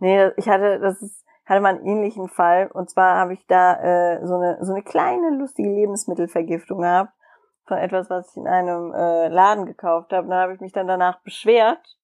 Nee, 0.00 0.30
ich 0.38 0.48
hatte, 0.48 0.80
das 0.80 1.02
ist, 1.02 1.26
hatte 1.44 1.60
mal 1.60 1.76
einen 1.76 1.84
ähnlichen 1.84 2.28
Fall. 2.28 2.70
Und 2.72 2.88
zwar 2.88 3.18
habe 3.18 3.34
ich 3.34 3.46
da 3.46 3.74
äh, 4.14 4.26
so 4.26 4.36
eine 4.36 4.64
so 4.64 4.72
eine 4.72 4.82
kleine 4.82 5.36
lustige 5.36 5.68
Lebensmittelvergiftung 5.68 6.80
gehabt 6.80 7.12
von 7.66 7.78
etwas, 7.78 8.08
was 8.10 8.30
ich 8.30 8.36
in 8.36 8.46
einem 8.48 8.92
äh, 8.94 9.28
Laden 9.28 9.66
gekauft 9.66 10.12
habe. 10.12 10.24
Und 10.24 10.30
dann 10.30 10.40
habe 10.40 10.54
ich 10.54 10.60
mich 10.60 10.72
dann 10.72 10.86
danach 10.86 11.20
beschwert. 11.22 11.98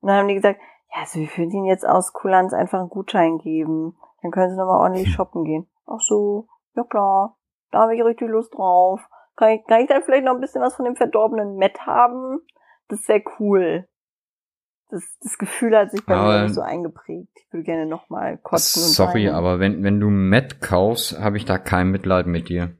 Und 0.00 0.08
dann 0.08 0.18
haben 0.18 0.28
die 0.28 0.34
gesagt, 0.34 0.60
ja, 0.94 1.00
also 1.00 1.20
wir 1.20 1.28
würden 1.36 1.50
Ihnen 1.52 1.66
jetzt 1.66 1.86
aus 1.86 2.12
Kulanz 2.12 2.52
einfach 2.52 2.80
einen 2.80 2.88
Gutschein 2.88 3.38
geben. 3.38 3.96
Dann 4.22 4.30
können 4.30 4.50
Sie 4.50 4.56
nochmal 4.56 4.80
ordentlich 4.80 5.12
shoppen 5.12 5.44
gehen. 5.44 5.68
Ach 5.86 6.00
so, 6.00 6.46
ja 6.74 6.84
klar, 6.84 7.36
da 7.70 7.80
habe 7.80 7.94
ich 7.96 8.02
richtig 8.04 8.28
Lust 8.28 8.54
drauf. 8.54 9.00
Kann 9.36 9.50
ich, 9.50 9.66
kann 9.66 9.80
ich 9.80 9.88
dann 9.88 10.02
vielleicht 10.02 10.24
noch 10.24 10.34
ein 10.34 10.40
bisschen 10.40 10.62
was 10.62 10.74
von 10.76 10.84
dem 10.84 10.96
verdorbenen 10.96 11.56
Met 11.56 11.86
haben? 11.86 12.40
Das 12.88 13.06
wäre 13.08 13.22
cool. 13.38 13.88
Das, 14.90 15.02
das 15.22 15.38
Gefühl 15.38 15.74
hat 15.76 15.90
sich 15.90 16.04
bei 16.04 16.14
Aber- 16.14 16.42
mir 16.42 16.48
so 16.50 16.60
eingeprägt. 16.60 17.30
Ich 17.34 17.50
würde 17.52 17.64
gerne 17.64 17.86
nochmal 17.86 18.36
kotzen 18.38 18.82
und 18.82 18.88
Sorry, 18.90 19.26
weinen. 19.26 19.34
aber 19.34 19.58
wenn, 19.58 19.82
wenn 19.82 19.98
du 20.00 20.10
Matt 20.10 20.60
kaufst, 20.60 21.18
habe 21.18 21.38
ich 21.38 21.46
da 21.46 21.56
kein 21.58 21.90
Mitleid 21.90 22.26
mit 22.26 22.50
dir. 22.50 22.76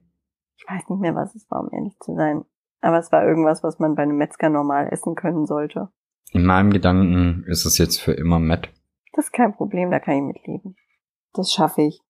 Ich 0.62 0.70
weiß 0.70 0.88
nicht 0.88 1.00
mehr, 1.00 1.14
was 1.14 1.34
es 1.34 1.50
war, 1.50 1.60
um 1.60 1.70
ehrlich 1.72 1.98
zu 2.00 2.14
sein. 2.14 2.44
Aber 2.80 2.98
es 2.98 3.12
war 3.12 3.24
irgendwas, 3.24 3.62
was 3.62 3.78
man 3.78 3.94
bei 3.94 4.02
einem 4.02 4.16
Metzger 4.16 4.48
normal 4.48 4.88
essen 4.90 5.14
können 5.14 5.46
sollte. 5.46 5.88
In 6.32 6.44
meinem 6.44 6.70
Gedanken 6.70 7.44
ist 7.46 7.64
es 7.64 7.78
jetzt 7.78 8.00
für 8.00 8.12
immer 8.12 8.38
Matt. 8.38 8.68
Das 9.12 9.26
ist 9.26 9.32
kein 9.32 9.54
Problem, 9.54 9.90
da 9.90 9.98
kann 9.98 10.14
ich 10.14 10.22
mitleben. 10.22 10.76
Das 11.34 11.52
schaffe 11.52 11.82
ich. 11.82 12.00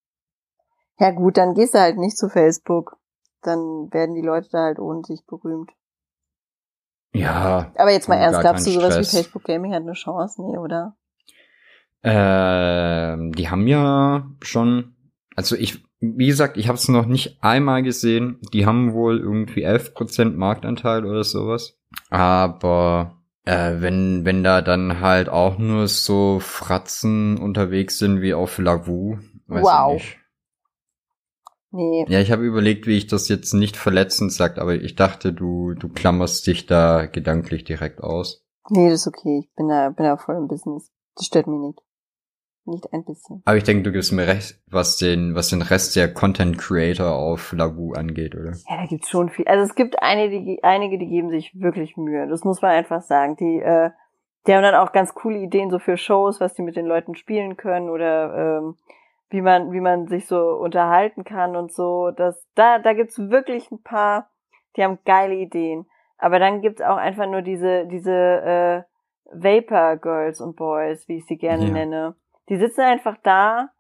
Ja 0.99 1.11
gut, 1.11 1.37
dann 1.37 1.55
gehst 1.55 1.75
du 1.75 1.81
halt 1.81 1.99
nicht 1.99 2.17
zu 2.17 2.29
Facebook. 2.29 2.97
Dann 3.43 3.93
werden 3.93 4.15
die 4.15 4.23
Leute 4.23 4.49
da 4.53 4.65
halt 4.65 4.79
ohne 4.79 5.03
sich 5.03 5.27
berühmt. 5.27 5.71
Ja. 7.13 7.73
Aber 7.77 7.91
jetzt 7.91 8.09
mal 8.09 8.17
ernst, 8.17 8.41
glaubst 8.41 8.67
du, 8.67 8.71
sowas 8.71 8.95
Stress. 8.95 9.13
wie 9.13 9.17
Facebook 9.17 9.45
Gaming 9.45 9.75
hat 9.75 9.83
eine 9.83 9.93
Chance? 9.93 10.43
Nee, 10.43 10.59
oder? 10.59 10.97
Ähm, 12.05 13.33
die 13.33 13.49
haben 13.49 13.67
ja 13.67 14.27
schon, 14.41 14.97
also 15.37 15.57
ich, 15.57 15.85
wie 16.03 16.27
gesagt, 16.27 16.57
ich 16.57 16.69
habe 16.69 16.77
es 16.77 16.89
noch 16.89 17.07
nicht 17.07 17.39
einmal 17.43 17.83
gesehen. 17.83 18.39
Die 18.53 18.67
haben 18.67 18.93
wohl 18.93 19.19
irgendwie 19.21 19.67
11% 19.67 20.35
Marktanteil 20.37 21.07
oder 21.07 21.25
sowas. 21.25 21.79
Aber 22.11 23.19
äh, 23.45 23.77
wenn, 23.81 24.25
wenn 24.25 24.43
da 24.45 24.61
dann 24.63 25.01
halt 25.01 25.29
auch 25.29 25.59
nur 25.59 25.89
so 25.89 26.39
Fratzen 26.41 27.39
unterwegs 27.39 27.99
sind 27.99 28.21
wie 28.21 28.35
auf 28.35 28.59
Lavu, 28.59 29.19
weiß 29.47 29.63
Wow. 29.65 29.97
ich 29.97 30.03
nicht. 30.03 30.19
Nee, 31.75 32.05
Ja, 32.09 32.21
ich 32.21 32.31
habe 32.31 32.45
überlegt, 32.45 32.87
wie 32.87 32.99
ich 32.99 33.07
das 33.07 33.29
jetzt 33.29 33.55
nicht 33.55 33.77
verletzend 33.79 34.31
sagt, 34.33 34.59
aber 34.59 34.75
ich 34.75 34.95
dachte, 34.95 35.33
du, 35.33 35.73
du 35.75 35.89
klammerst 35.89 36.47
dich 36.47 36.67
da 36.67 37.07
gedanklich 37.07 37.65
direkt 37.65 38.03
aus. 38.03 38.45
nee, 38.69 38.91
das 38.91 39.01
ist 39.03 39.07
okay. 39.07 39.41
Ich 39.45 39.55
bin 39.57 39.69
da, 39.69 39.89
bin 39.89 40.05
da 40.05 40.17
voll 40.19 40.37
im 40.37 40.49
Business. 40.49 40.91
Das 41.17 41.27
stört 41.27 41.47
mich 41.47 41.59
nicht. 41.61 41.79
Nicht 42.65 42.93
ein 42.93 43.05
bisschen. 43.05 43.43
Aber 43.45 43.57
ich 43.57 43.65
denke, 43.65 43.83
du 43.83 43.91
gibst 43.91 44.13
mir 44.13 44.27
recht, 44.27 44.61
was 44.71 44.97
den, 44.97 45.35
was 45.35 45.49
den 45.49 45.63
Rest 45.63 45.97
der 45.97 46.13
Content 46.13 46.59
Creator 46.59 47.11
auf 47.13 47.53
Lavu 47.53 47.93
angeht, 47.95 48.37
oder? 48.37 48.53
Ja, 48.69 48.77
da 48.77 48.87
gibt's 48.87 49.11
schon 49.11 49.31
viel. 49.31 49.47
Also 49.49 49.65
es 49.65 49.75
gibt 49.75 50.01
einige, 50.01 50.41
die, 50.45 50.63
einige, 50.63 50.97
die 50.99 51.09
geben 51.09 51.31
sich 51.31 51.53
wirklich 51.61 51.97
Mühe. 51.97 52.29
Das 52.29 52.45
muss 52.45 52.63
man 52.63 52.71
einfach 52.71 53.03
sagen. 53.03 53.35
Die, 53.37 53.59
äh, 53.61 53.91
die 54.47 54.55
haben 54.55 54.63
dann 54.63 54.77
auch 54.77 54.93
ganz 54.93 55.15
coole 55.15 55.39
Ideen 55.39 55.71
so 55.71 55.81
für 55.81 55.97
Shows, 55.97 56.41
was 56.41 56.55
die 56.55 56.63
mit 56.63 56.77
den 56.77 56.87
Leuten 56.87 57.17
spielen 57.17 57.57
können 57.57 57.91
oder 57.91 58.59
ähm, 58.59 58.77
wie 59.31 59.41
man, 59.41 59.73
wie 59.73 59.81
man 59.81 60.07
sich 60.07 60.27
so 60.29 60.39
unterhalten 60.53 61.25
kann 61.25 61.57
und 61.57 61.73
so. 61.73 62.13
Das, 62.13 62.47
da, 62.55 62.79
da 62.79 62.93
gibt's 62.93 63.19
wirklich 63.19 63.73
ein 63.73 63.83
paar, 63.83 64.31
die 64.77 64.85
haben 64.85 64.99
geile 65.05 65.35
Ideen. 65.35 65.87
Aber 66.19 66.39
dann 66.39 66.61
gibt's 66.61 66.81
auch 66.81 66.97
einfach 66.97 67.27
nur 67.27 67.43
diese, 67.43 67.87
diese 67.87 68.13
äh, 68.13 68.83
Vapor 69.33 69.97
Girls 69.97 70.41
und 70.41 70.55
Boys, 70.55 71.09
wie 71.09 71.17
ich 71.17 71.27
sie 71.27 71.39
gerne 71.39 71.67
Ja. 71.67 71.73
nenne. 71.73 72.15
Die 72.49 72.59
sitzen 72.59 72.81
einfach 72.83 73.17
da, 73.23 73.71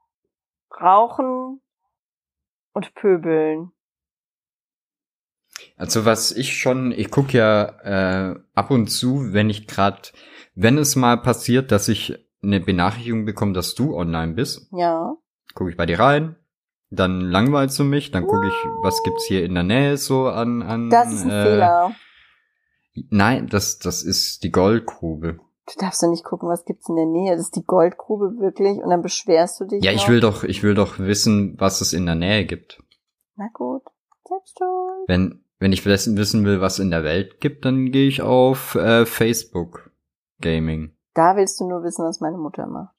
rauchen 0.80 1.60
und 2.72 2.94
pöbeln. 2.94 3.72
Also 5.76 6.04
was 6.04 6.32
ich 6.32 6.56
schon, 6.56 6.92
ich 6.92 7.10
guck 7.10 7.32
ja 7.32 8.30
äh, 8.32 8.40
ab 8.54 8.70
und 8.70 8.88
zu, 8.88 9.32
wenn 9.32 9.50
ich 9.50 9.66
grad, 9.66 10.12
wenn 10.54 10.78
es 10.78 10.96
mal 10.96 11.18
passiert, 11.18 11.70
dass 11.70 11.88
ich 11.88 12.14
eine 12.42 12.60
Benachrichtigung 12.60 13.24
bekomme, 13.24 13.52
dass 13.52 13.74
du 13.74 13.94
online 13.96 14.32
bist, 14.32 14.68
Ja. 14.72 15.14
gucke 15.54 15.70
ich 15.70 15.76
bei 15.76 15.86
dir 15.86 16.00
rein, 16.00 16.36
dann 16.90 17.20
langweilst 17.20 17.78
du 17.78 17.84
mich, 17.84 18.10
dann 18.10 18.26
gucke 18.26 18.48
ich, 18.48 18.54
was 18.82 19.02
gibt's 19.02 19.24
hier 19.26 19.44
in 19.44 19.54
der 19.54 19.62
Nähe 19.62 19.96
so 19.96 20.28
an 20.28 20.62
an. 20.62 20.90
Das 20.90 21.12
ist 21.12 21.22
ein 21.22 21.30
äh, 21.30 21.42
Fehler. 21.44 21.94
Nein, 23.10 23.46
das 23.48 23.78
das 23.78 24.02
ist 24.02 24.42
die 24.42 24.50
Goldgrube. 24.50 25.38
Du 25.66 25.78
darfst 25.78 26.02
doch 26.02 26.08
nicht 26.08 26.24
gucken, 26.24 26.48
was 26.48 26.64
gibt's 26.64 26.88
in 26.88 26.96
der 26.96 27.06
Nähe. 27.06 27.36
Das 27.36 27.46
ist 27.46 27.56
die 27.56 27.64
Goldgrube 27.64 28.38
wirklich 28.38 28.78
und 28.78 28.90
dann 28.90 29.02
beschwerst 29.02 29.60
du 29.60 29.64
dich. 29.64 29.84
Ja, 29.84 29.92
ich 29.92 30.02
noch. 30.02 30.08
will 30.08 30.20
doch, 30.20 30.44
ich 30.44 30.62
will 30.62 30.74
doch 30.74 30.98
wissen, 30.98 31.54
was 31.58 31.80
es 31.80 31.92
in 31.92 32.04
der 32.04 32.16
Nähe 32.16 32.44
gibt. 32.44 32.82
Na 33.36 33.48
gut, 33.52 33.82
selbst 34.26 34.58
schon. 34.58 35.04
Wenn 35.06 35.44
wenn 35.62 35.72
ich 35.72 35.86
wissen 35.86 36.16
wissen 36.16 36.44
will, 36.44 36.60
was 36.60 36.80
in 36.80 36.90
der 36.90 37.04
Welt 37.04 37.38
gibt, 37.38 37.64
dann 37.64 37.92
gehe 37.92 38.08
ich 38.08 38.20
auf 38.20 38.74
äh, 38.74 39.06
Facebook 39.06 39.92
Gaming. 40.40 40.96
Da 41.14 41.36
willst 41.36 41.60
du 41.60 41.68
nur 41.68 41.84
wissen, 41.84 42.04
was 42.04 42.18
meine 42.18 42.36
Mutter 42.36 42.66
macht. 42.66 42.92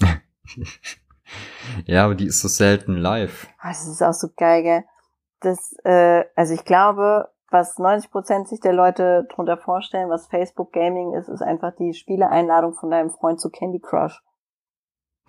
ja, 1.84 2.06
aber 2.06 2.14
die 2.14 2.28
ist 2.28 2.40
so 2.40 2.48
selten 2.48 2.96
live. 2.96 3.46
Ah, 3.58 3.68
das 3.68 3.86
ist 3.86 4.02
auch 4.02 4.14
so 4.14 4.28
geil, 4.34 4.62
gell? 4.62 4.84
Das, 5.40 5.74
äh, 5.84 6.24
also 6.34 6.54
ich 6.54 6.64
glaube, 6.64 7.28
was 7.50 7.78
90% 7.78 8.46
sich 8.46 8.60
der 8.60 8.72
Leute 8.72 9.26
drunter 9.30 9.56
vorstellen, 9.56 10.10
was 10.10 10.26
Facebook 10.26 10.72
Gaming 10.72 11.14
ist, 11.14 11.28
ist 11.28 11.42
einfach 11.42 11.74
die 11.76 11.94
Spieleeinladung 11.94 12.74
von 12.74 12.90
deinem 12.90 13.10
Freund 13.10 13.40
zu 13.40 13.50
Candy 13.50 13.80
Crush. 13.80 14.22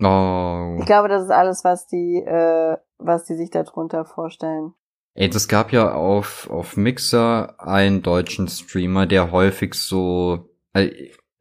Oh. 0.02 0.76
Ich 0.78 0.86
glaube, 0.86 1.08
das 1.08 1.24
ist 1.24 1.30
alles, 1.30 1.64
was 1.64 1.86
die, 1.86 2.22
äh, 2.22 2.76
was 2.98 3.24
die 3.24 3.34
sich 3.34 3.50
darunter 3.50 4.04
vorstellen. 4.04 4.72
Ey, 5.14 5.28
das 5.28 5.48
gab 5.48 5.72
ja 5.72 5.92
auf, 5.92 6.48
auf 6.50 6.76
Mixer 6.76 7.54
einen 7.58 8.02
deutschen 8.02 8.48
Streamer, 8.48 9.06
der 9.06 9.32
häufig 9.32 9.74
so. 9.74 10.48
Also 10.72 10.90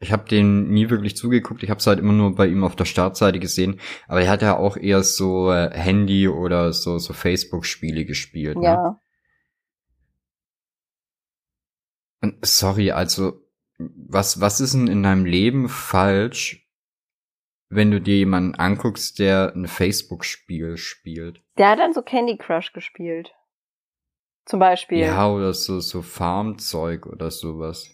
ich 0.02 0.12
habe 0.12 0.28
den 0.28 0.70
nie 0.70 0.90
wirklich 0.90 1.18
zugeguckt, 1.18 1.62
ich 1.62 1.70
habe 1.70 1.80
es 1.80 1.88
halt 1.88 2.00
immer 2.00 2.14
nur 2.14 2.34
bei 2.36 2.48
ihm 2.48 2.64
auf 2.64 2.76
der 2.76 2.86
Startseite 2.86 3.40
gesehen, 3.40 3.80
aber 4.08 4.22
er 4.22 4.30
hat 4.30 4.42
ja 4.42 4.58
auch 4.58 4.78
eher 4.78 5.04
so 5.04 5.52
äh, 5.52 5.70
Handy 5.72 6.30
oder 6.30 6.72
so, 6.72 7.00
so 7.00 7.14
Facebook-Spiele 7.14 8.06
gespielt. 8.06 8.58
Ne? 8.58 8.64
Ja. 8.64 8.88
Und 8.88 8.98
Sorry, 12.42 12.92
also, 12.92 13.42
was, 13.78 14.42
was 14.42 14.60
ist 14.60 14.74
denn 14.74 14.88
in 14.88 15.04
deinem 15.04 15.26
Leben 15.26 15.70
falsch, 15.70 16.68
wenn 17.70 17.92
du 17.92 18.02
dir 18.02 18.18
jemanden 18.18 18.56
anguckst, 18.56 19.20
der 19.20 19.54
ein 19.56 19.68
Facebook-Spiel 19.68 20.78
spielt? 20.78 21.42
Der 21.58 21.70
hat 21.70 21.80
dann 21.80 21.94
so 21.94 22.02
Candy 22.02 22.38
Crush 22.38 22.74
gespielt. 22.74 23.32
Zum 24.46 24.60
Beispiel. 24.60 25.00
Ja, 25.00 25.30
oder 25.30 25.54
so, 25.54 25.80
so 25.80 26.02
Farmzeug 26.02 27.06
oder 27.06 27.30
sowas. 27.30 27.90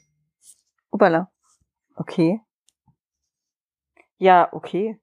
Upala. 0.90 1.32
Okay. 1.96 2.40
Ja, 4.18 4.52
okay. 4.54 5.00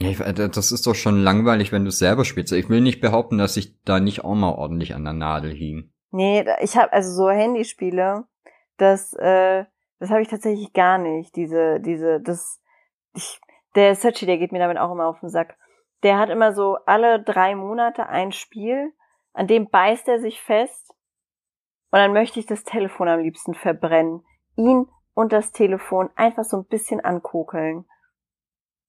Ja, 0.00 0.08
ich, 0.08 0.18
das 0.18 0.72
ist 0.72 0.86
doch 0.86 0.94
schon 0.94 1.22
langweilig, 1.22 1.72
wenn 1.72 1.84
du 1.84 1.90
es 1.90 1.98
selber 1.98 2.24
spielst. 2.24 2.52
Ich 2.52 2.68
will 2.68 2.80
nicht 2.80 3.00
behaupten, 3.00 3.38
dass 3.38 3.56
ich 3.56 3.80
da 3.82 4.00
nicht 4.00 4.24
auch 4.24 4.34
mal 4.34 4.52
ordentlich 4.52 4.94
an 4.94 5.04
der 5.04 5.12
Nadel 5.12 5.54
hing. 5.54 5.93
Nee, 6.14 6.46
ich 6.60 6.76
habe 6.76 6.92
also 6.92 7.10
so 7.10 7.28
Handyspiele, 7.28 8.24
das 8.76 9.14
äh, 9.14 9.64
das 9.98 10.10
habe 10.10 10.22
ich 10.22 10.28
tatsächlich 10.28 10.72
gar 10.72 10.96
nicht. 10.96 11.34
Diese 11.34 11.80
diese 11.80 12.20
das 12.20 12.62
ich, 13.14 13.40
der 13.74 13.96
Searchy, 13.96 14.24
der 14.24 14.38
geht 14.38 14.52
mir 14.52 14.60
damit 14.60 14.78
auch 14.78 14.92
immer 14.92 15.08
auf 15.08 15.18
den 15.18 15.28
Sack. 15.28 15.58
Der 16.04 16.16
hat 16.18 16.30
immer 16.30 16.52
so 16.52 16.76
alle 16.86 17.20
drei 17.20 17.56
Monate 17.56 18.08
ein 18.08 18.30
Spiel, 18.30 18.92
an 19.32 19.48
dem 19.48 19.68
beißt 19.68 20.06
er 20.06 20.20
sich 20.20 20.40
fest 20.40 20.94
und 21.90 21.98
dann 21.98 22.12
möchte 22.12 22.38
ich 22.38 22.46
das 22.46 22.62
Telefon 22.62 23.08
am 23.08 23.18
liebsten 23.18 23.54
verbrennen. 23.54 24.24
Ihn 24.54 24.86
und 25.14 25.32
das 25.32 25.50
Telefon 25.50 26.10
einfach 26.14 26.44
so 26.44 26.58
ein 26.58 26.66
bisschen 26.66 27.00
ankokeln. 27.00 27.86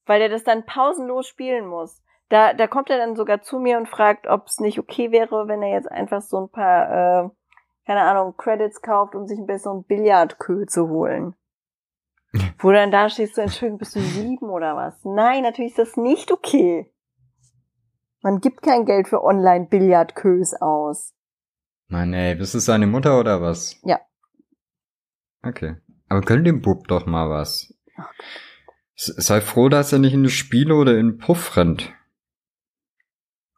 Weil 0.06 0.22
er 0.22 0.30
das 0.30 0.44
dann 0.44 0.68
pausenlos 0.68 1.28
spielen 1.28 1.66
muss. 1.66 2.04
Da, 2.30 2.54
da 2.54 2.68
kommt 2.68 2.90
er 2.90 2.98
dann 2.98 3.16
sogar 3.16 3.42
zu 3.42 3.60
mir 3.60 3.78
und 3.78 3.88
fragt, 3.88 4.28
ob 4.28 4.48
es 4.48 4.60
nicht 4.60 4.80
okay 4.80 5.12
wäre, 5.12 5.48
wenn 5.48 5.62
er 5.62 5.70
jetzt 5.70 5.92
einfach 5.92 6.22
so 6.22 6.42
ein 6.42 6.50
paar, 6.50 7.26
äh, 7.26 7.30
keine 7.86 8.02
Ahnung, 8.02 8.36
Credits 8.36 8.82
kauft, 8.82 9.14
um 9.14 9.28
sich 9.28 9.38
ein 9.38 9.46
besseren 9.46 9.84
Billardkö 9.84 10.66
zu 10.66 10.90
holen. 10.90 11.36
Wo 12.60 12.72
dann 12.72 12.92
da 12.92 13.10
stehst 13.10 13.38
du, 13.38 13.42
Entschuldigung, 13.42 13.78
bist 13.78 13.96
du 13.96 14.00
sieben 14.00 14.50
oder 14.50 14.76
was? 14.76 14.96
Nein, 15.04 15.44
natürlich 15.44 15.72
ist 15.72 15.80
das 15.80 15.98
nicht 15.98 16.32
okay. 16.32 16.92
Man 18.22 18.42
gibt 18.42 18.64
kein 18.64 18.86
Geld 18.86 19.08
für 19.08 19.24
Online-Billardkös 19.24 20.56
aus. 20.60 21.14
Mann 21.88 22.14
ey, 22.14 22.34
bist 22.34 22.56
du 22.56 22.60
seine 22.60 22.88
Mutter 22.88 23.20
oder 23.20 23.40
was? 23.40 23.80
Ja. 23.84 24.00
Okay. 25.44 25.76
Aber 26.10 26.22
gönn 26.22 26.44
dem 26.44 26.62
Bub 26.62 26.88
doch 26.88 27.06
mal 27.06 27.30
was. 27.30 27.74
Sei 28.96 29.42
froh, 29.42 29.70
dass 29.70 29.94
er 29.94 30.00
nicht 30.00 30.14
in 30.14 30.24
die 30.24 30.30
Spiele 30.30 30.74
oder 30.74 30.98
in 30.98 31.20
Puff 31.20 31.56
rennt. 31.56 31.94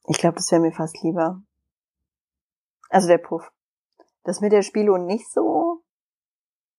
Ich 0.08 0.18
glaube, 0.18 0.36
das 0.36 0.52
wäre 0.52 0.62
mir 0.62 0.72
fast 0.72 1.02
lieber. 1.04 1.42
Also 2.90 3.08
der 3.08 3.18
Puff. 3.18 3.52
Das 4.24 4.42
mit 4.42 4.52
der 4.52 4.62
Spielo 4.62 4.98
nicht 4.98 5.30
so, 5.32 5.82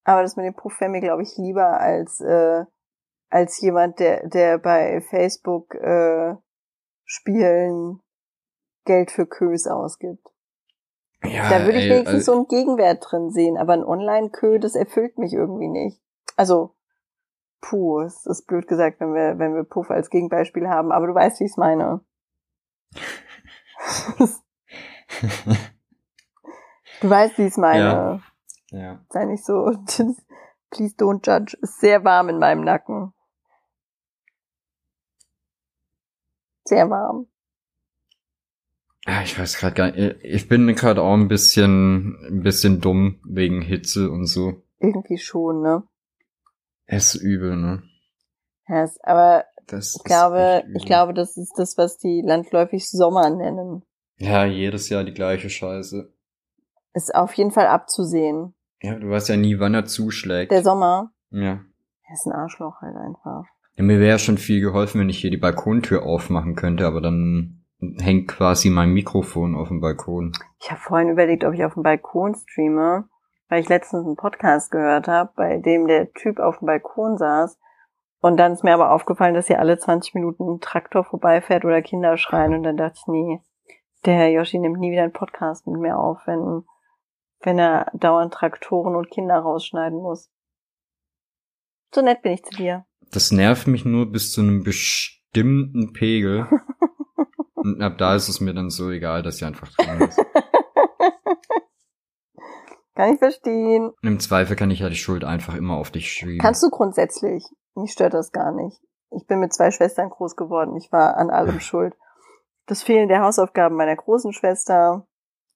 aber 0.05 0.23
das 0.23 0.37
mit 0.37 0.47
dem 0.47 0.55
Puff 0.55 0.81
wäre 0.81 0.91
mir, 0.91 1.01
glaube 1.01 1.23
ich, 1.23 1.37
lieber 1.37 1.81
als 1.81 2.21
äh, 2.21 2.65
als 3.31 3.61
jemand, 3.61 3.99
der 3.99 4.27
der 4.27 4.59
bei 4.59 5.01
Facebook 5.03 5.75
äh, 5.75 6.35
Spielen 7.05 8.01
Geld 8.85 9.11
für 9.11 9.27
Kös 9.27 9.67
ausgibt. 9.67 10.27
Ja, 11.25 11.51
da 11.51 11.65
würde 11.65 11.79
ich 11.79 11.85
ey, 11.85 11.91
wenigstens 11.91 12.29
also, 12.29 12.33
so 12.33 12.39
einen 12.39 12.49
Gegenwert 12.49 13.05
drin 13.11 13.31
sehen, 13.31 13.57
aber 13.59 13.75
ein 13.75 13.85
Online-Kö, 13.85 14.59
das 14.59 14.75
erfüllt 14.75 15.19
mich 15.19 15.33
irgendwie 15.33 15.69
nicht. 15.69 16.01
Also, 16.37 16.75
puh, 17.61 18.01
es 18.01 18.25
ist 18.25 18.47
blöd 18.47 18.69
gesagt, 18.69 19.01
wenn 19.01 19.15
wir, 19.15 19.39
wenn 19.39 19.55
wir 19.55 19.65
Puff 19.65 19.91
als 19.91 20.11
Gegenbeispiel 20.11 20.69
haben, 20.69 20.93
aber 20.93 21.09
du 21.09 21.15
weißt, 21.15 21.41
wie 21.41 21.45
ich 21.45 21.51
es 21.51 21.57
meine. 21.57 22.01
Du 27.01 27.11
weißt, 27.11 27.39
wie 27.39 27.43
ich 27.43 27.49
es 27.49 27.57
meine. 27.57 28.23
Ja. 28.71 28.79
ja. 28.79 29.05
Sei 29.11 29.25
nicht 29.25 29.45
so, 29.45 29.65
please 30.71 30.95
don't 30.97 31.27
judge. 31.27 31.57
Ist 31.61 31.81
sehr 31.81 32.05
warm 32.05 32.29
in 32.29 32.39
meinem 32.39 32.63
Nacken. 32.63 33.13
Sehr 36.65 36.91
warm. 36.91 37.29
Ja, 39.07 39.23
ich 39.23 39.39
weiß 39.39 39.57
gerade 39.57 39.75
gar 39.75 39.91
nicht. 39.91 40.19
Ich 40.23 40.49
bin 40.49 40.67
gerade 40.75 41.01
auch 41.01 41.15
ein 41.15 41.29
bisschen, 41.29 42.19
ein 42.27 42.43
bisschen 42.43 42.83
dumm 42.83 43.21
wegen 43.25 43.63
Hitze 43.63 44.11
und 44.11 44.27
so. 44.27 44.63
Irgendwie 44.79 45.17
schon, 45.17 45.63
ne? 45.63 45.83
Es 46.85 47.15
ist 47.15 47.23
übel, 47.23 47.57
ne? 47.57 47.88
Ja, 48.69 48.83
es, 48.83 48.99
aber 49.03 49.45
das 49.67 49.97
ich 49.97 50.05
glaube, 50.05 50.65
ich 50.75 50.85
glaube, 50.85 51.15
das 51.15 51.37
ist 51.37 51.55
das, 51.57 51.77
was 51.79 51.99
die 51.99 52.23
landläufig 52.25 52.89
Sommer 52.89 53.31
nennen. 53.31 53.83
Ja, 54.17 54.45
jedes 54.45 54.89
Jahr 54.89 55.05
die 55.05 55.15
gleiche 55.15 55.51
Scheiße. 55.51 56.13
Ist 56.95 57.15
auf 57.15 57.33
jeden 57.35 57.51
Fall 57.51 57.67
abzusehen. 57.67 58.55
Ja, 58.81 58.95
du 58.95 59.11
weißt 59.11 59.29
ja 59.29 59.37
nie, 59.37 59.59
wann 59.59 59.75
er 59.75 59.85
zuschlägt. 59.85 60.53
Der 60.53 60.63
Sommer? 60.63 61.13
Ja. 61.31 61.61
Er 62.07 62.15
ist 62.15 62.27
ein 62.27 62.33
Arschloch 62.33 62.81
halt 62.81 62.97
einfach. 62.97 63.45
Ja, 63.77 63.85
mir 63.85 64.01
wäre 64.01 64.19
schon 64.19 64.39
viel 64.39 64.61
geholfen, 64.61 65.01
wenn 65.01 65.09
ich 65.09 65.19
hier 65.19 65.31
die 65.31 65.37
Balkontür 65.37 66.05
aufmachen 66.05 66.57
könnte, 66.57 66.87
aber 66.87 67.01
dann 67.01 67.65
hängt 67.99 68.29
quasi 68.29 68.71
mein 68.71 68.91
Mikrofon 68.91 69.55
auf 69.55 69.69
dem 69.69 69.81
Balkon. 69.81 70.33
Ich 70.61 70.71
habe 70.71 70.81
vorhin 70.81 71.11
überlegt, 71.11 71.45
ob 71.45 71.55
ich 71.55 71.65
auf 71.65 71.75
dem 71.75 71.83
Balkon 71.83 72.35
streame, 72.35 73.09
weil 73.49 73.61
ich 73.61 73.69
letztens 73.69 74.05
einen 74.05 74.17
Podcast 74.17 74.71
gehört 74.71 75.07
habe, 75.07 75.31
bei 75.37 75.59
dem 75.59 75.87
der 75.87 76.13
Typ 76.13 76.41
auf 76.41 76.59
dem 76.59 76.67
Balkon 76.67 77.19
saß. 77.19 77.59
Und 78.21 78.37
dann 78.37 78.53
ist 78.53 78.65
mir 78.65 78.75
aber 78.75 78.93
aufgefallen, 78.93 79.35
dass 79.35 79.47
hier 79.47 79.61
alle 79.61 79.79
20 79.79 80.15
Minuten 80.15 80.49
ein 80.49 80.61
Traktor 80.61 81.05
vorbeifährt 81.05 81.65
oder 81.65 81.83
Kinder 81.83 82.17
schreien. 82.17 82.55
Und 82.55 82.65
dann 82.65 82.77
dachte 82.77 82.97
ich, 82.97 83.07
nee, 83.07 83.41
der 84.05 84.15
Herr 84.15 84.29
Yoshi 84.29 84.59
nimmt 84.59 84.79
nie 84.79 84.91
wieder 84.91 85.05
einen 85.05 85.13
Podcast 85.13 85.67
mit 85.67 85.81
mir 85.81 85.99
auf, 85.99 86.19
wenn, 86.27 86.65
wenn 87.41 87.59
er 87.59 87.91
dauernd 87.95 88.35
Traktoren 88.35 88.97
und 88.97 89.11
Kinder 89.11 89.39
rausschneiden 89.39 89.99
muss. 89.99 90.31
So 91.95 92.03
nett 92.03 92.23
bin 92.23 92.33
ich 92.33 92.43
zu 92.45 92.57
dir. 92.57 92.85
Das 93.13 93.31
nervt 93.31 93.67
mich 93.67 93.85
nur 93.85 94.11
bis 94.11 94.33
zu 94.33 94.41
einem 94.41 94.63
bestimmten 94.65 95.93
Pegel. 95.93 96.47
Und 97.55 97.83
ab 97.83 97.99
da 97.99 98.15
ist 98.15 98.29
es 98.29 98.41
mir 98.41 98.55
dann 98.55 98.71
so 98.71 98.91
egal, 98.91 99.23
dass 99.23 99.39
sie 99.39 99.45
einfach 99.45 99.69
drin 99.73 100.01
ist. 100.01 100.19
kann 102.95 103.13
ich 103.15 103.19
verstehen. 103.19 103.93
Im 104.03 104.21
Zweifel 104.21 104.55
kann 104.57 104.71
ich 104.71 104.81
ja 104.81 104.89
die 104.89 104.97
Schuld 104.97 105.25
einfach 105.25 105.55
immer 105.55 105.77
auf 105.77 105.91
dich 105.91 106.11
schieben. 106.11 106.39
Kannst 106.39 106.63
du 106.63 106.71
grundsätzlich. 106.71 107.45
Mich 107.79 107.93
stört 107.93 108.15
das 108.15 108.33
gar 108.33 108.53
nicht. 108.53 108.81
Ich 109.11 109.27
bin 109.27 109.41
mit 109.41 109.53
zwei 109.53 109.71
Schwestern 109.71 110.11
groß 110.11 110.37
geworden. 110.37 110.77
Ich 110.77 110.93
war 110.93 111.17
an 111.17 111.31
allem 111.31 111.61
schuld. 111.61 111.95
Das 112.67 112.83
Fehlen 112.83 113.09
der 113.09 113.23
Hausaufgaben 113.23 113.77
meiner 113.77 113.97
großen 113.97 114.33
Schwester. 114.33 115.07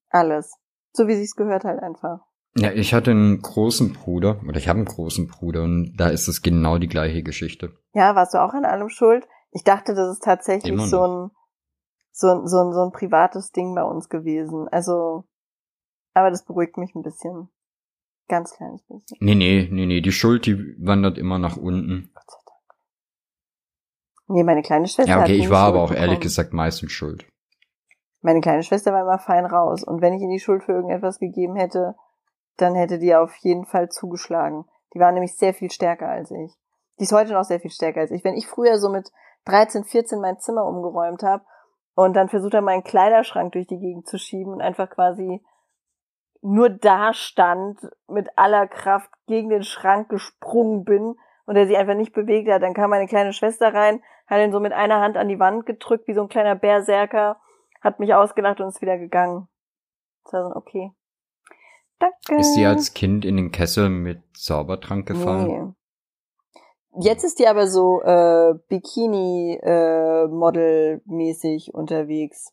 Alles. 0.08 0.54
So 0.92 1.08
wie 1.08 1.14
sich's 1.14 1.36
gehört 1.36 1.64
halt 1.64 1.82
einfach. 1.82 2.20
Ja, 2.54 2.70
ich 2.70 2.92
hatte 2.92 3.12
einen 3.12 3.40
großen 3.40 3.94
Bruder, 3.94 4.40
oder 4.46 4.58
ich 4.58 4.68
habe 4.68 4.78
einen 4.78 4.86
großen 4.86 5.26
Bruder 5.26 5.62
und 5.62 5.96
da 5.96 6.08
ist 6.08 6.28
es 6.28 6.42
genau 6.42 6.76
die 6.76 6.88
gleiche 6.88 7.22
Geschichte. 7.22 7.72
Ja, 7.94 8.14
warst 8.14 8.34
du 8.34 8.42
auch 8.42 8.52
an 8.52 8.66
allem 8.66 8.90
schuld? 8.90 9.26
Ich 9.52 9.64
dachte, 9.64 9.94
das 9.94 10.12
ist 10.12 10.22
tatsächlich 10.22 10.78
so 10.82 11.06
ein 11.06 11.30
so, 12.12 12.46
so, 12.46 12.70
so 12.72 12.84
ein 12.84 12.92
privates 12.92 13.52
Ding 13.52 13.74
bei 13.74 13.82
uns 13.82 14.08
gewesen. 14.08 14.68
Also, 14.68 15.24
aber 16.14 16.30
das 16.30 16.44
beruhigt 16.44 16.76
mich 16.76 16.94
ein 16.94 17.02
bisschen. 17.02 17.48
Ganz 18.28 18.54
kleines 18.54 18.82
bisschen. 18.82 19.18
Nee, 19.20 19.34
nee, 19.34 19.68
nee, 19.70 19.86
nee. 19.86 20.00
Die 20.00 20.12
Schuld, 20.12 20.46
die 20.46 20.76
wandert 20.78 21.18
immer 21.18 21.38
nach 21.38 21.56
unten. 21.56 22.11
Nee, 24.28 24.44
meine 24.44 24.62
kleine 24.62 24.86
Schwester. 24.86 25.10
Ja, 25.10 25.20
okay, 25.20 25.36
ich 25.36 25.50
war 25.50 25.68
aber 25.68 25.82
auch 25.82 25.88
bekommen. 25.88 26.06
ehrlich 26.06 26.20
gesagt 26.20 26.52
meistens 26.52 26.92
schuld. 26.92 27.26
Meine 28.20 28.40
kleine 28.40 28.62
Schwester 28.62 28.92
war 28.92 29.02
immer 29.02 29.18
fein 29.18 29.44
raus. 29.44 29.82
Und 29.82 30.00
wenn 30.00 30.14
ich 30.14 30.22
ihr 30.22 30.28
die 30.28 30.40
Schuld 30.40 30.64
für 30.64 30.72
irgendetwas 30.72 31.18
gegeben 31.18 31.56
hätte, 31.56 31.96
dann 32.56 32.74
hätte 32.74 32.98
die 32.98 33.14
auf 33.14 33.34
jeden 33.36 33.66
Fall 33.66 33.88
zugeschlagen. 33.88 34.64
Die 34.94 35.00
war 35.00 35.10
nämlich 35.10 35.36
sehr 35.36 35.54
viel 35.54 35.70
stärker 35.70 36.08
als 36.08 36.30
ich. 36.30 36.54
Die 36.98 37.04
ist 37.04 37.12
heute 37.12 37.32
noch 37.32 37.44
sehr 37.44 37.60
viel 37.60 37.70
stärker 37.70 38.00
als 38.00 38.10
ich. 38.10 38.24
Wenn 38.24 38.36
ich 38.36 38.46
früher 38.46 38.78
so 38.78 38.88
mit 38.90 39.10
13, 39.46 39.84
14 39.84 40.20
mein 40.20 40.38
Zimmer 40.38 40.66
umgeräumt 40.66 41.22
habe 41.22 41.44
und 41.94 42.14
dann 42.14 42.28
versucht 42.28 42.54
er 42.54 42.62
meinen 42.62 42.84
Kleiderschrank 42.84 43.52
durch 43.52 43.66
die 43.66 43.78
Gegend 43.78 44.06
zu 44.06 44.18
schieben 44.18 44.52
und 44.52 44.60
einfach 44.60 44.88
quasi 44.88 45.42
nur 46.42 46.70
da 46.70 47.12
stand, 47.14 47.80
mit 48.08 48.28
aller 48.36 48.66
Kraft 48.66 49.10
gegen 49.26 49.48
den 49.48 49.62
Schrank 49.62 50.08
gesprungen 50.08 50.84
bin 50.84 51.16
und 51.46 51.56
er 51.56 51.66
sich 51.66 51.76
einfach 51.76 51.94
nicht 51.94 52.12
bewegt 52.12 52.50
hat. 52.50 52.62
Dann 52.62 52.74
kam 52.74 52.90
meine 52.90 53.06
kleine 53.06 53.32
Schwester 53.32 53.74
rein, 53.74 54.02
hat 54.26 54.40
ihn 54.40 54.52
so 54.52 54.60
mit 54.60 54.72
einer 54.72 55.00
Hand 55.00 55.16
an 55.16 55.28
die 55.28 55.38
Wand 55.38 55.66
gedrückt, 55.66 56.08
wie 56.08 56.14
so 56.14 56.22
ein 56.22 56.28
kleiner 56.28 56.54
Berserker, 56.54 57.40
hat 57.80 58.00
mich 58.00 58.14
ausgelacht 58.14 58.60
und 58.60 58.68
ist 58.68 58.82
wieder 58.82 58.98
gegangen. 58.98 59.48
Das 60.24 60.34
war 60.34 60.48
so, 60.48 60.56
okay. 60.56 60.92
Danke. 61.98 62.36
Ist 62.40 62.54
sie 62.54 62.66
als 62.66 62.94
Kind 62.94 63.24
in 63.24 63.36
den 63.36 63.52
Kessel 63.52 63.88
mit 63.88 64.22
Zaubertrank 64.36 65.06
gefallen? 65.06 65.46
Nee. 65.46 65.72
Jetzt 67.00 67.24
ist 67.24 67.38
die 67.38 67.48
aber 67.48 67.68
so 67.68 68.02
äh, 68.02 68.52
Bikini-Model-mäßig 68.68 71.68
äh, 71.68 71.72
unterwegs. 71.72 72.52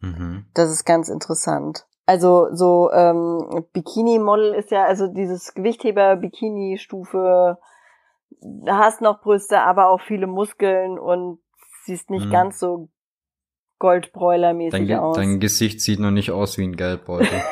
Mhm. 0.00 0.46
Das 0.54 0.70
ist 0.70 0.84
ganz 0.84 1.08
interessant. 1.08 1.88
Also 2.10 2.48
so 2.52 2.90
ähm, 2.92 3.64
Bikini-Model 3.72 4.54
ist 4.54 4.72
ja 4.72 4.84
also 4.84 5.06
dieses 5.06 5.54
Gewichtheber-Bikini-Stufe. 5.54 7.56
Hast 8.66 9.00
noch 9.00 9.20
Brüste, 9.20 9.60
aber 9.60 9.90
auch 9.90 10.00
viele 10.00 10.26
Muskeln 10.26 10.98
und 10.98 11.38
siehst 11.84 12.10
nicht 12.10 12.26
mhm. 12.26 12.32
ganz 12.32 12.58
so 12.58 12.88
Goldbräuler-mäßig 13.78 14.98
aus. 14.98 15.14
Dein 15.14 15.38
Gesicht 15.38 15.80
sieht 15.82 16.00
noch 16.00 16.10
nicht 16.10 16.32
aus 16.32 16.58
wie 16.58 16.64
ein 16.64 16.74
Geldbeutel. 16.74 17.44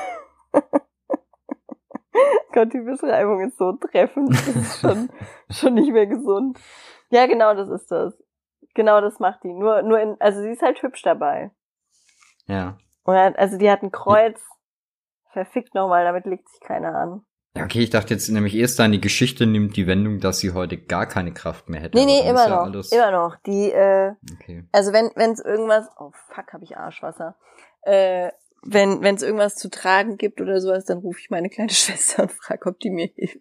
Gott, 2.52 2.72
die 2.72 2.80
Beschreibung 2.80 3.46
ist 3.46 3.58
so 3.58 3.74
treffend. 3.74 4.30
Das 4.30 4.48
ist 4.48 4.80
schon, 4.80 5.08
schon 5.50 5.74
nicht 5.74 5.92
mehr 5.92 6.08
gesund. 6.08 6.58
Ja, 7.10 7.26
genau, 7.26 7.54
das 7.54 7.68
ist 7.68 7.92
das. 7.92 8.20
Genau 8.74 9.00
das 9.00 9.20
macht 9.20 9.44
die. 9.44 9.52
Nur, 9.52 9.82
nur 9.82 10.00
in, 10.00 10.16
also 10.18 10.42
sie 10.42 10.50
ist 10.50 10.62
halt 10.62 10.82
hübsch 10.82 11.02
dabei. 11.02 11.52
Ja. 12.48 12.76
Und 13.08 13.16
hat, 13.16 13.38
also 13.38 13.56
die 13.56 13.70
hat 13.70 13.82
ein 13.82 13.90
Kreuz. 13.90 14.38
Ja. 14.38 15.32
Verfickt 15.44 15.74
nochmal, 15.74 16.04
damit 16.04 16.26
legt 16.26 16.46
sich 16.50 16.60
keiner 16.60 16.94
an. 16.94 17.22
Ja, 17.56 17.64
okay, 17.64 17.80
ich 17.80 17.88
dachte 17.90 18.12
jetzt 18.12 18.28
nämlich 18.28 18.54
erst 18.54 18.78
deine 18.78 18.98
Geschichte 18.98 19.46
nimmt 19.46 19.76
die 19.76 19.86
Wendung, 19.86 20.20
dass 20.20 20.40
sie 20.40 20.52
heute 20.52 20.76
gar 20.76 21.06
keine 21.06 21.32
Kraft 21.32 21.70
mehr 21.70 21.80
hätte. 21.80 21.96
Nee, 21.96 22.04
nee, 22.04 22.28
immer 22.28 22.48
noch. 22.48 22.64
alles- 22.64 22.92
Immer 22.92 23.10
noch. 23.10 23.36
Die, 23.46 23.70
äh, 23.72 24.12
Okay. 24.34 24.64
also 24.72 24.92
wenn 24.92 25.10
wenn's 25.14 25.40
irgendwas, 25.40 25.86
oh 25.98 26.10
fuck, 26.34 26.52
habe 26.52 26.64
ich 26.64 26.76
Arschwasser. 26.76 27.36
Äh, 27.82 28.30
wenn 28.62 29.00
wenn's 29.02 29.22
irgendwas 29.22 29.54
zu 29.54 29.70
tragen 29.70 30.18
gibt 30.18 30.40
oder 30.42 30.60
sowas, 30.60 30.84
dann 30.84 30.98
rufe 30.98 31.20
ich 31.20 31.30
meine 31.30 31.48
kleine 31.48 31.70
Schwester 31.72 32.24
und 32.24 32.32
frage, 32.32 32.68
ob 32.68 32.78
die 32.80 32.90
mir 32.90 33.08
hilft. 33.14 33.38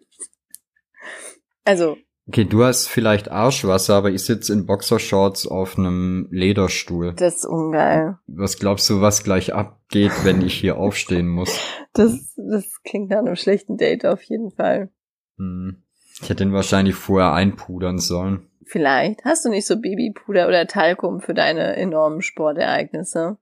Also, 1.64 1.96
Okay, 2.28 2.44
du 2.44 2.62
hast 2.62 2.88
vielleicht 2.88 3.30
Arschwasser, 3.30 3.94
aber 3.94 4.10
ich 4.10 4.22
sitze 4.22 4.52
in 4.52 4.66
Boxershorts 4.66 5.46
auf 5.46 5.78
einem 5.78 6.28
Lederstuhl. 6.30 7.14
das 7.14 7.36
ist 7.36 7.46
ungeil. 7.46 8.18
Was 8.26 8.58
glaubst 8.58 8.88
du, 8.90 9.00
was 9.00 9.24
gleich 9.24 9.54
abgeht, 9.54 10.12
wenn 10.24 10.42
ich 10.42 10.54
hier 10.54 10.76
aufstehen 10.76 11.28
muss? 11.28 11.58
Das, 11.94 12.36
das 12.36 12.82
klingt 12.84 13.10
nach 13.10 13.18
einem 13.18 13.34
schlechten 13.34 13.76
Date 13.76 14.04
auf 14.06 14.22
jeden 14.22 14.52
Fall. 14.52 14.90
Hm. 15.36 15.82
Ich 16.22 16.28
hätte 16.28 16.44
ihn 16.44 16.52
wahrscheinlich 16.52 16.94
vorher 16.94 17.32
einpudern 17.32 17.98
sollen. 17.98 18.46
Vielleicht. 18.66 19.24
Hast 19.24 19.44
du 19.44 19.48
nicht 19.48 19.66
so 19.66 19.80
Babypuder 19.80 20.46
oder 20.46 20.66
Talkum 20.68 21.20
für 21.20 21.34
deine 21.34 21.74
enormen 21.74 22.22
Sportereignisse? 22.22 23.38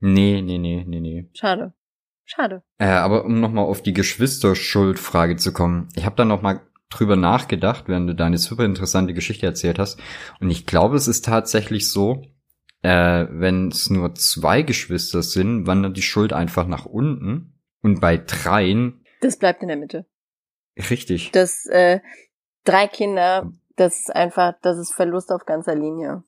Nee, 0.00 0.40
nee, 0.40 0.56
nee, 0.56 0.84
nee, 0.86 1.00
nee. 1.00 1.28
Schade. 1.34 1.74
Schade. 2.24 2.62
Äh, 2.78 2.86
aber 2.86 3.24
um 3.26 3.40
nochmal 3.40 3.66
auf 3.66 3.82
die 3.82 3.92
Geschwisterschuldfrage 3.92 5.36
zu 5.36 5.52
kommen. 5.52 5.88
Ich 5.96 6.06
habe 6.06 6.16
da 6.16 6.24
nochmal 6.24 6.60
drüber 6.90 7.16
nachgedacht, 7.16 7.84
während 7.88 8.08
du 8.08 8.14
deine 8.14 8.38
super 8.38 8.64
interessante 8.64 9.14
Geschichte 9.14 9.46
erzählt 9.46 9.78
hast. 9.78 10.00
Und 10.40 10.50
ich 10.50 10.66
glaube, 10.66 10.96
es 10.96 11.08
ist 11.08 11.24
tatsächlich 11.24 11.90
so, 11.90 12.22
äh, 12.82 13.26
wenn 13.30 13.68
es 13.68 13.90
nur 13.90 14.14
zwei 14.14 14.62
Geschwister 14.62 15.22
sind, 15.22 15.66
wandert 15.66 15.96
die 15.96 16.02
Schuld 16.02 16.32
einfach 16.32 16.66
nach 16.66 16.86
unten. 16.86 17.60
Und 17.82 18.00
bei 18.00 18.16
dreien, 18.16 19.04
Das 19.20 19.38
bleibt 19.38 19.62
in 19.62 19.68
der 19.68 19.76
Mitte. 19.76 20.06
richtig. 20.90 21.32
Das, 21.32 21.66
äh, 21.66 22.00
drei 22.64 22.86
Kinder, 22.86 23.50
das 23.76 24.00
ist 24.00 24.14
einfach, 24.14 24.54
das 24.62 24.78
ist 24.78 24.92
Verlust 24.92 25.30
auf 25.32 25.44
ganzer 25.44 25.74
Linie. 25.74 26.22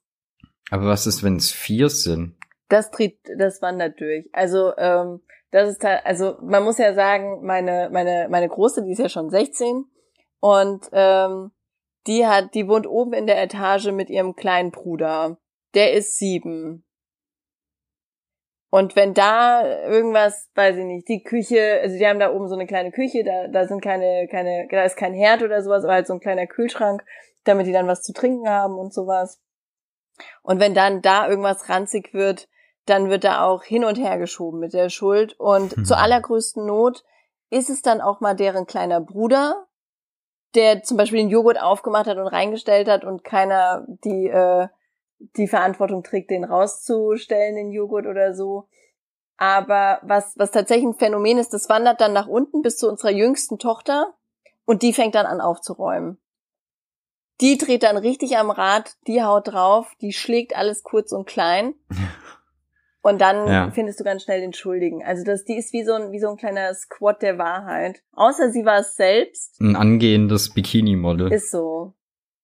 Aber 0.71 0.87
was 0.87 1.07
ist, 1.07 1.23
wenn 1.23 1.37
es 1.37 1.51
vier 1.51 1.89
sind? 1.89 2.37
Das 2.69 2.91
tritt, 2.91 3.19
das 3.39 3.63
wandert 3.63 3.99
durch. 4.01 4.29
Also, 4.33 4.77
ähm, 4.77 5.21
das 5.51 5.71
ist 5.71 5.83
halt, 5.83 6.05
also 6.05 6.37
man 6.43 6.63
muss 6.63 6.77
ja 6.77 6.93
sagen, 6.93 7.45
meine, 7.45 7.89
meine, 7.91 8.29
meine 8.31 8.49
Große, 8.49 8.85
die 8.85 8.93
ist 8.93 8.99
ja 8.99 9.09
schon 9.09 9.31
16 9.31 9.87
und 10.41 10.89
ähm, 10.93 11.53
die 12.07 12.27
hat, 12.27 12.55
die 12.55 12.69
wohnt 12.69 12.87
oben 12.87 13.13
in 13.13 13.27
der 13.27 13.43
Etage 13.43 13.91
mit 13.93 14.11
ihrem 14.11 14.35
kleinen 14.35 14.71
Bruder. 14.71 15.39
Der 15.75 15.93
ist 15.93 16.17
sieben. 16.17 16.85
Und 18.71 18.97
wenn 18.97 19.15
da 19.15 19.67
irgendwas, 19.87 20.51
weiß 20.55 20.77
ich 20.77 20.85
nicht, 20.85 21.09
die 21.09 21.23
Küche, 21.23 21.81
also 21.83 21.97
die 21.97 22.07
haben 22.07 22.19
da 22.19 22.33
oben 22.33 22.49
so 22.49 22.55
eine 22.55 22.67
kleine 22.67 22.93
Küche, 22.93 23.25
da, 23.25 23.49
da 23.49 23.67
sind 23.67 23.81
keine, 23.81 24.29
keine, 24.31 24.69
da 24.71 24.85
ist 24.85 24.97
kein 24.97 25.15
Herd 25.15 25.43
oder 25.43 25.63
sowas, 25.63 25.85
aber 25.85 25.95
halt 25.95 26.07
so 26.07 26.15
ein 26.15 26.21
kleiner 26.21 26.47
Kühlschrank, 26.47 27.03
damit 27.45 27.67
die 27.67 27.73
dann 27.73 27.87
was 27.87 28.03
zu 28.03 28.13
trinken 28.13 28.49
haben 28.49 28.79
und 28.79 28.93
sowas. 28.93 29.41
Und 30.43 30.61
wenn 30.61 30.75
dann 30.75 31.01
da 31.01 31.29
irgendwas 31.29 31.69
ranzig 31.69 32.13
wird, 32.13 32.49
dann 32.85 33.09
wird 33.09 33.25
da 33.25 33.45
auch 33.45 33.63
hin 33.63 33.85
und 33.85 33.97
her 33.97 34.19
geschoben 34.19 34.61
mit 34.61 34.75
der 34.75 34.91
Schuld. 34.91 35.39
Und 35.39 35.75
Hm. 35.77 35.85
zur 35.85 35.99
allergrößten 35.99 36.67
Not 36.67 37.05
ist 37.51 37.71
es 37.71 37.81
dann 37.81 38.01
auch 38.03 38.21
mal 38.21 38.35
deren 38.35 38.67
kleiner 38.67 39.01
Bruder, 39.01 39.68
der 40.55 40.83
zum 40.83 40.97
Beispiel 40.97 41.19
den 41.19 41.29
Joghurt 41.29 41.61
aufgemacht 41.61 42.07
hat 42.07 42.17
und 42.17 42.27
reingestellt 42.27 42.89
hat 42.89 43.05
und 43.05 43.25
keiner 43.25 43.87
die, 44.05 44.29
äh, 44.29 44.69
die 45.37 45.49
Verantwortung 45.49 46.03
trägt, 46.03 46.31
den 46.31 46.45
rauszustellen, 46.45 47.57
den 47.57 47.73
Joghurt 47.73 48.07
oder 48.07 48.35
so. 48.35 48.69
Aber 49.37 50.01
was, 50.03 50.35
was 50.37 50.51
tatsächlich 50.51 50.87
ein 50.87 50.99
Phänomen 50.99 51.39
ist, 51.39 51.55
das 51.55 51.69
wandert 51.69 52.01
dann 52.01 52.13
nach 52.13 52.27
unten 52.27 52.63
bis 52.63 52.77
zu 52.77 52.89
unserer 52.89 53.11
jüngsten 53.11 53.59
Tochter 53.59 54.15
und 54.65 54.83
die 54.83 54.93
fängt 54.93 55.15
dann 55.15 55.27
an 55.27 55.41
aufzuräumen. 55.41 56.19
Die 57.41 57.57
dreht 57.57 57.85
dann 57.85 57.97
richtig 57.97 58.37
am 58.37 58.51
Rad, 58.51 58.97
die 59.07 59.23
haut 59.23 59.49
drauf, 59.49 59.93
die 60.01 60.13
schlägt 60.13 60.57
alles 60.57 60.83
kurz 60.83 61.13
und 61.13 61.27
klein. 61.27 61.75
Und 63.09 63.21
dann 63.21 63.47
Ja. 63.49 63.71
findest 63.71 63.99
du 64.01 64.05
ganz 64.05 64.23
schnell 64.25 64.41
den 64.41 64.53
Schuldigen. 64.53 65.03
Also 65.05 65.25
das, 65.25 65.45
die 65.45 65.57
ist 65.57 65.73
wie 65.73 65.85
so 65.85 65.95
ein, 65.95 66.13
wie 66.13 66.19
so 66.21 66.29
ein 66.29 66.37
kleiner 66.37 66.75
Squad 66.75 67.23
der 67.23 67.39
Wahrheit. 67.39 68.03
Außer 68.13 68.51
sie 68.51 68.65
war 68.65 68.81
es 68.81 68.97
selbst, 68.97 69.61
Ein 69.61 69.77
angehendes 69.77 70.53
Bikini-Model. 70.53 71.33
ist 71.33 71.51
so. 71.51 71.95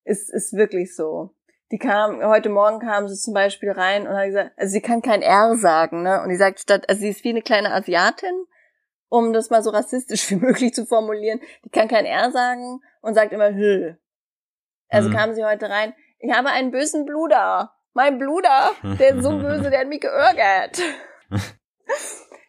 Ist, 0.05 0.31
ist 0.33 0.53
wirklich 0.55 0.95
so. 0.97 1.31
Die 1.73 1.79
kam, 1.79 2.23
heute 2.23 2.51
Morgen 2.51 2.79
kam 2.79 3.09
sie 3.09 3.17
zum 3.17 3.35
Beispiel 3.35 3.71
rein 3.73 4.07
und 4.07 4.15
hat 4.15 4.27
gesagt, 4.27 4.53
also 4.57 4.73
sie 4.73 4.81
kann 4.81 5.03
kein 5.03 5.23
R 5.23 5.57
sagen, 5.57 6.03
ne? 6.03 6.23
Und 6.23 6.29
die 6.29 6.37
sagt 6.37 6.61
statt, 6.61 6.85
also 6.89 7.01
sie 7.01 7.09
ist 7.09 7.25
wie 7.25 7.31
eine 7.31 7.43
kleine 7.43 7.73
Asiatin, 7.73 8.45
um 9.09 9.33
das 9.33 9.51
mal 9.51 9.63
so 9.63 9.71
rassistisch 9.71 10.31
wie 10.31 10.37
möglich 10.37 10.73
zu 10.75 10.87
formulieren. 10.87 11.41
Die 11.65 11.71
kann 11.71 11.89
kein 11.89 12.05
R 12.05 12.31
sagen 12.31 12.81
und 13.01 13.15
sagt 13.15 13.33
immer 13.33 13.53
Hö. 13.55 13.95
Also 14.89 15.09
Mhm. 15.09 15.15
kam 15.15 15.35
sie 15.35 15.45
heute 15.45 15.69
rein, 15.69 15.95
ich 16.19 16.33
habe 16.33 16.49
einen 16.51 16.71
bösen 16.71 17.05
Bluder. 17.07 17.73
Mein 17.95 18.19
Bluder, 18.19 18.73
der 18.99 19.15
ist 19.15 19.23
so 19.23 19.31
böse, 19.39 19.71
der 19.71 19.81
hat 19.81 19.89
mich 19.89 20.01
geärgert. 20.01 20.81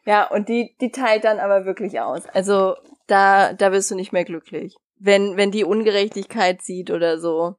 ja, 0.05 0.27
und 0.29 0.49
die, 0.49 0.75
die 0.81 0.91
teilt 0.91 1.23
dann 1.23 1.39
aber 1.39 1.65
wirklich 1.65 1.99
aus. 2.01 2.25
Also 2.33 2.75
da, 3.07 3.53
da 3.53 3.69
bist 3.69 3.89
du 3.91 3.95
nicht 3.95 4.11
mehr 4.11 4.25
glücklich. 4.25 4.75
Wenn, 4.97 5.37
wenn 5.37 5.51
die 5.51 5.63
Ungerechtigkeit 5.63 6.61
sieht 6.61 6.89
oder 6.89 7.19
so, 7.19 7.55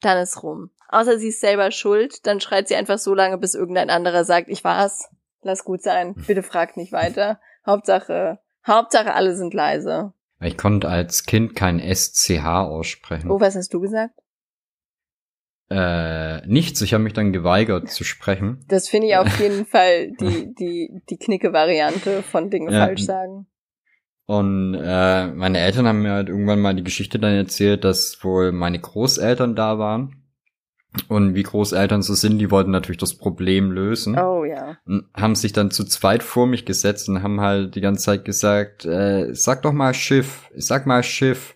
dann 0.00 0.18
ist 0.18 0.42
rum. 0.42 0.70
Außer 0.88 1.18
sie 1.18 1.28
ist 1.28 1.40
selber 1.40 1.70
schuld, 1.70 2.26
dann 2.26 2.40
schreit 2.40 2.68
sie 2.68 2.76
einfach 2.76 2.98
so 2.98 3.14
lange, 3.14 3.38
bis 3.38 3.54
irgendein 3.54 3.90
anderer 3.90 4.24
sagt, 4.24 4.48
ich 4.48 4.64
war's. 4.64 5.10
Lass 5.42 5.64
gut 5.64 5.82
sein. 5.82 6.14
Bitte 6.26 6.42
fragt 6.42 6.76
nicht 6.76 6.92
weiter. 6.92 7.38
Hauptsache, 7.66 8.38
Hauptsache 8.66 9.14
alle 9.14 9.36
sind 9.36 9.54
leise. 9.54 10.12
Ich 10.40 10.56
konnte 10.56 10.88
als 10.88 11.24
Kind 11.24 11.54
kein 11.54 11.80
SCH 11.80 12.44
aussprechen. 12.44 13.30
Oh, 13.30 13.40
was 13.40 13.56
hast 13.56 13.72
du 13.74 13.80
gesagt? 13.80 14.14
Äh, 15.68 16.46
nichts. 16.46 16.80
Ich 16.82 16.94
habe 16.94 17.02
mich 17.02 17.12
dann 17.12 17.32
geweigert 17.32 17.90
zu 17.90 18.04
sprechen. 18.04 18.64
Das 18.68 18.88
finde 18.88 19.08
ich 19.08 19.16
auf 19.16 19.40
jeden 19.40 19.66
Fall 19.66 20.12
die, 20.20 20.54
die, 20.58 21.02
die 21.10 21.16
Knicke-Variante 21.18 22.22
von 22.22 22.50
Dinge 22.50 22.72
Ja. 22.72 22.86
falsch 22.86 23.02
sagen. 23.02 23.46
Und 24.26 24.74
äh, 24.74 25.26
meine 25.28 25.58
Eltern 25.58 25.86
haben 25.86 26.02
mir 26.02 26.12
halt 26.12 26.28
irgendwann 26.28 26.60
mal 26.60 26.74
die 26.74 26.82
Geschichte 26.84 27.18
dann 27.18 27.34
erzählt, 27.34 27.84
dass 27.84 28.18
wohl 28.22 28.52
meine 28.52 28.78
Großeltern 28.80 29.54
da 29.54 29.78
waren. 29.78 30.22
Und 31.08 31.34
wie 31.34 31.42
Großeltern 31.42 32.00
so 32.02 32.14
sind, 32.14 32.38
die 32.38 32.50
wollten 32.50 32.70
natürlich 32.70 32.96
das 32.98 33.14
Problem 33.18 33.70
lösen. 33.70 34.18
Oh 34.18 34.44
ja. 34.44 34.78
Und 34.86 35.04
haben 35.14 35.34
sich 35.34 35.52
dann 35.52 35.70
zu 35.70 35.84
zweit 35.84 36.22
vor 36.22 36.46
mich 36.46 36.64
gesetzt 36.64 37.08
und 37.08 37.22
haben 37.22 37.40
halt 37.40 37.74
die 37.74 37.80
ganze 37.80 38.04
Zeit 38.04 38.24
gesagt, 38.24 38.84
äh, 38.86 39.34
sag 39.34 39.62
doch 39.62 39.72
mal 39.72 39.94
Schiff, 39.94 40.50
sag 40.56 40.86
mal 40.86 41.02
Schiff. 41.02 41.55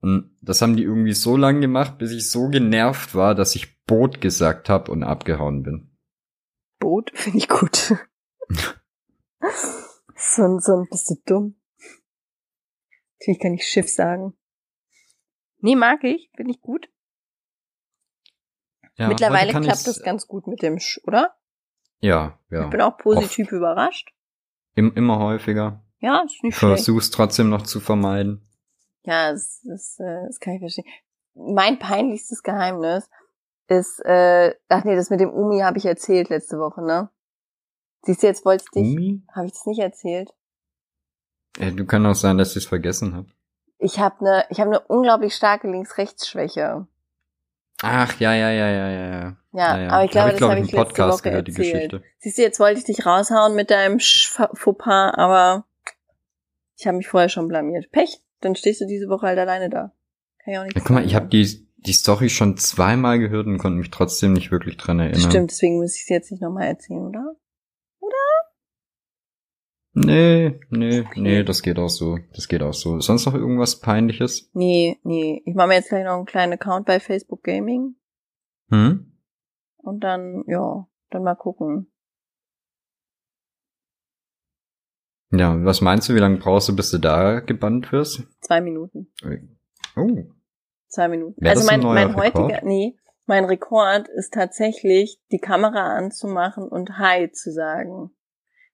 Und 0.00 0.36
das 0.40 0.62
haben 0.62 0.76
die 0.76 0.84
irgendwie 0.84 1.12
so 1.12 1.36
lang 1.36 1.60
gemacht, 1.60 1.98
bis 1.98 2.12
ich 2.12 2.30
so 2.30 2.48
genervt 2.48 3.14
war, 3.14 3.34
dass 3.34 3.54
ich 3.56 3.82
Boot 3.84 4.20
gesagt 4.20 4.68
habe 4.68 4.92
und 4.92 5.02
abgehauen 5.02 5.62
bin. 5.62 5.96
Boot 6.78 7.10
finde 7.14 7.38
ich 7.38 7.48
gut. 7.48 7.94
so 10.14 10.42
ein, 10.42 10.60
so 10.60 10.72
ein, 10.76 10.86
bist 10.90 11.10
du 11.10 11.14
dumm? 11.26 11.54
Natürlich 13.20 13.40
kann 13.40 13.54
ich 13.54 13.66
Schiff 13.66 13.88
sagen. 13.88 14.34
Nee, 15.60 15.74
mag 15.74 16.04
ich, 16.04 16.30
finde 16.36 16.52
ich 16.52 16.60
gut. 16.60 16.88
Ja, 18.96 19.08
Mittlerweile 19.08 19.50
klappt 19.50 19.86
das 19.86 20.02
ganz 20.02 20.26
gut 20.26 20.46
mit 20.46 20.62
dem 20.62 20.78
Sch, 20.78 21.00
oder? 21.04 21.34
Ja, 22.00 22.38
Ich 22.46 22.52
ja. 22.52 22.68
bin 22.68 22.80
auch 22.80 22.96
positiv 22.96 23.50
überrascht. 23.52 24.12
Im, 24.74 24.94
immer 24.94 25.18
häufiger. 25.18 25.84
Ja, 25.98 26.22
ist 26.24 26.34
Ich 26.36 26.42
nicht 26.42 26.56
schlecht. 26.56 26.74
versuche 26.76 26.98
es 26.98 27.10
trotzdem 27.10 27.48
noch 27.50 27.62
zu 27.62 27.80
vermeiden. 27.80 28.47
Ja, 29.04 29.32
das, 29.32 29.60
das, 29.64 29.98
äh, 30.00 30.26
das 30.26 30.40
kann 30.40 30.54
ich 30.54 30.60
verstehen. 30.60 30.84
Mein 31.34 31.78
peinlichstes 31.78 32.42
Geheimnis 32.42 33.08
ist, 33.68 34.00
äh, 34.04 34.54
ach 34.68 34.84
nee, 34.84 34.96
das 34.96 35.10
mit 35.10 35.20
dem 35.20 35.32
Umi 35.32 35.60
habe 35.60 35.78
ich 35.78 35.84
erzählt 35.86 36.28
letzte 36.30 36.58
Woche, 36.58 36.82
ne? 36.84 37.10
Siehst 38.02 38.22
du, 38.22 38.26
jetzt 38.26 38.44
wollte 38.44 38.64
ich 38.64 38.70
dich, 38.70 38.82
Umi? 38.96 39.22
habe 39.34 39.46
ich 39.46 39.52
das 39.52 39.66
nicht 39.66 39.80
erzählt? 39.80 40.30
Äh, 41.58 41.72
du 41.72 41.84
kann 41.86 42.06
auch 42.06 42.14
sein, 42.14 42.38
dass 42.38 42.50
ich 42.50 42.64
es 42.64 42.66
vergessen 42.66 43.14
habe. 43.14 43.28
Ich 43.78 43.98
habe 44.00 44.20
eine, 44.20 44.44
ich 44.50 44.60
habe 44.60 44.70
eine 44.70 44.80
unglaublich 44.80 45.34
starke 45.34 45.70
Links-Rechts-Schwäche. 45.70 46.86
Ach, 47.82 48.18
ja, 48.18 48.34
ja, 48.34 48.50
ja, 48.50 48.68
ja, 48.68 48.88
ja. 48.90 49.10
ja. 49.10 49.36
Ja, 49.52 49.88
aber 49.92 50.04
ich 50.04 50.10
glaube, 50.10 50.26
Hab 50.26 50.30
das 50.32 50.38
glaub 50.38 50.50
habe 50.50 50.60
im 50.60 50.66
ich 50.66 50.72
letzte 50.72 50.86
Podcast 50.88 51.18
Woche 51.18 51.30
gehört, 51.30 51.46
die 51.48 51.52
erzählt. 51.52 51.90
Geschichte. 51.92 52.02
Siehst 52.18 52.38
du, 52.38 52.42
jetzt 52.42 52.60
wollte 52.60 52.78
ich 52.80 52.84
dich 52.84 53.06
raushauen 53.06 53.54
mit 53.54 53.70
deinem 53.70 53.98
Sch- 53.98 54.28
Fauxpas, 54.32 55.12
aber 55.14 55.64
ich 56.76 56.86
habe 56.86 56.96
mich 56.96 57.08
vorher 57.08 57.28
schon 57.28 57.46
blamiert. 57.48 57.90
Pech, 57.92 58.20
dann 58.40 58.54
stehst 58.56 58.80
du 58.80 58.86
diese 58.86 59.08
Woche 59.08 59.26
halt 59.26 59.38
alleine 59.38 59.68
da. 59.70 59.92
Kann 60.44 60.52
ich 60.52 60.58
auch 60.58 60.64
nicht 60.64 60.76
Ja, 60.76 60.80
guck 60.82 60.90
mal, 60.90 61.04
ich 61.04 61.14
habe 61.14 61.28
die, 61.28 61.66
die 61.76 61.92
Story 61.92 62.28
schon 62.28 62.56
zweimal 62.56 63.18
gehört 63.18 63.46
und 63.46 63.58
konnte 63.58 63.78
mich 63.78 63.90
trotzdem 63.90 64.32
nicht 64.32 64.50
wirklich 64.50 64.76
dran 64.76 65.00
erinnern. 65.00 65.20
Stimmt, 65.30 65.50
deswegen 65.50 65.76
muss 65.78 65.94
ich 65.96 66.02
es 66.02 66.08
jetzt 66.08 66.30
nicht 66.30 66.40
nochmal 66.42 66.66
erzählen, 66.68 67.06
oder? 67.06 67.36
Nee, 69.94 70.60
nee, 70.70 71.00
Okay. 71.00 71.20
nee, 71.20 71.42
das 71.42 71.62
geht 71.62 71.78
auch 71.78 71.88
so. 71.88 72.18
Das 72.34 72.46
geht 72.46 72.62
auch 72.62 72.74
so. 72.74 73.00
Sonst 73.00 73.26
noch 73.26 73.34
irgendwas 73.34 73.80
Peinliches? 73.80 74.48
Nee, 74.52 74.98
nee. 75.02 75.42
Ich 75.44 75.54
mache 75.54 75.68
mir 75.68 75.74
jetzt 75.74 75.88
gleich 75.88 76.04
noch 76.04 76.14
einen 76.14 76.26
kleinen 76.26 76.52
Account 76.52 76.86
bei 76.86 77.00
Facebook 77.00 77.42
Gaming 77.42 77.96
Hm? 78.70 79.12
und 79.78 80.00
dann, 80.04 80.44
ja, 80.46 80.86
dann 81.10 81.22
mal 81.24 81.34
gucken. 81.34 81.90
Ja, 85.30 85.62
was 85.64 85.80
meinst 85.80 86.08
du, 86.08 86.14
wie 86.14 86.18
lange 86.20 86.38
brauchst 86.38 86.68
du, 86.68 86.76
bis 86.76 86.90
du 86.90 86.98
da 86.98 87.40
gebannt 87.40 87.92
wirst? 87.92 88.22
Zwei 88.40 88.60
Minuten. 88.60 89.12
Oh. 89.96 90.24
Zwei 90.88 91.08
Minuten. 91.08 91.34
Wär 91.42 91.50
also 91.50 91.66
mein, 91.66 91.80
mein 91.80 92.16
heutiger, 92.16 92.46
Rekord? 92.48 92.64
nee, 92.64 92.96
mein 93.26 93.44
Rekord 93.44 94.08
ist 94.08 94.32
tatsächlich, 94.32 95.20
die 95.30 95.38
Kamera 95.38 95.96
anzumachen 95.96 96.66
und 96.66 96.96
Hi 96.98 97.30
zu 97.30 97.52
sagen. 97.52 98.10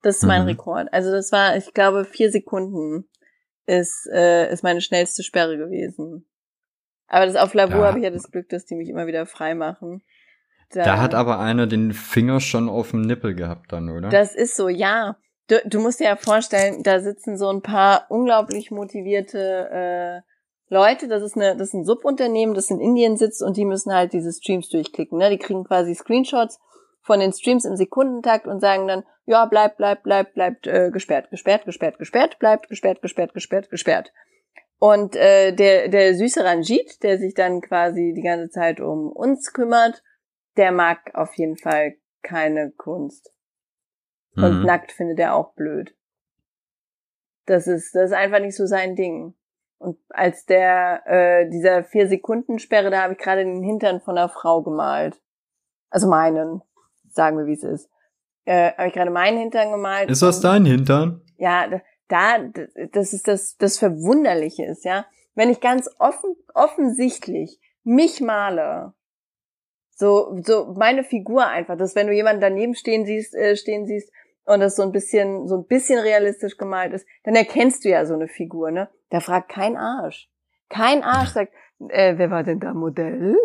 Das 0.03 0.17
ist 0.19 0.23
mein 0.25 0.43
Mhm. 0.43 0.49
Rekord. 0.49 0.93
Also 0.93 1.11
das 1.11 1.33
war, 1.33 1.57
ich 1.57 1.73
glaube, 1.75 2.05
vier 2.05 2.31
Sekunden 2.31 3.09
ist, 3.67 4.07
äh, 4.13 4.53
ist 4.53 4.63
meine 4.63 4.81
schnellste 4.81 5.23
Sperre 5.25 5.57
gewesen. 5.57 6.27
Aber 7.09 7.27
das 7.27 7.35
auf 7.37 7.53
Lavur 7.55 7.81
Da- 7.81 7.87
habe 7.89 7.99
ich 7.99 8.05
ja 8.05 8.11
das 8.11 8.31
Glück, 8.31 8.49
dass 8.51 8.65
die 8.65 8.77
mich 8.77 8.89
immer 8.89 9.07
wieder 9.09 9.27
frei 9.27 9.55
machen. 9.55 10.03
Da 10.71 11.01
hat 11.01 11.15
aber 11.15 11.39
einer 11.41 11.67
den 11.67 11.93
Finger 11.93 12.41
schon 12.41 12.69
auf 12.69 12.91
dem 12.91 13.03
Nippel 13.03 13.35
gehabt 13.35 13.73
dann, 13.73 13.89
oder? 13.91 14.09
Das 14.09 14.35
ist 14.35 14.57
so, 14.57 14.69
ja. 14.69 15.17
Du, 15.49 15.61
du 15.67 15.81
musst 15.81 16.01
dir 16.01 16.05
ja 16.05 16.17
vorstellen, 16.17 16.83
da 16.83 17.01
sitzen 17.01 17.37
so 17.37 17.49
ein 17.49 17.61
paar 17.61 18.07
unglaublich 18.09 18.71
motivierte 18.71 19.69
äh, 19.71 20.73
Leute. 20.73 21.07
Das 21.07 21.23
ist, 21.23 21.37
eine, 21.37 21.57
das 21.57 21.69
ist 21.69 21.75
ein 21.75 21.85
Subunternehmen, 21.85 22.55
das 22.55 22.71
in 22.71 22.81
Indien 22.81 23.17
sitzt 23.17 23.43
und 23.43 23.57
die 23.57 23.67
müssen 23.67 23.93
halt 23.93 24.13
diese 24.15 24.33
Streams 24.33 24.69
durchklicken. 24.71 25.19
Ne? 25.19 25.31
Die 25.31 25.39
kriegen 25.39 25.65
quasi 25.65 25.95
Screenshots 25.95 26.59
von 27.03 27.21
den 27.21 27.33
Streams 27.33 27.67
im 27.67 27.77
Sekundentakt 27.77 28.47
und 28.47 28.61
sagen 28.61 28.89
dann, 28.89 29.05
ja, 29.27 29.45
bleibt, 29.45 29.77
bleibt, 29.77 30.03
bleibt, 30.03 30.35
bleibt 30.35 30.67
äh, 30.67 30.91
gesperrt, 30.91 31.31
gesperrt, 31.31 31.67
gesperrt, 31.67 31.99
gesperrt, 31.99 32.39
bleibt 32.39 32.69
gesperrt, 32.69 33.03
gesperrt, 33.03 33.35
gesperrt, 33.35 33.71
gesperrt. 33.71 34.13
Und 34.79 35.15
äh, 35.17 35.53
der, 35.53 35.89
der 35.89 36.15
süße 36.15 36.45
Ranjit, 36.45 37.03
der 37.03 37.19
sich 37.19 37.35
dann 37.35 37.61
quasi 37.61 38.13
die 38.17 38.23
ganze 38.23 38.51
Zeit 38.51 38.81
um 38.81 39.13
uns 39.13 39.53
kümmert, 39.53 40.03
der 40.57 40.73
mag 40.73 41.15
auf 41.15 41.35
jeden 41.35 41.57
Fall 41.57 41.97
keine 42.23 42.71
Kunst. 42.73 43.34
Und 44.37 44.61
Mhm. 44.61 44.67
nackt 44.67 44.93
findet 44.93 45.19
er 45.21 45.35
auch 45.35 45.53
blöd. 45.55 45.95
Das 47.47 47.67
ist, 47.67 47.95
das 47.95 48.07
ist 48.11 48.17
einfach 48.17 48.41
nicht 48.41 48.57
so 48.57 48.67
sein 48.67 48.97
Ding. 48.97 49.35
Und 49.79 49.99
als 50.09 50.47
der, 50.47 51.03
äh, 51.07 51.51
dieser 51.51 51.85
vier 51.85 52.09
Sekunden 52.09 52.59
Sperre, 52.59 52.91
da 52.91 53.03
habe 53.03 53.13
ich 53.13 53.19
gerade 53.19 53.45
den 53.45 53.63
Hintern 53.63 54.01
von 54.01 54.17
einer 54.17 54.29
Frau 54.31 54.63
gemalt. 54.63 55.21
Also 55.91 56.09
meinen, 56.09 56.63
sagen 57.11 57.37
wir 57.39 57.47
wie 57.47 57.53
es 57.53 57.63
ist. 57.65 57.91
Äh, 58.47 58.73
habe 58.73 58.89
ich 58.89 58.95
gerade 58.95 59.11
meinen 59.11 59.39
Hintern 59.39 59.71
gemalt. 59.73 60.11
Ist 60.11 60.23
das 60.23 60.37
Und- 60.37 60.45
dein 60.45 60.65
Hintern? 60.65 61.21
ja, 61.37 61.69
da, 62.09 62.39
das 62.93 63.13
ist 63.13 63.29
das, 63.29 63.57
das 63.57 63.79
Verwunderliche 63.79 64.65
ist, 64.65 64.85
ja. 64.85 65.07
Wenn 65.35 65.51
ich 65.51 65.61
ganz 65.61 65.89
offen, 65.99 66.37
offensichtlich 66.55 67.59
mich 67.83 68.21
male, 68.21 68.93
so, 69.97 70.37
so 70.43 70.75
meine 70.77 71.05
Figur 71.05 71.47
einfach, 71.47 71.77
dass 71.77 71.95
wenn 71.95 72.07
du 72.07 72.13
jemanden 72.13 72.41
daneben 72.41 72.75
stehen 72.75 73.05
siehst, 73.07 73.35
äh, 73.35 73.57
stehen 73.57 73.87
siehst 73.87 74.11
und 74.45 74.61
das 74.61 74.77
so 74.77 74.83
ein 74.83 74.93
bisschen, 74.93 75.49
so 75.49 75.57
ein 75.57 75.67
bisschen 75.67 75.99
realistisch 75.99 76.57
gemalt 76.57 76.93
ist, 76.93 77.07
dann 77.25 77.35
erkennst 77.35 77.85
du 77.85 77.89
ja 77.89 78.05
so 78.07 78.15
eine 78.15 78.29
Figur, 78.29 78.71
ne? 78.71 78.89
Da 79.11 79.21
fragt 79.21 79.51
kein 79.51 79.77
Arsch. 79.77 80.31
Kein 80.69 81.03
Arsch 81.03 81.31
sagt, 81.31 81.53
äh, 81.89 82.15
wer 82.17 82.31
war 82.31 82.43
denn 82.43 82.61
da 82.61 82.75
Modell? 82.75 83.37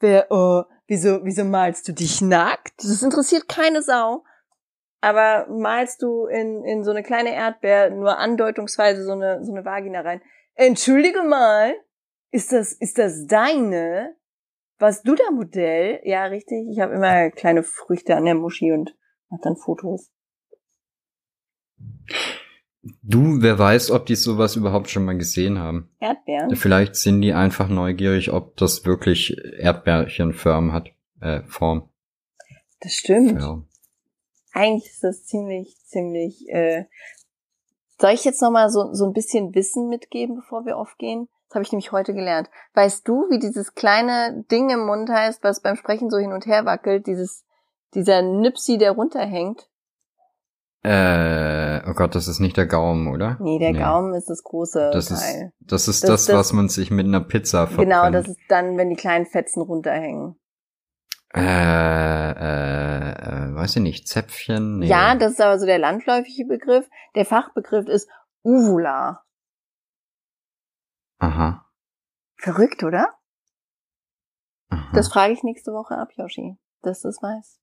Wer, 0.00 0.26
oh, 0.30 0.64
wieso, 0.86 1.24
wieso 1.24 1.44
malst 1.44 1.88
du 1.88 1.92
dich 1.92 2.20
nackt? 2.20 2.74
Das 2.78 3.02
interessiert 3.02 3.48
keine 3.48 3.82
Sau. 3.82 4.24
Aber 5.00 5.46
malst 5.48 6.02
du 6.02 6.26
in, 6.26 6.64
in 6.64 6.82
so 6.82 6.90
eine 6.90 7.02
kleine 7.02 7.34
Erdbeer 7.34 7.90
nur 7.90 8.18
andeutungsweise 8.18 9.04
so 9.04 9.12
eine, 9.12 9.44
so 9.44 9.52
eine 9.52 9.64
Vagina 9.64 10.00
rein? 10.00 10.20
Entschuldige 10.54 11.22
mal, 11.22 11.74
ist 12.30 12.52
das, 12.52 12.72
ist 12.72 12.98
das 12.98 13.26
deine? 13.26 14.16
Was 14.78 15.02
du 15.02 15.14
da 15.14 15.30
Modell? 15.30 16.00
Ja, 16.04 16.24
richtig. 16.24 16.66
Ich 16.70 16.80
habe 16.80 16.94
immer 16.94 17.30
kleine 17.30 17.62
Früchte 17.62 18.16
an 18.16 18.24
der 18.24 18.34
Muschi 18.34 18.72
und 18.72 18.96
mach 19.30 19.40
dann 19.40 19.56
Fotos. 19.56 20.10
Du, 23.02 23.42
wer 23.42 23.58
weiß, 23.58 23.90
ob 23.90 24.06
die 24.06 24.14
sowas 24.14 24.56
überhaupt 24.56 24.90
schon 24.90 25.04
mal 25.04 25.18
gesehen 25.18 25.58
haben. 25.58 25.90
Erdbeeren? 25.98 26.54
Vielleicht 26.54 26.94
sind 26.94 27.20
die 27.20 27.32
einfach 27.32 27.68
neugierig, 27.68 28.32
ob 28.32 28.56
das 28.56 28.84
wirklich 28.84 29.36
Erdbärchenform 29.58 30.72
hat. 30.72 30.90
Äh, 31.20 31.42
Form. 31.42 31.88
Das 32.80 32.92
stimmt. 32.92 33.40
Ja. 33.40 33.62
Eigentlich 34.52 34.90
ist 34.90 35.02
das 35.02 35.24
ziemlich, 35.24 35.76
ziemlich. 35.84 36.48
Äh 36.48 36.84
Soll 37.98 38.12
ich 38.12 38.24
jetzt 38.24 38.42
noch 38.42 38.50
mal 38.50 38.70
so 38.70 38.92
so 38.92 39.04
ein 39.04 39.12
bisschen 39.12 39.54
Wissen 39.54 39.88
mitgeben, 39.88 40.36
bevor 40.36 40.64
wir 40.64 40.76
aufgehen? 40.76 41.28
Das 41.48 41.56
habe 41.56 41.64
ich 41.64 41.72
nämlich 41.72 41.92
heute 41.92 42.14
gelernt. 42.14 42.50
Weißt 42.74 43.06
du, 43.08 43.26
wie 43.30 43.38
dieses 43.38 43.74
kleine 43.74 44.44
Ding 44.50 44.70
im 44.70 44.86
Mund 44.86 45.08
heißt, 45.08 45.42
was 45.42 45.60
beim 45.60 45.76
Sprechen 45.76 46.10
so 46.10 46.18
hin 46.18 46.32
und 46.32 46.46
her 46.46 46.64
wackelt? 46.64 47.06
Dieses 47.06 47.44
dieser 47.94 48.22
Nipsi, 48.22 48.78
der 48.78 48.92
runterhängt. 48.92 49.68
Äh, 50.88 51.82
oh 51.88 51.94
Gott, 51.94 52.14
das 52.14 52.28
ist 52.28 52.38
nicht 52.38 52.56
der 52.56 52.66
Gaumen, 52.66 53.08
oder? 53.08 53.36
Nee, 53.40 53.58
der 53.58 53.72
Gaumen 53.72 54.14
ist 54.14 54.30
das 54.30 54.42
große 54.44 54.90
Das 54.92 55.10
ist, 55.10 55.20
Teil. 55.20 55.52
das 55.60 55.88
ist 55.88 56.04
Das- 56.04 56.10
das, 56.10 56.26
das- 56.26 56.36
was 56.36 56.52
man 56.52 56.68
sich 56.68 56.90
mit 56.92 57.06
einer 57.06 57.20
Pizza 57.20 57.66
verbrennt. 57.66 57.90
Genau, 57.90 58.10
das 58.10 58.28
ist 58.28 58.38
dann, 58.48 58.76
wenn 58.76 58.90
die 58.90 58.96
kleinen 58.96 59.26
Fetzen 59.26 59.62
runterhängen. 59.62 60.38
Äh, 61.34 61.40
äh, 62.30 63.10
äh, 63.50 63.54
weiß 63.54 63.76
ich 63.76 63.82
nicht, 63.82 64.06
Zäpfchen? 64.08 64.78
Nee. 64.78 64.86
Ja, 64.86 65.16
das 65.16 65.32
ist 65.32 65.40
aber 65.40 65.58
so 65.58 65.66
der 65.66 65.78
landläufige 65.78 66.46
Begriff. 66.46 66.88
Der 67.16 67.26
Fachbegriff 67.26 67.88
ist 67.88 68.08
Uvula. 68.44 69.24
Aha. 71.18 71.66
Verrückt, 72.36 72.84
oder? 72.84 73.08
aha. 74.68 74.92
Das 74.94 75.08
frage 75.08 75.32
ich 75.32 75.42
nächste 75.42 75.72
Woche 75.72 75.96
ab, 75.98 76.10
Yoshi. 76.16 76.56
Dass 76.82 77.02
du 77.02 77.08
es 77.08 77.20
weißt. 77.22 77.60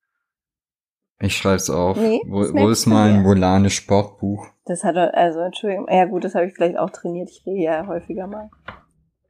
Ich 1.24 1.36
schreib's 1.38 1.70
auf. 1.70 1.98
Nee, 1.98 2.22
wo, 2.28 2.42
wo 2.54 2.70
ist 2.70 2.86
mein 2.86 3.20
mir. 3.24 3.28
Volane 3.30 3.70
Sportbuch? 3.70 4.48
Das 4.66 4.84
hat 4.84 4.96
er, 4.96 5.16
also 5.16 5.40
Entschuldigung, 5.40 5.88
ja 5.90 6.06
gut, 6.06 6.24
das 6.24 6.36
habe 6.36 6.46
ich 6.48 6.54
vielleicht 6.54 6.78
auch 6.78 6.90
trainiert. 6.90 7.30
Ich 7.30 7.44
rede 7.46 7.62
ja 7.64 7.88
häufiger 7.88 8.28
mal. 8.28 8.50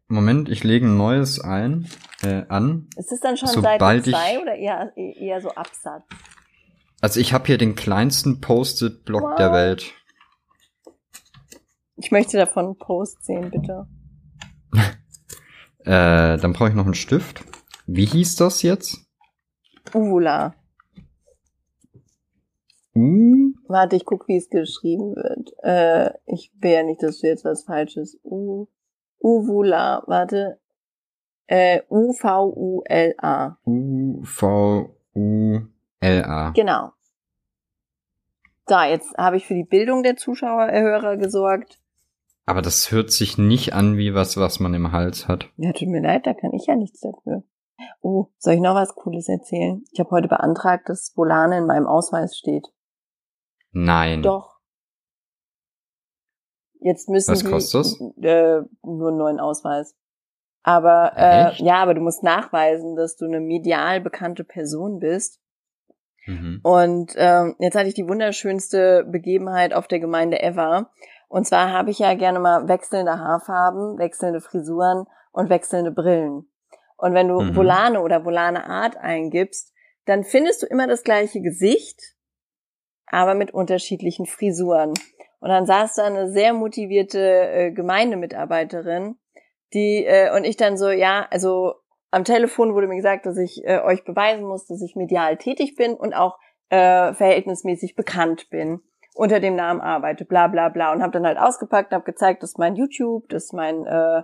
Moment, 0.07 0.49
ich 0.49 0.63
lege 0.63 0.85
ein 0.85 0.97
neues 0.97 1.39
ein, 1.39 1.87
äh, 2.21 2.43
an. 2.49 2.87
Ist 2.97 3.11
es 3.11 3.19
dann 3.19 3.37
schon 3.37 3.47
Sobald 3.49 3.79
Seite 3.79 4.09
ich- 4.09 4.15
2 4.15 4.39
oder 4.41 4.55
eher, 4.55 4.91
eher 4.95 5.41
so 5.41 5.49
Absatz? 5.49 6.03
Also 7.01 7.19
ich 7.19 7.33
habe 7.33 7.45
hier 7.47 7.57
den 7.57 7.75
kleinsten 7.75 8.39
Post-it-Block 8.41 9.23
Wow. 9.23 9.35
der 9.37 9.51
Welt. 9.53 9.91
Ich 11.95 12.11
möchte 12.11 12.37
davon 12.37 12.65
einen 12.65 12.77
Post 12.77 13.23
sehen, 13.25 13.49
bitte. 13.51 13.87
Äh, 15.85 16.37
dann 16.37 16.53
brauche 16.53 16.69
ich 16.69 16.75
noch 16.75 16.85
einen 16.85 16.93
Stift. 16.93 17.43
Wie 17.87 18.05
hieß 18.05 18.37
das 18.37 18.61
jetzt? 18.61 18.99
Uvula. 19.93 20.55
U 22.95 23.53
Warte, 23.67 23.95
ich 23.95 24.05
guck, 24.05 24.27
wie 24.27 24.37
es 24.37 24.49
geschrieben 24.49 25.15
wird. 25.15 25.53
Äh, 25.63 26.11
ich 26.25 26.51
will 26.59 26.71
ja 26.71 26.83
nicht, 26.83 27.01
dass 27.01 27.19
du 27.19 27.27
jetzt 27.27 27.45
was 27.45 27.63
Falsches. 27.63 28.19
U, 28.23 28.67
Uvula, 29.19 30.03
warte. 30.05 30.59
Äh, 31.47 31.81
U-V-U-L-A. 31.89 33.57
U 33.65 34.23
V 34.23 34.95
U 35.15 35.59
L 35.99 36.23
A. 36.23 36.51
Genau. 36.51 36.91
Da, 38.65 38.85
jetzt 38.85 39.17
habe 39.17 39.37
ich 39.37 39.45
für 39.45 39.55
die 39.55 39.63
Bildung 39.63 40.03
der 40.03 40.15
Zuschauer, 40.15 40.69
äh, 40.69 40.81
Hörer 40.81 41.17
gesorgt. 41.17 41.79
Aber 42.45 42.61
das 42.61 42.91
hört 42.91 43.11
sich 43.11 43.37
nicht 43.37 43.73
an 43.73 43.97
wie 43.97 44.13
was, 44.13 44.37
was 44.37 44.59
man 44.59 44.73
im 44.73 44.91
Hals 44.91 45.27
hat. 45.27 45.49
Ja, 45.57 45.71
tut 45.71 45.87
mir 45.87 46.01
leid, 46.01 46.27
da 46.27 46.33
kann 46.33 46.53
ich 46.53 46.65
ja 46.67 46.75
nichts 46.75 46.99
dafür. 46.99 47.43
Oh, 48.01 48.27
soll 48.37 48.55
ich 48.55 48.61
noch 48.61 48.75
was 48.75 48.95
Cooles 48.95 49.27
erzählen? 49.29 49.83
Ich 49.91 49.99
habe 49.99 50.11
heute 50.11 50.27
beantragt, 50.27 50.89
dass 50.89 51.15
Volane 51.15 51.57
in 51.57 51.65
meinem 51.65 51.87
Ausweis 51.87 52.37
steht. 52.37 52.67
Nein. 53.73 54.21
Doch. 54.21 54.59
Jetzt 56.79 57.09
müssen 57.09 57.31
Was 57.31 57.39
die, 57.43 57.49
kostet 57.49 57.79
das? 57.81 57.99
Äh, 58.21 58.61
nur 58.83 59.09
einen 59.09 59.17
neuen 59.17 59.39
Ausweis. 59.39 59.95
Aber 60.63 61.13
äh, 61.17 61.49
Echt? 61.49 61.59
ja, 61.61 61.75
aber 61.75 61.93
du 61.93 62.01
musst 62.01 62.23
nachweisen, 62.23 62.95
dass 62.95 63.15
du 63.17 63.25
eine 63.25 63.39
medial 63.39 63.99
bekannte 63.99 64.43
Person 64.43 64.99
bist. 64.99 65.41
Mhm. 66.25 66.61
Und 66.63 67.13
ähm, 67.17 67.55
jetzt 67.59 67.75
hatte 67.75 67.87
ich 67.87 67.95
die 67.95 68.07
wunderschönste 68.07 69.05
Begebenheit 69.09 69.73
auf 69.73 69.87
der 69.87 69.99
Gemeinde 69.99 70.41
ever. 70.41 70.89
Und 71.27 71.45
zwar 71.45 71.71
habe 71.71 71.89
ich 71.89 71.99
ja 71.99 72.13
gerne 72.13 72.39
mal 72.39 72.67
wechselnde 72.67 73.19
Haarfarben, 73.19 73.97
wechselnde 73.97 74.39
Frisuren 74.39 75.05
und 75.31 75.49
wechselnde 75.49 75.91
Brillen. 75.91 76.49
Und 76.95 77.13
wenn 77.13 77.27
du 77.27 77.41
Mhm. 77.41 77.55
Volane 77.55 78.01
oder 78.01 78.23
Volane 78.23 78.65
Art 78.65 78.95
eingibst, 78.97 79.73
dann 80.05 80.23
findest 80.23 80.61
du 80.63 80.67
immer 80.67 80.87
das 80.87 81.03
gleiche 81.03 81.41
Gesicht, 81.41 82.15
aber 83.13 83.35
mit 83.35 83.53
unterschiedlichen 83.53 84.25
Frisuren. 84.25 84.93
Und 85.39 85.49
dann 85.49 85.67
saß 85.67 85.95
da 85.95 86.05
eine 86.05 86.31
sehr 86.31 86.53
motivierte 86.53 87.19
äh, 87.19 87.71
Gemeindemitarbeiterin, 87.71 89.17
die 89.73 90.03
äh, 90.05 90.35
und 90.35 90.45
ich 90.45 90.57
dann 90.57 90.77
so, 90.77 90.89
ja, 90.89 91.27
also 91.29 91.75
am 92.09 92.23
Telefon 92.23 92.73
wurde 92.73 92.87
mir 92.87 92.95
gesagt, 92.95 93.25
dass 93.25 93.37
ich 93.37 93.63
äh, 93.65 93.79
euch 93.81 94.03
beweisen 94.03 94.45
muss, 94.45 94.65
dass 94.65 94.81
ich 94.81 94.95
medial 94.95 95.37
tätig 95.37 95.75
bin 95.75 95.93
und 95.93 96.13
auch 96.13 96.39
äh, 96.69 97.13
verhältnismäßig 97.13 97.95
bekannt 97.95 98.49
bin, 98.49 98.81
unter 99.13 99.39
dem 99.39 99.55
Namen 99.55 99.81
arbeite, 99.81 100.25
bla 100.25 100.47
bla 100.47 100.69
bla. 100.69 100.91
Und 100.91 101.03
habe 101.03 101.13
dann 101.13 101.25
halt 101.25 101.37
ausgepackt, 101.37 101.93
habe 101.93 102.05
gezeigt, 102.05 102.41
das 102.41 102.51
ist 102.51 102.57
mein 102.57 102.75
YouTube, 102.75 103.29
das 103.29 103.45
ist 103.45 103.53
mein 103.53 103.85
äh, 103.85 104.23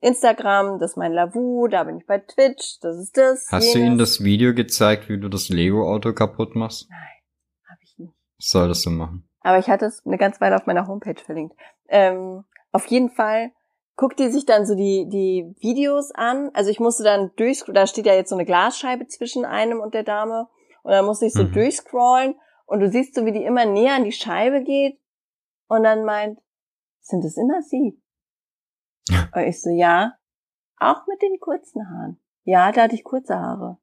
Instagram, 0.00 0.78
das 0.78 0.92
ist 0.92 0.96
mein 0.96 1.12
Lavu, 1.12 1.68
da 1.68 1.84
bin 1.84 1.98
ich 1.98 2.06
bei 2.06 2.18
Twitch, 2.18 2.80
das 2.80 2.96
ist 2.96 3.16
das. 3.18 3.48
Hast 3.50 3.74
du 3.74 3.78
jenes. 3.78 3.88
ihnen 3.88 3.98
das 3.98 4.24
Video 4.24 4.54
gezeigt, 4.54 5.10
wie 5.10 5.18
du 5.18 5.28
das 5.28 5.50
Lego-Auto 5.50 6.14
kaputt 6.14 6.54
machst? 6.54 6.88
Hab 6.90 7.21
nicht. 8.42 8.54
Das 8.70 8.82
du 8.82 8.90
machen. 8.90 9.28
Aber 9.40 9.58
ich 9.58 9.68
hatte 9.68 9.86
es 9.86 10.04
eine 10.06 10.18
ganze 10.18 10.40
Weile 10.40 10.56
auf 10.56 10.66
meiner 10.66 10.86
Homepage 10.86 11.20
verlinkt. 11.20 11.56
Ähm, 11.88 12.44
auf 12.70 12.86
jeden 12.86 13.10
Fall 13.10 13.52
guckt 13.96 14.18
die 14.18 14.30
sich 14.30 14.46
dann 14.46 14.66
so 14.66 14.74
die, 14.74 15.08
die 15.08 15.54
Videos 15.60 16.12
an. 16.12 16.50
Also 16.54 16.70
ich 16.70 16.80
musste 16.80 17.02
dann 17.04 17.30
durch, 17.36 17.64
da 17.68 17.86
steht 17.86 18.06
ja 18.06 18.14
jetzt 18.14 18.30
so 18.30 18.36
eine 18.36 18.44
Glasscheibe 18.44 19.06
zwischen 19.06 19.44
einem 19.44 19.80
und 19.80 19.94
der 19.94 20.02
Dame. 20.02 20.48
Und 20.82 20.92
dann 20.92 21.04
musste 21.04 21.26
ich 21.26 21.32
so 21.32 21.44
Mhm. 21.44 21.52
durchscrollen 21.52 22.34
und 22.66 22.80
du 22.80 22.88
siehst 22.88 23.14
so, 23.14 23.26
wie 23.26 23.32
die 23.32 23.44
immer 23.44 23.64
näher 23.66 23.94
an 23.94 24.04
die 24.04 24.12
Scheibe 24.12 24.62
geht 24.62 24.98
und 25.68 25.82
dann 25.84 26.04
meint, 26.04 26.40
sind 27.00 27.24
es 27.24 27.36
immer 27.36 27.62
sie? 27.62 28.00
Und 29.34 29.42
ich 29.42 29.60
so, 29.60 29.70
ja, 29.70 30.14
auch 30.78 31.06
mit 31.08 31.20
den 31.20 31.40
kurzen 31.40 31.88
Haaren. 31.90 32.20
Ja, 32.44 32.70
da 32.70 32.82
hatte 32.82 32.94
ich 32.94 33.02
kurze 33.02 33.36
Haare. 33.38 33.78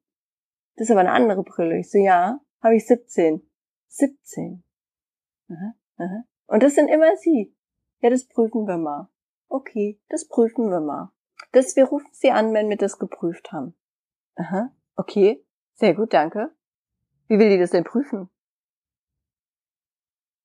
Das 0.76 0.86
ist 0.86 0.90
aber 0.90 1.00
eine 1.00 1.12
andere 1.12 1.42
Brille. 1.42 1.78
Ich 1.78 1.90
so, 1.90 1.98
ja, 1.98 2.40
habe 2.62 2.76
ich 2.76 2.86
17. 2.86 3.42
17. 3.90 4.64
Aha, 5.48 5.74
aha. 5.98 6.24
Und 6.46 6.62
das 6.62 6.74
sind 6.74 6.88
immer 6.88 7.16
sie. 7.16 7.54
Ja, 8.00 8.10
das 8.10 8.26
prüfen 8.26 8.66
wir 8.66 8.78
mal. 8.78 9.08
Okay, 9.48 10.00
das 10.08 10.26
prüfen 10.28 10.70
wir 10.70 10.80
mal. 10.80 11.12
Das, 11.52 11.76
wir 11.76 11.84
rufen 11.84 12.08
sie 12.12 12.30
an, 12.30 12.54
wenn 12.54 12.68
wir 12.68 12.76
das 12.76 12.98
geprüft 12.98 13.52
haben. 13.52 13.74
Aha, 14.36 14.70
okay. 14.96 15.44
Sehr 15.74 15.94
gut, 15.94 16.12
danke. 16.12 16.50
Wie 17.26 17.38
will 17.38 17.48
die 17.50 17.58
das 17.58 17.70
denn 17.70 17.84
prüfen? 17.84 18.28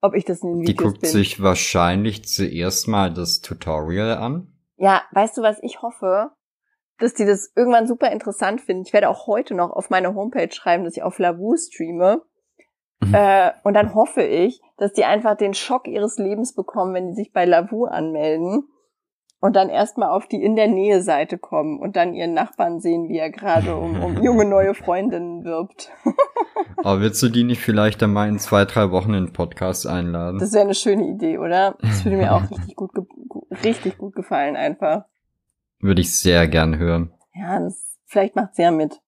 Ob 0.01 0.15
ich 0.15 0.25
das 0.25 0.41
in 0.41 0.49
den 0.49 0.61
Die 0.61 0.67
Videos 0.69 0.91
guckt 0.93 1.01
bin? 1.01 1.09
sich 1.09 1.41
wahrscheinlich 1.41 2.25
zuerst 2.25 2.87
mal 2.87 3.13
das 3.13 3.41
Tutorial 3.41 4.17
an. 4.17 4.53
Ja, 4.77 5.03
weißt 5.11 5.37
du, 5.37 5.41
was 5.41 5.59
ich 5.61 5.81
hoffe? 5.81 6.31
Dass 6.97 7.13
die 7.13 7.25
das 7.25 7.51
irgendwann 7.55 7.87
super 7.87 8.11
interessant 8.11 8.61
finden. 8.61 8.83
Ich 8.85 8.93
werde 8.93 9.09
auch 9.09 9.27
heute 9.27 9.53
noch 9.53 9.71
auf 9.71 9.89
meine 9.89 10.15
Homepage 10.15 10.51
schreiben, 10.51 10.83
dass 10.83 10.95
ich 10.95 11.03
auf 11.03 11.19
Lavu 11.19 11.55
streame. 11.57 12.21
Mhm. 13.07 13.13
Äh, 13.13 13.51
und 13.63 13.73
dann 13.73 13.93
hoffe 13.93 14.23
ich, 14.23 14.61
dass 14.77 14.93
die 14.93 15.05
einfach 15.05 15.35
den 15.35 15.53
Schock 15.53 15.87
ihres 15.87 16.17
Lebens 16.17 16.53
bekommen, 16.53 16.93
wenn 16.93 17.07
die 17.07 17.15
sich 17.15 17.31
bei 17.31 17.45
Lavu 17.45 17.85
anmelden 17.85 18.67
und 19.39 19.55
dann 19.55 19.69
erstmal 19.69 20.09
auf 20.09 20.27
die 20.27 20.41
in 20.41 20.55
der 20.55 20.67
Nähe 20.67 21.01
Seite 21.01 21.37
kommen 21.37 21.79
und 21.79 21.95
dann 21.95 22.13
ihren 22.13 22.33
Nachbarn 22.33 22.79
sehen, 22.79 23.07
wie 23.09 23.17
er 23.17 23.29
gerade 23.29 23.75
um, 23.75 24.01
um 24.01 24.17
junge 24.23 24.45
neue 24.45 24.73
Freundinnen 24.73 25.43
wirbt. 25.43 25.91
Aber 26.77 27.01
willst 27.01 27.21
du 27.21 27.29
die 27.29 27.43
nicht 27.43 27.61
vielleicht 27.61 28.01
dann 28.01 28.11
mal 28.11 28.27
in 28.27 28.39
zwei, 28.39 28.65
drei 28.65 28.91
Wochen 28.91 29.13
in 29.13 29.25
den 29.25 29.33
Podcast 29.33 29.87
einladen? 29.87 30.39
Das 30.39 30.53
wäre 30.53 30.63
eine 30.63 30.75
schöne 30.75 31.07
Idee, 31.07 31.37
oder? 31.37 31.77
Das 31.79 32.03
würde 32.03 32.17
mir 32.17 32.33
auch 32.33 32.41
richtig 32.49 32.75
gut, 32.75 32.91
richtig 33.63 33.97
gut 33.97 34.15
gefallen 34.15 34.55
einfach. 34.55 35.05
Würde 35.79 36.01
ich 36.01 36.17
sehr 36.17 36.47
gern 36.47 36.77
hören. 36.77 37.13
Ja, 37.33 37.59
das, 37.59 37.97
vielleicht 38.07 38.35
macht 38.35 38.55
sie 38.55 38.63
ja 38.63 38.71
mit. 38.71 38.99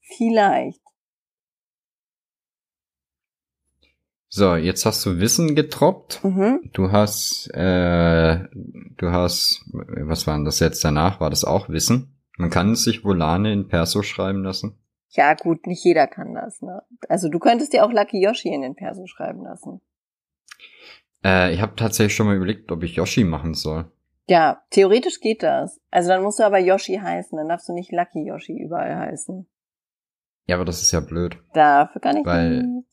Vielleicht. 0.00 0.82
So, 4.28 4.56
jetzt 4.56 4.84
hast 4.84 5.06
du 5.06 5.18
Wissen 5.18 5.54
getroppt. 5.54 6.22
Mhm. 6.24 6.70
Du 6.72 6.90
hast, 6.92 7.48
äh, 7.54 8.44
du 8.96 9.10
hast, 9.10 9.64
was 9.72 10.26
war 10.26 10.34
denn 10.36 10.44
das 10.44 10.60
jetzt 10.60 10.84
danach? 10.84 11.20
War 11.20 11.30
das 11.30 11.44
auch 11.44 11.68
Wissen? 11.68 12.18
Man 12.36 12.50
kann 12.50 12.74
sich 12.74 13.04
Volane 13.04 13.52
in 13.52 13.68
Perso 13.68 14.02
schreiben 14.02 14.42
lassen. 14.42 14.78
Ja, 15.10 15.34
gut, 15.34 15.66
nicht 15.66 15.84
jeder 15.84 16.06
kann 16.06 16.34
das, 16.34 16.60
ne? 16.60 16.82
Also 17.08 17.28
du 17.30 17.38
könntest 17.38 17.72
dir 17.72 17.84
auch 17.84 17.92
Lucky 17.92 18.20
Yoshi 18.22 18.52
in 18.52 18.60
den 18.62 18.74
Perso 18.74 19.06
schreiben 19.06 19.42
lassen. 19.44 19.80
Äh, 21.24 21.54
ich 21.54 21.62
habe 21.62 21.76
tatsächlich 21.76 22.14
schon 22.14 22.26
mal 22.26 22.36
überlegt, 22.36 22.70
ob 22.72 22.82
ich 22.82 22.96
Yoshi 22.96 23.24
machen 23.24 23.54
soll. 23.54 23.90
Ja, 24.28 24.62
theoretisch 24.70 25.20
geht 25.20 25.42
das. 25.44 25.80
Also 25.90 26.08
dann 26.08 26.22
musst 26.22 26.40
du 26.40 26.42
aber 26.42 26.58
Yoshi 26.58 26.96
heißen, 26.96 27.38
dann 27.38 27.48
darfst 27.48 27.68
du 27.68 27.72
nicht 27.72 27.92
Lucky 27.92 28.26
Yoshi 28.26 28.58
überall 28.60 28.96
heißen. 28.96 29.46
Ja, 30.46 30.56
aber 30.56 30.64
das 30.64 30.82
ist 30.82 30.92
ja 30.92 31.00
blöd. 31.00 31.38
Dafür 31.54 32.00
kann 32.00 32.16
ich 32.18 32.26
Weil- 32.26 32.62
nicht. 32.62 32.86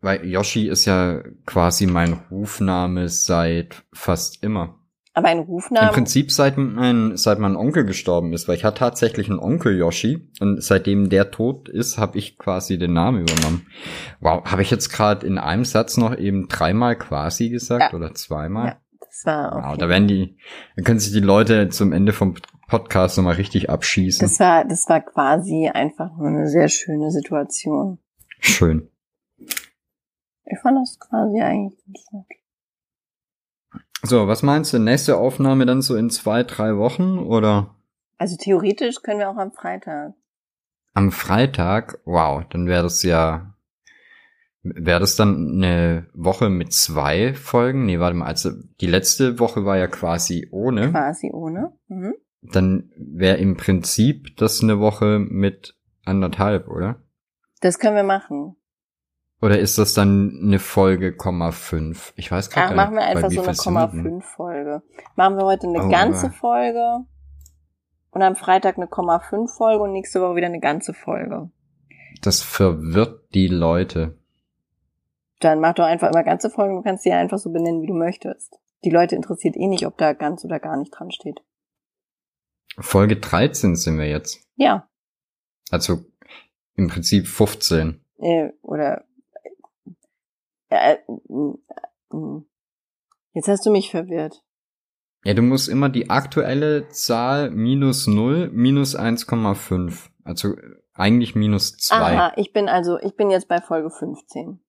Weil 0.00 0.24
Yoshi 0.24 0.68
ist 0.68 0.84
ja 0.84 1.22
quasi 1.44 1.86
mein 1.86 2.12
Rufname 2.30 3.08
seit 3.08 3.82
fast 3.92 4.42
immer. 4.42 4.78
Aber 5.14 5.28
ein 5.28 5.40
Im 5.40 5.44
Rufname. 5.44 5.92
Prinzip 5.92 6.30
seit 6.32 6.56
mein, 6.56 7.16
seit 7.18 7.38
mein 7.38 7.54
Onkel 7.54 7.84
gestorben 7.84 8.32
ist, 8.32 8.48
weil 8.48 8.56
ich 8.56 8.64
hatte 8.64 8.78
tatsächlich 8.78 9.28
einen 9.28 9.40
Onkel 9.40 9.76
Yoshi 9.76 10.30
und 10.40 10.62
seitdem 10.62 11.10
der 11.10 11.30
tot 11.30 11.68
ist, 11.68 11.98
habe 11.98 12.16
ich 12.16 12.38
quasi 12.38 12.78
den 12.78 12.94
Namen 12.94 13.22
übernommen. 13.22 13.66
Wow, 14.20 14.44
habe 14.46 14.62
ich 14.62 14.70
jetzt 14.70 14.88
gerade 14.88 15.26
in 15.26 15.36
einem 15.36 15.66
Satz 15.66 15.98
noch 15.98 16.16
eben 16.16 16.48
dreimal 16.48 16.96
quasi 16.96 17.50
gesagt 17.50 17.92
Ja. 17.92 17.96
oder 17.96 18.14
zweimal? 18.14 18.66
Ja, 18.68 18.76
das 19.00 19.26
war 19.26 19.52
Wow, 19.52 19.64
okay. 19.72 19.78
da 19.80 19.88
werden 19.90 20.08
die, 20.08 20.36
da 20.76 20.82
können 20.82 20.98
sich 20.98 21.12
die 21.12 21.20
Leute 21.20 21.68
zum 21.68 21.92
Ende 21.92 22.14
vom 22.14 22.34
Podcast 22.68 23.18
nochmal 23.18 23.34
richtig 23.34 23.68
abschießen. 23.68 24.26
Das 24.26 24.40
war, 24.40 24.64
das 24.64 24.88
war 24.88 25.02
quasi 25.02 25.68
einfach 25.68 26.16
nur 26.16 26.28
eine 26.28 26.48
sehr 26.48 26.68
schöne 26.68 27.10
Situation. 27.10 27.98
Schön. 28.40 28.88
Ich 30.44 30.58
fand 30.60 30.78
das 30.78 30.98
quasi 30.98 31.40
eigentlich 31.40 31.78
ganz 31.86 32.06
nett. 32.12 32.26
So, 34.02 34.26
was 34.26 34.42
meinst 34.42 34.72
du? 34.72 34.78
Nächste 34.78 35.16
Aufnahme 35.16 35.64
dann 35.64 35.80
so 35.82 35.94
in 35.96 36.10
zwei, 36.10 36.42
drei 36.42 36.76
Wochen 36.76 37.18
oder 37.18 37.76
Also 38.18 38.36
theoretisch 38.36 39.02
können 39.02 39.20
wir 39.20 39.30
auch 39.30 39.36
am 39.36 39.52
Freitag. 39.52 40.14
am 40.94 41.12
Freitag? 41.12 42.00
Wow, 42.04 42.42
dann 42.50 42.66
wäre 42.66 42.82
das 42.82 43.02
ja, 43.04 43.54
wäre 44.62 44.98
das 45.00 45.14
dann 45.14 45.52
eine 45.62 46.08
Woche 46.14 46.50
mit 46.50 46.72
zwei 46.72 47.32
Folgen? 47.34 47.86
Nee, 47.86 48.00
warte 48.00 48.16
mal, 48.16 48.26
also 48.26 48.50
die 48.80 48.88
letzte 48.88 49.38
Woche 49.38 49.64
war 49.64 49.78
ja 49.78 49.86
quasi 49.86 50.48
ohne. 50.50 50.90
Quasi 50.90 51.30
ohne. 51.32 51.72
Mhm. 51.86 52.14
Dann 52.42 52.90
wäre 52.96 53.36
im 53.36 53.56
Prinzip 53.56 54.36
das 54.36 54.62
eine 54.64 54.80
Woche 54.80 55.20
mit 55.20 55.78
anderthalb, 56.04 56.66
oder? 56.66 57.00
Das 57.60 57.78
können 57.78 57.94
wir 57.94 58.02
machen. 58.02 58.56
Oder 59.42 59.58
ist 59.58 59.76
das 59.76 59.92
dann 59.92 60.38
eine 60.42 60.58
Folge 60.60 61.14
Komma 61.16 61.50
fünf? 61.50 62.12
Ich 62.16 62.30
weiß 62.30 62.48
Ach, 62.50 62.54
gerade 62.54 62.76
machen 62.76 62.94
wir 62.94 63.02
einfach 63.02 63.30
so 63.30 63.42
eine 63.42 63.56
Komma 63.56 63.92
wir 63.92 64.02
denn? 64.02 64.10
5 64.12 64.24
Folge. 64.24 64.82
Machen 65.16 65.36
wir 65.36 65.44
heute 65.44 65.66
eine 65.66 65.84
Oh, 65.84 65.88
ganze 65.90 66.26
aber- 66.26 66.34
Folge 66.34 66.98
und 68.12 68.22
am 68.22 68.36
Freitag 68.36 68.76
eine 68.76 68.86
Komma 68.86 69.18
5 69.18 69.52
Folge 69.52 69.82
und 69.82 69.92
nächste 69.92 70.20
Woche 70.20 70.36
wieder 70.36 70.46
eine 70.46 70.60
ganze 70.60 70.94
Folge. 70.94 71.50
Das 72.22 72.40
verwirrt 72.40 73.34
die 73.34 73.48
Leute. 73.48 74.16
Dann 75.40 75.58
mach 75.58 75.74
doch 75.74 75.84
einfach 75.86 76.08
immer 76.10 76.22
ganze 76.22 76.48
Folgen, 76.48 76.76
du 76.76 76.82
kannst 76.82 77.02
sie 77.02 77.08
ja 77.10 77.18
einfach 77.18 77.38
so 77.38 77.50
benennen, 77.50 77.82
wie 77.82 77.88
du 77.88 77.94
möchtest. 77.94 78.60
Die 78.84 78.90
Leute 78.90 79.16
interessiert 79.16 79.56
eh 79.56 79.66
nicht, 79.66 79.86
ob 79.86 79.98
da 79.98 80.12
ganz 80.12 80.44
oder 80.44 80.60
gar 80.60 80.76
nicht 80.76 80.92
dran 80.96 81.10
steht. 81.10 81.40
Folge 82.78 83.16
13 83.16 83.74
sind 83.74 83.98
wir 83.98 84.08
jetzt. 84.08 84.38
Ja, 84.54 84.86
Also 85.70 85.98
im 86.76 86.86
Prinzip 86.88 87.26
15. 87.26 88.00
äh, 88.18 88.50
oder 88.62 89.04
äh, 90.72 90.92
äh, 90.94 92.16
äh, 92.16 92.40
jetzt 93.32 93.48
hast 93.48 93.66
du 93.66 93.70
mich 93.70 93.90
verwirrt. 93.90 94.42
Ja, 95.24 95.34
du 95.34 95.42
musst 95.42 95.68
immer 95.68 95.88
die 95.88 96.10
aktuelle 96.10 96.88
Zahl 96.88 97.50
minus 97.50 98.06
0 98.06 98.50
minus 98.52 98.96
1,5. 98.98 100.10
Also 100.24 100.54
eigentlich 100.94 101.34
minus 101.34 101.76
2. 101.76 101.96
Aha, 101.96 102.32
ich 102.36 102.52
bin 102.52 102.68
also, 102.68 102.98
ich 102.98 103.16
bin 103.16 103.30
jetzt 103.30 103.48
bei 103.48 103.60
Folge 103.60 103.90
15, 103.90 104.60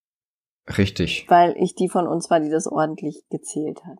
Richtig. 0.78 1.26
weil 1.28 1.56
ich 1.58 1.76
die 1.76 1.90
von 1.90 2.08
uns 2.08 2.30
war, 2.30 2.40
die 2.40 2.50
das 2.50 2.68
ordentlich 2.68 3.24
gezählt 3.30 3.84
hat. 3.86 4.00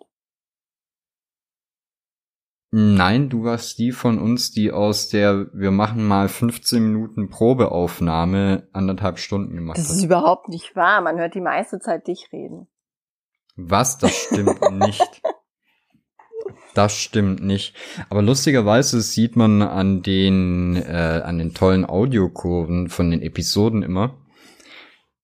Nein, 2.76 3.30
du 3.30 3.44
warst 3.44 3.78
die 3.78 3.92
von 3.92 4.18
uns, 4.18 4.50
die 4.50 4.72
aus 4.72 5.08
der 5.08 5.46
wir 5.54 5.70
machen 5.70 6.08
mal 6.08 6.28
15 6.28 6.82
Minuten 6.84 7.30
Probeaufnahme 7.30 8.68
anderthalb 8.74 9.20
Stunden 9.20 9.56
gemacht 9.56 9.78
Das 9.78 9.92
ist 9.92 9.98
hat. 10.00 10.06
überhaupt 10.06 10.50
nicht 10.50 10.76
wahr. 10.76 11.02
Man 11.02 11.20
hört 11.20 11.36
die 11.36 11.42
meiste 11.42 11.78
Zeit 11.80 12.08
dich 12.08 12.30
reden. 12.34 12.68
Was? 13.56 14.00
Das 14.00 14.16
stimmt 14.16 14.60
nicht. 14.72 15.22
Das 16.74 16.98
stimmt 16.98 17.44
nicht. 17.44 17.76
Aber 18.10 18.24
lustigerweise 18.24 19.02
sieht 19.02 19.36
man 19.36 19.62
an 19.62 20.02
den, 20.02 20.76
äh, 20.76 21.22
an 21.24 21.38
den 21.38 21.54
tollen 21.54 21.86
Audiokurven 21.86 22.90
von 22.90 23.12
den 23.12 23.22
Episoden 23.22 23.84
immer. 23.84 24.18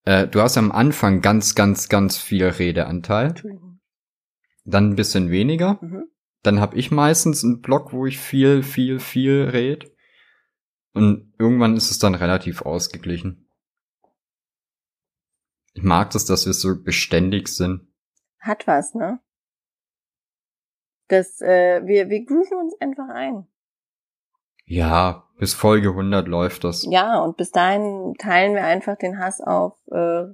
Äh, 0.05 0.27
du 0.27 0.39
hast 0.39 0.55
am 0.59 0.71
Anfang 0.71 1.21
ganz, 1.21 1.55
ganz, 1.55 1.89
ganz 1.89 2.15
viel 2.15 2.45
Redeanteil. 2.45 3.33
Dann 4.65 4.91
ein 4.91 4.95
bisschen 4.95 5.31
weniger. 5.31 5.79
Mhm. 5.81 6.03
Dann 6.43 6.59
habe 6.59 6.77
ich 6.77 6.91
meistens 6.91 7.43
einen 7.43 7.61
Blog, 7.61 7.91
wo 7.91 8.05
ich 8.05 8.17
viel, 8.17 8.63
viel, 8.63 8.99
viel 8.99 9.49
red. 9.49 9.91
Und 10.93 11.33
irgendwann 11.37 11.75
ist 11.75 11.91
es 11.91 11.99
dann 11.99 12.15
relativ 12.15 12.61
ausgeglichen. 12.61 13.49
Ich 15.73 15.83
mag 15.83 16.09
das, 16.11 16.25
dass 16.25 16.45
wir 16.45 16.53
so 16.53 16.81
beständig 16.81 17.47
sind. 17.47 17.87
Hat 18.39 18.67
was, 18.67 18.93
ne? 18.95 19.19
Das, 21.07 21.41
äh, 21.41 21.81
wir, 21.85 22.09
wir 22.09 22.25
grooven 22.25 22.57
uns 22.57 22.79
einfach 22.79 23.09
ein. 23.09 23.47
Ja, 24.65 25.27
bis 25.37 25.53
Folge 25.53 25.89
100 25.89 26.27
läuft 26.27 26.63
das. 26.63 26.85
Ja, 26.87 27.19
und 27.19 27.37
bis 27.37 27.51
dahin 27.51 28.13
teilen 28.19 28.53
wir 28.53 28.63
einfach 28.65 28.97
den 28.97 29.17
Hass 29.17 29.41
auf 29.41 29.75
äh, 29.87 30.25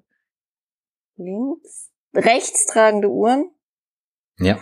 links, 1.16 1.92
rechts 2.14 2.66
tragende 2.66 3.10
Uhren. 3.10 3.52
Ja. 4.38 4.60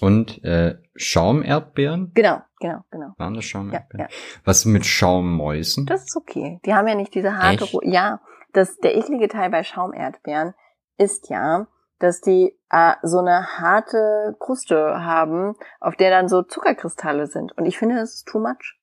Und 0.00 0.42
äh, 0.44 0.76
Schaumerdbeeren? 0.96 2.12
Genau, 2.14 2.40
genau, 2.60 2.84
genau. 2.90 3.14
Waren 3.16 3.34
das 3.34 3.44
Ja, 3.44 3.48
Schaumerdbeeren? 3.50 4.08
ja. 4.10 4.16
Was 4.44 4.64
mit 4.64 4.84
Schaummäusen? 4.86 5.86
Das 5.86 6.04
ist 6.04 6.16
okay. 6.16 6.60
Die 6.64 6.74
haben 6.74 6.88
ja 6.88 6.94
nicht 6.94 7.14
diese 7.14 7.36
harte 7.36 7.64
Echt? 7.64 7.78
Ja, 7.82 8.20
das, 8.52 8.76
der 8.78 8.96
eklige 8.96 9.28
Teil 9.28 9.50
bei 9.50 9.62
Schaumerdbeeren 9.62 10.54
ist 10.96 11.28
ja, 11.30 11.66
dass 12.00 12.20
die 12.20 12.58
äh, 12.70 12.94
so 13.02 13.18
eine 13.18 13.46
harte 13.58 14.36
Kruste 14.40 15.04
haben, 15.04 15.54
auf 15.80 15.96
der 15.96 16.10
dann 16.10 16.28
so 16.28 16.42
Zuckerkristalle 16.42 17.26
sind. 17.28 17.56
Und 17.56 17.66
ich 17.66 17.78
finde, 17.78 17.96
das 17.96 18.14
ist 18.14 18.26
too 18.26 18.40
much. 18.40 18.78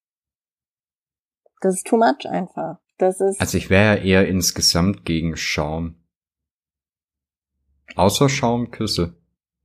Das 1.59 1.75
ist 1.75 1.85
too 1.85 1.97
much 1.97 2.25
einfach. 2.27 2.77
Das 2.97 3.19
ist. 3.19 3.39
Also 3.39 3.57
ich 3.57 3.69
wäre 3.69 3.97
ja 3.97 4.01
eher 4.03 4.27
insgesamt 4.27 5.05
gegen 5.05 5.35
Schaum. 5.35 5.95
Außer 7.95 8.29
Schaumküsse. 8.29 9.15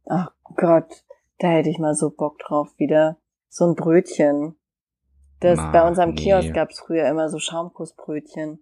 Ach 0.06 0.31
Gott, 0.56 1.05
da 1.38 1.48
hätte 1.48 1.70
ich 1.70 1.78
mal 1.78 1.94
so 1.94 2.10
Bock 2.10 2.38
drauf 2.38 2.68
wieder. 2.78 3.18
So 3.48 3.66
ein 3.66 3.74
Brötchen. 3.74 4.56
Das 5.40 5.58
Na, 5.58 5.70
bei 5.70 5.86
unserem 5.86 6.10
nee. 6.10 6.16
Kiosk 6.16 6.52
gab's 6.54 6.80
früher 6.80 7.08
immer 7.08 7.28
so 7.28 7.38
Schaumkussbrötchen. 7.38 8.60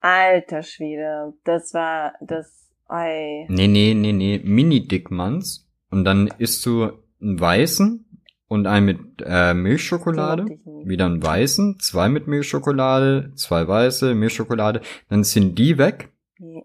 Alter 0.00 0.62
Schwede, 0.62 1.34
das 1.44 1.74
war 1.74 2.14
das. 2.20 2.70
Ei. 2.88 3.46
Nee, 3.48 3.66
nee, 3.66 3.94
nee, 3.94 4.12
nee. 4.12 4.40
Mini-Dickmanns. 4.44 5.68
Und 5.90 6.04
dann 6.04 6.28
isst 6.38 6.64
du 6.66 6.92
einen 7.20 7.40
weißen 7.40 8.06
und 8.48 8.66
einen 8.66 8.86
mit 8.86 9.00
äh, 9.24 9.54
Milchschokolade. 9.54 10.44
Wieder 10.84 11.06
einen 11.06 11.22
weißen, 11.22 11.80
zwei 11.80 12.08
mit 12.08 12.28
Milchschokolade, 12.28 13.32
zwei 13.34 13.66
weiße, 13.66 14.14
Milchschokolade. 14.14 14.82
Dann 15.08 15.24
sind 15.24 15.58
die 15.58 15.78
weg. 15.78 16.12
Nee. 16.38 16.64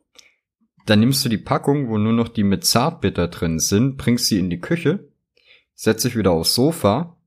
Dann 0.85 0.99
nimmst 0.99 1.23
du 1.25 1.29
die 1.29 1.37
Packung, 1.37 1.89
wo 1.89 1.97
nur 1.97 2.13
noch 2.13 2.27
die 2.27 2.43
mit 2.43 2.65
Zartbitter 2.65 3.27
drin 3.27 3.59
sind, 3.59 3.97
bringst 3.97 4.25
sie 4.25 4.39
in 4.39 4.49
die 4.49 4.59
Küche, 4.59 5.10
setzt 5.81 6.05
dich 6.05 6.15
wieder 6.15 6.31
aufs 6.31 6.53
Sofa. 6.53 7.17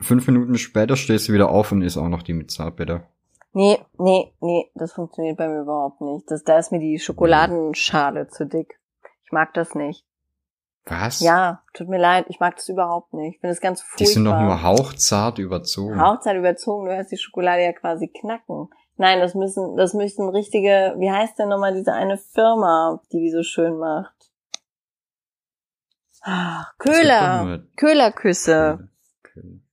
Fünf 0.00 0.26
Minuten 0.26 0.58
später 0.58 0.96
stehst 0.96 1.28
du 1.28 1.32
wieder 1.32 1.48
auf 1.48 1.70
und 1.70 1.82
isst 1.82 1.96
auch 1.96 2.08
noch 2.08 2.24
die 2.24 2.32
mit 2.32 2.50
Zartbitter. 2.50 3.04
Nee, 3.52 3.78
nee, 3.98 4.32
nee, 4.40 4.70
das 4.74 4.92
funktioniert 4.92 5.36
bei 5.36 5.46
mir 5.46 5.60
überhaupt 5.60 6.00
nicht. 6.00 6.28
Das, 6.28 6.42
da 6.42 6.58
ist 6.58 6.72
mir 6.72 6.80
die 6.80 6.98
Schokoladenschale 6.98 8.26
zu 8.28 8.46
dick. 8.46 8.80
Ich 9.24 9.30
mag 9.30 9.54
das 9.54 9.76
nicht. 9.76 10.04
Was? 10.86 11.20
Ja, 11.20 11.62
tut 11.72 11.88
mir 11.88 12.00
leid, 12.00 12.26
ich 12.28 12.40
mag 12.40 12.56
das 12.56 12.68
überhaupt 12.68 13.14
nicht. 13.14 13.34
Ich 13.34 13.40
finde 13.40 13.54
das 13.54 13.60
ganz 13.60 13.80
furchtbar. 13.80 14.06
Die 14.06 14.12
sind 14.12 14.24
doch 14.24 14.40
nur 14.40 14.62
hauchzart 14.64 15.38
überzogen. 15.38 16.00
Hauchzeit 16.00 16.36
überzogen, 16.36 16.86
du 16.86 16.96
hörst 16.96 17.12
die 17.12 17.18
Schokolade 17.18 17.62
ja 17.62 17.72
quasi 17.72 18.08
knacken. 18.08 18.70
Nein, 18.96 19.20
das 19.20 19.34
müssen, 19.34 19.76
das 19.76 19.94
müssen 19.94 20.28
richtige, 20.28 20.96
wie 20.98 21.12
heißt 21.12 21.38
denn 21.38 21.48
nochmal 21.48 21.74
diese 21.74 21.92
eine 21.92 22.18
Firma, 22.18 23.00
die 23.12 23.20
die 23.20 23.30
so 23.30 23.44
schön 23.44 23.78
macht? 23.78 24.31
Gibt 26.24 26.78
Köhler. 26.78 27.60
Köhlerküsse. 27.76 28.88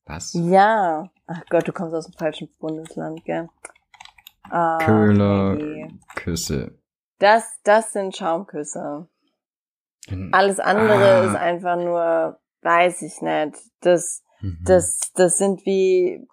Was? 0.06 0.34
Ja. 0.34 1.10
Ach 1.28 1.42
Gott, 1.50 1.68
du 1.68 1.72
kommst 1.74 1.94
aus 1.94 2.06
dem 2.08 2.14
falschen 2.18 2.50
Bundesland, 2.60 3.24
gell? 3.26 3.50
Ah, 4.50 4.80
Köhler. 4.84 5.56
hey. 5.60 6.00
Küsse. 6.16 6.80
Das, 7.20 7.60
das 7.64 7.94
sind 7.94 8.16
Schaumküsse. 8.18 9.08
Alles 10.32 10.60
andere 10.60 11.20
Ah. 11.22 11.24
ist 11.26 11.36
einfach 11.36 11.76
nur, 11.76 12.40
weiß 12.64 13.04
ich 13.04 13.22
nicht. 13.22 13.58
Das, 13.82 14.24
Mhm. 14.42 14.58
das, 14.66 15.12
das 15.14 15.38
sind 15.38 15.66
wie, 15.68 16.28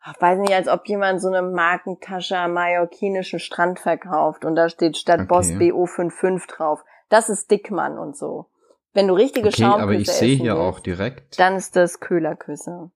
ach, 0.00 0.14
weiß 0.18 0.38
nicht, 0.38 0.54
als 0.54 0.68
ob 0.68 0.86
jemand 0.88 1.20
so 1.20 1.28
eine 1.28 1.42
Markentasche 1.42 2.38
am 2.38 2.54
mallorquinischen 2.54 3.40
Strand 3.40 3.80
verkauft 3.80 4.46
und 4.46 4.54
da 4.54 4.70
steht 4.70 4.96
statt 4.96 5.20
Okay. 5.20 5.28
Boss 5.28 5.48
BO55 5.48 6.46
drauf. 6.48 6.82
Das 7.10 7.28
ist 7.28 7.50
Dickmann 7.50 7.98
und 7.98 8.16
so. 8.16 8.46
Wenn 8.94 9.08
du 9.08 9.14
richtige 9.14 9.48
Okay, 9.48 9.62
Schaumküsse 9.62 9.82
aber 9.82 9.94
ich 9.94 10.10
sehe 10.10 10.36
hier 10.36 10.54
willst, 10.56 10.60
auch 10.60 10.80
direkt. 10.80 11.38
dann 11.38 11.56
ist 11.56 11.76
das 11.76 12.00
Köhlerküsse. 12.00 12.90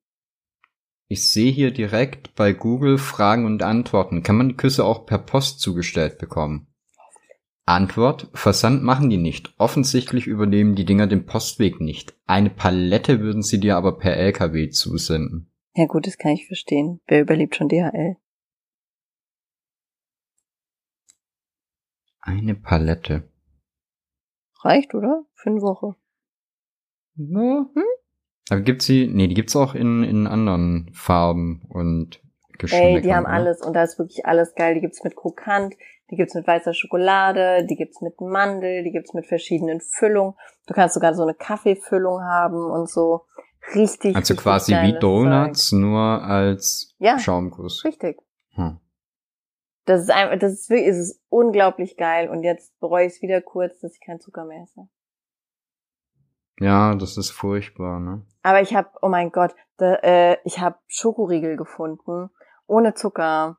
Ich 1.08 1.28
sehe 1.30 1.52
hier 1.52 1.70
direkt 1.70 2.34
bei 2.34 2.52
Google 2.52 2.98
Fragen 2.98 3.46
und 3.46 3.62
Antworten. 3.62 4.22
Kann 4.22 4.36
man 4.36 4.48
die 4.48 4.56
Küsse 4.56 4.84
auch 4.84 5.06
per 5.06 5.18
Post 5.18 5.60
zugestellt 5.60 6.18
bekommen? 6.18 6.66
Antwort, 7.64 8.28
Versand 8.32 8.82
machen 8.82 9.10
die 9.10 9.16
nicht. 9.16 9.54
Offensichtlich 9.58 10.26
übernehmen 10.26 10.74
die 10.76 10.84
Dinger 10.84 11.06
den 11.06 11.26
Postweg 11.26 11.80
nicht. 11.80 12.14
Eine 12.26 12.50
Palette 12.50 13.20
würden 13.20 13.42
sie 13.42 13.58
dir 13.58 13.76
aber 13.76 13.98
per 13.98 14.16
LKW 14.16 14.68
zusenden. 14.70 15.50
Ja 15.74 15.86
gut, 15.86 16.06
das 16.06 16.18
kann 16.18 16.32
ich 16.32 16.46
verstehen. 16.46 17.00
Wer 17.06 17.22
überlebt 17.22 17.56
schon 17.56 17.68
DHL? 17.68 18.16
Eine 22.20 22.54
Palette. 22.54 23.28
Reicht, 24.66 24.94
oder? 24.94 25.24
Für 25.34 25.50
eine 25.50 25.62
Woche. 25.62 25.94
Ja. 27.16 27.66
Aber 28.50 28.60
gibt's 28.60 28.86
sie? 28.86 29.06
Nee, 29.06 29.28
die 29.28 29.34
gibt's 29.34 29.56
auch 29.56 29.74
in, 29.74 30.02
in 30.04 30.26
anderen 30.26 30.90
Farben 30.92 31.62
und 31.68 32.20
Geschmäckern. 32.58 32.96
Ey, 32.96 33.02
die 33.02 33.14
haben 33.14 33.24
oder? 33.24 33.34
alles 33.34 33.62
und 33.62 33.74
da 33.74 33.82
ist 33.82 33.98
wirklich 33.98 34.24
alles 34.26 34.54
geil. 34.54 34.74
Die 34.74 34.80
gibt's 34.80 35.04
mit 35.04 35.14
Krokant, 35.14 35.74
die 36.10 36.16
gibt's 36.16 36.34
mit 36.34 36.46
weißer 36.46 36.74
Schokolade, 36.74 37.66
die 37.66 37.76
gibt's 37.76 38.00
mit 38.00 38.20
Mandel, 38.20 38.82
die 38.82 38.92
gibt's 38.92 39.14
mit 39.14 39.26
verschiedenen 39.26 39.80
Füllungen. 39.80 40.34
Du 40.66 40.74
kannst 40.74 40.94
sogar 40.94 41.14
so 41.14 41.22
eine 41.22 41.34
Kaffeefüllung 41.34 42.22
haben 42.22 42.70
und 42.70 42.88
so. 42.88 43.22
Richtig. 43.74 44.14
Also 44.16 44.34
richtig 44.34 44.36
quasi 44.38 44.72
wie 44.74 44.98
Donuts, 44.98 45.72
nur 45.72 46.22
als 46.22 46.94
Ja. 46.98 47.18
Schaumkuss. 47.18 47.80
Zeug. 47.80 47.92
Richtig. 47.92 48.18
Hm. 48.54 48.78
Das 49.86 50.02
ist 50.02 50.10
einfach, 50.10 50.38
das 50.38 50.52
ist 50.52 50.70
wirklich, 50.70 50.88
es 50.88 50.98
ist 50.98 51.22
unglaublich 51.28 51.96
geil 51.96 52.28
und 52.28 52.42
jetzt 52.42 52.78
bereue 52.80 53.06
ich 53.06 53.14
es 53.14 53.22
wieder 53.22 53.40
kurz, 53.40 53.78
dass 53.80 53.94
ich 53.94 54.04
keinen 54.04 54.20
Zucker 54.20 54.44
mehr 54.44 54.62
esse. 54.62 54.88
Ja, 56.58 56.94
das 56.94 57.16
ist 57.16 57.30
furchtbar, 57.30 58.00
ne? 58.00 58.22
Aber 58.42 58.60
ich 58.60 58.74
habe, 58.74 58.90
oh 59.02 59.08
mein 59.08 59.30
Gott, 59.30 59.54
da, 59.76 59.94
äh, 59.96 60.38
ich 60.44 60.60
habe 60.60 60.78
Schokoriegel 60.86 61.56
gefunden 61.56 62.30
ohne 62.66 62.94
Zucker. 62.94 63.58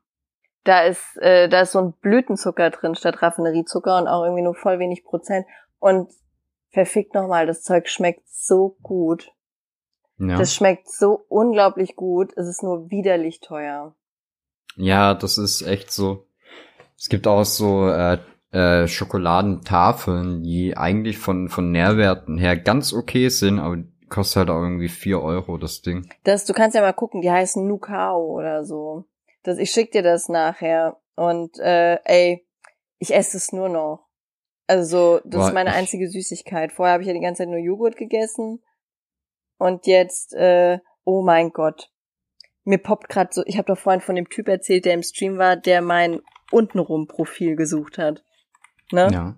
Da 0.64 0.82
ist, 0.82 1.16
äh, 1.20 1.48
da 1.48 1.62
ist 1.62 1.72
so 1.72 1.80
ein 1.80 1.92
Blütenzucker 1.94 2.70
drin 2.70 2.94
statt 2.94 3.22
Raffineriezucker 3.22 3.98
und 3.98 4.08
auch 4.08 4.24
irgendwie 4.24 4.42
nur 4.42 4.54
voll 4.54 4.78
wenig 4.78 5.04
Prozent. 5.04 5.46
Und 5.78 6.12
verfickt 6.70 7.14
nochmal, 7.14 7.46
das 7.46 7.62
Zeug 7.62 7.88
schmeckt 7.88 8.28
so 8.28 8.76
gut. 8.82 9.32
Ja. 10.18 10.36
Das 10.36 10.54
schmeckt 10.54 10.90
so 10.90 11.24
unglaublich 11.28 11.96
gut. 11.96 12.36
Es 12.36 12.48
ist 12.48 12.62
nur 12.62 12.90
widerlich 12.90 13.40
teuer. 13.40 13.94
Ja, 14.78 15.14
das 15.14 15.38
ist 15.38 15.62
echt 15.62 15.90
so. 15.90 16.26
Es 16.96 17.08
gibt 17.08 17.26
auch 17.26 17.44
so 17.44 17.88
äh, 17.88 18.18
äh, 18.52 18.88
Schokoladentafeln, 18.88 20.42
die 20.42 20.76
eigentlich 20.76 21.18
von 21.18 21.48
von 21.48 21.70
Nährwerten 21.70 22.38
her 22.38 22.56
ganz 22.56 22.92
okay 22.92 23.28
sind, 23.28 23.58
aber 23.58 23.76
kostet 24.08 24.36
halt 24.36 24.50
auch 24.50 24.62
irgendwie 24.62 24.88
vier 24.88 25.20
Euro 25.20 25.58
das 25.58 25.82
Ding. 25.82 26.08
Das, 26.24 26.44
du 26.44 26.52
kannst 26.52 26.74
ja 26.74 26.80
mal 26.80 26.92
gucken, 26.92 27.20
die 27.20 27.30
heißen 27.30 27.66
Nukao 27.66 28.24
oder 28.24 28.64
so. 28.64 29.04
Das, 29.42 29.58
ich 29.58 29.70
schick 29.70 29.92
dir 29.92 30.02
das 30.02 30.28
nachher. 30.28 30.96
Und 31.14 31.58
äh, 31.58 31.98
ey, 32.04 32.46
ich 32.98 33.14
esse 33.14 33.36
es 33.36 33.52
nur 33.52 33.68
noch. 33.68 34.06
Also, 34.66 35.20
das 35.24 35.40
Boah, 35.40 35.48
ist 35.48 35.54
meine 35.54 35.72
einzige 35.72 36.08
Süßigkeit. 36.08 36.72
Vorher 36.72 36.94
habe 36.94 37.02
ich 37.02 37.08
ja 37.08 37.14
die 37.14 37.20
ganze 37.20 37.42
Zeit 37.42 37.48
nur 37.48 37.58
Joghurt 37.58 37.96
gegessen. 37.96 38.62
Und 39.58 39.86
jetzt, 39.86 40.34
äh, 40.34 40.78
oh 41.04 41.22
mein 41.22 41.50
Gott. 41.50 41.90
Mir 42.68 42.76
poppt 42.76 43.08
gerade 43.08 43.30
so, 43.32 43.42
ich 43.46 43.56
habe 43.56 43.72
doch 43.72 43.78
vorhin 43.78 44.02
von 44.02 44.14
dem 44.14 44.28
Typ 44.28 44.46
erzählt, 44.46 44.84
der 44.84 44.92
im 44.92 45.02
Stream 45.02 45.38
war, 45.38 45.56
der 45.56 45.80
mein 45.80 46.20
untenrum 46.50 47.06
Profil 47.06 47.56
gesucht 47.56 47.96
hat. 47.96 48.22
Ne? 48.92 49.08
Ja. 49.10 49.36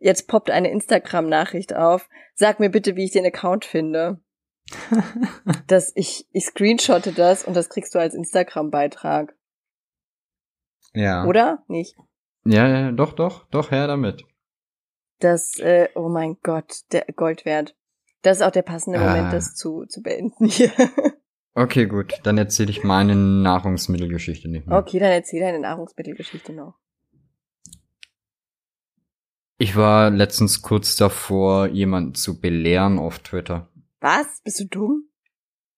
Jetzt 0.00 0.26
poppt 0.26 0.50
eine 0.50 0.68
Instagram-Nachricht 0.68 1.76
auf. 1.76 2.08
Sag 2.34 2.58
mir 2.58 2.70
bitte, 2.70 2.96
wie 2.96 3.04
ich 3.04 3.12
den 3.12 3.24
Account 3.24 3.64
finde. 3.64 4.20
dass 5.68 5.92
ich, 5.94 6.26
ich 6.32 6.46
screenshotte 6.46 7.12
das 7.12 7.44
und 7.44 7.54
das 7.54 7.68
kriegst 7.68 7.94
du 7.94 8.00
als 8.00 8.14
Instagram-Beitrag. 8.14 9.32
Ja. 10.92 11.24
Oder? 11.24 11.62
Nicht? 11.68 11.96
Ja, 12.44 12.66
ja, 12.66 12.90
doch, 12.90 13.12
doch, 13.12 13.46
doch, 13.50 13.70
her 13.70 13.86
damit. 13.86 14.24
Das, 15.20 15.56
äh, 15.60 15.88
oh 15.94 16.08
mein 16.08 16.36
Gott, 16.42 16.80
der 16.90 17.04
Gold 17.14 17.44
wert. 17.44 17.76
Das 18.22 18.38
ist 18.38 18.42
auch 18.42 18.50
der 18.50 18.62
passende 18.62 18.98
Ah. 18.98 19.06
Moment, 19.06 19.32
das 19.32 19.54
zu, 19.54 19.84
zu 19.86 20.02
beenden 20.02 20.46
hier. 20.46 20.72
Okay, 21.54 21.86
gut, 21.86 22.14
dann 22.22 22.38
erzähle 22.38 22.70
ich 22.70 22.82
meine 22.82 23.14
Nahrungsmittelgeschichte 23.14 24.48
nicht 24.48 24.66
mehr. 24.66 24.78
okay, 24.78 24.98
dann 24.98 25.10
erzähl 25.12 25.40
deine 25.40 25.58
Nahrungsmittelgeschichte 25.60 26.52
noch. 26.52 26.74
Ich 29.58 29.76
war 29.76 30.10
letztens 30.10 30.62
kurz 30.62 30.96
davor, 30.96 31.68
jemanden 31.68 32.14
zu 32.14 32.40
belehren 32.40 32.98
auf 32.98 33.18
Twitter. 33.20 33.68
Was? 34.00 34.40
Bist 34.42 34.60
du 34.60 34.64
dumm? 34.64 35.04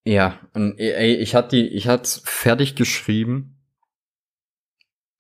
Ja, 0.04 0.38
und 0.54 0.78
ey, 0.78 1.16
ich 1.16 1.34
hatte 1.34 1.56
die, 1.56 1.66
ich 1.68 1.88
hat's 1.88 2.22
fertig 2.24 2.76
geschrieben, 2.76 3.58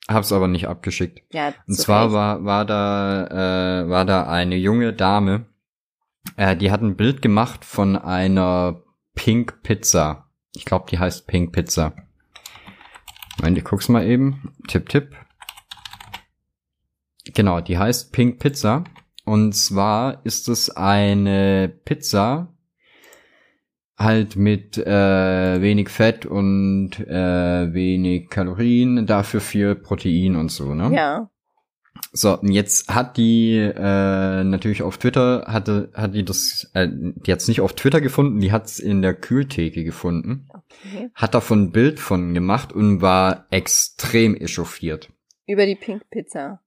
hab's 0.08 0.32
aber 0.32 0.46
nicht 0.48 0.68
abgeschickt. 0.68 1.22
Ja, 1.32 1.52
Und 1.66 1.74
zwar 1.74 2.04
Recht. 2.04 2.14
war, 2.14 2.44
war 2.44 2.64
da, 2.64 3.82
äh, 3.82 3.88
war 3.88 4.04
da 4.04 4.26
eine 4.28 4.56
junge 4.56 4.92
Dame, 4.92 5.46
äh, 6.36 6.56
die 6.56 6.70
hat 6.70 6.80
ein 6.82 6.96
Bild 6.96 7.22
gemacht 7.22 7.64
von 7.64 7.96
einer 7.96 8.82
Pink 9.14 9.62
Pizza. 9.62 10.23
Ich 10.54 10.64
glaube, 10.64 10.86
die 10.90 10.98
heißt 10.98 11.26
Pink 11.26 11.52
Pizza. 11.52 11.94
Moment, 13.38 13.58
ich 13.58 13.64
guck's 13.64 13.88
mal 13.88 14.06
eben. 14.06 14.52
Tipp, 14.68 14.88
tipp. 14.88 15.16
Genau, 17.24 17.60
die 17.60 17.78
heißt 17.78 18.12
Pink 18.12 18.38
Pizza. 18.38 18.84
Und 19.24 19.54
zwar 19.54 20.24
ist 20.24 20.48
es 20.48 20.70
eine 20.70 21.68
Pizza 21.84 22.54
halt 23.96 24.36
mit 24.36 24.76
äh, 24.76 25.60
wenig 25.60 25.88
Fett 25.88 26.26
und 26.26 26.98
äh, 26.98 27.72
wenig 27.72 28.28
Kalorien, 28.28 29.06
dafür 29.06 29.40
viel 29.40 29.74
Protein 29.76 30.36
und 30.36 30.50
so, 30.50 30.74
ne? 30.74 30.94
Ja. 30.94 31.30
So, 32.12 32.38
und 32.38 32.50
jetzt 32.52 32.94
hat 32.94 33.16
die 33.16 33.56
äh, 33.56 34.44
natürlich 34.44 34.82
auf 34.82 34.98
Twitter, 34.98 35.44
hatte, 35.48 35.90
hat 35.94 36.14
die 36.14 36.24
das, 36.24 36.70
äh, 36.74 36.88
die 36.90 37.32
hat's 37.32 37.48
nicht 37.48 37.60
auf 37.60 37.72
Twitter 37.74 38.00
gefunden, 38.00 38.40
die 38.40 38.52
hat's 38.52 38.78
in 38.78 39.02
der 39.02 39.14
Kühltheke 39.14 39.84
gefunden, 39.84 40.48
Okay. 40.84 41.10
hat 41.14 41.34
davon 41.34 41.64
ein 41.64 41.72
Bild 41.72 42.00
von 42.00 42.34
gemacht 42.34 42.72
und 42.72 43.00
war 43.00 43.46
extrem 43.50 44.34
echauffiert. 44.36 45.10
Über 45.46 45.66
die 45.66 45.76
Pink 45.76 46.02
Pizza. 46.10 46.60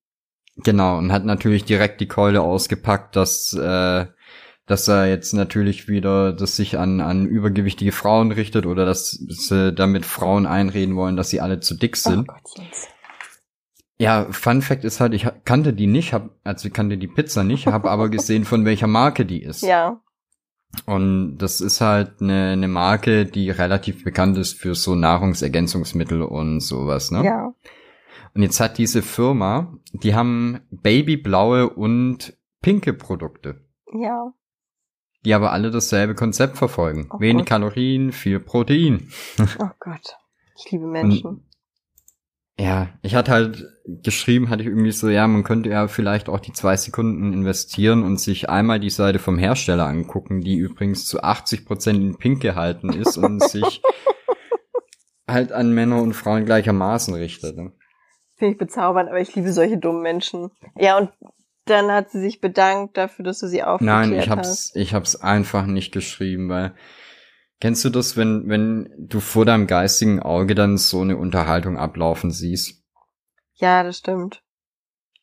Genau, 0.58 0.98
und 0.98 1.12
hat 1.12 1.24
natürlich 1.24 1.66
direkt 1.66 2.02
die 2.02 2.08
Keule 2.08 2.41
ausgepackt, 2.41 3.16
dass, 3.16 3.54
äh, 3.54 4.06
dass 4.66 4.88
er 4.88 5.08
jetzt 5.08 5.34
natürlich 5.34 5.88
wieder 5.88 6.34
das 6.34 6.56
sich 6.56 6.78
an, 6.78 6.99
an 6.99 7.26
übergewichtige 7.26 7.91
Frauen 7.91 8.32
richtet 8.32 8.66
oder 8.66 8.86
dass 8.86 9.12
sie 9.12 9.72
damit 9.72 10.06
Frauen 10.06 10.45
einreden 10.45 10.95
wollen, 10.95 11.16
dass 11.16 11.30
sie 11.30 11.41
alle 11.41 11.60
zu 11.60 11.76
dick 11.76 11.95
Oh 12.06 12.10
sind. 12.10 12.28
Ja, 13.99 14.28
Fun 14.32 14.61
Fact 14.61 14.84
ist 14.84 14.99
halt, 14.99 15.14
ich 15.14 15.28
kannte 15.44 15.74
die 15.74 15.88
nicht, 15.88 16.14
hab, 16.14 16.30
also 16.44 16.68
ich 16.68 16.74
kannte 16.74 16.98
die 16.98 17.07
Pizza 17.07 17.44
nicht, 17.44 17.65
habe 17.68 17.90
aber 17.90 18.10
gesehen, 18.11 18.45
von 18.45 18.64
welcher 18.65 18.88
Marke 18.88 19.26
die 19.26 19.41
ist. 19.41 19.61
Ja. 19.64 19.99
Und 20.86 21.38
das 21.38 21.61
ist 21.61 21.82
halt 21.82 22.22
eine, 22.22 22.52
eine 22.52 22.68
Marke, 22.68 23.26
die 23.26 23.49
relativ 23.49 24.03
bekannt 24.03 24.38
ist 24.38 24.60
für 24.60 24.76
so 24.76 24.95
Nahrungsergänzungsmittel 24.95 26.22
und 26.22 26.60
sowas, 26.60 27.10
ne? 27.10 27.24
Ja. 27.26 27.53
Und 28.36 28.41
jetzt 28.44 28.60
hat 28.60 28.78
diese 28.78 29.02
Firma, 29.02 29.74
die 29.94 30.14
haben 30.14 30.60
babyblaue 30.69 31.69
und 31.69 32.38
pinke 32.61 32.94
Produkte, 32.94 33.61
Ja. 33.94 34.32
die 35.26 35.34
aber 35.34 35.53
alle 35.53 35.72
dasselbe 35.72 36.14
Konzept 36.14 36.57
verfolgen. 36.57 37.07
Oh 37.11 37.19
Wenig 37.19 37.44
Gott. 37.44 37.48
Kalorien, 37.49 38.11
viel 38.11 38.40
Protein. 38.40 39.10
Oh 39.60 39.69
Gott. 39.80 40.18
Ich 40.57 40.72
liebe 40.72 40.86
Menschen. 40.88 41.47
Ja, 42.60 42.90
ich 43.04 43.14
hatte 43.14 43.32
halt 43.32 43.66
geschrieben, 43.86 44.50
hatte 44.50 44.64
ich 44.64 44.68
irgendwie 44.68 44.92
so, 44.92 45.10
ja, 45.10 45.28
man 45.28 45.44
könnte 45.44 45.70
ja 45.70 45.88
vielleicht 45.88 46.28
auch 46.28 46.40
die 46.40 46.54
zwei 46.54 46.76
Sekunden 46.76 47.32
investieren 47.32 48.04
und 48.04 48.20
sich 48.20 48.50
einmal 48.50 48.80
die 48.80 48.90
Seite 48.90 49.20
vom 49.20 49.38
Hersteller 49.38 49.86
angucken, 49.86 50.42
die 50.42 50.56
übrigens 50.56 51.06
zu 51.06 51.22
80 51.22 51.66
Prozent 51.66 52.00
in 52.00 52.18
Pink 52.18 52.42
gehalten 52.42 52.90
ist 52.90 53.18
und 53.18 53.42
sich 53.50 53.82
halt 55.28 55.52
an 55.52 55.72
Männer 55.72 56.02
und 56.02 56.14
Frauen 56.14 56.46
gleichermaßen 56.46 57.14
richtet. 57.14 57.58
Ne? 57.58 57.74
Finde 58.38 58.54
ich 58.54 58.58
bezaubernd, 58.58 59.10
aber 59.10 59.22
ich 59.22 59.36
liebe 59.36 59.52
solche 59.52 59.78
dummen 59.78 60.02
Menschen. 60.02 60.50
Ja, 60.76 60.98
und 60.98 61.12
dann 61.66 61.92
hat 61.92 62.10
sie 62.10 62.22
sich 62.22 62.42
bedankt 62.42 62.98
dafür, 62.98 63.24
dass 63.24 63.40
du 63.40 63.48
sie 63.48 63.64
aufgeklärt 63.64 64.10
Nein, 64.10 64.14
ich 64.14 64.30
hast. 64.30 64.38
hab's, 64.38 64.72
ich 64.76 64.94
hab's 64.94 65.16
einfach 65.16 65.66
nicht 65.66 65.92
geschrieben, 65.92 66.50
weil 66.50 66.74
kennst 67.60 67.84
du 67.86 67.90
das, 67.90 68.18
wenn, 68.18 68.48
wenn 68.50 68.90
du 68.98 69.20
vor 69.20 69.46
deinem 69.46 69.68
geistigen 69.68 70.22
Auge 70.22 70.56
dann 70.56 70.78
so 70.78 71.02
eine 71.02 71.18
Unterhaltung 71.18 71.78
ablaufen 71.78 72.32
siehst? 72.32 72.84
Ja, 73.56 73.84
das 73.84 73.98
stimmt. 73.98 74.44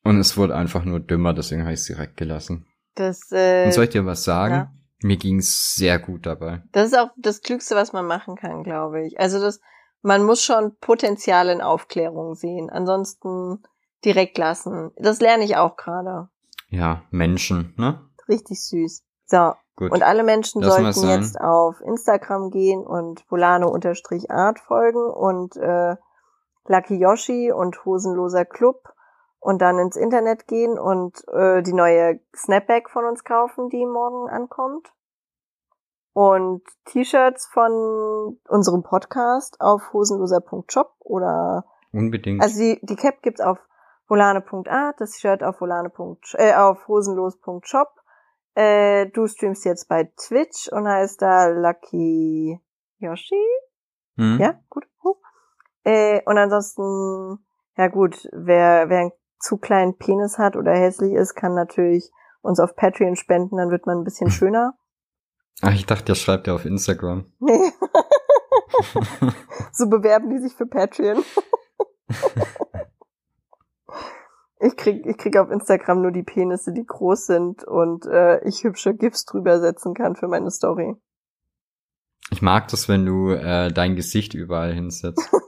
Und 0.03 0.19
es 0.19 0.37
wurde 0.37 0.55
einfach 0.55 0.85
nur 0.85 1.01
dümmer, 1.01 1.33
deswegen 1.35 1.63
habe 1.63 1.73
ich 1.73 1.81
es 1.81 1.87
direkt 1.87 2.17
gelassen. 2.17 2.67
Das, 2.95 3.31
äh, 3.33 3.65
Und 3.67 3.73
soll 3.73 3.85
ich 3.85 3.91
dir 3.91 4.07
was 4.07 4.25
sagen? 4.25 4.55
ja. 4.55 4.71
Mir 5.03 5.17
ging's 5.19 5.75
sehr 5.75 5.99
gut 5.99 6.25
dabei. 6.25 6.63
das 6.73 6.87
ist 6.87 6.99
auch 6.99 7.11
das 7.19 7.43
Klügste, 7.43 7.75
was 7.75 7.93
man 7.93 8.07
machen 8.07 8.37
kann, 8.37 8.63
glaube 8.63 9.07
ich. 9.07 9.21
Also 9.21 9.39
das, 9.39 9.61
man 10.01 10.23
muss 10.25 10.43
schon 10.43 10.77
Potenzial 10.81 11.51
in 11.51 11.61
Aufklärung 11.61 12.35
sehen. 12.37 12.71
Ansonsten 12.71 13.63
direkt 14.03 14.39
lassen. 14.39 14.93
Das 14.97 15.21
lerne 15.21 15.45
ich 15.45 15.57
auch 15.57 15.77
gerade. 15.77 16.29
Ja, 16.71 17.03
Menschen, 17.11 17.75
ne? 17.77 18.01
Richtig 18.29 18.63
süß. 18.65 19.03
So. 19.27 19.53
Gut. 19.77 19.91
Und 19.91 20.03
alle 20.03 20.23
Menschen 20.23 20.63
Lass 20.63 20.79
mal 20.79 20.93
sollten 20.93 21.21
jetzt 21.21 21.41
auf 21.41 21.81
Instagram 21.81 22.51
gehen 22.51 22.87
und 22.87 23.27
Polano-Art 23.27 24.61
folgen 24.61 25.11
und 25.11 25.57
äh, 25.57 25.97
Lucky 26.67 26.97
Yoshi 26.97 27.53
und 27.53 27.85
Hosenloser 27.85 28.45
Club 28.45 28.95
und 29.41 29.61
dann 29.61 29.79
ins 29.79 29.97
Internet 29.97 30.47
gehen 30.47 30.79
und 30.79 31.27
äh, 31.29 31.63
die 31.63 31.73
neue 31.73 32.21
Snapback 32.35 32.89
von 32.89 33.05
uns 33.05 33.25
kaufen, 33.25 33.69
die 33.69 33.85
morgen 33.85 34.31
ankommt. 34.31 34.93
Und 36.13 36.63
T-Shirts 36.85 37.49
von 37.53 38.39
unserem 38.49 38.85
Podcast 38.85 39.61
auf 39.61 39.93
hosenloser.shop 39.93 40.93
oder 41.01 41.65
Unbedingt. 41.93 42.41
also 42.41 42.59
die, 42.59 42.79
die 42.83 42.95
Cap 42.95 43.21
gibt's 43.23 43.41
auf 43.41 43.59
volane.art, 44.07 45.01
das 45.01 45.19
Shirt 45.19 45.43
auf 45.43 45.61
volane. 45.61 45.91
Äh, 46.35 46.55
auf 46.55 46.87
hosenlos.shop. 46.87 48.04
Äh, 48.55 49.07
du 49.07 49.27
streamst 49.27 49.65
jetzt 49.65 49.89
bei 49.89 50.11
Twitch 50.17 50.69
und 50.69 50.87
heißt 50.87 51.21
da 51.21 51.49
Lucky 51.49 52.61
Yoshi. 52.99 53.45
hm? 54.17 54.39
Ja, 54.41 54.61
gut. 54.71 54.85
Huh. 55.03 55.17
Äh, 55.83 56.23
und 56.25 56.39
ansonsten, 56.39 57.45
ja 57.77 57.89
gut, 57.89 58.29
wer, 58.33 58.89
wer 58.89 58.99
einen 59.01 59.13
zu 59.39 59.59
kleinen 59.59 59.99
Penis 59.99 60.39
hat 60.39 60.57
oder 60.57 60.73
hässlich 60.73 61.13
ist, 61.13 61.35
kann 61.35 61.55
natürlich 61.55 62.11
uns 62.43 62.61
auf 62.61 62.77
Patreon 62.77 63.17
spenden, 63.17 63.57
dann 63.57 63.71
wird 63.71 63.87
man 63.87 63.99
ein 63.99 64.05
bisschen 64.05 64.31
schöner. 64.31 64.75
Ach, 65.63 65.75
ich 65.75 65.87
dachte, 65.87 66.05
der 66.05 66.15
schreibt 66.15 66.47
ja 66.47 66.55
auf 66.55 66.65
Instagram. 66.65 67.33
Nee. 67.41 67.73
so 69.73 69.89
bewerben 69.89 70.29
die 70.31 70.39
sich 70.39 70.55
für 70.55 70.67
Patreon. 70.67 71.23
Ich 74.65 74.77
krieg, 74.77 75.05
ich 75.07 75.19
krieg 75.19 75.37
auf 75.37 75.51
Instagram 75.51 76.01
nur 76.03 76.11
die 76.11 76.23
Penisse, 76.23 76.73
die 76.73 76.87
groß 76.87 77.27
sind 77.27 77.65
und 77.65 78.07
äh, 78.07 78.43
ich 78.49 78.65
hübsche 78.65 78.95
GIFs 78.95 79.27
drüber 79.27 79.61
setzen 79.61 79.95
kann 79.95 80.17
für 80.17 80.29
meine 80.29 80.51
Story. 80.51 80.97
Ich 82.31 82.41
mag 82.41 82.69
das, 82.69 82.89
wenn 82.89 83.05
du 83.05 83.31
äh, 83.31 83.71
dein 83.71 83.97
Gesicht 83.97 84.35
überall 84.35 84.73
hinsetzt. 84.73 85.31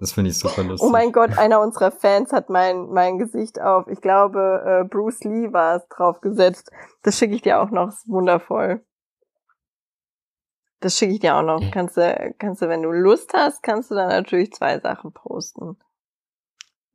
Das 0.00 0.12
finde 0.12 0.30
ich 0.30 0.38
super 0.38 0.62
lustig. 0.62 0.88
Oh 0.88 0.92
mein 0.92 1.10
Gott, 1.10 1.36
einer 1.38 1.60
unserer 1.60 1.90
Fans 1.90 2.32
hat 2.32 2.50
mein, 2.50 2.88
mein 2.90 3.18
Gesicht 3.18 3.60
auf. 3.60 3.88
Ich 3.88 4.00
glaube, 4.00 4.62
äh, 4.64 4.88
Bruce 4.88 5.24
Lee 5.24 5.52
war 5.52 5.74
es 5.74 5.88
drauf 5.88 6.20
gesetzt. 6.20 6.70
Das 7.02 7.18
schicke 7.18 7.34
ich 7.34 7.42
dir 7.42 7.60
auch 7.60 7.70
noch. 7.70 7.88
Ist 7.88 8.08
wundervoll. 8.08 8.84
Das 10.78 10.96
schicke 10.96 11.14
ich 11.14 11.18
dir 11.18 11.34
auch 11.34 11.42
noch. 11.42 11.60
Kannst 11.72 11.96
du, 11.96 12.34
kannst 12.38 12.62
du, 12.62 12.68
wenn 12.68 12.82
du 12.82 12.92
Lust 12.92 13.32
hast, 13.34 13.64
kannst 13.64 13.90
du 13.90 13.96
dann 13.96 14.08
natürlich 14.08 14.52
zwei 14.52 14.78
Sachen 14.78 15.12
posten. 15.12 15.76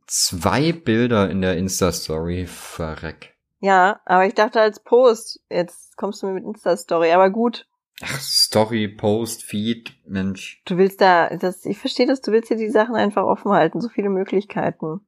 Zwei 0.07 0.71
Bilder 0.71 1.30
in 1.30 1.41
der 1.41 1.57
Insta-Story, 1.57 2.45
verreck. 2.47 3.35
Ja, 3.59 4.01
aber 4.05 4.25
ich 4.25 4.34
dachte 4.34 4.59
als 4.59 4.81
Post, 4.81 5.41
jetzt 5.49 5.95
kommst 5.95 6.21
du 6.21 6.27
mir 6.27 6.34
mit 6.34 6.43
Insta-Story, 6.43 7.11
aber 7.11 7.30
gut, 7.30 7.65
Ach, 8.01 8.19
Story, 8.19 8.88
Post, 8.88 9.43
Feed, 9.43 9.93
Mensch. 10.05 10.61
du 10.65 10.77
willst 10.77 10.99
da, 10.99 11.30
das, 11.38 11.63
ich 11.65 11.77
verstehe 11.77 12.07
das, 12.07 12.21
du 12.21 12.31
willst 12.31 12.49
dir 12.49 12.57
die 12.57 12.69
Sachen 12.69 12.95
einfach 12.95 13.23
offen 13.23 13.51
halten, 13.51 13.80
so 13.80 13.88
viele 13.88 14.09
Möglichkeiten. 14.09 15.01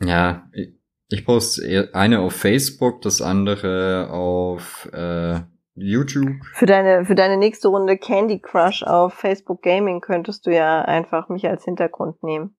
Ja, 0.00 0.48
ich, 0.52 0.78
ich 1.08 1.26
poste 1.26 1.90
eine 1.92 2.20
auf 2.20 2.32
Facebook, 2.32 3.02
das 3.02 3.20
andere 3.20 4.10
auf 4.10 4.88
äh, 4.92 5.40
YouTube. 5.74 6.44
Für 6.54 6.66
deine, 6.66 7.04
für 7.04 7.14
deine 7.14 7.36
nächste 7.36 7.68
Runde 7.68 7.98
Candy 7.98 8.40
Crush 8.40 8.82
auf 8.82 9.14
Facebook 9.14 9.62
Gaming 9.62 10.00
könntest 10.00 10.46
du 10.46 10.54
ja 10.54 10.82
einfach 10.82 11.28
mich 11.28 11.46
als 11.46 11.64
Hintergrund 11.64 12.22
nehmen. 12.22 12.55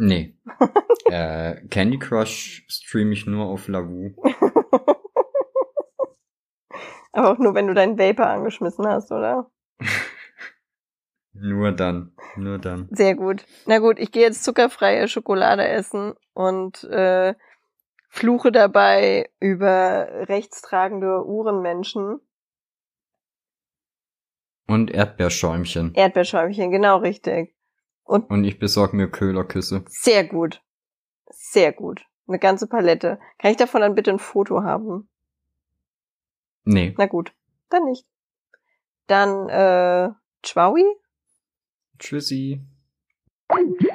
Nee. 0.00 0.34
äh, 1.10 1.56
Candy 1.68 1.98
Crush 1.98 2.64
streame 2.68 3.12
ich 3.12 3.26
nur 3.26 3.44
auf 3.44 3.68
Lavu. 3.68 4.14
Aber 7.12 7.32
auch 7.32 7.38
nur, 7.38 7.54
wenn 7.54 7.66
du 7.66 7.74
deinen 7.74 7.98
Vapor 7.98 8.28
angeschmissen 8.28 8.86
hast, 8.86 9.12
oder? 9.12 9.50
Nur 11.32 11.72
dann. 11.72 12.12
Nur 12.36 12.58
dann. 12.58 12.88
Sehr 12.90 13.14
gut. 13.14 13.44
Na 13.66 13.78
gut, 13.78 13.98
ich 13.98 14.10
gehe 14.12 14.22
jetzt 14.22 14.44
zuckerfreie 14.44 15.06
Schokolade 15.08 15.66
essen 15.66 16.14
und 16.34 16.84
äh, 16.84 17.34
fluche 18.08 18.52
dabei 18.52 19.30
über 19.38 20.28
rechtstragende 20.28 21.24
Uhrenmenschen. 21.24 22.20
Und 24.66 24.90
Erdbeerschäumchen. 24.90 25.94
Erdbeerschäumchen, 25.94 26.70
genau 26.70 26.98
richtig. 26.98 27.54
Und 28.10 28.28
Und 28.28 28.42
ich 28.42 28.58
besorge 28.58 28.96
mir 28.96 29.08
Köhlerküsse. 29.08 29.84
sehr 29.86 30.24
gut. 30.26 30.62
Sehr 31.30 31.72
gut. 31.72 32.04
Eine 32.26 32.40
ganze 32.40 32.66
Palette. 32.66 33.20
Kann 33.38 33.52
ich 33.52 33.56
davon 33.56 33.80
dann 33.82 33.94
bitte 33.94 34.10
ein 34.10 34.18
Foto 34.18 34.64
haben? 34.64 35.08
Nee. 36.64 36.92
Na 36.98 37.06
gut, 37.06 37.32
dann 37.68 37.84
nicht. 37.84 38.04
Dann, 39.06 39.48
äh, 39.48 40.10
Schwaui? 40.44 40.84
Tschüssi. 42.00 42.60
Tschüss. 43.48 43.89